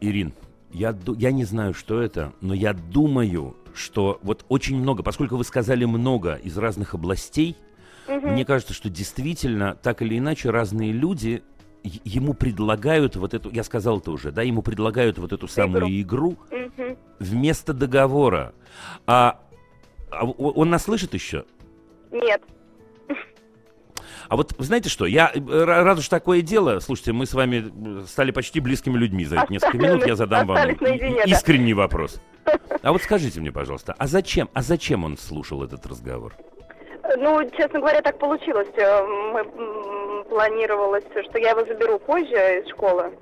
Ирин, 0.01 0.35
я, 0.71 0.95
я 1.17 1.33
не 1.33 1.45
знаю, 1.45 1.73
что 1.73 2.03
это, 2.03 2.33
но 2.43 2.53
я 2.53 2.75
думаю, 2.75 3.57
что 3.75 4.19
вот 4.23 4.45
очень 4.51 4.77
много, 4.77 5.03
поскольку 5.03 5.37
вы 5.37 5.45
сказали 5.45 5.87
много 5.87 6.35
из 6.35 6.59
разных 6.59 6.93
областей, 6.93 7.57
Угу. 8.09 8.29
Мне 8.29 8.45
кажется, 8.45 8.75
что 8.75 8.91
действительно, 8.91 9.75
так 9.75 10.03
или 10.03 10.19
иначе, 10.19 10.51
разные 10.51 10.93
люди 10.93 11.43
ему 11.83 12.35
предлагают 12.35 13.17
вот 13.17 13.35
эту, 13.35 13.51
я 13.51 13.65
сказал 13.65 13.99
это 13.99 14.13
уже, 14.13 14.31
да, 14.31 14.43
ему 14.43 14.63
предлагают 14.63 15.19
вот 15.19 15.33
эту 15.33 15.49
самую 15.49 16.01
игру, 16.01 16.37
угу. 16.51 16.97
вместо 17.19 17.73
договора. 17.73 18.55
А, 19.07 19.41
а 20.11 20.25
он 20.25 20.71
нас 20.71 20.85
слышит 20.85 21.15
еще? 21.15 21.45
Нет. 22.11 22.43
А 24.29 24.37
вот 24.37 24.55
знаете 24.57 24.89
что, 24.89 25.05
я 25.05 25.31
э, 25.35 25.65
рад, 25.65 26.01
что 26.01 26.09
такое 26.09 26.41
дело. 26.41 26.81
Слушайте, 26.81 27.13
мы 27.13 27.27
с 27.27 27.35
вами 27.35 27.71
э, 28.01 28.05
стали 28.07 28.31
почти 28.31 28.61
близкими 28.61 28.97
людьми 28.97 29.27
за 29.27 29.43
эти 29.43 29.53
несколько 29.53 29.77
минут. 29.77 30.07
Я 30.07 30.17
задам 30.17 30.47
вам 30.47 30.57
наедине, 30.57 31.23
искренний 31.27 31.75
да. 31.75 31.81
вопрос. 31.81 32.19
А 32.83 32.93
вот 32.93 33.03
скажите 33.03 33.41
мне, 33.41 33.53
пожалуйста, 33.53 33.95
а 33.99 34.07
зачем, 34.07 34.49
а 34.55 34.63
зачем 34.63 35.05
он 35.05 35.19
слушал 35.19 35.63
этот 35.63 35.85
разговор? 35.85 36.35
Ну, 37.19 37.51
честно 37.57 37.81
говоря, 37.81 38.03
так 38.03 38.19
получилось. 38.19 38.69
Э, 38.77 39.03
мы 39.33 39.45
планировалось, 40.25 41.05
что 41.29 41.39
я 41.39 41.51
его 41.51 41.65
заберу 41.65 41.99
позже 41.99 42.61
из 42.61 42.71
школы. 42.71 43.13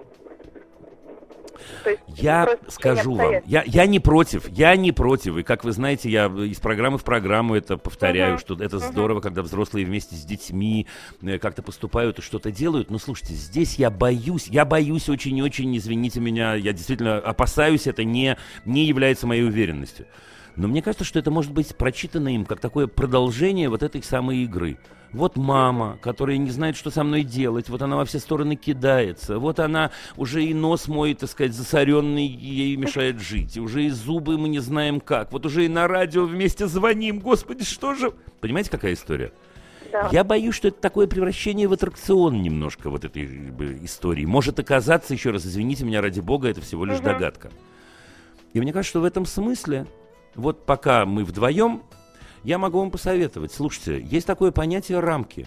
есть, 1.84 2.00
я 2.16 2.56
скажу 2.68 3.14
вам, 3.14 3.34
я, 3.44 3.62
я 3.66 3.86
не 3.86 4.00
против, 4.00 4.48
я 4.48 4.76
не 4.76 4.92
против. 4.92 5.36
И 5.36 5.42
как 5.42 5.64
вы 5.64 5.72
знаете, 5.72 6.08
я 6.08 6.26
из 6.26 6.58
программы 6.60 6.98
в 6.98 7.04
программу 7.04 7.54
это 7.54 7.76
повторяю, 7.76 8.36
uh-huh. 8.36 8.40
что 8.40 8.54
это 8.54 8.76
uh-huh. 8.76 8.92
здорово, 8.92 9.20
когда 9.20 9.42
взрослые 9.42 9.84
вместе 9.84 10.14
с 10.14 10.24
детьми 10.24 10.86
э, 11.22 11.38
как-то 11.38 11.62
поступают 11.62 12.18
и 12.18 12.22
что-то 12.22 12.50
делают. 12.50 12.90
Но 12.90 12.98
слушайте, 12.98 13.34
здесь 13.34 13.76
я 13.76 13.90
боюсь, 13.90 14.46
я 14.46 14.64
боюсь 14.64 15.08
очень-очень, 15.08 15.76
извините 15.76 16.20
меня, 16.20 16.54
я 16.54 16.72
действительно 16.72 17.18
опасаюсь, 17.18 17.86
это 17.86 18.04
не, 18.04 18.36
не 18.64 18.84
является 18.84 19.26
моей 19.26 19.44
уверенностью. 19.44 20.06
Но 20.60 20.68
мне 20.68 20.82
кажется, 20.82 21.06
что 21.06 21.18
это 21.18 21.30
может 21.30 21.52
быть 21.52 21.74
прочитано 21.74 22.34
им 22.34 22.44
как 22.44 22.60
такое 22.60 22.86
продолжение 22.86 23.70
вот 23.70 23.82
этой 23.82 24.02
самой 24.02 24.44
игры. 24.44 24.76
Вот 25.10 25.36
мама, 25.36 25.98
которая 26.02 26.36
не 26.36 26.50
знает, 26.50 26.76
что 26.76 26.90
со 26.90 27.02
мной 27.02 27.22
делать. 27.22 27.70
Вот 27.70 27.80
она 27.80 27.96
во 27.96 28.04
все 28.04 28.18
стороны 28.18 28.56
кидается. 28.56 29.38
Вот 29.38 29.58
она 29.58 29.90
уже 30.18 30.44
и 30.44 30.52
нос 30.52 30.86
мой, 30.86 31.14
так 31.14 31.30
сказать, 31.30 31.54
засоренный, 31.54 32.26
ей 32.26 32.76
мешает 32.76 33.20
жить. 33.20 33.56
И 33.56 33.60
уже 33.60 33.84
и 33.84 33.88
зубы 33.88 34.36
мы 34.36 34.50
не 34.50 34.58
знаем 34.58 35.00
как. 35.00 35.32
Вот 35.32 35.46
уже 35.46 35.64
и 35.64 35.68
на 35.68 35.88
радио 35.88 36.26
вместе 36.26 36.66
звоним. 36.66 37.20
Господи, 37.20 37.64
что 37.64 37.94
же... 37.94 38.12
Понимаете, 38.42 38.70
какая 38.70 38.92
история? 38.92 39.32
Да. 39.90 40.10
Я 40.12 40.24
боюсь, 40.24 40.54
что 40.54 40.68
это 40.68 40.78
такое 40.78 41.06
превращение 41.06 41.68
в 41.68 41.72
аттракцион 41.72 42.42
немножко 42.42 42.90
вот 42.90 43.06
этой 43.06 43.24
истории. 43.82 44.26
Может 44.26 44.60
оказаться, 44.60 45.14
еще 45.14 45.30
раз, 45.30 45.46
извините 45.46 45.86
меня, 45.86 46.02
ради 46.02 46.20
бога, 46.20 46.48
это 46.48 46.60
всего 46.60 46.84
лишь 46.84 46.98
угу. 46.98 47.04
догадка. 47.04 47.50
И 48.52 48.60
мне 48.60 48.74
кажется, 48.74 48.90
что 48.90 49.00
в 49.00 49.04
этом 49.04 49.24
смысле, 49.24 49.86
вот 50.34 50.66
пока 50.66 51.06
мы 51.06 51.24
вдвоем, 51.24 51.82
я 52.44 52.58
могу 52.58 52.80
вам 52.80 52.90
посоветовать. 52.90 53.52
Слушайте, 53.52 54.00
есть 54.02 54.26
такое 54.26 54.50
понятие 54.50 55.00
рамки. 55.00 55.46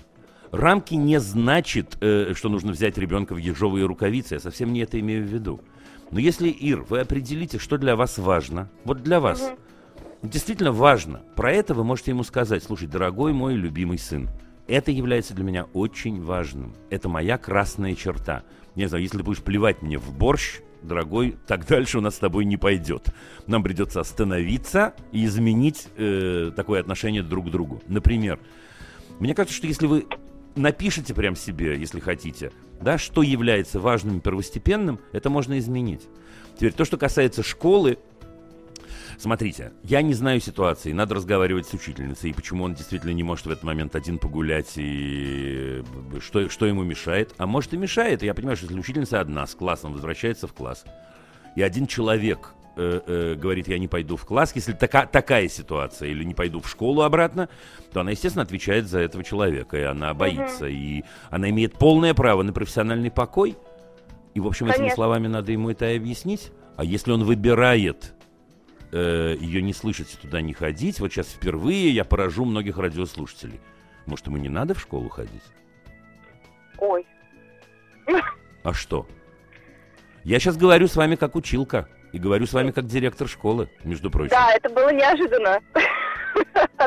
Рамки 0.52 0.94
не 0.94 1.20
значит, 1.20 1.98
э, 2.02 2.34
что 2.36 2.50
нужно 2.50 2.72
взять 2.72 2.98
ребенка 2.98 3.34
в 3.34 3.38
ежовые 3.38 3.86
рукавицы. 3.86 4.36
Я 4.36 4.40
совсем 4.40 4.72
не 4.72 4.82
это 4.82 5.00
имею 5.00 5.26
в 5.26 5.28
виду. 5.28 5.62
Но 6.12 6.20
если, 6.20 6.48
Ир, 6.50 6.84
вы 6.84 7.00
определите, 7.00 7.58
что 7.58 7.78
для 7.80 7.96
вас 7.96 8.20
важно, 8.20 8.70
вот 8.84 9.02
для 9.02 9.20
вас, 9.20 9.42
угу. 9.42 9.58
действительно 10.22 10.72
важно, 10.72 11.24
про 11.36 11.52
это 11.52 11.74
вы 11.74 11.84
можете 11.84 12.12
ему 12.12 12.24
сказать, 12.24 12.64
слушай, 12.64 12.88
дорогой 12.88 13.34
мой 13.34 13.56
любимый 13.56 13.98
сын, 13.98 14.30
это 14.68 14.92
является 14.92 15.34
для 15.34 15.44
меня 15.44 15.66
очень 15.74 16.22
важным. 16.22 16.76
Это 16.92 17.10
моя 17.10 17.40
красная 17.40 17.96
черта. 17.96 18.44
Не 18.76 18.86
знаю, 18.86 19.04
если 19.04 19.18
ты 19.18 19.24
будешь 19.24 19.42
плевать 19.42 19.82
мне 19.82 19.98
в 19.98 20.16
борщ, 20.16 20.60
дорогой, 20.84 21.36
так 21.48 21.66
дальше 21.68 21.98
у 21.98 22.02
нас 22.02 22.16
с 22.16 22.20
тобой 22.20 22.46
не 22.46 22.58
пойдет. 22.58 23.08
Нам 23.48 23.64
придется 23.64 24.00
остановиться 24.00 24.94
и 25.12 25.26
изменить 25.26 25.88
э, 25.98 26.52
такое 26.56 26.80
отношение 26.80 27.24
друг 27.24 27.48
к 27.48 27.50
другу. 27.50 27.82
Например, 27.88 28.40
мне 29.20 29.34
кажется, 29.36 29.58
что 29.58 29.68
если 29.68 29.86
вы 29.86 30.06
напишите 30.56 31.14
прям 31.14 31.36
себе, 31.36 31.78
если 31.78 32.00
хотите, 32.00 32.52
да, 32.82 32.98
что 32.98 33.22
является 33.22 33.80
важным 33.80 34.18
и 34.18 34.22
первостепенным, 34.22 35.00
это 35.12 35.30
можно 35.30 35.58
изменить. 35.60 36.02
Теперь 36.56 36.74
то, 36.74 36.86
что 36.86 36.98
касается 36.98 37.44
школы, 37.44 37.98
Смотрите, 39.18 39.74
я 39.84 40.02
не 40.02 40.14
знаю 40.14 40.40
ситуации, 40.40 40.92
надо 40.92 41.16
разговаривать 41.16 41.68
с 41.68 41.74
учительницей, 41.74 42.32
и 42.32 42.34
почему 42.34 42.64
он 42.64 42.74
действительно 42.74 43.12
не 43.12 43.24
может 43.24 43.46
в 43.46 43.52
этот 43.52 43.64
момент 43.64 43.96
один 43.96 44.18
погулять, 44.18 44.74
и 44.76 45.84
что, 46.20 46.50
что 46.50 46.66
ему 46.66 46.84
мешает. 46.84 47.34
А 47.38 47.46
может 47.46 47.74
и 47.74 47.78
мешает, 47.78 48.24
я 48.24 48.34
понимаю, 48.34 48.58
что 48.58 48.66
если 48.66 48.80
учительница 48.80 49.20
одна 49.20 49.46
с 49.48 49.56
классом 49.56 49.94
возвращается 49.94 50.48
в 50.48 50.54
класс, 50.54 50.86
и 51.56 51.62
один 51.62 51.88
человек 51.88 52.54
э, 52.76 53.02
э, 53.06 53.36
говорит, 53.36 53.68
я 53.68 53.78
не 53.78 53.88
пойду 53.88 54.18
в 54.18 54.26
класс, 54.26 54.52
если 54.56 54.74
така, 54.74 55.06
такая 55.06 55.48
ситуация, 55.48 56.10
или 56.10 56.24
не 56.24 56.34
пойду 56.34 56.60
в 56.60 56.70
школу 56.70 57.02
обратно, 57.02 57.50
то 57.92 58.02
она, 58.02 58.12
естественно, 58.12 58.44
отвечает 58.44 58.88
за 58.88 59.00
этого 59.00 59.24
человека, 59.24 59.78
и 59.78 59.84
она 59.84 60.14
боится, 60.14 60.66
угу. 60.66 60.74
и 60.74 61.04
она 61.30 61.50
имеет 61.50 61.74
полное 61.74 62.14
право 62.14 62.44
на 62.44 62.54
профессиональный 62.54 63.12
покой. 63.12 63.56
И, 64.34 64.40
в 64.40 64.48
общем, 64.48 64.66
Конечно. 64.66 64.84
этими 64.84 64.96
словами 64.96 65.28
надо 65.28 65.52
ему 65.52 65.70
это 65.70 65.92
и 65.92 65.98
объяснить. 65.98 66.52
А 66.76 66.84
если 66.84 67.12
он 67.12 67.24
выбирает 67.24 68.14
э, 68.94 69.36
ее 69.40 69.62
не 69.62 69.74
слышать 69.74 70.14
и 70.14 70.18
туда 70.18 70.42
не 70.42 70.54
ходить, 70.54 71.00
вот 71.00 71.12
сейчас 71.12 71.28
впервые 71.28 71.90
я 71.90 72.06
поражу 72.06 72.46
многих 72.46 72.78
радиослушателей. 72.78 73.60
Может, 74.06 74.28
ему 74.28 74.38
не 74.38 74.50
надо 74.50 74.74
в 74.74 74.80
школу 74.80 75.10
ходить? 75.10 75.44
Ой. 76.78 77.06
А 78.64 78.74
что? 78.74 79.08
Я 80.24 80.40
сейчас 80.40 80.56
говорю 80.56 80.88
с 80.88 80.96
вами 80.96 81.16
как 81.16 81.36
училка. 81.36 81.90
И 82.14 82.20
говорю 82.20 82.46
с 82.46 82.54
вами 82.54 82.70
как 82.70 82.86
директор 82.86 83.28
школы, 83.28 83.70
между 83.84 84.12
прочим. 84.12 84.30
Да, 84.30 84.54
это 84.54 84.70
было 84.70 84.94
неожиданно. 84.94 85.60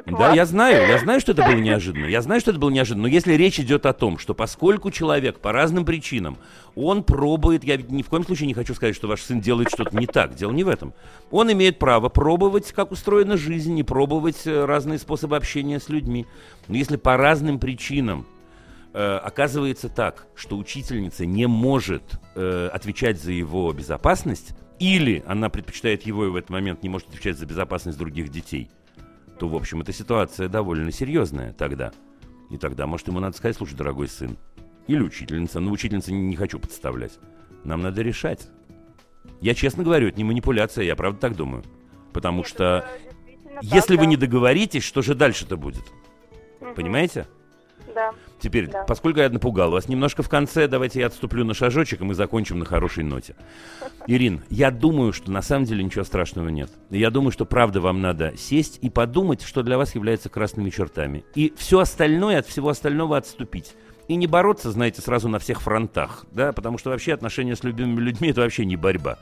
Да, 0.07 0.32
я 0.32 0.47
знаю, 0.47 0.88
я 0.88 0.99
знаю, 0.99 1.20
что 1.20 1.32
это 1.32 1.42
было 1.42 1.57
неожиданно. 1.57 2.07
Я 2.07 2.22
знаю, 2.22 2.40
что 2.40 2.51
это 2.51 2.61
было 2.61 2.70
неожиданно. 2.70 3.03
Но 3.03 3.09
если 3.09 3.34
речь 3.34 3.59
идет 3.59 3.86
о 3.86 3.92
том, 3.92 4.18
что 4.18 4.34
поскольку 4.34 4.90
человек 4.90 5.40
по 5.40 5.53
разным 5.53 5.84
причинам, 5.84 6.38
он 6.74 7.03
пробует, 7.03 7.64
я 7.64 7.76
ни 7.76 8.03
в 8.03 8.09
коем 8.09 8.24
случае 8.24 8.47
не 8.47 8.55
хочу 8.55 8.74
сказать, 8.74 8.94
что 8.94 9.09
ваш 9.09 9.22
сын 9.22 9.40
делает 9.40 9.70
что-то 9.70 9.97
не 9.97 10.07
так. 10.07 10.34
Дело 10.34 10.53
не 10.53 10.64
в 10.64 10.68
этом. 10.68 10.94
Он 11.30 11.51
имеет 11.53 11.78
право 11.78 12.09
пробовать, 12.09 12.72
как 12.72 12.92
устроена 12.92 13.36
жизнь, 13.36 13.78
и 13.78 13.82
пробовать 13.82 14.47
э, 14.47 14.64
разные 14.64 14.99
способы 14.99 15.36
общения 15.36 15.80
с 15.80 15.88
людьми. 15.88 16.26
Но 16.68 16.76
если 16.76 16.97
по 16.97 17.16
разным 17.16 17.59
причинам 17.59 18.26
э, 18.92 19.16
оказывается 19.22 19.88
так, 19.88 20.26
что 20.34 20.57
учительница 20.57 21.26
не 21.26 21.47
может 21.47 22.03
э, 22.34 22.68
отвечать 22.72 23.20
за 23.20 23.32
его 23.32 23.72
безопасность, 23.72 24.55
или 24.78 25.24
она 25.26 25.49
предпочитает 25.49 26.03
его 26.03 26.26
и 26.26 26.28
в 26.28 26.36
этот 26.36 26.51
момент 26.51 26.82
не 26.82 26.90
может 26.90 27.09
отвечать 27.09 27.38
за 27.38 27.47
безопасность 27.47 27.99
других 27.99 28.28
детей– 28.28 28.70
то, 29.39 29.49
в 29.49 29.55
общем, 29.55 29.80
эта 29.80 29.93
ситуация 29.93 30.49
довольно 30.49 30.91
серьезная 30.91 31.53
тогда. 31.53 31.93
И 32.51 32.57
тогда, 32.57 32.87
может, 32.87 33.09
ему 33.09 33.20
надо 33.20 33.37
сказать, 33.37 33.57
слушай, 33.57 33.74
дорогой 33.74 34.09
сын, 34.09 34.37
или 34.87 35.03
учительница, 35.03 35.61
но 35.61 35.70
учительница 35.70 36.12
не, 36.12 36.20
не 36.20 36.37
хочу 36.37 36.59
подставлять. 36.59 37.18
Нам 37.64 37.82
надо 37.82 38.03
решать. 38.03 38.49
Я 39.41 39.55
честно 39.55 39.82
говорю, 39.82 40.09
это 40.09 40.16
не 40.16 40.24
манипуляция, 40.24 40.84
я 40.84 40.97
правда 40.97 41.18
так 41.20 41.37
думаю. 41.37 41.64
Потому 42.12 42.39
Нет, 42.39 42.49
что 42.49 42.89
если 43.61 43.95
так, 43.95 44.01
вы 44.01 44.07
не 44.07 44.16
договоритесь, 44.16 44.84
что 44.84 45.03
же 45.03 45.14
дальше-то 45.14 45.57
будет? 45.57 45.84
Угу. 46.61 46.74
Понимаете? 46.74 47.26
Да. 47.95 48.12
Теперь, 48.39 48.68
да. 48.68 48.84
поскольку 48.84 49.20
я 49.20 49.30
напугал 49.30 49.70
вас 49.70 49.89
немножко 49.89 50.22
в 50.22 50.28
конце, 50.28 50.68
давайте 50.68 51.01
я 51.01 51.07
отступлю 51.07 51.45
на 51.45 51.55
шажочек, 51.55 52.03
и 52.03 52.05
мы 52.05 52.14
закончим 52.14 52.59
на 52.59 52.64
хорошей 52.64 53.03
ноте. 53.03 53.34
Ирин, 54.07 54.43
я 54.51 54.70
думаю, 54.70 55.12
что 55.12 55.30
на 55.30 55.43
самом 55.43 55.64
деле 55.64 55.82
ничего 55.82 56.05
страшного 56.05 56.49
нет. 56.49 56.70
Я 56.91 57.11
думаю, 57.11 57.32
что 57.32 57.47
правда 57.47 57.80
вам 57.80 58.01
надо 58.01 58.34
сесть 58.37 58.78
и 58.82 58.91
подумать, 58.91 59.43
что 59.43 59.62
для 59.62 59.78
вас 59.78 59.95
является 59.95 60.28
красными 60.28 60.70
чертами. 60.70 61.24
И 61.34 61.55
все 61.57 61.80
остальное, 61.80 62.39
от 62.39 62.47
всего 62.47 62.68
остального 62.68 63.16
отступить. 63.16 63.74
И 64.09 64.16
не 64.16 64.26
бороться, 64.26 64.70
знаете, 64.70 65.03
сразу 65.03 65.28
на 65.28 65.39
всех 65.39 65.61
фронтах, 65.61 66.26
да, 66.30 66.53
потому 66.53 66.78
что 66.78 66.91
вообще 66.91 67.12
отношения 67.12 67.57
с 67.57 67.64
любимыми 67.64 68.01
людьми– 68.01 68.28
это 68.30 68.43
вообще 68.43 68.64
не 68.64 68.76
борьба. 68.76 69.18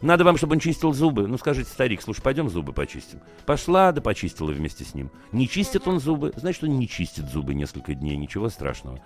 Надо 0.00 0.24
вам, 0.24 0.36
чтобы 0.36 0.54
он 0.54 0.60
чистил 0.60 0.92
зубы. 0.92 1.26
Ну, 1.26 1.38
скажите, 1.38 1.70
старик, 1.70 2.02
слушай, 2.02 2.20
пойдем 2.20 2.48
зубы 2.48 2.72
почистим. 2.72 3.20
Пошла, 3.46 3.92
да 3.92 4.00
почистила 4.00 4.50
вместе 4.50 4.84
с 4.84 4.94
ним. 4.94 5.10
Не 5.32 5.48
чистит 5.48 5.88
он 5.88 6.00
зубы, 6.00 6.32
значит, 6.36 6.64
он 6.64 6.78
не 6.78 6.88
чистит 6.88 7.28
зубы 7.28 7.54
несколько 7.54 7.94
дней, 7.94 8.16
ничего 8.16 8.48
страшного. 8.48 9.00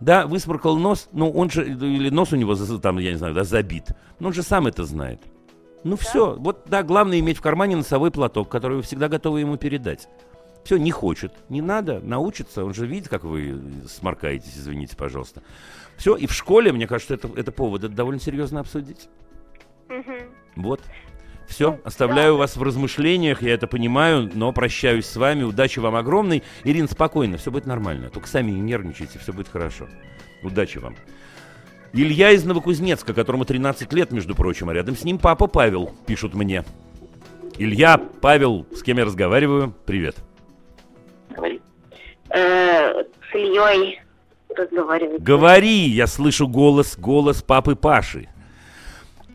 Да, 0.00 0.26
высморкал 0.26 0.76
нос, 0.76 1.08
но 1.12 1.30
он 1.30 1.50
же, 1.50 1.66
или 1.66 2.08
нос 2.10 2.32
у 2.32 2.36
него, 2.36 2.54
там, 2.54 2.98
я 2.98 3.10
не 3.10 3.18
знаю, 3.18 3.34
да, 3.34 3.44
забит. 3.44 3.86
Но 4.20 4.28
он 4.28 4.34
же 4.34 4.42
сам 4.42 4.66
это 4.66 4.84
знает. 4.84 5.20
Ну 5.82 5.96
да? 5.96 5.96
все, 5.96 6.34
вот, 6.34 6.62
да, 6.66 6.82
главное 6.82 7.18
иметь 7.18 7.38
в 7.38 7.42
кармане 7.42 7.76
носовой 7.76 8.10
платок, 8.10 8.48
который 8.48 8.78
вы 8.78 8.82
всегда 8.82 9.08
готовы 9.08 9.40
ему 9.40 9.56
передать. 9.56 10.08
Все, 10.64 10.76
не 10.76 10.90
хочет, 10.90 11.32
не 11.48 11.62
надо, 11.62 12.00
научится, 12.00 12.64
он 12.64 12.74
же 12.74 12.86
видит, 12.86 13.08
как 13.08 13.24
вы 13.24 13.60
сморкаетесь, 13.88 14.56
извините, 14.56 14.96
пожалуйста. 14.96 15.42
Все, 15.96 16.14
и 16.14 16.26
в 16.26 16.32
школе, 16.32 16.72
мне 16.72 16.86
кажется, 16.86 17.14
это, 17.14 17.28
это 17.34 17.52
повод 17.52 17.84
это 17.84 17.94
довольно 17.94 18.20
серьезно 18.20 18.60
обсудить. 18.60 19.08
Угу. 19.88 20.14
Вот. 20.56 20.80
Все, 21.46 21.72
ну, 21.72 21.80
оставляю 21.84 22.34
да. 22.34 22.38
вас 22.40 22.56
в 22.56 22.62
размышлениях, 22.62 23.42
я 23.42 23.54
это 23.54 23.66
понимаю, 23.66 24.30
но 24.34 24.52
прощаюсь 24.52 25.06
с 25.06 25.16
вами. 25.16 25.44
Удачи 25.44 25.78
вам 25.78 25.96
огромной. 25.96 26.42
Ирина, 26.64 26.88
спокойно, 26.88 27.38
все 27.38 27.50
будет 27.50 27.66
нормально. 27.66 28.10
Только 28.10 28.28
сами 28.28 28.50
не 28.50 28.60
нервничайте, 28.60 29.18
все 29.18 29.32
будет 29.32 29.48
хорошо. 29.48 29.88
Удачи 30.42 30.78
вам. 30.78 30.94
Илья 31.94 32.32
из 32.32 32.44
Новокузнецка, 32.44 33.14
которому 33.14 33.46
13 33.46 33.90
лет, 33.94 34.12
между 34.12 34.34
прочим, 34.34 34.68
а 34.68 34.74
рядом 34.74 34.94
с 34.94 35.04
ним 35.04 35.18
папа 35.18 35.46
Павел, 35.46 35.90
пишут 36.06 36.34
мне. 36.34 36.64
Илья, 37.56 37.98
Павел, 38.20 38.66
с 38.72 38.82
кем 38.82 38.98
я 38.98 39.06
разговариваю? 39.06 39.74
Привет. 39.86 40.16
Говори. 41.30 41.62
Э, 42.28 43.02
с 43.02 43.34
Ильей 43.34 44.00
разговариваю. 44.54 45.18
Говори, 45.20 45.88
я 45.88 46.06
слышу 46.06 46.46
голос, 46.46 46.96
голос 46.98 47.42
папы 47.42 47.74
Паши. 47.74 48.28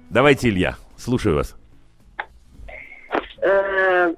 Давайте, 0.10 0.50
Илья, 0.50 0.76
слушаю 0.98 1.36
вас. 1.36 1.56
Э, 3.42 4.14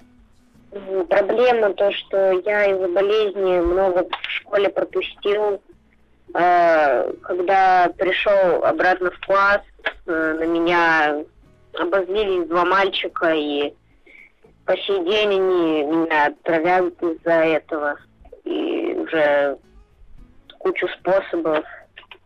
проблема 1.09 1.73
то, 1.73 1.91
что 1.91 2.31
я 2.45 2.65
из-за 2.65 2.87
болезни 2.89 3.59
много 3.59 4.07
в 4.07 4.29
школе 4.29 4.69
пропустил. 4.69 5.61
Э, 6.33 7.11
когда 7.23 7.91
пришел 7.97 8.63
обратно 8.63 9.11
в 9.11 9.19
класс, 9.25 9.61
э, 10.05 10.37
на 10.39 10.45
меня 10.45 11.23
обозлились 11.73 12.47
два 12.47 12.65
мальчика, 12.65 13.33
и 13.33 13.73
по 14.65 14.75
сей 14.77 15.03
день 15.05 15.29
они 15.29 15.83
меня 15.83 16.33
травят 16.43 17.01
из-за 17.01 17.31
этого. 17.31 17.97
И 18.43 18.95
уже 18.99 19.57
кучу 20.59 20.87
способов 20.99 21.63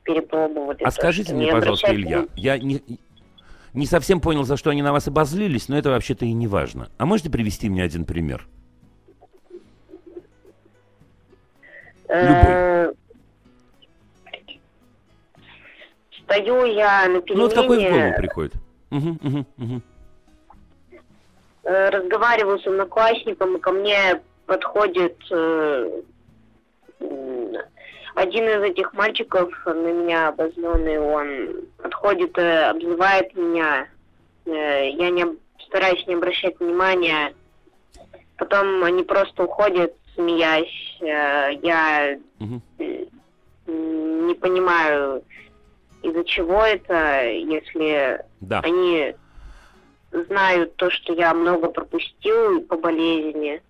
перепробовали. 0.04 0.84
А 0.84 0.92
скажите 0.92 1.34
мне, 1.34 1.52
пожалуйста, 1.52 1.94
Илья, 1.94 2.26
я 2.36 2.58
не, 2.58 2.82
Не 3.74 3.86
совсем 3.86 4.20
понял, 4.20 4.44
за 4.44 4.58
что 4.58 4.70
они 4.70 4.82
на 4.82 4.92
вас 4.92 5.08
обозлились, 5.08 5.70
но 5.70 5.78
это 5.78 5.90
вообще-то 5.90 6.26
и 6.26 6.34
не 6.34 6.48
важно. 6.48 6.90
А 6.98 7.06
можете 7.06 7.30
привести 7.30 7.70
мне 7.70 7.84
один 7.84 8.06
пример? 8.06 8.48
Любой. 12.08 12.96
Стою 16.24 16.66
я 16.66 17.08
на 17.08 17.22
перемене... 17.22 17.36
Ну 17.36 17.42
вот 17.44 17.54
какой 17.54 17.78
в 17.78 17.90
голову 17.90 18.14
приходит? 18.18 18.54
Угу, 18.92 19.18
угу, 19.24 19.46
угу. 19.58 19.82
Разговариваю 21.64 22.60
с 22.60 22.68
одноклассником, 22.68 23.58
и 23.58 23.60
ко 23.60 23.72
мне 23.72 24.22
подходит 24.48 25.18
э, 25.32 26.02
один 28.16 28.46
из 28.46 28.62
этих 28.64 28.94
мальчиков 28.94 29.50
на 29.66 29.92
меня 29.92 30.30
обозленный, 30.30 31.00
он 31.00 31.66
подходит, 31.82 32.38
э, 32.38 32.70
обзывает 32.70 33.36
меня. 33.36 33.88
Э, 34.46 34.90
я 34.90 35.10
не 35.10 35.26
стараюсь 35.68 36.06
не 36.08 36.16
обращать 36.16 36.60
внимания. 36.60 37.34
Потом 38.38 38.84
они 38.84 39.04
просто 39.04 39.44
уходят, 39.44 39.94
смеясь. 40.16 40.98
Э, 41.02 41.54
я 41.62 42.18
угу. 42.40 42.62
не 43.68 44.34
понимаю, 44.36 45.24
из-за 46.02 46.24
чего 46.24 46.64
это, 46.64 47.30
если 47.30 48.24
да. 48.42 48.62
они 48.62 49.16
знают 50.12 50.76
то, 50.78 50.90
что 50.90 51.14
я 51.14 51.34
много 51.34 51.70
пропустил 51.70 52.62
по 52.64 52.78
болезни. 52.78 53.62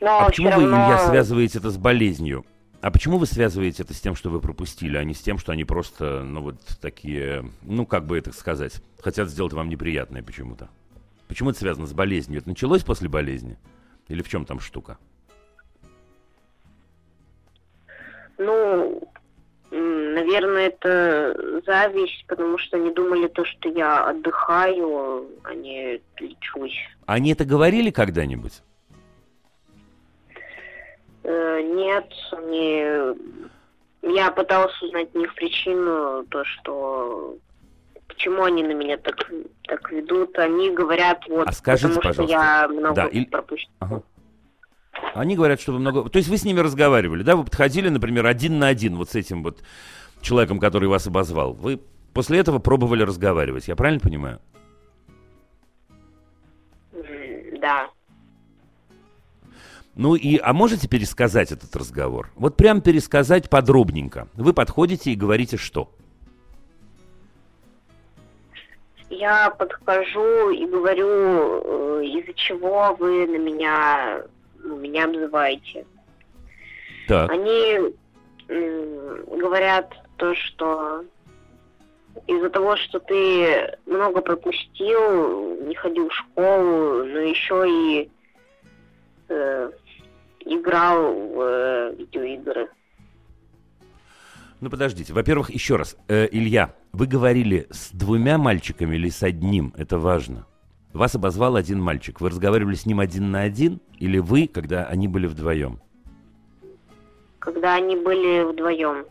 Но 0.00 0.20
а 0.20 0.26
почему 0.26 0.50
равно... 0.50 0.66
вы, 0.66 0.72
Илья, 0.72 0.98
связываете 1.08 1.58
это 1.58 1.70
с 1.70 1.76
болезнью? 1.76 2.44
А 2.80 2.90
почему 2.90 3.18
вы 3.18 3.26
связываете 3.26 3.84
это 3.84 3.94
с 3.94 4.00
тем, 4.00 4.16
что 4.16 4.28
вы 4.28 4.40
пропустили, 4.40 4.96
а 4.96 5.04
не 5.04 5.14
с 5.14 5.20
тем, 5.20 5.38
что 5.38 5.52
они 5.52 5.64
просто, 5.64 6.24
ну 6.24 6.42
вот 6.42 6.56
такие, 6.80 7.44
ну 7.62 7.86
как 7.86 8.06
бы 8.06 8.18
это 8.18 8.32
сказать, 8.32 8.82
хотят 9.00 9.28
сделать 9.28 9.52
вам 9.52 9.68
неприятное 9.68 10.22
почему-то? 10.22 10.68
Почему 11.28 11.50
это 11.50 11.60
связано 11.60 11.86
с 11.86 11.92
болезнью? 11.92 12.40
Это 12.40 12.48
началось 12.48 12.82
после 12.82 13.08
болезни? 13.08 13.56
Или 14.08 14.22
в 14.22 14.28
чем 14.28 14.44
там 14.44 14.58
штука? 14.58 14.98
Ну, 18.38 19.08
наверное, 19.70 20.66
это 20.66 21.62
зависть, 21.64 22.24
потому 22.26 22.58
что 22.58 22.76
они 22.76 22.92
думали 22.92 23.28
то, 23.28 23.44
что 23.44 23.68
я 23.68 24.08
отдыхаю, 24.08 25.28
а 25.44 25.54
не 25.54 26.02
лечусь. 26.18 26.76
Они 27.06 27.32
это 27.32 27.44
говорили 27.44 27.90
когда-нибудь? 27.90 28.62
Э, 31.24 31.62
нет, 31.62 32.12
не... 32.48 33.42
Я 34.02 34.30
пытался 34.32 34.84
узнать 34.84 35.08
у 35.14 35.18
них 35.18 35.34
причину, 35.34 36.24
то, 36.28 36.44
что 36.44 37.36
почему 38.08 38.44
они 38.44 38.62
на 38.62 38.72
меня 38.72 38.96
так, 38.98 39.30
так 39.62 39.90
ведут. 39.92 40.36
Они 40.38 40.70
говорят, 40.70 41.22
вот, 41.28 41.48
а 41.48 41.52
скажите, 41.52 41.94
потому 41.94 42.02
пожалуйста. 42.02 42.22
что 42.24 42.32
я 42.32 42.68
много 42.68 42.94
да, 42.94 43.06
и... 43.06 43.24
пропустил. 43.24 43.70
Ага. 43.78 44.02
Они 45.14 45.36
говорят, 45.36 45.60
что 45.60 45.72
вы 45.72 45.78
много... 45.78 46.08
То 46.08 46.18
есть 46.18 46.28
вы 46.28 46.36
с 46.36 46.44
ними 46.44 46.60
разговаривали, 46.60 47.22
да? 47.22 47.36
Вы 47.36 47.44
подходили, 47.44 47.88
например, 47.88 48.26
один 48.26 48.58
на 48.58 48.68
один 48.68 48.96
вот 48.96 49.10
с 49.10 49.14
этим 49.14 49.42
вот 49.42 49.62
человеком, 50.20 50.58
который 50.58 50.88
вас 50.88 51.06
обозвал. 51.06 51.52
Вы 51.52 51.80
после 52.12 52.38
этого 52.38 52.58
пробовали 52.58 53.02
разговаривать, 53.02 53.68
я 53.68 53.76
правильно 53.76 54.00
понимаю? 54.00 54.40
Да. 57.60 57.88
Ну 59.94 60.14
и, 60.14 60.38
а 60.38 60.52
можете 60.52 60.88
пересказать 60.88 61.52
этот 61.52 61.74
разговор? 61.76 62.30
Вот 62.34 62.56
прям 62.56 62.80
пересказать 62.80 63.50
подробненько. 63.50 64.28
Вы 64.34 64.54
подходите 64.54 65.10
и 65.10 65.16
говорите 65.16 65.56
что? 65.58 65.90
Я 69.10 69.50
подхожу 69.50 70.50
и 70.50 70.64
говорю, 70.64 72.00
э, 72.00 72.04
из-за 72.06 72.32
чего 72.32 72.96
вы 72.98 73.26
на 73.26 73.36
меня, 73.36 74.22
меня 74.64 75.04
обзываете. 75.04 75.84
Так. 77.06 77.30
Они 77.30 77.94
говорят 78.48 79.92
то, 80.16 80.34
что 80.34 81.04
из-за 82.26 82.50
того, 82.50 82.76
что 82.76 83.00
ты 83.00 83.76
много 83.86 84.20
пропустил, 84.20 85.60
не 85.66 85.74
ходил 85.74 86.08
в 86.08 86.14
школу, 86.14 87.04
но 87.04 87.18
еще 87.18 87.68
и 87.68 88.10
э, 89.28 89.70
играл 90.44 91.12
в 91.12 91.40
э, 91.40 91.94
видеоигры. 91.96 92.68
Ну 94.60 94.70
подождите, 94.70 95.12
во-первых, 95.12 95.50
еще 95.50 95.76
раз, 95.76 95.96
э, 96.06 96.28
Илья, 96.30 96.74
вы 96.92 97.06
говорили 97.06 97.66
с 97.70 97.90
двумя 97.90 98.38
мальчиками 98.38 98.94
или 98.94 99.08
с 99.08 99.22
одним? 99.22 99.74
Это 99.76 99.98
важно. 99.98 100.46
Вас 100.92 101.14
обозвал 101.14 101.56
один 101.56 101.80
мальчик. 101.80 102.20
Вы 102.20 102.28
разговаривали 102.30 102.74
с 102.74 102.86
ним 102.86 103.00
один 103.00 103.30
на 103.30 103.40
один 103.40 103.80
или 103.98 104.18
вы, 104.18 104.46
когда 104.46 104.84
они 104.84 105.08
были 105.08 105.26
вдвоем? 105.26 105.80
Когда 107.38 107.74
они 107.74 107.96
были 107.96 108.44
вдвоем. 108.44 109.06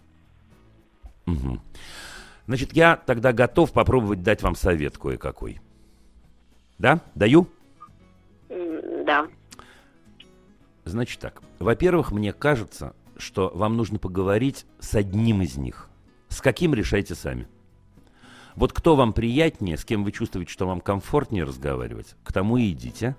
Угу. 1.28 1.60
Значит, 2.48 2.74
я 2.74 2.96
тогда 2.96 3.34
готов 3.34 3.72
попробовать 3.72 4.24
дать 4.24 4.42
вам 4.42 4.56
совет 4.56 4.98
кое-какой. 4.98 5.60
Да? 6.78 7.02
Даю? 7.14 7.48
Да. 8.50 9.28
Значит 10.86 11.20
так. 11.20 11.42
Во-первых, 11.60 12.12
мне 12.12 12.34
кажется, 12.34 12.96
что 13.18 13.52
вам 13.54 13.78
нужно 13.78 14.00
поговорить 14.00 14.66
с 14.80 14.96
одним 14.96 15.42
из 15.42 15.58
них. 15.58 15.90
С 16.30 16.42
каким 16.42 16.74
решайте 16.74 17.16
сами. 17.16 17.48
Вот 18.56 18.74
кто 18.74 18.96
вам 18.96 19.14
приятнее, 19.14 19.78
с 19.78 19.86
кем 19.86 20.04
вы 20.04 20.12
чувствуете, 20.12 20.52
что 20.52 20.68
вам 20.68 20.82
комфортнее 20.82 21.44
разговаривать, 21.44 22.16
к 22.24 22.34
тому 22.34 22.58
и 22.58 22.72
идите. 22.72 23.16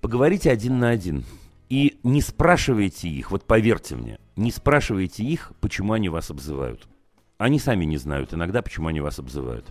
Поговорите 0.00 0.50
один 0.50 0.78
на 0.78 0.90
один. 0.90 1.24
И 1.68 1.98
не 2.02 2.22
спрашивайте 2.22 3.08
их, 3.08 3.30
вот 3.30 3.44
поверьте 3.44 3.94
мне, 3.94 4.18
не 4.36 4.50
спрашивайте 4.50 5.22
их, 5.22 5.52
почему 5.60 5.92
они 5.92 6.08
вас 6.08 6.30
обзывают. 6.30 6.88
Они 7.36 7.58
сами 7.58 7.84
не 7.84 7.98
знают 7.98 8.32
иногда, 8.32 8.62
почему 8.62 8.88
они 8.88 9.00
вас 9.00 9.18
обзывают. 9.18 9.66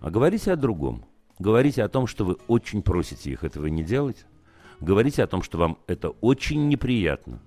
А 0.00 0.10
говорите 0.10 0.52
о 0.52 0.56
другом. 0.56 1.04
Говорите 1.38 1.82
о 1.82 1.88
том, 1.88 2.06
что 2.06 2.24
вы 2.24 2.36
очень 2.46 2.82
просите 2.82 3.30
их 3.30 3.44
этого 3.44 3.66
не 3.66 3.82
делать, 3.82 4.24
Говорите 4.84 5.22
о 5.22 5.26
том, 5.26 5.42
что 5.42 5.56
вам 5.56 5.78
это 5.86 6.10
очень 6.10 6.68
неприятно. 6.68 7.40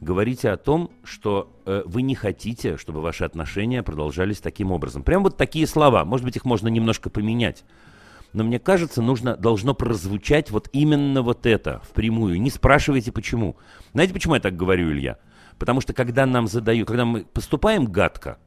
Говорите 0.00 0.50
о 0.50 0.56
том, 0.56 0.90
что 1.04 1.56
э, 1.64 1.84
вы 1.86 2.02
не 2.02 2.16
хотите, 2.16 2.76
чтобы 2.76 3.00
ваши 3.00 3.22
отношения 3.22 3.84
продолжались 3.84 4.40
таким 4.40 4.72
образом. 4.72 5.04
Прям 5.04 5.22
вот 5.22 5.36
такие 5.36 5.64
слова. 5.68 6.04
Может 6.04 6.26
быть, 6.26 6.34
их 6.34 6.44
можно 6.44 6.66
немножко 6.66 7.08
поменять. 7.08 7.64
Но 8.32 8.42
мне 8.42 8.58
кажется, 8.58 9.00
нужно, 9.00 9.36
должно 9.36 9.74
прозвучать 9.74 10.50
вот 10.50 10.68
именно 10.72 11.22
вот 11.22 11.46
это 11.46 11.82
впрямую. 11.88 12.40
Не 12.40 12.50
спрашивайте 12.50 13.12
почему. 13.12 13.56
Знаете, 13.92 14.12
почему 14.12 14.34
я 14.34 14.40
так 14.40 14.56
говорю, 14.56 14.90
Илья? 14.90 15.18
Потому 15.60 15.80
что 15.80 15.94
когда 15.94 16.26
нам 16.26 16.48
задают, 16.48 16.88
когда 16.88 17.04
мы 17.04 17.24
поступаем 17.24 17.86
гадко, 17.86 18.38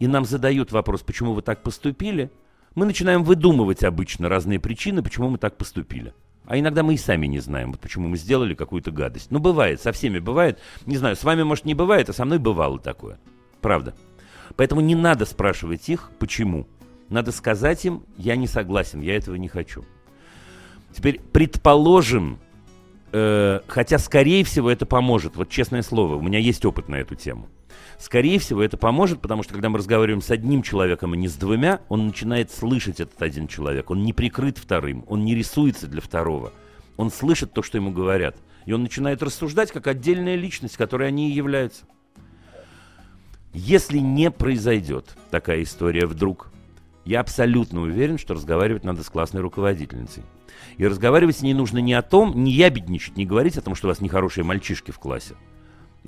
и 0.00 0.08
нам 0.08 0.24
задают 0.24 0.72
вопрос, 0.72 1.02
почему 1.02 1.32
вы 1.32 1.42
так 1.42 1.62
поступили, 1.62 2.32
мы 2.74 2.86
начинаем 2.86 3.22
выдумывать 3.22 3.84
обычно 3.84 4.28
разные 4.28 4.58
причины, 4.58 5.00
почему 5.00 5.30
мы 5.30 5.38
так 5.38 5.56
поступили. 5.56 6.12
А 6.48 6.58
иногда 6.58 6.82
мы 6.82 6.94
и 6.94 6.96
сами 6.96 7.26
не 7.26 7.40
знаем, 7.40 7.72
вот 7.72 7.80
почему 7.80 8.08
мы 8.08 8.16
сделали 8.16 8.54
какую-то 8.54 8.90
гадость. 8.90 9.30
Ну, 9.30 9.38
бывает, 9.38 9.82
со 9.82 9.92
всеми 9.92 10.18
бывает. 10.18 10.58
Не 10.86 10.96
знаю, 10.96 11.14
с 11.14 11.22
вами, 11.22 11.42
может, 11.42 11.66
не 11.66 11.74
бывает, 11.74 12.08
а 12.08 12.14
со 12.14 12.24
мной 12.24 12.38
бывало 12.38 12.78
такое. 12.78 13.20
Правда. 13.60 13.94
Поэтому 14.56 14.80
не 14.80 14.94
надо 14.94 15.26
спрашивать 15.26 15.90
их, 15.90 16.10
почему. 16.18 16.66
Надо 17.10 17.32
сказать 17.32 17.84
им, 17.84 18.02
я 18.16 18.34
не 18.34 18.46
согласен, 18.46 19.02
я 19.02 19.14
этого 19.16 19.34
не 19.34 19.48
хочу. 19.48 19.84
Теперь, 20.90 21.20
предположим, 21.20 22.38
э, 23.12 23.60
хотя, 23.66 23.98
скорее 23.98 24.44
всего, 24.44 24.70
это 24.70 24.86
поможет. 24.86 25.36
Вот 25.36 25.48
честное 25.48 25.82
слово, 25.82 26.16
у 26.16 26.22
меня 26.22 26.38
есть 26.38 26.64
опыт 26.64 26.88
на 26.88 26.96
эту 26.96 27.14
тему. 27.14 27.48
Скорее 27.98 28.38
всего, 28.38 28.62
это 28.62 28.76
поможет, 28.76 29.20
потому 29.20 29.42
что 29.42 29.52
когда 29.52 29.68
мы 29.68 29.78
разговариваем 29.78 30.22
с 30.22 30.30
одним 30.30 30.62
человеком, 30.62 31.12
а 31.12 31.16
не 31.16 31.26
с 31.26 31.34
двумя, 31.34 31.80
он 31.88 32.06
начинает 32.06 32.52
слышать 32.52 33.00
этот 33.00 33.20
один 33.20 33.48
человек. 33.48 33.90
Он 33.90 34.02
не 34.04 34.12
прикрыт 34.12 34.58
вторым, 34.58 35.04
он 35.08 35.24
не 35.24 35.34
рисуется 35.34 35.88
для 35.88 36.00
второго. 36.00 36.52
Он 36.96 37.10
слышит 37.10 37.52
то, 37.52 37.62
что 37.62 37.76
ему 37.76 37.90
говорят. 37.90 38.36
И 38.66 38.72
он 38.72 38.82
начинает 38.82 39.22
рассуждать 39.22 39.72
как 39.72 39.86
отдельная 39.86 40.36
личность, 40.36 40.76
которой 40.76 41.08
они 41.08 41.30
и 41.30 41.34
являются. 41.34 41.86
Если 43.52 43.98
не 43.98 44.30
произойдет 44.30 45.16
такая 45.30 45.62
история 45.62 46.06
вдруг, 46.06 46.52
я 47.08 47.20
абсолютно 47.20 47.80
уверен, 47.80 48.18
что 48.18 48.34
разговаривать 48.34 48.84
надо 48.84 49.02
с 49.02 49.08
классной 49.08 49.40
руководительницей. 49.40 50.24
И 50.76 50.86
разговаривать 50.86 51.38
с 51.38 51.42
ней 51.42 51.54
нужно 51.54 51.78
не 51.78 51.94
о 51.94 52.02
том, 52.02 52.44
не 52.44 52.52
ябедничать, 52.52 53.16
не 53.16 53.26
говорить 53.26 53.56
о 53.56 53.62
том, 53.62 53.74
что 53.74 53.86
у 53.86 53.90
вас 53.90 54.00
нехорошие 54.00 54.44
мальчишки 54.44 54.90
в 54.90 54.98
классе 54.98 55.34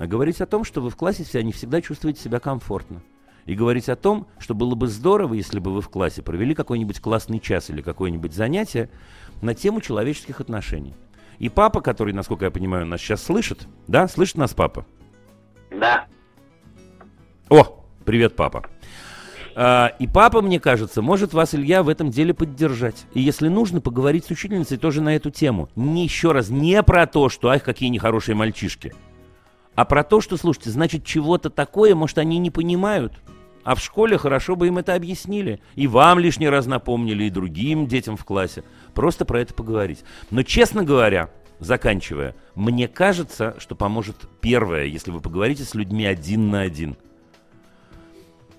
а 0.01 0.07
говорить 0.07 0.41
о 0.41 0.47
том, 0.47 0.63
что 0.63 0.81
вы 0.81 0.89
в 0.89 0.95
классе 0.95 1.23
себя 1.23 1.43
не 1.43 1.51
всегда 1.51 1.79
чувствуете 1.79 2.19
себя 2.19 2.39
комфортно. 2.39 3.03
И 3.45 3.53
говорить 3.53 3.87
о 3.87 3.95
том, 3.95 4.27
что 4.39 4.55
было 4.55 4.73
бы 4.73 4.87
здорово, 4.87 5.35
если 5.35 5.59
бы 5.59 5.71
вы 5.71 5.81
в 5.81 5.89
классе 5.89 6.23
провели 6.23 6.55
какой-нибудь 6.55 6.99
классный 6.99 7.39
час 7.39 7.69
или 7.69 7.83
какое-нибудь 7.83 8.33
занятие 8.33 8.89
на 9.43 9.53
тему 9.53 9.79
человеческих 9.79 10.41
отношений. 10.41 10.95
И 11.37 11.49
папа, 11.49 11.81
который, 11.81 12.13
насколько 12.13 12.45
я 12.45 12.51
понимаю, 12.51 12.87
нас 12.87 12.99
сейчас 12.99 13.23
слышит, 13.23 13.67
да, 13.87 14.07
слышит 14.07 14.37
нас 14.37 14.55
папа? 14.55 14.87
Да. 15.69 16.05
О, 17.49 17.85
привет, 18.03 18.35
папа. 18.35 18.69
А, 19.55 19.93
и 19.99 20.07
папа, 20.07 20.41
мне 20.41 20.59
кажется, 20.59 21.01
может 21.01 21.33
вас, 21.33 21.55
Илья, 21.55 21.83
в 21.83 21.89
этом 21.89 22.09
деле 22.09 22.33
поддержать. 22.33 23.05
И 23.13 23.21
если 23.21 23.47
нужно, 23.47 23.81
поговорить 23.81 24.25
с 24.25 24.31
учительницей 24.31 24.77
тоже 24.77 25.01
на 25.01 25.15
эту 25.15 25.29
тему. 25.31 25.69
Не 25.75 26.03
еще 26.03 26.31
раз, 26.31 26.49
не 26.49 26.81
про 26.83 27.07
то, 27.07 27.29
что, 27.29 27.49
ах, 27.49 27.63
какие 27.63 27.89
нехорошие 27.89 28.35
мальчишки. 28.35 28.93
А 29.75 29.85
про 29.85 30.03
то, 30.03 30.21
что, 30.21 30.37
слушайте, 30.37 30.69
значит, 30.69 31.05
чего-то 31.05 31.49
такое, 31.49 31.95
может, 31.95 32.17
они 32.17 32.37
не 32.37 32.51
понимают. 32.51 33.13
А 33.63 33.75
в 33.75 33.79
школе 33.79 34.17
хорошо 34.17 34.55
бы 34.55 34.67
им 34.67 34.79
это 34.79 34.95
объяснили. 34.95 35.61
И 35.75 35.87
вам 35.87 36.19
лишний 36.19 36.49
раз 36.49 36.65
напомнили, 36.65 37.25
и 37.25 37.29
другим 37.29 37.87
детям 37.87 38.17
в 38.17 38.25
классе. 38.25 38.63
Просто 38.93 39.25
про 39.25 39.39
это 39.39 39.53
поговорить. 39.53 40.03
Но, 40.29 40.43
честно 40.43 40.83
говоря, 40.83 41.29
заканчивая, 41.59 42.35
мне 42.55 42.87
кажется, 42.87 43.55
что 43.59 43.75
поможет 43.75 44.27
первое, 44.41 44.85
если 44.85 45.11
вы 45.11 45.21
поговорите 45.21 45.63
с 45.63 45.75
людьми 45.75 46.05
один 46.05 46.49
на 46.49 46.61
один. 46.61 46.97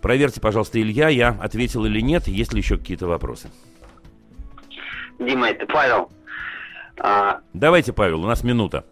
Проверьте, 0.02 0.40
пожалуйста, 0.40 0.82
Илья, 0.82 1.08
я 1.08 1.28
ответил 1.40 1.84
или 1.84 2.00
нет, 2.00 2.26
есть 2.26 2.52
ли 2.52 2.58
еще 2.58 2.76
какие-то 2.76 3.06
вопросы. 3.06 3.50
Дима, 5.20 5.50
это 5.50 5.64
Павел. 5.66 6.10
А, 6.98 7.40
Давайте, 7.52 7.92
Павел, 7.92 8.24
у 8.24 8.26
нас 8.26 8.42
минута. 8.42 8.84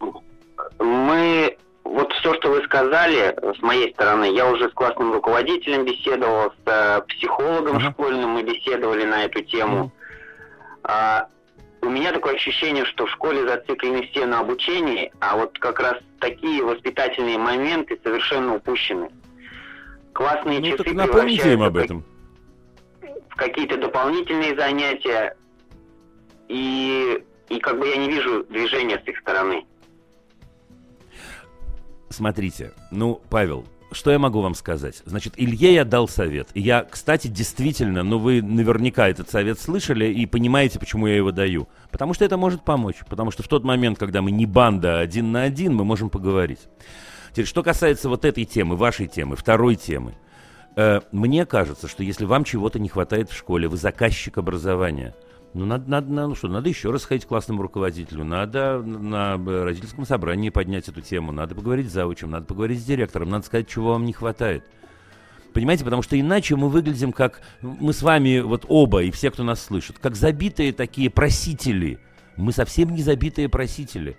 Мы, 0.79 1.59
вот 1.83 2.13
все, 2.13 2.35
что 2.35 2.51
вы 2.51 2.63
сказали, 2.63 3.37
с 3.59 3.61
моей 3.61 3.93
стороны, 3.93 4.33
я 4.33 4.49
уже 4.49 4.71
с 4.71 4.73
классным 4.73 5.13
руководителем 5.13 5.85
беседовал, 5.85 6.53
с 6.53 6.55
э, 6.67 7.03
психологом 7.09 7.79
ага. 7.79 7.91
школьным 7.91 8.31
мы 8.31 8.45
беседовали 8.45 9.05
на 9.05 9.25
эту 9.25 9.43
тему. 9.43 9.93
А, 10.85 11.27
у 11.83 11.89
меня 11.89 12.13
такое 12.13 12.35
ощущение, 12.35 12.85
что 12.85 13.07
в 13.07 13.11
школе 13.11 13.49
зациклены 13.49 14.07
все 14.07 14.27
на 14.27 14.41
обучении, 14.41 15.13
а 15.19 15.37
вот 15.37 15.59
как 15.59 15.81
раз 15.81 15.97
такие 16.21 16.63
воспитательные 16.63 17.37
моменты 17.37 17.99
совершенно 18.05 18.55
упущены. 18.55 19.11
Классные 20.21 20.61
ну, 20.61 20.67
часы 20.67 20.85
так 20.85 20.93
напомните 20.93 21.55
им 21.55 21.63
об 21.63 21.79
этом. 21.79 22.05
В 23.31 23.37
какие-то 23.37 23.79
дополнительные 23.79 24.55
занятия. 24.55 25.35
И, 26.47 27.25
и 27.49 27.59
как 27.59 27.79
бы 27.79 27.89
я 27.89 27.97
не 27.97 28.11
вижу 28.11 28.45
движения 28.45 29.01
с 29.03 29.09
их 29.09 29.17
стороны. 29.21 29.65
Смотрите, 32.11 32.73
ну, 32.91 33.23
Павел, 33.31 33.65
что 33.93 34.11
я 34.11 34.19
могу 34.19 34.43
вам 34.43 34.55
сказать? 34.55 35.01
Значит, 35.07 35.33
Илье 35.39 35.73
я 35.73 35.87
дал 35.87 36.07
совет. 36.07 36.51
Я, 36.55 36.85
кстати, 36.85 37.29
действительно, 37.29 38.03
ну 38.03 38.19
вы 38.19 38.43
наверняка 38.43 39.09
этот 39.09 39.31
совет 39.31 39.59
слышали 39.59 40.05
и 40.05 40.27
понимаете, 40.27 40.79
почему 40.79 41.07
я 41.07 41.17
его 41.17 41.33
даю. 41.33 41.67
Потому 41.91 42.13
что 42.13 42.27
это 42.27 42.37
может 42.37 42.63
помочь. 42.63 42.97
Потому 43.09 43.31
что 43.31 43.43
в 43.43 43.49
тот 43.49 43.65
момент, 43.65 43.99
когда 43.99 44.21
мы 44.21 44.33
не 44.33 44.45
банда 44.45 44.99
а 44.99 45.01
один 45.01 45.33
на 45.33 45.45
один, 45.45 45.75
мы 45.75 45.87
можем 45.87 46.11
поговорить. 46.11 46.61
Теперь, 47.31 47.47
что 47.47 47.63
касается 47.63 48.09
вот 48.09 48.25
этой 48.25 48.45
темы, 48.45 48.77
вашей 48.77 49.07
темы, 49.07 49.37
второй 49.37 49.77
темы. 49.77 50.15
Э, 50.77 51.01
мне 51.13 51.47
кажется, 51.47 51.89
что 51.89 52.03
если 52.03 52.25
вам 52.25 52.45
чего-то 52.45 52.79
не 52.79 52.89
хватает 52.89 53.31
в 53.31 53.37
школе, 53.37 53.69
вы 53.69 53.77
заказчик 53.77 54.39
образования– 54.39 55.15
ну, 55.53 55.67
надо, 55.67 55.91
надо, 55.91 56.27
ну 56.29 56.35
что, 56.37 56.47
надо 56.47 56.69
еще 56.69 56.93
раз 56.93 57.03
сходить 57.03 57.25
к 57.25 57.29
классному 57.29 57.63
руководителю, 57.63 58.25
надо 58.25 58.81
на 58.83 59.37
родительском 59.37 60.07
собрании 60.07 60.51
поднять 60.51 60.89
эту 60.89 61.01
тему, 61.01 61.33
надо 61.33 61.57
поговорить 61.57 61.91
с 61.91 61.93
заучем, 61.93 62.31
надо 62.31 62.47
поговорить 62.47 62.81
с 62.81 62.85
директором, 62.85 63.31
надо 63.31 63.47
сказать, 63.47 63.69
чего 63.69 63.93
вам 63.93 64.05
не 64.05 64.13
хватает. 64.13 64.65
Понимаете, 65.53 65.83
потому 65.83 66.03
что 66.03 66.19
иначе 66.19 66.55
мы 66.55 66.69
выглядим 66.69 67.11
как, 67.11 67.41
мы 67.61 67.93
с 67.93 68.03
вами 68.03 68.39
вот 68.39 68.65
оба 68.69 69.03
и 69.03 69.11
все, 69.11 69.33
кто 69.33 69.43
нас 69.43 69.61
слышит, 69.61 69.99
как 69.99 70.15
забитые 70.15 70.73
такие 70.73 71.11
просители. 71.11 71.99
Мы 72.37 72.53
совсем 72.53 72.95
не 72.95 73.03
забитые 73.03 73.49
просители. 73.49 74.17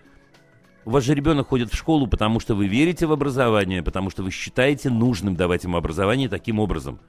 У 0.85 0.91
вас 0.91 1.03
же 1.03 1.13
ребенок 1.13 1.47
ходит 1.47 1.71
в 1.71 1.77
школу, 1.77 2.07
потому 2.07 2.39
что 2.39 2.55
вы 2.55 2.67
верите 2.67 3.05
в 3.05 3.11
образование, 3.11 3.83
потому 3.83 4.09
что 4.09 4.23
вы 4.23 4.31
считаете 4.31 4.89
нужным 4.89 5.35
давать 5.35 5.63
ему 5.63 5.77
образование 5.77 6.29
таким 6.29 6.59
образом. 6.59 6.99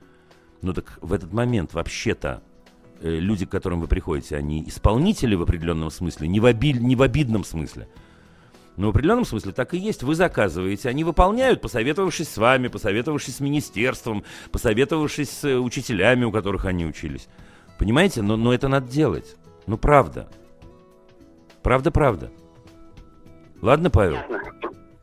Ну 0.60 0.72
так 0.72 0.98
в 1.00 1.12
этот 1.12 1.32
момент 1.32 1.72
вообще-то 1.72 2.42
Э, 3.02 3.18
люди, 3.18 3.46
к 3.46 3.50
которым 3.50 3.80
вы 3.80 3.88
приходите, 3.88 4.36
они 4.36 4.62
исполнители 4.68 5.34
в 5.34 5.42
определенном 5.42 5.90
смысле, 5.90 6.28
не 6.28 6.38
в, 6.38 6.44
оби... 6.44 6.72
не 6.72 6.94
в 6.94 7.02
обидном 7.02 7.42
смысле. 7.42 7.88
Но 8.76 8.86
в 8.86 8.90
определенном 8.90 9.24
смысле 9.24 9.52
так 9.52 9.74
и 9.74 9.78
есть. 9.78 10.04
Вы 10.04 10.14
заказываете, 10.14 10.88
они 10.88 11.02
выполняют, 11.02 11.60
посоветовавшись 11.60 12.28
с 12.28 12.36
вами, 12.36 12.68
посоветовавшись 12.68 13.36
с 13.36 13.40
министерством, 13.40 14.22
посоветовавшись 14.52 15.30
с 15.30 15.44
э, 15.44 15.58
учителями, 15.58 16.24
у 16.24 16.30
которых 16.30 16.64
они 16.64 16.86
учились. 16.86 17.26
Понимаете? 17.76 18.22
Но, 18.22 18.36
но 18.36 18.54
это 18.54 18.68
надо 18.68 18.88
делать. 18.88 19.36
Ну, 19.66 19.76
правда. 19.78 20.28
Правда-правда. 21.64 22.30
Ладно, 23.62 23.90
Павел? 23.90 24.18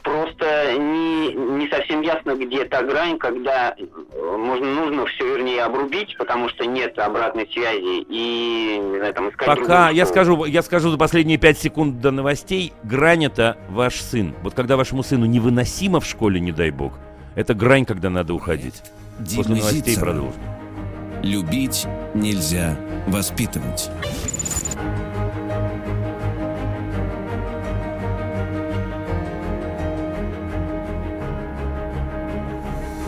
Просто 0.03 0.73
не, 0.77 1.33
не 1.33 1.69
совсем 1.69 2.01
ясно, 2.01 2.35
где 2.35 2.65
та 2.65 2.83
грань, 2.83 3.17
когда 3.17 3.73
э, 3.77 4.37
можно, 4.37 4.65
нужно 4.65 5.05
все, 5.05 5.35
вернее, 5.35 5.63
обрубить, 5.63 6.17
потому 6.17 6.49
что 6.49 6.65
нет 6.65 6.97
обратной 6.97 7.47
связи, 7.53 8.05
и 8.09 8.79
не 8.81 8.97
знаю, 8.97 9.13
там, 9.13 9.29
искать 9.29 9.45
Пока, 9.45 9.89
я 9.91 10.05
скажу, 10.05 10.45
я 10.45 10.61
скажу 10.61 10.89
за 10.89 10.97
последние 10.97 11.37
пять 11.37 11.59
секунд 11.59 12.01
до 12.01 12.11
новостей, 12.11 12.73
грань 12.83 13.25
это 13.25 13.57
ваш 13.69 13.95
сын. 13.95 14.33
Вот 14.41 14.55
когда 14.55 14.77
вашему 14.77 15.03
сыну 15.03 15.25
невыносимо 15.25 15.99
в 15.99 16.05
школе, 16.05 16.39
не 16.39 16.51
дай 16.51 16.71
бог, 16.71 16.93
это 17.35 17.53
грань, 17.53 17.85
когда 17.85 18.09
надо 18.09 18.33
уходить. 18.33 18.81
Дима 19.19 19.43
После 19.43 19.55
новостей 19.55 19.97
продолжим. 19.97 20.41
Любить 21.21 21.85
нельзя 22.13 22.77
воспитывать. 23.07 23.89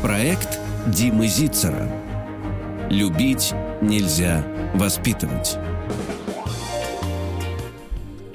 Проект 0.01 0.59
Димы 0.87 1.27
Зицера. 1.27 1.87
Любить 2.89 3.53
нельзя 3.81 4.43
воспитывать. 4.73 5.59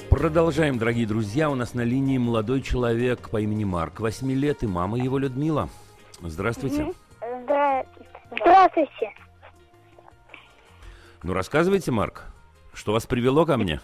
Продолжаем, 0.08 0.78
дорогие 0.78 1.08
друзья. 1.08 1.50
У 1.50 1.56
нас 1.56 1.74
на 1.74 1.80
линии 1.80 2.18
молодой 2.18 2.62
человек 2.62 3.30
по 3.30 3.40
имени 3.40 3.64
Марк, 3.64 3.98
8 3.98 4.30
лет, 4.30 4.62
и 4.62 4.68
мама 4.68 4.96
его 4.96 5.18
Людмила. 5.18 5.68
Здравствуйте. 6.20 6.94
Здравствуйте. 8.30 9.12
Ну, 11.24 11.32
рассказывайте, 11.32 11.90
Марк, 11.90 12.26
что 12.74 12.92
вас 12.92 13.06
привело 13.06 13.44
ко 13.44 13.56
мне? 13.56 13.80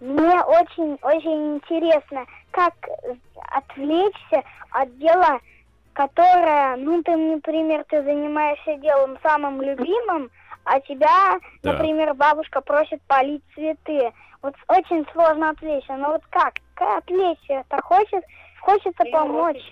Мне 0.00 0.42
очень, 0.42 0.98
очень 1.00 1.56
интересно, 1.56 2.26
как 2.56 2.74
отвлечься 3.52 4.42
от 4.70 4.98
дела, 4.98 5.40
которое, 5.92 6.76
ну, 6.76 7.02
ты, 7.02 7.14
например, 7.14 7.84
ты 7.88 8.02
занимаешься 8.02 8.76
делом 8.78 9.18
самым 9.22 9.60
любимым, 9.60 10.30
а 10.64 10.80
тебя, 10.80 11.38
да. 11.62 11.72
например, 11.72 12.14
бабушка 12.14 12.62
просит 12.62 13.02
полить 13.02 13.42
цветы. 13.54 14.10
Вот 14.42 14.54
очень 14.68 15.06
сложно 15.12 15.50
отвлечься. 15.50 15.96
Но 15.96 16.12
вот 16.12 16.22
как? 16.30 16.54
Как 16.74 16.98
отвлечься? 16.98 17.64
Это 17.68 17.82
хочет, 17.82 18.24
хочется 18.60 19.04
или 19.04 19.12
помочь. 19.12 19.62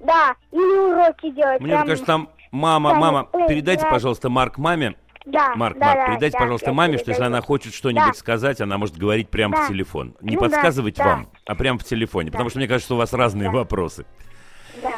Да, 0.00 0.34
или 0.50 0.92
уроки 0.92 1.30
делать. 1.30 1.60
Мне 1.60 1.74
прям... 1.74 1.86
кажется, 1.86 2.06
там 2.06 2.28
мама, 2.50 2.94
мама, 2.94 3.28
передайте, 3.46 3.86
пожалуйста, 3.86 4.30
Марк 4.30 4.56
маме, 4.56 4.94
да, 5.24 5.54
Марк, 5.56 5.78
да, 5.78 5.86
Марк, 5.86 5.98
да, 5.98 6.06
передайте, 6.06 6.36
да, 6.36 6.38
пожалуйста, 6.38 6.72
маме, 6.72 6.98
что 6.98 7.10
если 7.10 7.22
она 7.22 7.40
хочет 7.40 7.72
что-нибудь 7.72 8.08
да. 8.08 8.12
сказать, 8.14 8.60
она 8.60 8.76
может 8.76 8.96
говорить 8.96 9.30
прямо 9.30 9.56
да. 9.56 9.64
в 9.64 9.68
телефон. 9.68 10.14
Не 10.20 10.34
ну, 10.34 10.40
подсказывать 10.40 10.96
да, 10.96 11.04
вам, 11.04 11.28
а 11.46 11.54
прямо 11.54 11.78
в 11.78 11.84
телефоне, 11.84 12.30
да. 12.30 12.32
потому 12.32 12.50
что 12.50 12.58
мне 12.58 12.68
кажется, 12.68 12.86
что 12.86 12.94
у 12.96 12.98
вас 12.98 13.12
разные 13.12 13.50
да. 13.50 13.56
вопросы. 13.56 14.04
Да. 14.82 14.92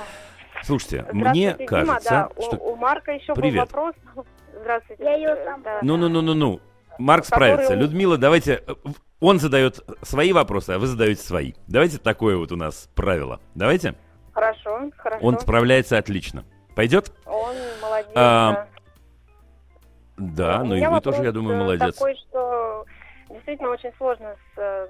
Слушайте, 0.65 1.07
мне 1.13 1.55
кажется, 1.55 2.31
да. 2.37 2.43
что... 2.43 2.57
У, 2.57 2.73
у 2.73 2.77
Марка 2.77 3.13
еще 3.13 3.35
Привет. 3.35 3.71
был 3.73 3.83
вопрос. 3.83 3.95
Здравствуйте. 4.61 5.05
Я 5.05 5.15
ее 5.15 5.37
сам... 5.45 5.63
Ну-ну-ну-ну-ну. 5.83 6.61
Марк 6.99 7.25
Который... 7.25 7.51
справится. 7.53 7.75
Людмила, 7.75 8.19
давайте... 8.19 8.65
Э, 8.67 8.75
он 9.21 9.39
задает 9.39 9.81
свои 10.03 10.33
вопросы, 10.33 10.71
а 10.71 10.79
вы 10.79 10.87
задаете 10.87 11.23
свои. 11.23 11.53
Давайте 11.69 11.99
такое 11.99 12.37
вот 12.37 12.53
у 12.53 12.57
нас 12.57 12.91
правило. 12.95 13.41
Давайте? 13.55 13.95
Хорошо, 14.33 14.91
хорошо. 14.97 15.25
Он 15.25 15.39
справляется 15.39 15.99
отлично. 15.99 16.45
Пойдет? 16.75 17.13
Он 17.25 17.55
молодец, 17.81 18.11
а, 18.15 18.53
да. 18.53 18.69
Да, 20.17 20.65
ну 20.65 20.75
и 20.75 20.87
вы 20.87 21.01
тоже, 21.01 21.23
я 21.23 21.33
думаю, 21.33 21.59
молодец. 21.59 21.95
такой, 21.95 22.17
что 22.17 22.85
действительно 23.29 23.71
очень 23.71 23.93
сложно 23.99 24.35
с 24.55 24.59
э, 24.59 24.89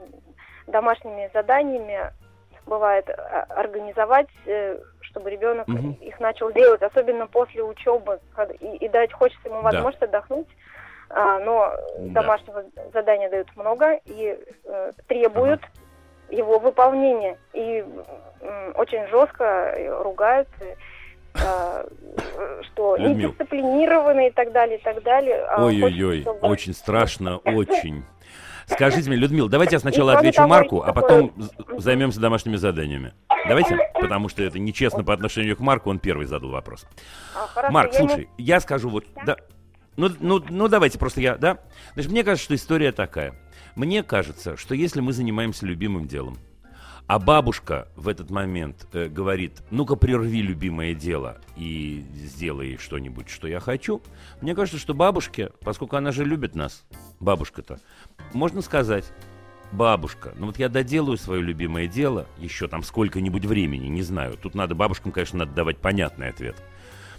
домашними 0.67 1.31
заданиями 1.33 2.13
бывает 2.67 3.09
а, 3.09 3.47
организовать, 3.51 4.29
э, 4.45 4.79
чтобы 5.01 5.31
ребенок 5.31 5.69
угу. 5.69 5.97
их 6.01 6.19
начал 6.21 6.53
делать, 6.53 6.83
особенно 6.83 7.27
после 7.27 7.63
учебы, 7.63 8.21
и, 8.61 8.77
и 8.77 8.89
дать 8.89 9.13
хочется 9.13 9.49
ему 9.49 9.63
возможность 9.63 10.01
да. 10.01 10.07
отдохнуть, 10.07 10.49
а, 11.09 11.39
но 11.39 11.73
да. 11.99 12.23
домашнего 12.23 12.65
задания 12.93 13.31
дают 13.31 13.49
много 13.57 14.01
и 14.05 14.39
э, 14.65 14.93
требуют 15.07 15.63
ага. 15.63 16.37
его 16.37 16.59
выполнения 16.59 17.39
и 17.53 17.85
э, 18.41 18.73
очень 18.75 19.07
жестко 19.09 19.75
ругают. 20.03 20.49
А, 20.61 20.65
что 21.37 22.97
Людмил. 22.97 23.29
недисциплинированные 23.29 24.29
и 24.31 24.33
так 24.33 24.53
далее, 24.53 24.79
и 24.79 24.83
так 24.83 25.03
далее. 25.03 25.45
А 25.45 25.65
Ой-ой-ой, 25.65 26.23
чтобы... 26.23 26.41
очень 26.41 26.75
страшно, 26.75 27.37
очень. 27.45 28.05
Скажите 28.67 29.09
мне, 29.09 29.19
Людмила, 29.19 29.49
давайте 29.49 29.77
я 29.77 29.81
сначала 29.81 30.15
отвечу 30.15 30.39
того, 30.39 30.49
Марку, 30.49 30.83
а 30.83 30.93
потом 30.93 31.33
займемся 31.79 32.21
домашними 32.21 32.57
заданиями. 32.57 33.15
Давайте, 33.49 33.79
потому 33.95 34.29
что 34.29 34.43
это 34.43 34.59
нечестно 34.59 35.05
по 35.05 35.13
отношению 35.13 35.57
к 35.57 35.61
Марку, 35.61 35.91
он 35.91 36.01
первый 36.01 36.27
задал 36.27 36.51
вопрос. 36.51 36.85
А, 37.35 37.47
хорошо, 37.47 37.73
Марк, 37.73 37.93
я 37.93 37.99
слушай, 37.99 38.29
не... 38.37 38.45
я 38.45 38.61
скажу 38.61 38.89
вот... 38.89 39.05
Да. 39.25 39.37
Ну, 39.97 40.11
ну, 40.21 40.45
ну, 40.51 40.69
давайте 40.69 40.99
просто 40.99 41.21
я, 41.21 41.37
да? 41.37 41.59
Значит, 41.95 42.11
мне 42.11 42.25
кажется, 42.25 42.45
что 42.45 42.55
история 42.55 42.93
такая. 42.93 43.35
Мне 43.77 44.03
кажется, 44.03 44.57
что 44.57 44.75
если 44.75 45.01
мы 45.01 45.13
занимаемся 45.13 45.65
любимым 45.65 46.07
делом, 46.07 46.37
а 47.07 47.19
бабушка 47.19 47.89
в 47.95 48.09
этот 48.09 48.31
момент 48.31 48.87
э, 48.93 49.09
говорит, 49.09 49.63
ну-ка 49.71 49.95
прерви 49.97 50.43
любимое 50.43 50.95
дело 50.95 51.39
и 51.57 52.05
сделай 52.15 52.77
что-нибудь, 52.79 53.29
что 53.29 53.47
я 53.47 53.61
хочу. 53.61 54.03
Мне 54.41 54.55
кажется, 54.55 54.81
что 54.81 54.93
бабушке, 54.93 55.51
поскольку 55.61 55.97
она 55.97 56.11
же 56.11 56.25
любит 56.25 56.55
нас, 56.55 56.85
бабушка-то, 57.21 57.79
можно 58.33 58.61
сказать, 58.61 59.05
бабушка, 59.71 60.35
ну 60.37 60.47
вот 60.47 60.59
я 60.59 60.69
доделаю 60.69 61.17
свое 61.17 61.43
любимое 61.43 61.87
дело 61.87 62.27
еще 62.39 62.67
там 62.67 62.83
сколько-нибудь 62.83 63.45
времени, 63.45 63.87
не 63.87 64.03
знаю. 64.03 64.37
Тут 64.37 64.55
надо 64.55 64.75
бабушкам, 64.75 65.13
конечно, 65.13 65.41
надо 65.41 65.53
давать 65.53 65.79
понятный 65.79 66.29
ответ. 66.29 66.57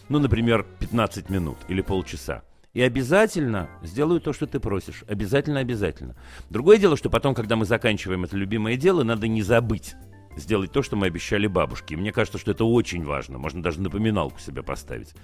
Ну, 0.09 0.19
например, 0.19 0.65
15 0.79 1.29
минут 1.29 1.57
или 1.67 1.81
полчаса. 1.81 2.43
И 2.78 2.82
обязательно 2.84 3.71
сделаю 3.82 4.21
то, 4.21 4.34
что 4.34 4.45
ты 4.45 4.59
просишь. 4.59 5.03
Обязательно, 5.07 5.61
обязательно. 5.61 6.15
Другое 6.51 6.78
дело, 6.78 6.95
что 6.95 7.09
потом, 7.09 7.34
когда 7.34 7.55
мы 7.55 7.65
заканчиваем 7.65 8.23
это 8.23 8.38
любимое 8.38 8.78
дело, 8.78 9.01
надо 9.01 9.28
не 9.28 9.41
забыть 9.41 9.95
сделать 10.36 10.71
то, 10.71 10.84
что 10.84 10.95
мы 10.95 11.07
обещали 11.07 11.47
бабушке. 11.47 11.95
И 11.95 11.97
мне 11.97 12.11
кажется, 12.11 12.38
что 12.38 12.51
это 12.51 12.65
очень 12.65 13.03
важно. 13.03 13.39
Можно 13.39 13.63
даже 13.63 13.82
напоминалку 13.82 14.39
себе 14.39 14.61
поставить. 14.61 15.15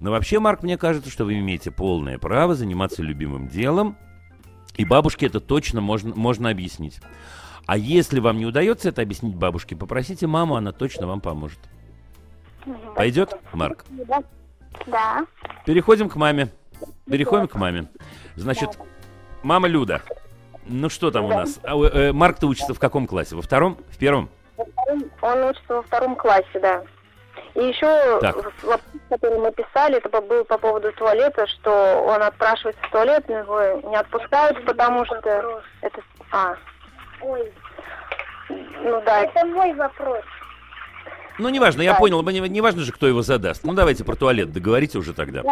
Но 0.00 0.10
вообще, 0.10 0.38
Марк, 0.38 0.62
мне 0.62 0.76
кажется, 0.76 1.08
что 1.08 1.24
вы 1.24 1.38
имеете 1.38 1.70
полное 1.70 2.18
право 2.18 2.54
заниматься 2.54 3.02
любимым 3.02 3.48
делом. 3.48 3.96
И 4.76 4.84
бабушке 4.84 5.24
это 5.24 5.40
точно 5.40 5.80
можно, 5.80 6.14
можно 6.14 6.50
объяснить. 6.50 7.00
А 7.64 7.78
если 7.78 8.20
вам 8.20 8.36
не 8.36 8.44
удается 8.44 8.90
это 8.90 9.00
объяснить 9.00 9.34
бабушке, 9.34 9.76
попросите 9.76 10.26
маму, 10.26 10.56
она 10.56 10.72
точно 10.72 11.06
вам 11.06 11.22
поможет. 11.22 11.60
Пойдет, 12.94 13.32
Марк? 13.54 13.86
Да. 14.86 15.26
Переходим 15.64 16.10
к 16.10 16.16
маме. 16.16 16.52
Переходим 17.12 17.46
к 17.46 17.56
маме. 17.56 17.88
Значит, 18.36 18.70
мама 19.42 19.68
Люда. 19.68 20.00
Ну 20.64 20.88
что 20.88 21.10
там 21.10 21.26
у 21.26 21.28
нас? 21.28 21.60
А, 21.62 21.76
э, 21.76 22.10
Марк-то 22.10 22.46
учится 22.46 22.72
в 22.72 22.78
каком 22.78 23.06
классе? 23.06 23.36
Во 23.36 23.42
втором? 23.42 23.76
В 23.90 23.98
первом? 23.98 24.30
Он 25.20 25.44
учится 25.44 25.74
во 25.74 25.82
втором 25.82 26.16
классе, 26.16 26.58
да. 26.60 26.82
И 27.54 27.64
еще 27.64 28.18
так. 28.20 28.36
вопрос, 28.36 28.54
который 29.10 29.38
мы 29.38 29.52
писали, 29.52 29.98
это 29.98 30.22
был 30.22 30.42
по 30.46 30.56
поводу 30.56 30.90
туалета, 30.92 31.46
что 31.48 32.02
он 32.06 32.22
отпрашивается 32.22 32.82
в 32.82 32.90
туалет, 32.90 33.24
но 33.28 33.38
его 33.40 33.90
не 33.90 33.96
отпускают, 33.96 34.64
потому 34.64 35.04
что 35.04 35.16
это... 35.82 36.00
А. 36.30 36.56
Ой. 37.20 37.52
Ну 38.48 39.02
да. 39.04 39.24
Это 39.24 39.44
мой 39.48 39.74
вопрос. 39.74 40.24
Ну, 41.38 41.48
неважно, 41.48 41.82
я 41.82 41.94
понял, 41.94 42.22
не, 42.22 42.40
не 42.40 42.60
важно 42.60 42.82
же, 42.82 42.92
кто 42.92 43.06
его 43.06 43.22
задаст. 43.22 43.64
Ну, 43.64 43.72
давайте 43.74 44.04
про 44.04 44.16
туалет 44.16 44.52
договорите 44.52 44.98
уже 44.98 45.12
тогда. 45.12 45.42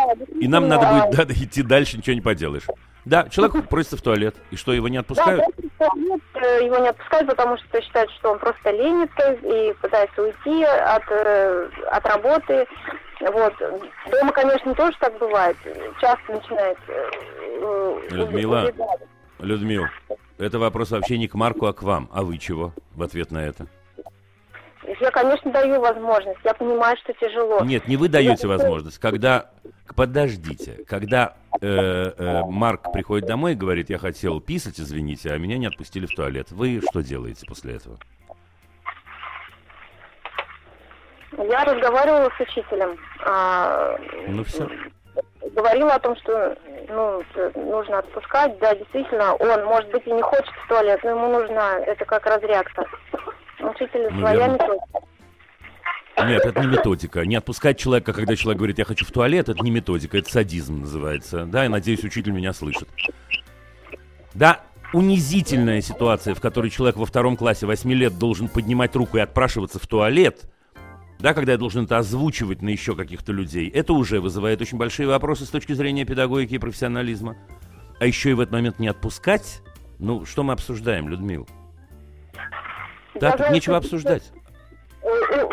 И 0.41 0.49
нам 0.49 0.69
надо 0.69 0.87
будет 0.87 1.29
да, 1.29 1.35
идти 1.35 1.63
дальше, 1.63 1.97
ничего 1.97 2.15
не 2.15 2.21
поделаешь. 2.21 2.65
Да, 3.05 3.29
человек 3.31 3.69
просится 3.69 3.97
в 3.97 4.03
туалет. 4.03 4.37
И 4.51 4.57
что, 4.57 4.73
его 4.73 4.89
не 4.89 4.99
отпускают? 4.99 5.43
Да, 5.79 5.89
нет, 5.97 6.21
э, 6.35 6.65
его 6.65 6.79
не 6.79 6.89
отпускают, 6.89 7.29
потому 7.29 7.57
что 7.57 7.81
считают, 7.81 8.11
что 8.13 8.33
он 8.33 8.39
просто 8.39 8.71
ленится 8.71 9.33
и 9.33 9.73
пытается 9.81 10.23
уйти 10.23 10.65
от, 10.65 11.03
э, 11.11 11.69
от 11.91 12.07
работы. 12.07 12.67
Вот. 13.21 13.55
Дома, 14.11 14.33
конечно, 14.33 14.75
тоже 14.75 14.97
так 15.01 15.19
бывает. 15.19 15.57
Часто 16.01 16.33
начинает... 16.33 16.79
Э, 16.89 18.01
Людмила, 18.11 18.71
Людмила, 19.39 19.91
это 20.39 20.59
вопрос 20.59 20.91
вообще 20.91 21.19
не 21.19 21.29
к 21.29 21.35
Марку, 21.35 21.67
а 21.67 21.73
к 21.73 21.83
вам. 21.83 22.09
А 22.13 22.23
вы 22.23 22.39
чего 22.39 22.73
в 22.95 23.03
ответ 23.03 23.31
на 23.31 23.39
это? 23.47 23.67
Я, 25.01 25.11
конечно, 25.11 25.53
даю 25.53 25.81
возможность. 25.81 26.41
Я 26.45 26.55
понимаю, 26.55 26.97
что 26.99 27.13
тяжело. 27.15 27.61
Нет, 27.65 27.87
не 27.87 27.97
вы 27.97 28.09
даете 28.09 28.47
возможность. 28.47 28.99
Когда, 28.99 29.51
подождите, 29.95 30.85
когда 30.87 31.35
э, 31.61 31.67
э, 32.17 32.43
Марк 32.45 32.91
приходит 32.93 33.27
домой 33.27 33.53
и 33.53 33.57
говорит, 33.57 33.91
я 33.91 33.99
хотел 33.99 34.41
писать, 34.41 34.81
извините, 34.81 35.33
а 35.33 35.39
меня 35.39 35.59
не 35.59 35.67
отпустили 35.67 36.07
в 36.07 36.15
туалет. 36.15 36.51
Вы 36.51 36.81
что 36.81 37.03
делаете 37.03 37.45
после 37.47 37.77
этого? 37.77 37.99
Я 41.33 41.65
разговаривала 41.65 42.31
с 42.37 42.41
учителем. 42.41 42.99
А, 43.25 43.97
ну 44.29 44.45
все. 44.45 44.69
Говорила 45.53 45.95
о 45.95 46.01
том, 46.01 46.17
что 46.17 46.57
ну, 46.89 47.23
нужно 47.55 47.99
отпускать. 47.99 48.59
Да, 48.59 48.75
действительно, 48.75 49.35
он, 49.35 49.65
может 49.65 49.91
быть, 49.91 50.07
и 50.07 50.13
не 50.13 50.23
хочет 50.23 50.53
в 50.65 50.69
туалет, 50.69 51.01
но 51.03 51.11
ему 51.11 51.29
нужна 51.29 51.79
это 51.81 52.05
как 52.05 52.27
разрядка. 52.27 52.87
Учитель 53.63 54.09
ну, 54.11 54.21
своя 54.21 54.49
методика. 54.49 55.01
Нет, 56.27 56.45
это 56.45 56.61
не 56.61 56.67
методика. 56.67 57.25
Не 57.25 57.37
отпускать 57.37 57.79
человека, 57.79 58.13
когда 58.13 58.37
человек 58.37 58.59
говорит, 58.59 58.79
я 58.79 58.85
хочу 58.85 59.05
в 59.05 59.11
туалет, 59.11 59.49
это 59.49 59.63
не 59.63 59.71
методика, 59.71 60.19
это 60.19 60.31
садизм 60.31 60.81
называется. 60.81 61.47
Да, 61.47 61.65
я 61.65 61.71
надеюсь, 61.71 62.05
учитель 62.05 62.33
меня 62.33 62.53
слышит. 62.53 62.89
Да, 64.35 64.61
унизительная 64.93 65.81
ситуация, 65.81 66.35
в 66.35 66.41
которой 66.41 66.71
человек 66.71 66.97
во 66.97 67.07
втором 67.07 67.37
классе 67.37 67.67
8 67.67 67.91
лет 67.93 68.19
должен 68.19 68.49
поднимать 68.49 68.95
руку 68.97 69.17
и 69.17 69.21
отпрашиваться 69.21 69.79
в 69.79 69.87
туалет, 69.87 70.45
да, 71.19 71.35
когда 71.35 71.53
я 71.53 71.59
должен 71.59 71.85
это 71.85 71.99
озвучивать 71.99 72.63
на 72.63 72.71
еще 72.71 72.97
каких-то 72.97 73.33
людей, 73.33 73.69
это 73.69 73.93
уже 73.93 74.21
вызывает 74.21 74.61
очень 74.63 74.79
большие 74.79 75.07
вопросы 75.07 75.45
с 75.45 75.51
точки 75.51 75.73
зрения 75.75 76.05
педагогики 76.05 76.55
и 76.55 76.59
профессионализма. 76.59 77.37
А 77.99 78.07
еще 78.07 78.31
и 78.31 78.33
в 78.33 78.41
этот 78.41 78.53
момент 78.53 78.79
не 78.79 78.89
отпускать, 78.89 79.63
ну, 79.99 80.25
что 80.25 80.43
мы 80.43 80.55
обсуждаем, 80.55 81.09
Людмила? 81.09 81.47
Да, 83.15 83.33
тут 83.33 83.51
нечего 83.51 83.77
обсуждать. 83.77 84.31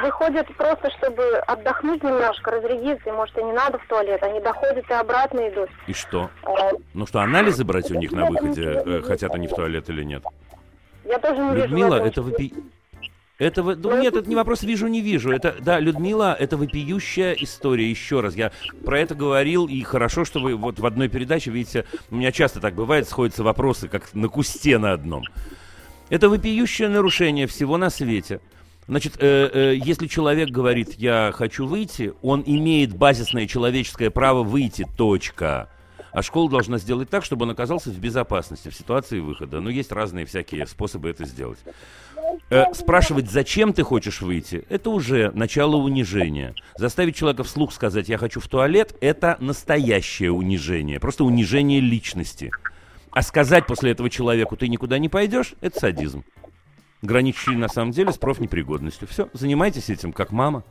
Выходят 0.02 0.48
просто, 0.58 0.90
чтобы 0.98 1.24
отдохнуть 1.48 2.04
немножко, 2.04 2.52
разрядиться, 2.52 3.10
и 3.10 3.14
может 3.14 3.38
и 3.38 3.44
не 3.44 3.54
надо 3.54 3.80
в 3.80 3.88
туалет, 3.88 4.22
они 4.22 4.42
доходят 4.42 4.90
и 4.90 4.94
обратно 4.94 5.48
идут. 5.50 5.70
И 5.88 5.94
что? 5.94 6.30
А, 6.44 6.72
ну 6.94 7.08
что, 7.08 7.22
анализы 7.22 7.64
брать 7.64 7.90
у 7.90 7.96
них 7.96 8.12
на 8.12 8.26
выходе, 8.26 8.84
э, 8.86 9.02
хотят 9.02 9.34
они 9.34 9.48
в 9.48 9.56
туалет 9.56 9.90
или 9.90 10.04
нет? 10.04 10.24
Я 11.06 11.18
тоже 11.20 11.40
не 11.40 11.56
Людмила, 11.56 11.96
вижу 11.96 12.08
это 12.08 12.22
вопи... 12.22 12.54
Это, 13.40 13.62
вы... 13.62 13.76
ну, 13.76 14.02
нет, 14.02 14.16
это 14.16 14.28
не 14.28 14.36
вопрос 14.36 14.64
вижу, 14.64 14.88
не 14.88 15.02
вижу. 15.02 15.32
Это, 15.32 15.56
да, 15.60 15.80
Людмила, 15.80 16.36
это 16.38 16.58
вопиющая 16.58 17.34
история. 17.34 17.88
Еще 17.88 18.20
раз, 18.20 18.36
я 18.36 18.52
про 18.84 19.00
это 19.00 19.14
говорил, 19.14 19.68
и 19.68 19.82
хорошо, 19.84 20.26
что 20.26 20.40
вы 20.40 20.56
вот 20.56 20.80
в 20.80 20.86
одной 20.86 21.08
передаче, 21.08 21.52
видите, 21.52 21.86
у 22.10 22.16
меня 22.16 22.32
часто 22.32 22.60
так 22.60 22.74
бывает, 22.74 23.08
сходятся 23.08 23.44
вопросы, 23.44 23.88
как 23.88 24.14
на 24.14 24.28
кусте 24.28 24.80
на 24.80 24.94
одном. 24.94 25.24
Это 26.10 26.30
вопиющее 26.30 26.88
нарушение 26.88 27.48
всего 27.48 27.78
на 27.78 27.90
свете. 27.90 28.40
Значит, 28.88 29.16
э, 29.20 29.50
э, 29.54 29.76
если 29.76 30.08
человек 30.08 30.50
говорит, 30.50 30.94
я 30.94 31.34
хочу 31.36 31.68
выйти, 31.68 32.14
он 32.22 32.44
имеет 32.46 32.96
базисное 32.96 33.46
человеческое 33.46 34.10
право 34.10 34.44
выйти, 34.44 34.88
точка. 34.96 35.70
А 36.14 36.24
школа 36.24 36.50
должна 36.50 36.78
сделать 36.78 37.10
так, 37.10 37.26
чтобы 37.26 37.44
он 37.44 37.52
оказался 37.52 37.90
в 37.90 38.00
безопасности 38.00 38.70
в 38.70 38.76
ситуации 38.76 39.20
выхода. 39.20 39.60
Но 39.60 39.70
есть 39.70 39.92
разные 39.92 40.26
всякие 40.26 40.66
способы 40.66 41.10
это 41.10 41.26
сделать. 41.26 41.60
Э, 42.50 42.74
спрашивать, 42.74 43.30
зачем 43.30 43.74
ты 43.74 43.84
хочешь 43.84 44.22
выйти, 44.22 44.66
это 44.70 44.90
уже 44.90 45.32
начало 45.32 45.76
унижения. 45.76 46.56
Заставить 46.78 47.18
человека 47.18 47.44
вслух 47.44 47.74
сказать, 47.74 48.08
я 48.08 48.18
хочу 48.18 48.40
в 48.40 48.48
туалет, 48.48 48.96
это 49.02 49.36
настоящее 49.42 50.32
унижение. 50.32 51.02
Просто 51.02 51.26
унижение 51.26 51.82
личности. 51.82 52.52
А 53.18 53.24
сказать 53.24 53.66
после 53.66 53.94
этого 53.94 54.12
человеку 54.12 54.56
ты 54.56 54.68
никуда 54.68 55.00
не 55.00 55.10
пойдешь, 55.10 55.56
это 55.60 55.80
садизм. 55.80 56.24
Граничащий 57.02 57.56
на 57.56 57.68
самом 57.68 57.90
деле 57.90 58.12
с 58.12 58.18
профнепригодностью. 58.20 59.08
Все, 59.08 59.28
занимайтесь 59.34 59.90
этим, 59.90 60.14
как 60.14 60.32
мама. 60.32 60.64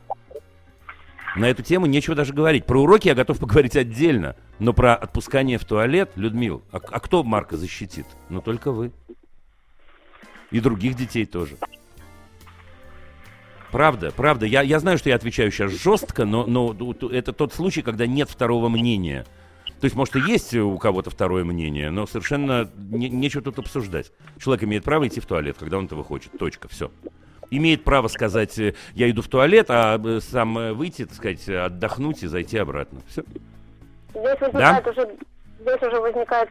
На 1.35 1.49
эту 1.49 1.61
тему 1.61 1.87
нечего 1.87 2.15
даже 2.15 2.33
говорить. 2.33 2.65
Про 2.65 2.83
уроки 2.83 3.09
я 3.09 3.15
готов 3.15 3.39
поговорить 3.39 3.75
отдельно. 3.75 4.37
Но 4.59 4.71
про 4.71 4.95
отпускание 4.95 5.57
в 5.57 5.65
туалет, 5.65 6.11
Людмил, 6.15 6.63
а, 6.71 6.77
а 6.77 7.01
кто 7.01 7.21
Марка 7.21 7.57
защитит? 7.57 8.05
Ну, 8.29 8.39
только 8.39 8.71
вы. 8.71 8.93
И 10.49 10.61
других 10.61 10.95
детей 10.95 11.25
тоже. 11.25 11.57
Правда, 13.73 14.13
правда. 14.15 14.45
Я, 14.45 14.61
я 14.61 14.79
знаю, 14.79 14.97
что 14.97 15.09
я 15.09 15.17
отвечаю 15.17 15.51
сейчас 15.51 15.73
жестко, 15.73 16.23
но, 16.23 16.45
но 16.45 16.73
это 17.11 17.33
тот 17.33 17.53
случай, 17.53 17.81
когда 17.81 18.07
нет 18.07 18.29
второго 18.29 18.69
мнения. 18.69 19.25
То 19.79 19.85
есть, 19.85 19.95
может, 19.95 20.15
и 20.15 20.19
есть 20.21 20.55
у 20.55 20.77
кого-то 20.77 21.11
второе 21.11 21.43
мнение, 21.43 21.91
но 21.91 22.07
совершенно 22.07 22.69
не, 22.77 23.09
нечего 23.09 23.43
тут 23.43 23.59
обсуждать. 23.59 24.11
Человек 24.39 24.63
имеет 24.63 24.83
право 24.83 25.07
идти 25.07 25.19
в 25.19 25.25
туалет, 25.27 25.57
когда 25.59 25.77
он 25.77 25.85
этого 25.85 26.03
хочет. 26.03 26.31
Точка. 26.37 26.67
Все. 26.67 26.89
Имеет 27.51 27.83
право 27.83 28.07
сказать, 28.07 28.57
э, 28.57 28.73
я 28.95 29.09
иду 29.09 29.21
в 29.21 29.27
туалет, 29.27 29.67
а 29.69 30.01
э, 30.03 30.19
сам 30.19 30.57
э, 30.57 30.73
выйти, 30.73 31.05
так 31.05 31.15
сказать, 31.15 31.47
отдохнуть 31.47 32.23
и 32.23 32.27
зайти 32.27 32.57
обратно. 32.57 33.01
Все. 33.07 33.23
Здесь 34.13 34.41
возникает 34.41 34.83
да? 34.83 34.91
уже 34.91 35.09
здесь 35.59 35.81
уже 35.81 36.01
возникают 36.01 36.49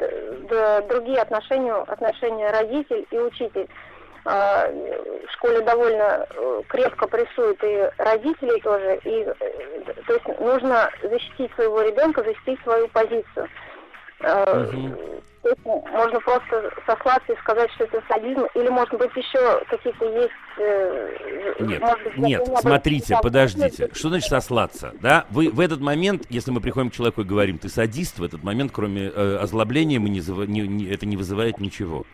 другие 0.88 1.18
отношения, 1.18 1.72
отношения 1.72 2.50
родитель 2.50 3.06
и 3.10 3.18
учитель. 3.18 3.66
А, 4.28 4.68
в 4.68 5.32
школе 5.34 5.60
довольно 5.60 6.26
э, 6.28 6.62
крепко 6.66 7.06
прессуют 7.06 7.62
и 7.62 7.90
родители 7.96 8.58
тоже, 8.58 8.98
и 9.04 9.22
э, 9.22 9.92
то 10.04 10.14
есть 10.14 10.40
нужно 10.40 10.90
защитить 11.00 11.52
своего 11.54 11.80
ребенка, 11.82 12.24
защитить 12.24 12.60
свою 12.64 12.88
позицию. 12.88 13.48
Угу. 14.20 15.22
Можно 15.64 16.20
просто 16.20 16.72
сослаться 16.86 17.32
и 17.32 17.36
сказать, 17.36 17.70
что 17.74 17.84
это 17.84 18.02
садизм, 18.08 18.46
или, 18.54 18.68
может 18.68 18.94
быть, 18.98 19.14
еще 19.14 19.62
какие-то 19.70 20.04
есть... 20.06 20.32
Э, 20.58 21.16
нет, 21.60 21.82
быть, 22.02 22.16
нет, 22.16 22.48
смотрите, 22.58 23.16
подождите. 23.22 23.90
Что 23.94 24.08
значит 24.08 24.28
сослаться? 24.28 24.92
Да? 25.00 25.26
Вы 25.30 25.50
в 25.50 25.60
этот 25.60 25.80
момент, 25.80 26.24
если 26.30 26.50
мы 26.50 26.60
приходим 26.60 26.90
к 26.90 26.94
человеку 26.94 27.20
и 27.20 27.24
говорим, 27.24 27.58
ты 27.58 27.68
садист, 27.68 28.18
в 28.18 28.24
этот 28.24 28.42
момент, 28.42 28.72
кроме 28.74 29.02
э, 29.02 29.36
озлобления, 29.36 30.00
мы 30.00 30.08
не, 30.08 30.20
не, 30.48 30.66
не, 30.66 30.92
это 30.92 31.06
не 31.06 31.16
вызывает 31.16 31.60
ничего. 31.60 32.06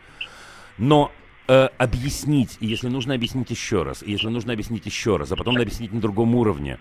Но 0.77 1.11
э, 1.53 1.69
объяснить, 1.77 2.57
и 2.59 2.65
если 2.65 2.87
нужно 2.87 3.13
объяснить 3.13 3.51
еще 3.51 3.83
раз, 3.83 4.01
и 4.01 4.11
если 4.11 4.27
нужно 4.27 4.53
объяснить 4.53 4.85
еще 4.85 5.17
раз, 5.17 5.31
а 5.31 5.35
потом 5.35 5.57
объяснить 5.57 5.93
на 5.93 6.01
другом 6.01 6.35
уровне, 6.35 6.79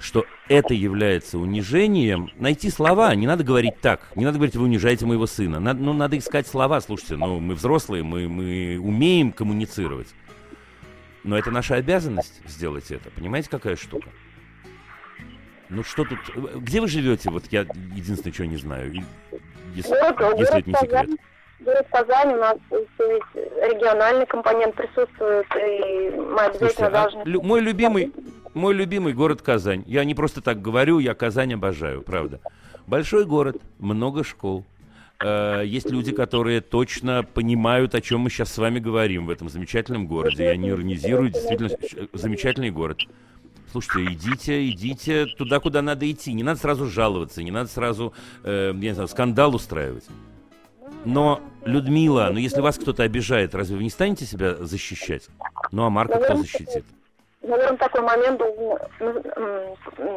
что 0.00 0.24
это 0.48 0.72
является 0.72 1.38
унижением, 1.38 2.30
найти 2.38 2.70
слова, 2.70 3.14
не 3.14 3.26
надо 3.26 3.44
говорить 3.44 3.78
так, 3.82 4.10
не 4.16 4.24
надо 4.24 4.38
говорить, 4.38 4.56
вы 4.56 4.64
унижаете 4.64 5.04
моего 5.04 5.26
сына, 5.26 5.60
надо, 5.60 5.82
ну, 5.82 5.92
надо 5.92 6.16
искать 6.16 6.46
слова, 6.46 6.80
слушайте, 6.80 7.16
ну, 7.16 7.40
мы 7.40 7.54
взрослые, 7.54 8.02
мы, 8.02 8.26
мы 8.26 8.78
умеем 8.80 9.32
коммуницировать, 9.32 10.08
но 11.22 11.36
это 11.36 11.50
наша 11.50 11.74
обязанность 11.74 12.40
сделать 12.48 12.90
это, 12.90 13.10
понимаете, 13.10 13.50
какая 13.50 13.76
штука? 13.76 14.08
Ну 15.68 15.84
что 15.84 16.04
тут, 16.04 16.18
где 16.56 16.80
вы 16.80 16.88
живете, 16.88 17.30
вот 17.30 17.44
я 17.50 17.60
единственное, 17.94 18.32
чего 18.32 18.46
не 18.46 18.56
знаю, 18.56 18.92
если, 19.74 19.92
если 20.40 20.58
это 20.58 20.70
не 20.70 20.74
секрет. 20.74 21.20
Город 21.60 21.86
Казань, 21.92 22.34
у 22.34 22.36
нас 22.36 22.56
региональный 22.70 24.26
компонент 24.26 24.74
присутствует, 24.74 25.46
и 25.56 26.10
мы 26.16 26.40
обязательно 26.40 26.58
Слушайте, 26.58 26.84
а 26.84 26.90
должны... 26.90 27.22
лю- 27.24 27.42
мой 27.42 27.60
любимый, 27.60 28.12
мой 28.54 28.74
любимый 28.74 29.12
город 29.12 29.42
Казань. 29.42 29.84
Я 29.86 30.04
не 30.04 30.14
просто 30.14 30.40
так 30.40 30.62
говорю, 30.62 30.98
я 31.00 31.14
Казань 31.14 31.54
обожаю, 31.54 32.02
правда. 32.02 32.40
Большой 32.86 33.26
город, 33.26 33.58
много 33.78 34.24
школ. 34.24 34.64
Э, 35.22 35.62
есть 35.64 35.90
люди, 35.90 36.12
которые 36.12 36.62
точно 36.62 37.22
понимают, 37.22 37.94
о 37.94 38.00
чем 38.00 38.20
мы 38.20 38.30
сейчас 38.30 38.52
с 38.52 38.58
вами 38.58 38.78
говорим 38.78 39.26
в 39.26 39.30
этом 39.30 39.50
замечательном 39.50 40.06
городе. 40.06 40.44
Я 40.44 40.56
не 40.56 40.70
иронизирую, 40.70 41.28
действительно 41.28 41.70
замечательный 42.14 42.70
город. 42.70 43.00
Слушайте, 43.70 44.14
идите, 44.14 44.68
идите 44.68 45.26
туда, 45.26 45.60
куда 45.60 45.82
надо 45.82 46.10
идти. 46.10 46.32
Не 46.32 46.42
надо 46.42 46.58
сразу 46.58 46.86
жаловаться, 46.86 47.42
не 47.42 47.50
надо 47.50 47.68
сразу, 47.68 48.14
э, 48.44 48.72
я 48.74 48.88
не 48.88 48.94
знаю, 48.94 49.08
скандал 49.08 49.54
устраивать. 49.54 50.06
Но, 51.04 51.40
Людмила, 51.64 52.28
ну 52.30 52.38
если 52.38 52.60
вас 52.60 52.78
кто-то 52.78 53.02
обижает, 53.02 53.54
разве 53.54 53.76
вы 53.76 53.84
не 53.84 53.90
станете 53.90 54.24
себя 54.24 54.54
защищать? 54.54 55.28
Ну 55.72 55.84
а 55.84 55.90
Марка 55.90 56.18
кто 56.18 56.36
защитит? 56.36 56.84
Наверное, 57.42 57.78
такой 57.78 58.02
момент 58.02 58.38
должен 58.38 58.78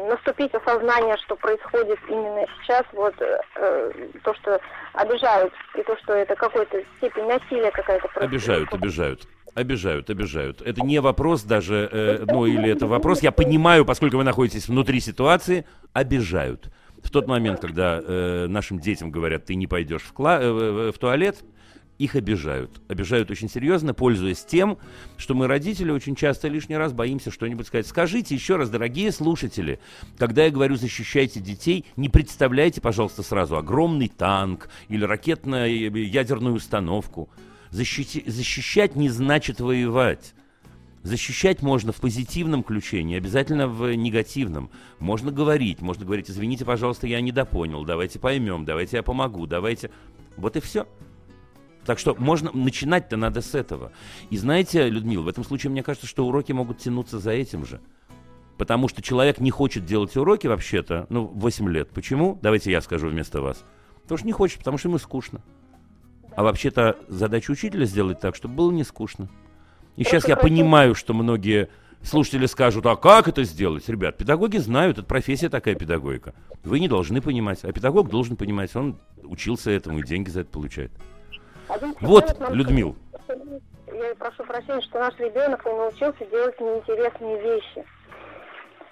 наступить 0.08 0.52
осознание, 0.54 1.16
что 1.24 1.36
происходит 1.36 1.98
именно 2.06 2.44
сейчас, 2.60 2.84
вот 2.92 3.14
э, 3.18 3.90
то, 4.22 4.34
что 4.34 4.60
обижают, 4.92 5.52
и 5.78 5.82
то, 5.82 5.96
что 6.02 6.12
это 6.12 6.34
какой-то 6.34 6.82
степень 6.98 7.24
насилия 7.24 7.70
какая-то 7.70 8.08
происходит. 8.08 8.28
Обижают, 8.28 8.74
обижают. 8.74 9.28
Обижают, 9.54 10.10
обижают. 10.10 10.62
Это 10.62 10.82
не 10.82 10.98
вопрос 10.98 11.44
даже, 11.44 11.88
э, 11.90 12.24
ну 12.26 12.44
или 12.44 12.70
это 12.70 12.86
вопрос, 12.86 13.22
я 13.22 13.32
понимаю, 13.32 13.86
поскольку 13.86 14.18
вы 14.18 14.24
находитесь 14.24 14.68
внутри 14.68 15.00
ситуации, 15.00 15.64
обижают 15.94 16.70
в 17.04 17.10
тот 17.10 17.28
момент, 17.28 17.60
когда 17.60 18.00
э, 18.02 18.46
нашим 18.48 18.80
детям 18.80 19.10
говорят, 19.10 19.44
ты 19.44 19.54
не 19.54 19.66
пойдешь 19.66 20.02
в, 20.02 20.12
кла- 20.12 20.40
э, 20.40 20.90
в 20.90 20.98
туалет, 20.98 21.44
их 21.98 22.16
обижают. 22.16 22.80
Обижают 22.88 23.30
очень 23.30 23.48
серьезно, 23.48 23.94
пользуясь 23.94 24.44
тем, 24.44 24.78
что 25.16 25.34
мы, 25.34 25.46
родители, 25.46 25.92
очень 25.92 26.16
часто 26.16 26.48
лишний 26.48 26.76
раз 26.76 26.92
боимся 26.92 27.30
что-нибудь 27.30 27.68
сказать. 27.68 27.86
Скажите 27.86 28.34
еще 28.34 28.56
раз, 28.56 28.68
дорогие 28.68 29.12
слушатели, 29.12 29.78
когда 30.18 30.44
я 30.44 30.50
говорю 30.50 30.74
«защищайте 30.74 31.38
детей», 31.38 31.84
не 31.96 32.08
представляйте, 32.08 32.80
пожалуйста, 32.80 33.22
сразу 33.22 33.56
огромный 33.56 34.08
танк 34.08 34.70
или 34.88 35.04
ракетно-ядерную 35.04 36.54
установку. 36.54 37.28
Защити- 37.70 38.28
защищать 38.28 38.96
не 38.96 39.08
значит 39.08 39.60
воевать. 39.60 40.34
Защищать 41.04 41.60
можно 41.60 41.92
в 41.92 41.96
позитивном 41.96 42.62
ключе, 42.62 43.02
не 43.02 43.14
обязательно 43.14 43.68
в 43.68 43.94
негативном. 43.94 44.70
Можно 44.98 45.30
говорить, 45.30 45.82
можно 45.82 46.06
говорить, 46.06 46.30
извините, 46.30 46.64
пожалуйста, 46.64 47.06
я 47.06 47.20
недопонял, 47.20 47.84
давайте 47.84 48.18
поймем, 48.18 48.64
давайте 48.64 48.96
я 48.96 49.02
помогу, 49.02 49.46
давайте... 49.46 49.90
Вот 50.38 50.56
и 50.56 50.60
все. 50.60 50.88
Так 51.84 51.98
что 51.98 52.14
можно 52.14 52.50
начинать-то 52.54 53.18
надо 53.18 53.42
с 53.42 53.54
этого. 53.54 53.92
И 54.30 54.38
знаете, 54.38 54.88
Людмила, 54.88 55.20
в 55.20 55.28
этом 55.28 55.44
случае 55.44 55.72
мне 55.72 55.82
кажется, 55.82 56.06
что 56.06 56.26
уроки 56.26 56.52
могут 56.52 56.78
тянуться 56.78 57.18
за 57.18 57.32
этим 57.32 57.66
же. 57.66 57.82
Потому 58.56 58.88
что 58.88 59.02
человек 59.02 59.40
не 59.40 59.50
хочет 59.50 59.84
делать 59.84 60.16
уроки 60.16 60.46
вообще-то, 60.46 61.06
ну, 61.10 61.26
8 61.26 61.68
лет. 61.68 61.90
Почему? 61.90 62.38
Давайте 62.40 62.70
я 62.70 62.80
скажу 62.80 63.08
вместо 63.08 63.42
вас. 63.42 63.62
Потому 64.04 64.16
что 64.16 64.26
не 64.26 64.32
хочет, 64.32 64.58
потому 64.60 64.78
что 64.78 64.88
ему 64.88 64.96
скучно. 64.96 65.42
А 66.34 66.42
вообще-то 66.42 66.96
задача 67.08 67.50
учителя 67.50 67.84
сделать 67.84 68.20
так, 68.20 68.34
чтобы 68.34 68.54
было 68.54 68.70
не 68.70 68.84
скучно. 68.84 69.28
И 69.96 70.04
сейчас 70.04 70.26
я 70.26 70.36
понимаю, 70.36 70.94
что 70.94 71.14
многие 71.14 71.68
слушатели 72.02 72.46
скажут, 72.46 72.86
а 72.86 72.96
как 72.96 73.28
это 73.28 73.44
сделать? 73.44 73.88
Ребят, 73.88 74.16
педагоги 74.16 74.58
знают, 74.58 74.98
это 74.98 75.06
профессия 75.06 75.48
такая 75.48 75.74
педагогика. 75.74 76.34
Вы 76.62 76.80
не 76.80 76.88
должны 76.88 77.20
понимать, 77.20 77.64
а 77.64 77.72
педагог 77.72 78.08
должен 78.08 78.36
понимать, 78.36 78.74
он 78.76 78.98
учился 79.22 79.70
этому 79.70 80.00
и 80.00 80.02
деньги 80.02 80.30
за 80.30 80.40
это 80.40 80.50
получает. 80.50 80.92
Вот, 82.00 82.36
Людмил. 82.50 82.96
Я 83.28 84.14
прошу 84.16 84.44
прощения, 84.44 84.80
что 84.82 84.98
наш 84.98 85.16
ребенок 85.18 85.64
не 85.64 85.72
научился 85.72 86.26
делать 86.26 86.60
неинтересные 86.60 87.40
вещи. 87.40 87.84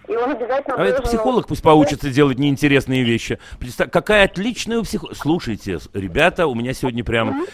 И 0.09 0.17
он 0.17 0.31
обязательно 0.31 0.77
а 0.77 0.85
это 0.85 1.03
психолог 1.03 1.47
пусть 1.47 1.63
поучится 1.63 2.11
делать 2.11 2.39
неинтересные 2.39 3.05
вещи. 3.05 3.39
Представь, 3.59 3.91
какая 3.91 4.25
отличная 4.25 4.79
у 4.79 4.83
психолога. 4.83 5.15
Слушайте, 5.15 5.79
ребята, 5.95 6.47
у 6.47 6.55
меня 6.55 6.73
сегодня 6.73 7.05
прям 7.05 7.47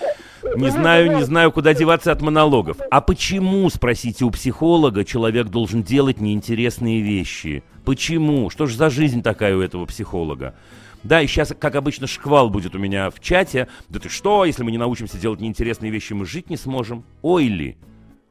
не 0.57 0.71
знаю, 0.71 1.17
не 1.17 1.25
знаю, 1.25 1.53
куда 1.53 1.75
деваться 1.75 2.13
от 2.13 2.23
монологов. 2.23 2.79
А 2.91 3.01
почему, 3.01 3.69
спросите 3.71 4.25
у 4.25 4.31
психолога, 4.31 5.05
человек 5.05 5.49
должен 5.49 5.83
делать 5.83 6.21
неинтересные 6.21 7.01
вещи? 7.01 7.63
Почему? 7.85 8.51
Что 8.51 8.67
же 8.67 8.77
за 8.77 8.91
жизнь 8.91 9.23
такая 9.23 9.57
у 9.57 9.61
этого 9.61 9.85
психолога? 9.87 10.55
Да, 11.03 11.23
и 11.23 11.27
сейчас, 11.27 11.55
как 11.59 11.77
обычно, 11.77 12.07
шквал 12.07 12.51
будет 12.51 12.75
у 12.75 12.79
меня 12.79 13.11
в 13.11 13.21
чате. 13.21 13.69
Да 13.89 14.01
ты 14.01 14.09
что, 14.09 14.45
если 14.45 14.63
мы 14.63 14.71
не 14.71 14.79
научимся 14.79 15.17
делать 15.17 15.41
неинтересные 15.41 15.91
вещи, 15.91 16.13
мы 16.13 16.27
жить 16.27 16.51
не 16.51 16.57
сможем? 16.57 17.05
Ой 17.23 17.45
ли? 17.45 17.77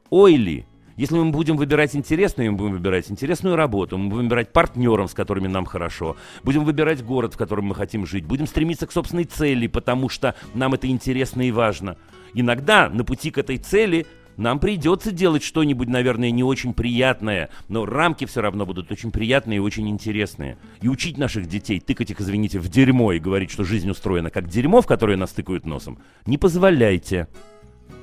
Ой 0.09 0.35
ли? 0.35 0.65
Если 0.97 1.13
мы 1.13 1.29
будем 1.29 1.57
выбирать 1.57 1.95
интересную, 1.95 2.51
мы 2.51 2.57
будем 2.57 2.71
выбирать 2.73 3.11
интересную 3.11 3.55
работу, 3.55 3.99
мы 3.99 4.09
будем 4.09 4.23
выбирать 4.23 4.51
партнеров, 4.51 5.11
с 5.11 5.13
которыми 5.13 5.47
нам 5.47 5.65
хорошо, 5.65 6.17
будем 6.43 6.65
выбирать 6.65 7.05
город, 7.05 7.35
в 7.35 7.37
котором 7.37 7.65
мы 7.65 7.75
хотим 7.75 8.07
жить, 8.07 8.25
будем 8.25 8.47
стремиться 8.47 8.87
к 8.87 8.91
собственной 8.91 9.25
цели, 9.25 9.67
потому 9.67 10.09
что 10.09 10.33
нам 10.55 10.73
это 10.73 10.87
интересно 10.87 11.47
и 11.47 11.51
важно. 11.51 11.97
Иногда 12.33 12.89
на 12.89 13.03
пути 13.03 13.29
к 13.29 13.37
этой 13.37 13.59
цели 13.59 14.07
нам 14.37 14.59
придется 14.59 15.11
делать 15.11 15.43
что-нибудь, 15.43 15.87
наверное, 15.87 16.31
не 16.31 16.43
очень 16.43 16.73
приятное, 16.73 17.51
но 17.67 17.85
рамки 17.85 18.25
все 18.25 18.41
равно 18.41 18.65
будут 18.65 18.91
очень 18.91 19.11
приятные 19.11 19.57
и 19.57 19.59
очень 19.59 19.87
интересные. 19.89 20.57
И 20.81 20.87
учить 20.87 21.19
наших 21.19 21.45
детей, 21.45 21.79
тыкать 21.79 22.09
их, 22.09 22.19
извините, 22.21 22.57
в 22.57 22.69
дерьмо 22.69 23.13
и 23.13 23.19
говорить, 23.19 23.51
что 23.51 23.63
жизнь 23.63 23.89
устроена 23.89 24.31
как 24.31 24.47
дерьмо, 24.47 24.81
в 24.81 24.87
которое 24.87 25.15
нас 25.15 25.31
тыкают 25.31 25.67
носом, 25.67 25.99
не 26.25 26.39
позволяйте. 26.39 27.27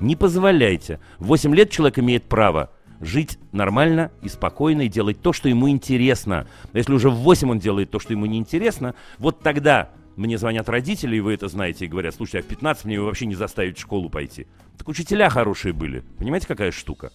Не 0.00 0.16
позволяйте. 0.16 1.00
В 1.18 1.26
8 1.26 1.54
лет 1.54 1.70
человек 1.70 1.98
имеет 1.98 2.24
право 2.24 2.70
жить 3.04 3.38
нормально 3.52 4.10
и 4.22 4.28
спокойно 4.28 4.82
и 4.82 4.88
делать 4.88 5.20
то, 5.20 5.32
что 5.32 5.48
ему 5.48 5.68
интересно. 5.68 6.46
Но 6.72 6.78
если 6.78 6.92
уже 6.92 7.10
в 7.10 7.16
8 7.16 7.50
он 7.50 7.58
делает 7.58 7.90
то, 7.90 7.98
что 7.98 8.12
ему 8.12 8.26
не 8.26 8.38
интересно, 8.38 8.94
вот 9.18 9.40
тогда 9.40 9.90
мне 10.16 10.38
звонят 10.38 10.68
родители, 10.68 11.16
и 11.16 11.20
вы 11.20 11.34
это 11.34 11.48
знаете, 11.48 11.84
и 11.84 11.88
говорят, 11.88 12.14
слушай, 12.14 12.40
а 12.40 12.42
в 12.42 12.46
15 12.46 12.84
мне 12.84 13.00
вообще 13.00 13.26
не 13.26 13.34
заставить 13.34 13.78
в 13.78 13.80
школу 13.80 14.08
пойти. 14.08 14.46
Так 14.78 14.88
учителя 14.88 15.28
хорошие 15.28 15.72
были. 15.72 16.02
Понимаете, 16.18 16.46
какая 16.46 16.70
штука? 16.70 17.12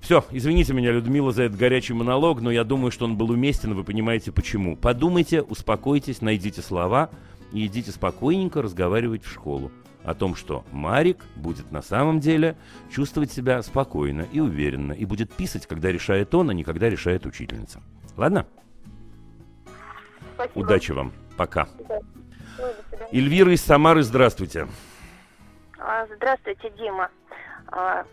Все, 0.00 0.24
извините 0.32 0.72
меня, 0.72 0.90
Людмила, 0.90 1.30
за 1.30 1.44
этот 1.44 1.56
горячий 1.56 1.92
монолог, 1.94 2.40
но 2.40 2.50
я 2.50 2.64
думаю, 2.64 2.90
что 2.90 3.04
он 3.04 3.16
был 3.16 3.30
уместен, 3.30 3.74
вы 3.74 3.84
понимаете 3.84 4.32
почему. 4.32 4.76
Подумайте, 4.76 5.42
успокойтесь, 5.42 6.20
найдите 6.20 6.60
слова 6.60 7.10
и 7.52 7.66
идите 7.66 7.92
спокойненько 7.92 8.62
разговаривать 8.62 9.22
в 9.24 9.30
школу 9.30 9.70
о 10.04 10.14
том, 10.14 10.34
что 10.34 10.64
Марик 10.72 11.24
будет 11.36 11.70
на 11.70 11.82
самом 11.82 12.20
деле 12.20 12.56
чувствовать 12.90 13.32
себя 13.32 13.62
спокойно 13.62 14.26
и 14.32 14.40
уверенно, 14.40 14.92
и 14.92 15.04
будет 15.04 15.32
писать, 15.32 15.66
когда 15.66 15.90
решает 15.90 16.34
он, 16.34 16.50
а 16.50 16.54
не 16.54 16.64
когда 16.64 16.88
решает 16.88 17.26
учительница. 17.26 17.80
Ладно? 18.16 18.46
Спасибо. 20.34 20.58
Удачи 20.58 20.92
вам. 20.92 21.12
Пока. 21.36 21.68
Эльвира 23.12 23.52
из 23.52 23.62
Самары, 23.62 24.02
здравствуйте. 24.02 24.66
А, 25.78 26.06
здравствуйте, 26.16 26.70
Дима. 26.78 27.10
А, 27.68 28.04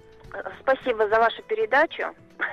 спасибо 0.62 1.08
за 1.08 1.20
вашу 1.20 1.42
передачу. 1.44 2.04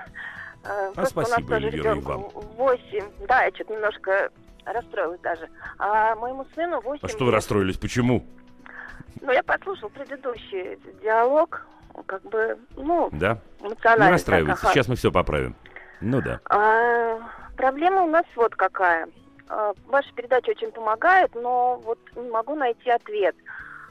А, 0.69 0.91
а 0.97 1.07
спасибо, 1.07 1.49
у 1.49 1.49
нас 1.49 1.63
Эльвира, 1.63 1.97
и 1.97 2.01
вам. 2.01 2.23
8. 2.57 3.05
Да, 3.29 3.45
я 3.45 3.55
что-то 3.55 3.73
немножко 3.73 4.31
расстроилась 4.65 5.21
даже. 5.21 5.49
А 5.79 6.17
моему 6.17 6.45
сыну 6.57 6.81
8 6.81 6.99
А 7.03 7.09
что 7.09 7.25
вы 7.27 7.31
расстроились? 7.31 7.77
Почему? 7.77 8.25
Ну, 9.21 9.33
я 9.33 9.43
послушал 9.43 9.89
предыдущий 9.91 10.79
диалог, 11.03 11.67
как 12.07 12.23
бы, 12.23 12.59
ну, 12.77 13.09
да? 13.13 13.39
эмоционально. 13.61 14.05
Не 14.05 14.11
расстраивайтесь, 14.13 14.61
так, 14.61 14.65
ага. 14.65 14.75
сейчас 14.75 14.89
мы 14.89 14.97
все 14.97 15.11
поправим. 15.11 15.55
Ну 16.01 16.21
да. 16.21 16.41
А, 16.51 17.19
проблема 17.57 18.03
у 18.03 18.11
нас 18.11 18.25
вот 18.35 18.55
какая. 18.55 19.09
э, 19.49 19.73
ваша 19.87 20.13
передача 20.15 20.51
очень 20.51 20.71
помогает, 20.73 21.35
но 21.35 21.81
вот 21.85 21.99
не 22.15 22.29
могу 22.29 22.55
найти 22.55 22.91
ответ. 22.91 23.35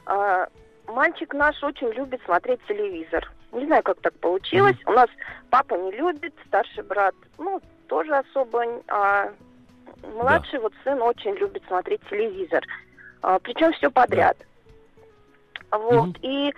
Э, 0.06 0.46
мальчик 0.86 1.34
наш 1.34 1.62
очень 1.62 1.88
любит 1.88 2.20
смотреть 2.24 2.60
телевизор. 2.68 3.28
Не 3.52 3.66
знаю, 3.66 3.82
как 3.82 4.00
так 4.00 4.14
получилось. 4.14 4.76
У 4.86 4.92
нас 4.92 5.08
папа 5.50 5.74
не 5.74 5.92
любит, 5.92 6.34
старший 6.46 6.84
брат, 6.84 7.14
ну, 7.38 7.60
тоже 7.88 8.14
особо, 8.14 8.64
а 8.88 9.30
младший 10.14 10.58
да. 10.58 10.60
вот 10.60 10.72
сын 10.84 11.00
очень 11.02 11.34
любит 11.36 11.62
смотреть 11.66 12.00
телевизор. 12.08 12.62
А, 13.22 13.38
причем 13.38 13.72
все 13.72 13.90
подряд. 13.90 14.36
Да. 14.38 14.44
Вот. 15.70 16.08
Угу. 16.08 16.18
И 16.22 16.52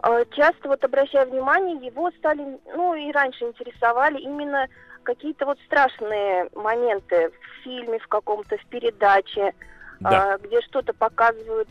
а, 0.00 0.24
часто 0.36 0.68
вот 0.68 0.84
обращая 0.84 1.26
внимание, 1.26 1.86
его 1.86 2.10
стали, 2.18 2.58
ну 2.76 2.94
и 2.94 3.10
раньше 3.12 3.44
интересовали 3.44 4.20
именно 4.20 4.68
какие-то 5.02 5.46
вот 5.46 5.58
страшные 5.66 6.48
моменты 6.54 7.30
в 7.30 7.62
фильме, 7.64 7.98
в 7.98 8.06
каком-то, 8.08 8.56
в 8.56 8.66
передаче, 8.66 9.54
да. 10.00 10.34
а, 10.34 10.38
где 10.38 10.60
что-то 10.62 10.92
показывают 10.92 11.68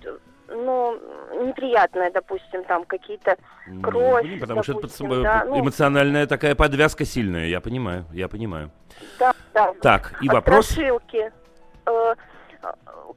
ну, 0.47 0.99
неприятное, 1.45 2.11
допустим, 2.11 2.63
там 2.65 2.85
какие-то 2.85 3.37
кровь. 3.81 4.25
Ну, 4.25 4.39
потому 4.39 4.61
допустим, 4.63 5.07
что 5.07 5.13
это 5.13 5.23
да, 5.23 5.45
ну, 5.45 5.59
эмоциональная 5.59 6.27
такая 6.27 6.55
подвязка 6.55 7.05
сильная, 7.05 7.45
я 7.45 7.61
понимаю, 7.61 8.05
я 8.13 8.27
понимаю. 8.27 8.71
Да, 9.19 9.33
да. 9.53 9.73
Так, 9.81 10.17
и 10.21 10.29
вопрос. 10.29 10.67
Страшилки. 10.67 11.31
Э, 11.85 12.15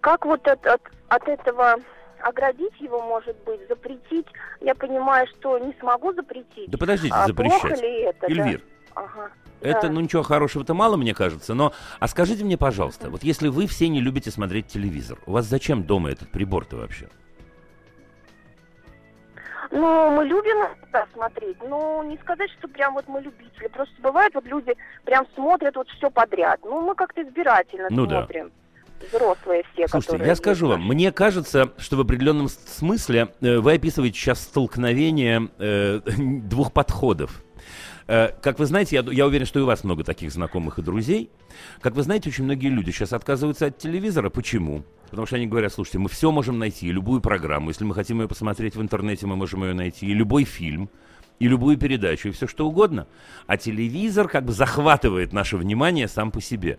как 0.01 0.25
вот 0.27 0.47
от, 0.47 0.67
от, 0.67 0.83
от 1.09 1.29
этого 1.29 1.77
оградить 2.21 2.79
его, 2.81 3.03
может 3.03 3.37
быть, 3.45 3.61
запретить? 3.69 4.27
Я 4.61 4.75
понимаю, 4.75 5.27
что 5.29 5.59
не 5.59 5.75
смогу 5.81 6.13
запретить. 6.13 6.71
Да 6.71 6.79
подождите, 6.79 7.15
а 7.15 7.27
запрещать. 7.27 7.61
Плохо 7.61 7.77
ли 7.77 8.01
это? 8.03 8.27
Эльвир, 8.27 8.63
да? 8.95 9.03
ага. 9.03 9.31
Это, 9.61 9.83
да. 9.83 9.89
ну 9.89 10.01
ничего 10.01 10.23
хорошего-то 10.23 10.75
мало, 10.75 10.97
мне 10.97 11.15
кажется. 11.15 11.55
Но, 11.55 11.73
а 11.99 12.09
скажите 12.09 12.45
мне, 12.45 12.59
пожалуйста, 12.59 13.11
вот 13.11 13.23
если 13.23 13.49
вы 13.49 13.67
все 13.67 13.89
не 13.89 14.01
любите 14.01 14.31
смотреть 14.31 14.69
телевизор, 14.69 15.19
у 15.27 15.33
вас 15.33 15.47
зачем 15.47 15.85
дома 15.85 16.11
этот 16.11 16.31
прибор-то 16.31 16.77
вообще? 16.77 17.09
Ну, 19.71 20.11
мы 20.11 20.25
любим 20.25 20.69
да, 20.93 21.07
смотреть, 21.13 21.57
но 21.63 22.03
не 22.05 22.17
сказать, 22.19 22.51
что 22.59 22.69
прям 22.69 22.95
вот 22.95 23.09
мы 23.09 23.21
любители. 23.21 23.67
Просто 23.69 23.95
бывает, 24.01 24.35
вот 24.35 24.45
люди 24.45 24.77
прям 25.05 25.27
смотрят 25.35 25.75
вот 25.77 25.89
все 25.89 26.11
подряд. 26.11 26.61
Ну, 26.63 26.83
мы 26.83 26.95
как-то 26.95 27.23
избирательно 27.23 27.89
ну, 27.91 28.09
смотрим. 28.09 28.49
Да. 28.49 28.66
Взрослые 29.13 29.63
все, 29.73 29.87
Слушайте, 29.89 30.25
я 30.25 30.35
скажу 30.35 30.69
вам, 30.69 30.87
мне 30.87 31.13
кажется, 31.13 31.73
что 31.79 31.97
в 31.97 32.01
определенном 32.01 32.49
смысле 32.49 33.29
э, 33.41 33.59
вы 33.59 33.75
описываете 33.75 34.19
сейчас 34.19 34.41
столкновение 34.41 35.49
э, 35.59 36.01
двух 36.17 36.73
подходов. 36.73 37.43
Э, 38.07 38.29
как 38.41 38.59
вы 38.59 38.67
знаете, 38.67 38.97
я, 38.97 39.13
я 39.13 39.27
уверен, 39.27 39.47
что 39.47 39.59
и 39.59 39.63
у 39.63 39.67
вас 39.67 39.85
много 39.85 40.05
таких 40.05 40.33
знакомых 40.33 40.79
и 40.79 40.83
друзей. 40.83 41.31
Как 41.81 41.95
вы 41.95 42.03
знаете, 42.03 42.31
очень 42.31 42.45
многие 42.45 42.69
люди 42.69 42.91
сейчас 42.91 43.13
отказываются 43.13 43.67
от 43.67 43.79
телевизора. 43.79 44.31
Почему? 44.31 44.85
Потому 45.11 45.27
что 45.27 45.37
они 45.37 45.47
говорят, 45.47 45.73
слушайте, 45.73 45.99
мы 45.99 46.09
все 46.09 46.31
можем 46.31 46.59
найти, 46.59 46.91
любую 46.91 47.21
программу. 47.21 47.69
Если 47.69 47.85
мы 47.85 47.95
хотим 47.95 48.21
ее 48.21 48.29
посмотреть 48.29 48.77
в 48.77 48.83
интернете, 48.83 49.27
мы 49.27 49.37
можем 49.37 49.65
ее 49.65 49.75
найти. 49.75 50.07
И 50.07 50.15
любой 50.15 50.45
фильм, 50.45 50.91
и 51.39 51.49
любую 51.49 51.77
передачу, 51.77 52.29
и 52.29 52.33
все 52.33 52.47
что 52.47 52.67
угодно. 52.67 53.07
А 53.47 53.57
телевизор 53.57 54.29
как 54.29 54.45
бы 54.45 54.53
захватывает 54.53 55.33
наше 55.33 55.57
внимание 55.57 56.09
сам 56.09 56.31
по 56.31 56.41
себе. 56.41 56.79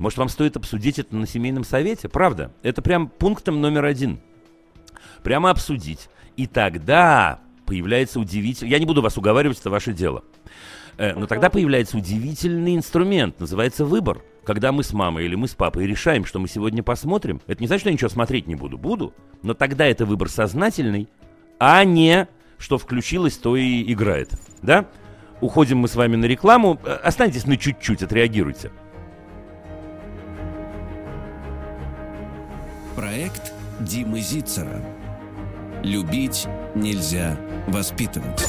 Может, 0.00 0.16
вам 0.16 0.30
стоит 0.30 0.56
обсудить 0.56 0.98
это 0.98 1.14
на 1.14 1.26
семейном 1.26 1.62
совете? 1.62 2.08
Правда. 2.08 2.52
Это 2.62 2.80
прям 2.80 3.08
пунктом 3.08 3.60
номер 3.60 3.84
один. 3.84 4.18
Прямо 5.22 5.50
обсудить. 5.50 6.08
И 6.38 6.46
тогда 6.46 7.40
появляется 7.66 8.18
удивительный... 8.18 8.70
Я 8.70 8.78
не 8.78 8.86
буду 8.86 9.02
вас 9.02 9.18
уговаривать, 9.18 9.60
это 9.60 9.68
ваше 9.68 9.92
дело. 9.92 10.24
Э, 10.96 11.12
но 11.14 11.26
тогда 11.26 11.50
появляется 11.50 11.98
удивительный 11.98 12.76
инструмент, 12.76 13.40
называется 13.40 13.84
выбор. 13.84 14.22
Когда 14.42 14.72
мы 14.72 14.84
с 14.84 14.94
мамой 14.94 15.26
или 15.26 15.34
мы 15.34 15.46
с 15.46 15.54
папой 15.54 15.86
решаем, 15.86 16.24
что 16.24 16.38
мы 16.38 16.48
сегодня 16.48 16.82
посмотрим, 16.82 17.42
это 17.46 17.62
не 17.62 17.66
значит, 17.66 17.82
что 17.82 17.90
я 17.90 17.92
ничего 17.92 18.08
смотреть 18.08 18.46
не 18.46 18.54
буду. 18.54 18.78
Буду. 18.78 19.12
Но 19.42 19.52
тогда 19.52 19.84
это 19.84 20.06
выбор 20.06 20.30
сознательный, 20.30 21.10
а 21.58 21.84
не 21.84 22.26
что 22.56 22.78
включилось, 22.78 23.36
то 23.36 23.54
и 23.54 23.92
играет. 23.92 24.30
Да? 24.62 24.86
Уходим 25.42 25.76
мы 25.76 25.88
с 25.88 25.94
вами 25.94 26.16
на 26.16 26.24
рекламу. 26.24 26.80
Э, 26.86 26.94
останьтесь 26.94 27.44
на 27.44 27.58
чуть-чуть, 27.58 28.02
отреагируйте. 28.02 28.70
Проект 33.10 33.52
Димы 33.80 34.20
Зицера. 34.20 34.80
Любить 35.82 36.46
нельзя 36.76 37.36
воспитывать. 37.66 38.48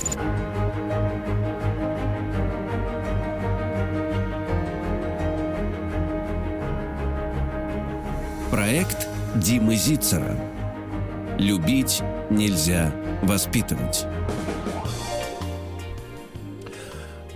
Проект 8.52 9.08
Димы 9.34 9.74
Зицера. 9.74 10.38
Любить 11.40 12.04
нельзя 12.30 12.92
воспитывать. 13.24 14.06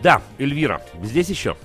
Да, 0.03 0.21
Эльвира, 0.37 0.79
здесь 1.01 1.29
еще. 1.29 1.57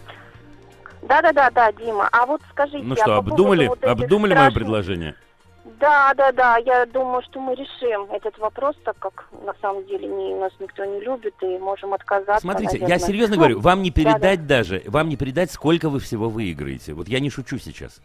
Да, 1.03 1.21
да, 1.21 1.35
да, 1.35 1.51
да, 1.51 1.71
Дима. 1.73 2.09
А 2.11 2.25
вот 2.25 2.41
скажите, 2.51 2.83
ну 2.83 2.97
что, 2.97 3.17
а 3.17 3.19
обдумали, 3.19 3.67
вот 3.67 3.85
обдумали 3.85 4.31
страшных... 4.31 4.55
мое 4.55 4.65
предложение? 4.65 5.17
Да, 5.65 6.15
да, 6.15 6.33
да. 6.33 6.57
Я 6.59 6.87
думаю, 6.87 7.23
что 7.23 7.41
мы 7.41 7.55
решим 7.55 8.11
этот 8.13 8.39
вопрос, 8.39 8.77
так 8.85 8.99
как 8.99 9.29
на 9.45 9.55
самом 9.61 9.87
деле 9.87 10.09
не, 10.09 10.35
нас 10.35 10.53
никто 10.59 10.85
не 10.85 11.01
любит 11.01 11.35
и 11.43 11.59
можем 11.59 11.93
отказаться. 11.93 12.41
Смотрите, 12.41 12.73
наверное. 12.73 12.99
я 12.99 12.99
серьезно 12.99 13.37
ну, 13.37 13.41
говорю, 13.41 13.61
вам 13.61 13.83
не 13.83 13.91
передать 13.91 14.21
да, 14.21 14.37
да. 14.37 14.57
даже, 14.59 14.83
вам 14.87 15.09
не 15.09 15.17
передать, 15.17 15.51
сколько 15.51 15.89
вы 15.89 16.01
всего 16.01 16.29
выиграете. 16.29 16.95
Вот 16.95 17.09
я 17.09 17.21
не 17.21 17.31
шучу 17.31 17.59
сейчас. 17.59 18.01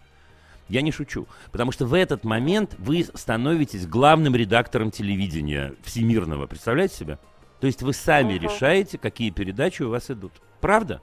Я 0.68 0.82
не 0.82 0.92
шучу. 0.92 1.28
Потому 1.52 1.72
что 1.72 1.86
в 1.86 1.94
этот 1.94 2.24
момент 2.24 2.76
вы 2.78 3.06
становитесь 3.14 3.88
главным 3.88 4.36
редактором 4.36 4.92
телевидения 4.92 5.74
всемирного. 5.84 6.48
Представляете 6.48 6.96
себе? 6.96 7.20
То 7.62 7.68
есть 7.68 7.82
вы 7.84 7.94
сами 7.94 8.36
угу. 8.36 8.44
решаете, 8.44 8.98
какие 8.98 9.30
передачи 9.30 9.84
у 9.84 9.90
вас 9.90 10.10
идут. 10.12 10.34
Правда? 10.60 11.02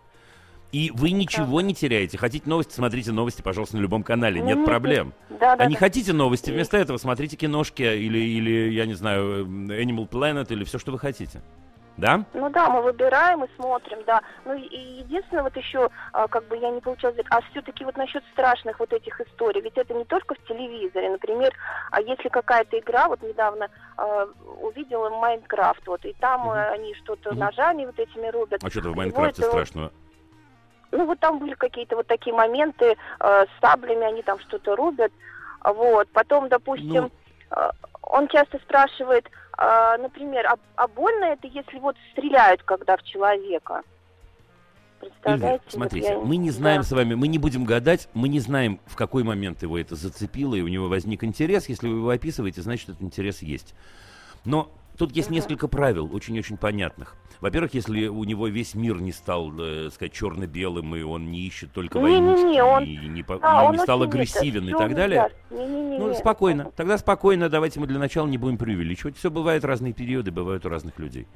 И 0.73 0.91
вы 0.95 1.11
ничего 1.11 1.61
не 1.61 1.75
теряете. 1.75 2.17
Хотите 2.17 2.49
новости, 2.49 2.73
смотрите 2.75 3.13
новости, 3.13 3.43
пожалуйста, 3.43 3.77
на 3.77 3.83
любом 3.83 4.03
канале. 4.03 4.41
Нет 4.41 4.65
проблем. 4.65 5.13
Да, 5.29 5.55
да, 5.57 5.65
а 5.65 5.67
не 5.67 5.77
хотите 5.77 6.13
новости, 6.13 6.51
вместо 6.51 6.79
этого 6.79 6.97
смотрите 6.97 7.37
киношки 7.37 7.83
или, 7.83 8.19
или, 8.19 8.71
я 8.71 8.87
не 8.87 8.95
знаю, 8.95 9.45
Animal 9.45 10.09
Planet 10.09 10.47
или 10.51 10.65
все, 10.65 10.79
что 10.79 10.93
вы 10.93 10.99
хотите. 10.99 11.43
Да? 11.99 12.25
Ну 12.33 12.49
да, 12.49 12.71
мы 12.71 12.81
выбираем 12.81 13.45
и 13.45 13.49
смотрим, 13.57 13.99
да. 14.07 14.23
Ну 14.47 14.55
и 14.55 14.77
единственное, 15.01 15.43
вот 15.43 15.57
еще, 15.57 15.91
а, 16.13 16.27
как 16.27 16.49
бы 16.49 16.57
я 16.57 16.71
не 16.71 16.81
получила 16.81 17.13
а 17.29 17.41
все-таки 17.51 17.85
вот 17.85 17.97
насчет 17.99 18.25
страшных 18.33 18.81
вот 18.81 18.93
этих 18.93 19.21
историй, 19.21 19.61
ведь 19.61 19.77
это 19.77 19.93
не 19.93 20.05
только 20.07 20.35
в 20.35 20.45
телевизоре, 20.49 21.11
например, 21.11 21.53
а 21.91 22.01
если 22.01 22.29
какая-то 22.31 22.79
игра, 22.79 23.09
вот 23.09 23.23
недавно 23.23 23.69
э, 23.99 24.27
увидела 24.63 25.11
Майнкрафт, 25.11 25.87
вот, 25.87 26.05
и 26.07 26.15
там 26.15 26.47
угу. 26.47 26.57
они 26.57 26.95
что-то 26.95 27.31
угу. 27.31 27.39
ножами 27.39 27.85
вот 27.85 27.99
этими 27.99 28.29
рубят. 28.29 28.65
А 28.65 28.71
что-то 28.71 28.91
в 28.91 28.97
Майнкрафте 28.97 29.43
вот, 29.43 29.51
страшного? 29.51 29.93
Ну 30.93 31.07
вот 31.07 31.19
там 31.19 31.39
были 31.39 31.55
какие-то 31.55 31.97
вот 31.97 32.07
такие 32.07 32.35
моменты, 32.35 32.97
э, 33.21 33.45
с 33.47 33.61
саблями 33.61 34.05
они 34.05 34.23
там 34.23 34.39
что-то 34.41 34.77
рубят, 34.77 35.13
вот, 35.65 36.09
потом, 36.13 36.49
допустим, 36.49 37.11
ну... 37.51 37.57
э, 37.57 37.71
он 38.03 38.29
часто 38.29 38.59
спрашивает, 38.59 39.29
а, 39.57 39.97
например, 39.99 40.47
а, 40.47 40.57
а 40.77 40.89
больно 40.89 41.25
это, 41.25 41.47
если 41.47 41.79
вот 41.79 41.97
стреляют, 42.13 42.63
когда 42.63 42.97
в 42.97 43.03
человека? 43.03 43.83
Илья, 45.25 45.59
смотрите, 45.67 46.09
я... 46.09 46.19
мы 46.19 46.37
не 46.37 46.51
знаем 46.51 46.83
да. 46.83 46.87
с 46.87 46.93
вами, 46.93 47.15
мы 47.15 47.27
не 47.27 47.39
будем 47.39 47.65
гадать, 47.65 48.09
мы 48.15 48.29
не 48.29 48.39
знаем, 48.39 48.81
в 48.87 48.95
какой 48.95 49.25
момент 49.25 49.63
его 49.63 49.79
это 49.79 49.97
зацепило, 49.97 50.55
и 50.55 50.61
у 50.61 50.69
него 50.69 50.89
возник 50.89 51.25
интерес. 51.25 51.69
Если 51.69 51.89
вы 51.89 51.97
его 51.97 52.11
описываете, 52.11 52.63
значит, 52.63 52.91
этот 52.91 53.03
интерес 53.03 53.43
есть. 53.43 53.75
Но 54.45 54.71
тут 54.97 55.15
есть 55.17 55.31
несколько 55.31 55.69
правил, 55.69 56.11
очень-очень 56.13 56.57
понятных. 56.57 57.17
Во-первых, 57.41 57.75
если 57.75 58.07
у 58.07 58.23
него 58.23 58.47
весь 58.47 58.75
мир 58.75 59.01
не 59.01 59.11
стал, 59.11 59.53
э, 59.59 59.91
сказать, 59.93 60.13
черно-белым, 60.13 60.95
и 60.95 61.03
он 61.03 61.31
не 61.31 61.41
ищет 61.41 61.73
только 61.73 61.99
не, 61.99 62.05
войнушки, 62.05 62.45
не, 62.45 62.53
не, 62.53 62.63
он... 62.63 62.85
и 62.85 62.97
не, 63.09 63.23
по... 63.25 63.39
а, 63.43 63.67
не, 63.67 63.79
не 63.79 63.83
стал 63.83 64.03
агрессивен 64.03 64.69
и 64.69 64.73
так 64.73 64.95
далее, 64.95 65.29
не, 65.51 65.67
не, 65.67 65.83
не, 65.83 65.99
ну, 65.99 66.15
спокойно. 66.15 66.71
Тогда 66.77 66.99
спокойно, 66.99 67.49
давайте 67.49 67.81
мы 67.81 67.89
для 67.89 67.99
начала 67.99 68.29
не 68.29 68.39
будем 68.39 68.59
преувеличивать. 68.59 69.17
Все 69.17 69.29
бывает 69.29 69.65
разные 69.65 69.93
периоды, 69.93 70.31
бывают 70.31 70.65
у 70.67 70.69
разных 70.69 70.99
людей. 71.01 71.27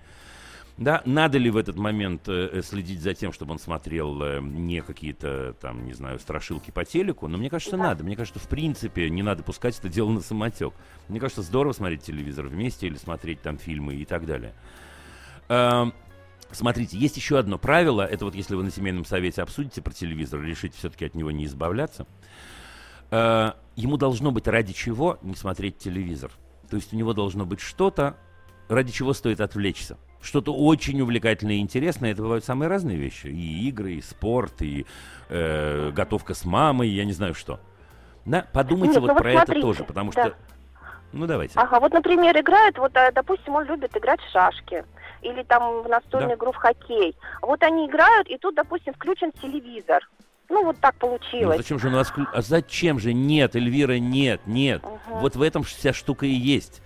Да, 0.78 1.00
надо 1.06 1.38
ли 1.38 1.48
в 1.48 1.56
этот 1.56 1.76
момент 1.76 2.28
э, 2.28 2.60
следить 2.62 3.00
за 3.00 3.14
тем, 3.14 3.32
чтобы 3.32 3.52
он 3.52 3.58
смотрел 3.58 4.22
э, 4.22 4.40
не 4.40 4.82
какие-то 4.82 5.54
там, 5.58 5.86
не 5.86 5.94
знаю, 5.94 6.18
страшилки 6.18 6.70
по 6.70 6.84
телеку? 6.84 7.28
Но 7.28 7.38
мне 7.38 7.48
кажется, 7.48 7.78
да. 7.78 7.84
надо. 7.84 8.04
Мне 8.04 8.14
кажется, 8.14 8.38
в 8.38 8.46
принципе, 8.46 9.08
не 9.08 9.22
надо 9.22 9.42
пускать 9.42 9.78
это 9.78 9.88
дело 9.88 10.10
на 10.10 10.20
самотек. 10.20 10.74
Мне 11.08 11.18
кажется, 11.18 11.40
здорово 11.40 11.72
смотреть 11.72 12.02
телевизор 12.02 12.46
вместе 12.46 12.88
или 12.88 12.96
смотреть 12.96 13.40
там 13.40 13.56
фильмы 13.56 13.94
и 13.94 14.04
так 14.04 14.26
далее. 14.26 14.52
Эм, 15.48 15.94
смотрите, 16.50 16.98
есть 16.98 17.16
еще 17.16 17.38
одно 17.38 17.56
правило. 17.58 18.02
Это 18.02 18.26
вот 18.26 18.34
если 18.34 18.54
вы 18.54 18.62
на 18.62 18.70
семейном 18.70 19.06
совете 19.06 19.40
обсудите 19.40 19.80
про 19.80 19.92
телевизор, 19.92 20.42
решите 20.42 20.76
все-таки 20.76 21.06
от 21.06 21.14
него 21.14 21.30
не 21.30 21.46
избавляться. 21.46 22.06
Э, 23.10 23.52
ему 23.76 23.96
должно 23.96 24.30
быть 24.30 24.46
ради 24.46 24.74
чего 24.74 25.18
не 25.22 25.36
смотреть 25.36 25.78
телевизор. 25.78 26.32
То 26.68 26.76
есть 26.76 26.92
у 26.92 26.96
него 26.96 27.14
должно 27.14 27.46
быть 27.46 27.60
что-то, 27.60 28.18
ради 28.68 28.92
чего 28.92 29.14
стоит 29.14 29.40
отвлечься. 29.40 29.96
Что-то 30.26 30.52
очень 30.52 31.00
увлекательное 31.00 31.54
и 31.54 31.60
интересное. 31.60 32.10
Это 32.10 32.22
бывают 32.22 32.44
самые 32.44 32.68
разные 32.68 32.96
вещи. 32.96 33.28
И 33.28 33.68
игры, 33.68 33.92
и 33.92 34.02
спорт, 34.02 34.60
и 34.60 34.84
э, 35.28 35.92
готовка 35.92 36.34
с 36.34 36.44
мамой, 36.44 36.88
я 36.88 37.04
не 37.04 37.12
знаю 37.12 37.32
что. 37.34 37.60
Да, 38.24 38.44
подумайте 38.52 38.94
Нет, 38.94 39.02
вот 39.02 39.10
ну, 39.12 39.16
про 39.16 39.32
вот 39.34 39.48
это 39.48 39.60
тоже, 39.60 39.84
потому 39.84 40.10
да. 40.10 40.26
что... 40.26 40.36
Ну, 41.12 41.28
давайте. 41.28 41.56
Ага, 41.56 41.78
вот, 41.78 41.92
например, 41.92 42.36
играет, 42.40 42.76
вот, 42.76 42.90
э, 42.96 43.12
допустим, 43.12 43.54
он 43.54 43.66
любит 43.66 43.96
играть 43.96 44.20
в 44.20 44.32
шашки 44.32 44.84
или 45.22 45.44
там 45.44 45.82
в 45.82 45.88
настольную 45.88 46.30
да. 46.30 46.34
игру 46.34 46.50
в 46.50 46.56
хоккей. 46.56 47.14
Вот 47.40 47.62
они 47.62 47.86
играют, 47.86 48.26
и 48.28 48.36
тут, 48.36 48.56
допустим, 48.56 48.94
включен 48.94 49.30
телевизор. 49.40 50.08
Ну, 50.48 50.64
вот 50.64 50.76
так 50.80 50.96
получилось. 50.96 51.56
Ну, 51.56 51.62
зачем 51.62 51.78
же 51.78 51.86
у 51.86 51.92
нас... 51.92 52.12
А 52.32 52.42
зачем 52.42 52.98
же? 52.98 53.12
Нет, 53.12 53.54
Эльвира, 53.54 54.00
нет, 54.00 54.40
нет. 54.46 54.82
Угу. 54.84 55.18
Вот 55.18 55.36
в 55.36 55.42
этом 55.42 55.62
вся 55.62 55.92
штука 55.92 56.26
и 56.26 56.30
есть. 56.30 56.82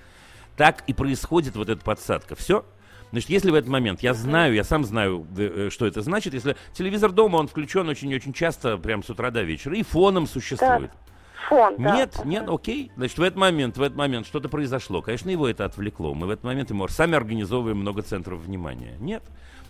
Так 0.59 0.85
и 0.87 0.93
происходит 0.93 1.57
вот 1.57 1.71
эта 1.71 1.83
подсадка. 1.83 2.35
Все? 2.35 2.67
Значит, 3.11 3.31
если 3.31 3.51
в 3.51 3.55
этот 3.55 3.71
момент, 3.71 4.03
я 4.03 4.15
знаю, 4.15 4.55
я 4.55 4.65
сам 4.65 4.85
знаю, 4.85 5.27
э, 5.37 5.69
что 5.71 5.87
это 5.87 6.03
значит, 6.03 6.35
если 6.35 6.57
телевизор 6.73 7.13
дома, 7.13 7.37
он 7.37 7.49
включен 7.49 7.89
очень-очень 7.89 8.33
часто, 8.33 8.77
прям 8.77 9.03
с 9.03 9.11
утра 9.11 9.31
до 9.31 9.43
вечера, 9.43 9.77
и 9.77 9.83
фоном 9.83 10.27
существует. 10.27 10.91
Да 10.91 11.11
фон, 11.51 11.75
да. 11.79 11.97
Нет, 11.97 12.25
нет, 12.25 12.49
окей. 12.49 12.93
Значит, 12.97 13.19
в 13.19 13.23
этот 13.23 13.39
момент, 13.39 13.77
в 13.77 13.83
этот 13.83 13.99
момент 13.99 14.27
что-то 14.27 14.49
произошло. 14.49 15.03
Конечно, 15.03 15.29
его 15.29 15.49
это 15.49 15.65
отвлекло. 15.65 16.15
Мы 16.15 16.27
в 16.27 16.31
этот 16.31 16.45
момент 16.45 16.71
ему 16.71 16.87
сами 16.89 17.17
организовываем 17.17 17.79
много 17.79 18.03
центров 18.03 18.41
внимания. 18.41 18.97
Нет. 19.01 19.23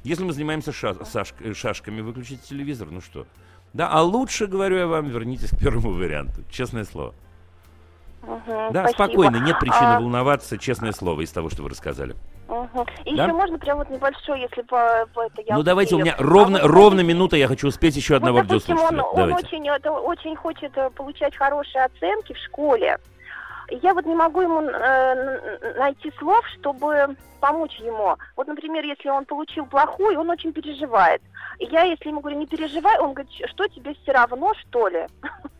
Если 0.04 0.22
мы 0.22 0.32
занимаемся 0.32 0.72
ша 0.72 0.94
шашк 1.04 1.34
шашками, 1.54 2.00
выключите 2.00 2.40
телевизор, 2.48 2.88
ну 2.90 3.00
что? 3.00 3.26
Да, 3.72 3.88
а 3.90 4.02
лучше, 4.02 4.46
говорю 4.46 4.76
я 4.76 4.86
вам, 4.86 5.08
вернитесь 5.08 5.50
к 5.50 5.58
первому 5.58 5.92
варианту. 5.92 6.42
Честное 6.50 6.84
слово. 6.84 7.14
Угу, 8.22 8.72
да, 8.72 8.86
спасибо. 8.88 9.04
спокойно, 9.04 9.36
нет 9.38 9.58
причины 9.58 9.94
а... 9.94 10.00
волноваться, 10.00 10.58
честное 10.58 10.92
слово, 10.92 11.22
из 11.22 11.30
того, 11.30 11.48
что 11.48 11.62
вы 11.62 11.70
рассказали. 11.70 12.14
Угу. 12.48 12.86
И 13.04 13.14
да? 13.14 13.24
еще 13.24 13.32
можно 13.32 13.58
прям 13.58 13.78
вот 13.78 13.90
небольшой, 13.90 14.40
если 14.40 14.62
по, 14.62 15.06
по 15.14 15.22
это 15.22 15.42
я 15.46 15.56
Ну 15.56 15.62
давайте, 15.62 15.94
у 15.94 15.98
меня 15.98 16.16
ровно, 16.18 16.58
а 16.58 16.62
вот, 16.62 16.70
ровно 16.70 17.00
минута, 17.00 17.36
я 17.36 17.48
хочу 17.48 17.68
успеть 17.68 17.96
еще 17.96 18.16
одного 18.16 18.38
вот, 18.38 18.48
допустим, 18.48 18.78
он, 18.78 19.00
он 19.00 19.32
очень, 19.32 19.66
это, 19.68 19.92
очень 19.92 20.36
хочет 20.36 20.76
э, 20.76 20.90
получать 20.90 21.36
хорошие 21.36 21.84
оценки 21.84 22.34
в 22.34 22.38
школе. 22.38 22.98
Я 23.70 23.94
вот 23.94 24.04
не 24.04 24.16
могу 24.16 24.40
ему 24.40 24.62
э, 24.62 25.74
найти 25.78 26.12
слов, 26.18 26.44
чтобы 26.58 27.16
помочь 27.38 27.76
ему. 27.78 28.16
Вот, 28.36 28.48
например, 28.48 28.84
если 28.84 29.08
он 29.08 29.24
получил 29.24 29.64
плохой, 29.66 30.16
он 30.16 30.28
очень 30.28 30.52
переживает. 30.52 31.22
И 31.58 31.66
я, 31.66 31.82
если 31.82 32.08
ему 32.08 32.20
говорю, 32.20 32.38
не 32.38 32.46
переживай, 32.46 32.98
он 32.98 33.12
говорит, 33.12 33.32
что 33.48 33.68
тебе 33.68 33.94
все 34.02 34.12
равно, 34.12 34.52
что 34.54 34.88
ли? 34.88 35.06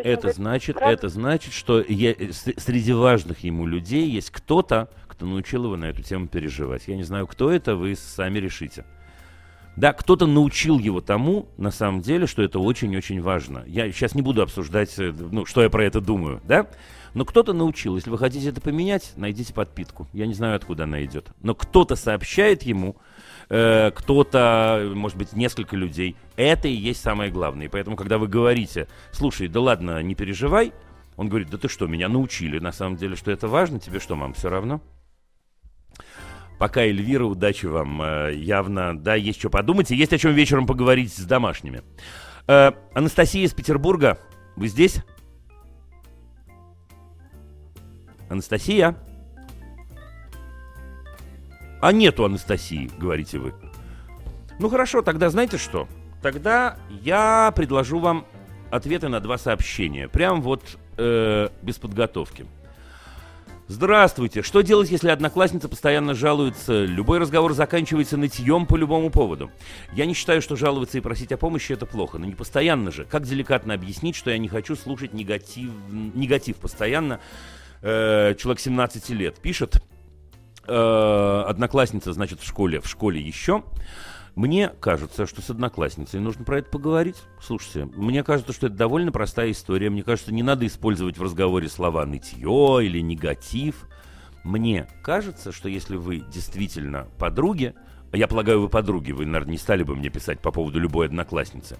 Это 0.00 0.22
говорит, 0.22 0.36
значит, 0.36 0.76
раз... 0.76 0.92
это 0.92 1.08
значит, 1.08 1.52
что 1.52 1.80
я, 1.80 2.14
среди 2.56 2.92
важных 2.92 3.44
ему 3.44 3.66
людей 3.66 4.08
есть 4.08 4.30
кто-то, 4.30 4.88
кто 5.06 5.26
научил 5.26 5.64
его 5.64 5.76
на 5.76 5.86
эту 5.86 6.02
тему 6.02 6.26
переживать. 6.28 6.88
Я 6.88 6.96
не 6.96 7.04
знаю, 7.04 7.26
кто 7.26 7.50
это, 7.50 7.76
вы 7.76 7.94
сами 7.96 8.38
решите. 8.38 8.84
Да, 9.76 9.92
кто-то 9.92 10.26
научил 10.26 10.78
его 10.78 11.00
тому, 11.00 11.48
на 11.56 11.72
самом 11.72 12.00
деле, 12.00 12.26
что 12.26 12.42
это 12.42 12.60
очень-очень 12.60 13.20
важно. 13.20 13.64
Я 13.66 13.90
сейчас 13.90 14.14
не 14.14 14.22
буду 14.22 14.42
обсуждать, 14.42 14.94
э, 14.98 15.12
ну, 15.12 15.46
что 15.46 15.62
я 15.62 15.70
про 15.70 15.84
это 15.84 16.00
думаю, 16.00 16.40
да? 16.44 16.68
Но 17.12 17.24
кто-то 17.24 17.52
научил. 17.52 17.96
Если 17.96 18.10
вы 18.10 18.18
хотите 18.18 18.48
это 18.48 18.60
поменять, 18.60 19.12
найдите 19.16 19.52
подпитку. 19.52 20.06
Я 20.12 20.26
не 20.26 20.34
знаю, 20.34 20.56
откуда 20.56 20.84
она 20.84 21.04
идет. 21.04 21.28
Но 21.42 21.54
кто-то 21.54 21.96
сообщает 21.96 22.62
ему, 22.62 22.96
э, 23.54 23.92
кто-то, 23.92 24.90
может 24.94 25.16
быть, 25.16 25.32
несколько 25.32 25.76
людей. 25.76 26.16
Это 26.36 26.66
и 26.66 26.72
есть 26.72 27.00
самое 27.00 27.30
главное. 27.30 27.66
И 27.66 27.68
поэтому, 27.68 27.96
когда 27.96 28.18
вы 28.18 28.26
говорите, 28.26 28.88
слушай, 29.12 29.46
да 29.46 29.60
ладно, 29.60 30.02
не 30.02 30.16
переживай, 30.16 30.72
он 31.16 31.28
говорит, 31.28 31.50
да 31.50 31.58
ты 31.58 31.68
что, 31.68 31.86
меня 31.86 32.08
научили 32.08 32.58
на 32.58 32.72
самом 32.72 32.96
деле, 32.96 33.14
что 33.14 33.30
это 33.30 33.46
важно, 33.46 33.78
тебе 33.78 34.00
что, 34.00 34.16
мам, 34.16 34.34
все 34.34 34.50
равно? 34.50 34.80
Пока, 36.58 36.82
Эльвира, 36.82 37.24
удачи 37.24 37.66
вам. 37.66 38.02
Э, 38.02 38.34
явно, 38.34 38.98
да, 38.98 39.14
есть 39.14 39.38
что 39.38 39.50
подумать, 39.50 39.90
и 39.92 39.96
есть 39.96 40.12
о 40.12 40.18
чем 40.18 40.32
вечером 40.32 40.66
поговорить 40.66 41.12
с 41.12 41.24
домашними. 41.24 41.82
Э, 42.48 42.72
Анастасия 42.92 43.44
из 43.44 43.54
Петербурга, 43.54 44.18
вы 44.56 44.66
здесь? 44.66 45.04
Анастасия? 48.28 48.96
А 51.84 51.92
нету 51.92 52.24
Анастасии, 52.24 52.90
говорите 52.96 53.36
вы. 53.36 53.52
Ну 54.58 54.70
хорошо, 54.70 55.02
тогда 55.02 55.28
знаете 55.28 55.58
что? 55.58 55.86
Тогда 56.22 56.78
я 56.88 57.52
предложу 57.54 57.98
вам 57.98 58.24
ответы 58.70 59.08
на 59.08 59.20
два 59.20 59.36
сообщения. 59.36 60.08
Прям 60.08 60.40
вот 60.40 60.78
э, 60.96 61.50
без 61.60 61.76
подготовки. 61.76 62.46
Здравствуйте. 63.68 64.40
Что 64.40 64.62
делать, 64.62 64.90
если 64.90 65.10
одноклассница 65.10 65.68
постоянно 65.68 66.14
жалуется? 66.14 66.86
Любой 66.86 67.18
разговор 67.18 67.52
заканчивается 67.52 68.16
нытьем 68.16 68.64
по 68.64 68.76
любому 68.76 69.10
поводу. 69.10 69.50
Я 69.92 70.06
не 70.06 70.14
считаю, 70.14 70.40
что 70.40 70.56
жаловаться 70.56 70.96
и 70.96 71.02
просить 71.02 71.32
о 71.32 71.36
помощи 71.36 71.72
это 71.74 71.84
плохо, 71.84 72.16
но 72.16 72.24
не 72.24 72.34
постоянно 72.34 72.92
же. 72.92 73.04
Как 73.04 73.24
деликатно 73.24 73.74
объяснить, 73.74 74.16
что 74.16 74.30
я 74.30 74.38
не 74.38 74.48
хочу 74.48 74.74
слушать 74.74 75.12
негатив, 75.12 75.70
негатив 75.90 76.56
постоянно? 76.56 77.20
Э, 77.82 78.34
человек 78.38 78.60
17 78.60 79.10
лет 79.10 79.36
пишет. 79.38 79.82
Э, 80.66 81.44
одноклассница, 81.46 82.12
значит, 82.12 82.40
в 82.40 82.46
школе, 82.46 82.80
в 82.80 82.88
школе 82.88 83.20
еще. 83.20 83.64
Мне 84.34 84.68
кажется, 84.68 85.26
что 85.26 85.42
с 85.42 85.50
одноклассницей 85.50 86.18
нужно 86.20 86.44
про 86.44 86.58
это 86.58 86.70
поговорить. 86.70 87.16
Слушайте, 87.40 87.84
мне 87.94 88.24
кажется, 88.24 88.52
что 88.52 88.66
это 88.66 88.74
довольно 88.74 89.12
простая 89.12 89.52
история. 89.52 89.90
Мне 89.90 90.02
кажется, 90.02 90.32
не 90.32 90.42
надо 90.42 90.66
использовать 90.66 91.18
в 91.18 91.22
разговоре 91.22 91.68
слова 91.68 92.04
нытье 92.04 92.80
или 92.82 93.00
негатив. 93.00 93.88
Мне 94.42 94.88
кажется, 95.02 95.52
что 95.52 95.68
если 95.68 95.96
вы 95.96 96.18
действительно 96.18 97.06
подруги, 97.18 97.74
я 98.12 98.26
полагаю, 98.26 98.60
вы 98.60 98.68
подруги, 98.68 99.12
вы, 99.12 99.24
наверное, 99.26 99.52
не 99.52 99.58
стали 99.58 99.82
бы 99.82 99.94
мне 99.94 100.08
писать 100.08 100.40
по 100.40 100.50
поводу 100.50 100.78
любой 100.80 101.06
одноклассницы, 101.06 101.78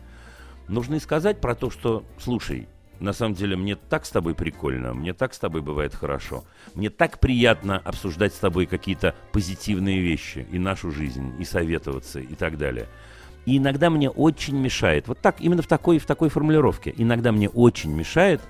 нужно 0.69 0.97
и 0.97 1.01
сказать 1.01 1.41
про 1.41 1.55
то, 1.55 1.71
что, 1.71 2.05
слушай, 2.19 2.69
на 3.01 3.13
самом 3.13 3.35
деле, 3.35 3.57
мне 3.57 3.77
так 3.77 4.07
с 4.07 4.11
тобой 4.11 4.35
прикольно, 4.35 4.95
мне 4.95 5.13
так 5.13 5.35
с 5.35 5.39
тобой 5.39 5.63
бывает 5.63 5.95
хорошо. 5.95 6.45
Мне 6.75 6.91
так 6.91 7.21
приятно 7.21 7.79
обсуждать 7.79 8.35
с 8.35 8.39
тобой 8.39 8.67
какие-то 8.67 9.15
позитивные 9.33 10.01
вещи, 10.01 10.47
и 10.51 10.59
нашу 10.59 10.91
жизнь, 10.91 11.35
и 11.39 11.45
советоваться, 11.45 12.21
и 12.21 12.35
так 12.35 12.59
далее. 12.59 12.89
И 13.47 13.59
иногда 13.59 13.91
мне 13.91 14.09
очень 14.09 14.57
мешает, 14.57 15.09
вот 15.09 15.19
так, 15.21 15.41
именно 15.41 15.63
в 15.63 15.67
такой, 15.67 15.99
в 15.99 16.07
такой 16.07 16.29
формулировке, 16.31 16.95
иногда 16.97 17.31
мне 17.31 17.49
очень 17.49 17.93
мешает, 17.93 18.41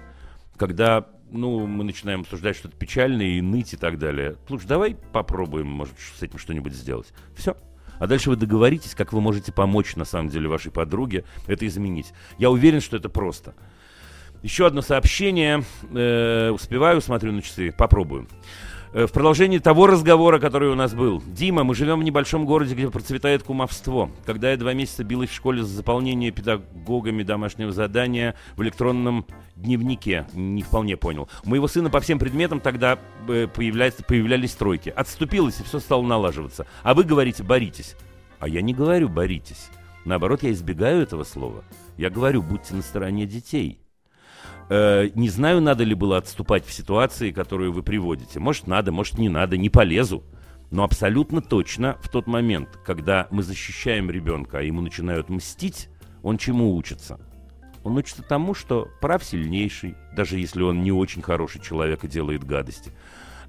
когда 0.57 1.07
ну, 1.31 1.66
мы 1.66 1.83
начинаем 1.83 2.21
обсуждать 2.21 2.57
что-то 2.57 2.77
печальное 2.77 3.27
и 3.27 3.41
ныть 3.41 3.73
и 3.73 3.77
так 3.77 3.99
далее. 3.99 4.37
Слушай, 4.47 4.66
давай 4.66 4.97
попробуем, 5.12 5.66
может, 5.66 5.95
с 5.99 6.23
этим 6.23 6.39
что-нибудь 6.39 6.73
сделать. 6.73 7.12
Все. 7.37 7.57
А 7.99 8.07
дальше 8.07 8.31
вы 8.31 8.37
договоритесь, 8.37 8.95
как 8.95 9.12
вы 9.12 9.21
можете 9.21 9.53
помочь, 9.53 9.97
на 9.97 10.05
самом 10.05 10.29
деле, 10.29 10.49
вашей 10.49 10.71
подруге 10.71 11.25
это 11.47 11.66
изменить. 11.66 12.12
Я 12.39 12.51
уверен, 12.51 12.81
что 12.81 12.97
это 12.97 13.09
просто. 13.09 13.55
Еще 14.45 14.66
одно 14.66 14.83
сообщение. 14.83 15.65
Э, 15.95 16.51
успеваю, 16.51 17.01
смотрю 17.01 17.33
на 17.33 17.41
часы. 17.41 17.73
Попробую. 17.73 18.29
Э, 18.93 19.07
в 19.07 19.12
продолжении 19.12 19.57
того 19.57 19.87
разговора, 19.87 20.39
который 20.39 20.69
у 20.69 20.75
нас 20.75 20.93
был. 20.93 21.23
Дима, 21.27 21.65
мы 21.65 21.75
живем 21.75 22.01
в 22.01 22.05
небольшом 22.05 22.45
городе, 22.45 22.75
где 22.75 22.91
процветает 22.91 23.43
кумовство. 23.43 24.11
Когда 24.27 24.51
я 24.51 24.59
два 24.59 24.75
месяца 24.75 25.03
билась 25.03 25.31
в 25.31 25.35
школе 25.35 25.62
за 25.62 25.75
заполнение 25.75 26.31
педагогами 26.31 27.23
домашнего 27.23 27.73
задания 27.73 28.35
в 28.55 28.62
электронном 28.62 29.25
дневнике, 29.57 30.27
не 30.35 30.62
вполне 30.62 30.99
понял. 30.99 31.27
У 31.47 31.49
моего 31.49 31.66
сына 31.66 31.89
по 31.89 32.01
всем 32.01 32.19
предметам 32.19 32.61
тогда 32.61 32.99
э, 33.27 33.47
появлялись, 33.47 33.95
появлялись 34.07 34.53
тройки. 34.53 34.91
Отступилось, 34.91 35.59
и 35.61 35.65
все 35.65 35.79
стало 35.79 36.03
налаживаться. 36.03 36.66
А 36.83 36.93
вы 36.93 37.05
говорите 37.05 37.43
«боритесь». 37.43 37.97
А 38.41 38.47
я 38.47 38.61
не 38.61 38.75
говорю 38.75 39.09
«боритесь». 39.09 39.71
Наоборот, 40.05 40.43
я 40.43 40.53
избегаю 40.53 41.01
этого 41.01 41.25
слова. 41.25 41.65
Я 41.97 42.11
говорю 42.11 42.43
«будьте 42.43 42.75
на 42.75 42.83
стороне 42.83 43.25
детей». 43.25 43.81
Э, 44.69 45.11
не 45.15 45.29
знаю, 45.29 45.61
надо 45.61 45.85
ли 45.85 45.95
было 45.95 46.16
отступать 46.16 46.65
в 46.65 46.73
ситуации, 46.73 47.33
которую 47.33 47.73
вы 47.73 47.83
приводите. 47.83 48.41
Может, 48.41 48.66
надо, 48.66 48.93
может, 48.93 49.19
не 49.19 49.29
надо, 49.29 49.57
не 49.57 49.69
полезу. 49.69 50.25
Но 50.71 50.85
абсолютно 50.85 51.41
точно 51.41 51.99
в 52.03 52.09
тот 52.09 52.27
момент, 52.27 52.69
когда 52.85 53.29
мы 53.31 53.43
защищаем 53.43 54.11
ребенка, 54.11 54.59
а 54.59 54.62
ему 54.62 54.81
начинают 54.81 55.29
мстить, 55.29 55.89
он 56.23 56.39
чему 56.39 56.75
учится? 56.75 57.21
Он 57.85 57.97
учится 57.97 58.23
тому, 58.23 58.55
что 58.55 58.89
прав 59.01 59.23
сильнейший, 59.23 59.95
даже 60.16 60.39
если 60.39 60.62
он 60.62 60.83
не 60.83 60.91
очень 60.91 61.21
хороший 61.21 61.61
человек 61.61 62.03
и 62.03 62.09
делает 62.09 62.45
гадости. 62.45 62.93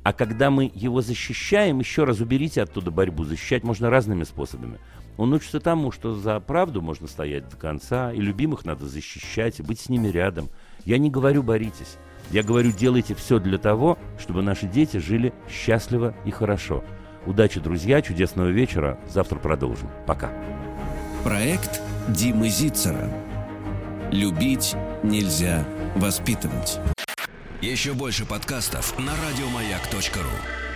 А 0.03 0.11
когда 0.11 0.51
мы 0.51 0.69
его 0.75 1.01
защищаем, 1.01 1.79
еще 1.79 2.03
раз 2.03 2.19
уберите 2.19 2.61
оттуда 2.61 2.91
борьбу. 2.91 3.23
Защищать 3.23 3.63
можно 3.63 3.89
разными 3.89 4.23
способами. 4.23 4.77
Он 5.17 5.33
учится 5.33 5.61
тому, 5.61 5.91
что 5.91 6.13
за 6.13 6.39
правду 6.41 6.81
можно 6.81 7.07
стоять 7.07 7.47
до 7.49 7.55
конца, 7.55 8.11
и 8.11 8.19
любимых 8.19 8.65
надо 8.65 8.85
защищать, 8.85 9.59
и 9.59 9.63
быть 9.63 9.79
с 9.79 9.87
ними 9.87 10.09
рядом– 10.09 10.49
я 10.85 10.97
не 10.97 11.09
говорю 11.09 11.43
боритесь. 11.43 11.97
Я 12.31 12.43
говорю, 12.43 12.71
делайте 12.71 13.13
все 13.13 13.39
для 13.39 13.57
того, 13.57 13.97
чтобы 14.19 14.41
наши 14.41 14.67
дети 14.67 14.97
жили 14.97 15.33
счастливо 15.49 16.15
и 16.25 16.31
хорошо. 16.31 16.83
Удачи, 17.25 17.59
друзья, 17.59 18.01
чудесного 18.01 18.47
вечера. 18.47 18.99
Завтра 19.07 19.37
продолжим. 19.37 19.89
Пока. 20.07 20.31
Проект 21.23 21.81
Димы 22.07 22.49
Зицера. 22.49 23.09
Любить 24.11 24.75
нельзя 25.03 25.65
воспитывать. 25.95 26.79
Еще 27.61 27.93
больше 27.93 28.25
подкастов 28.25 28.97
на 28.99 29.11
радиомаяк.ру 29.11 30.74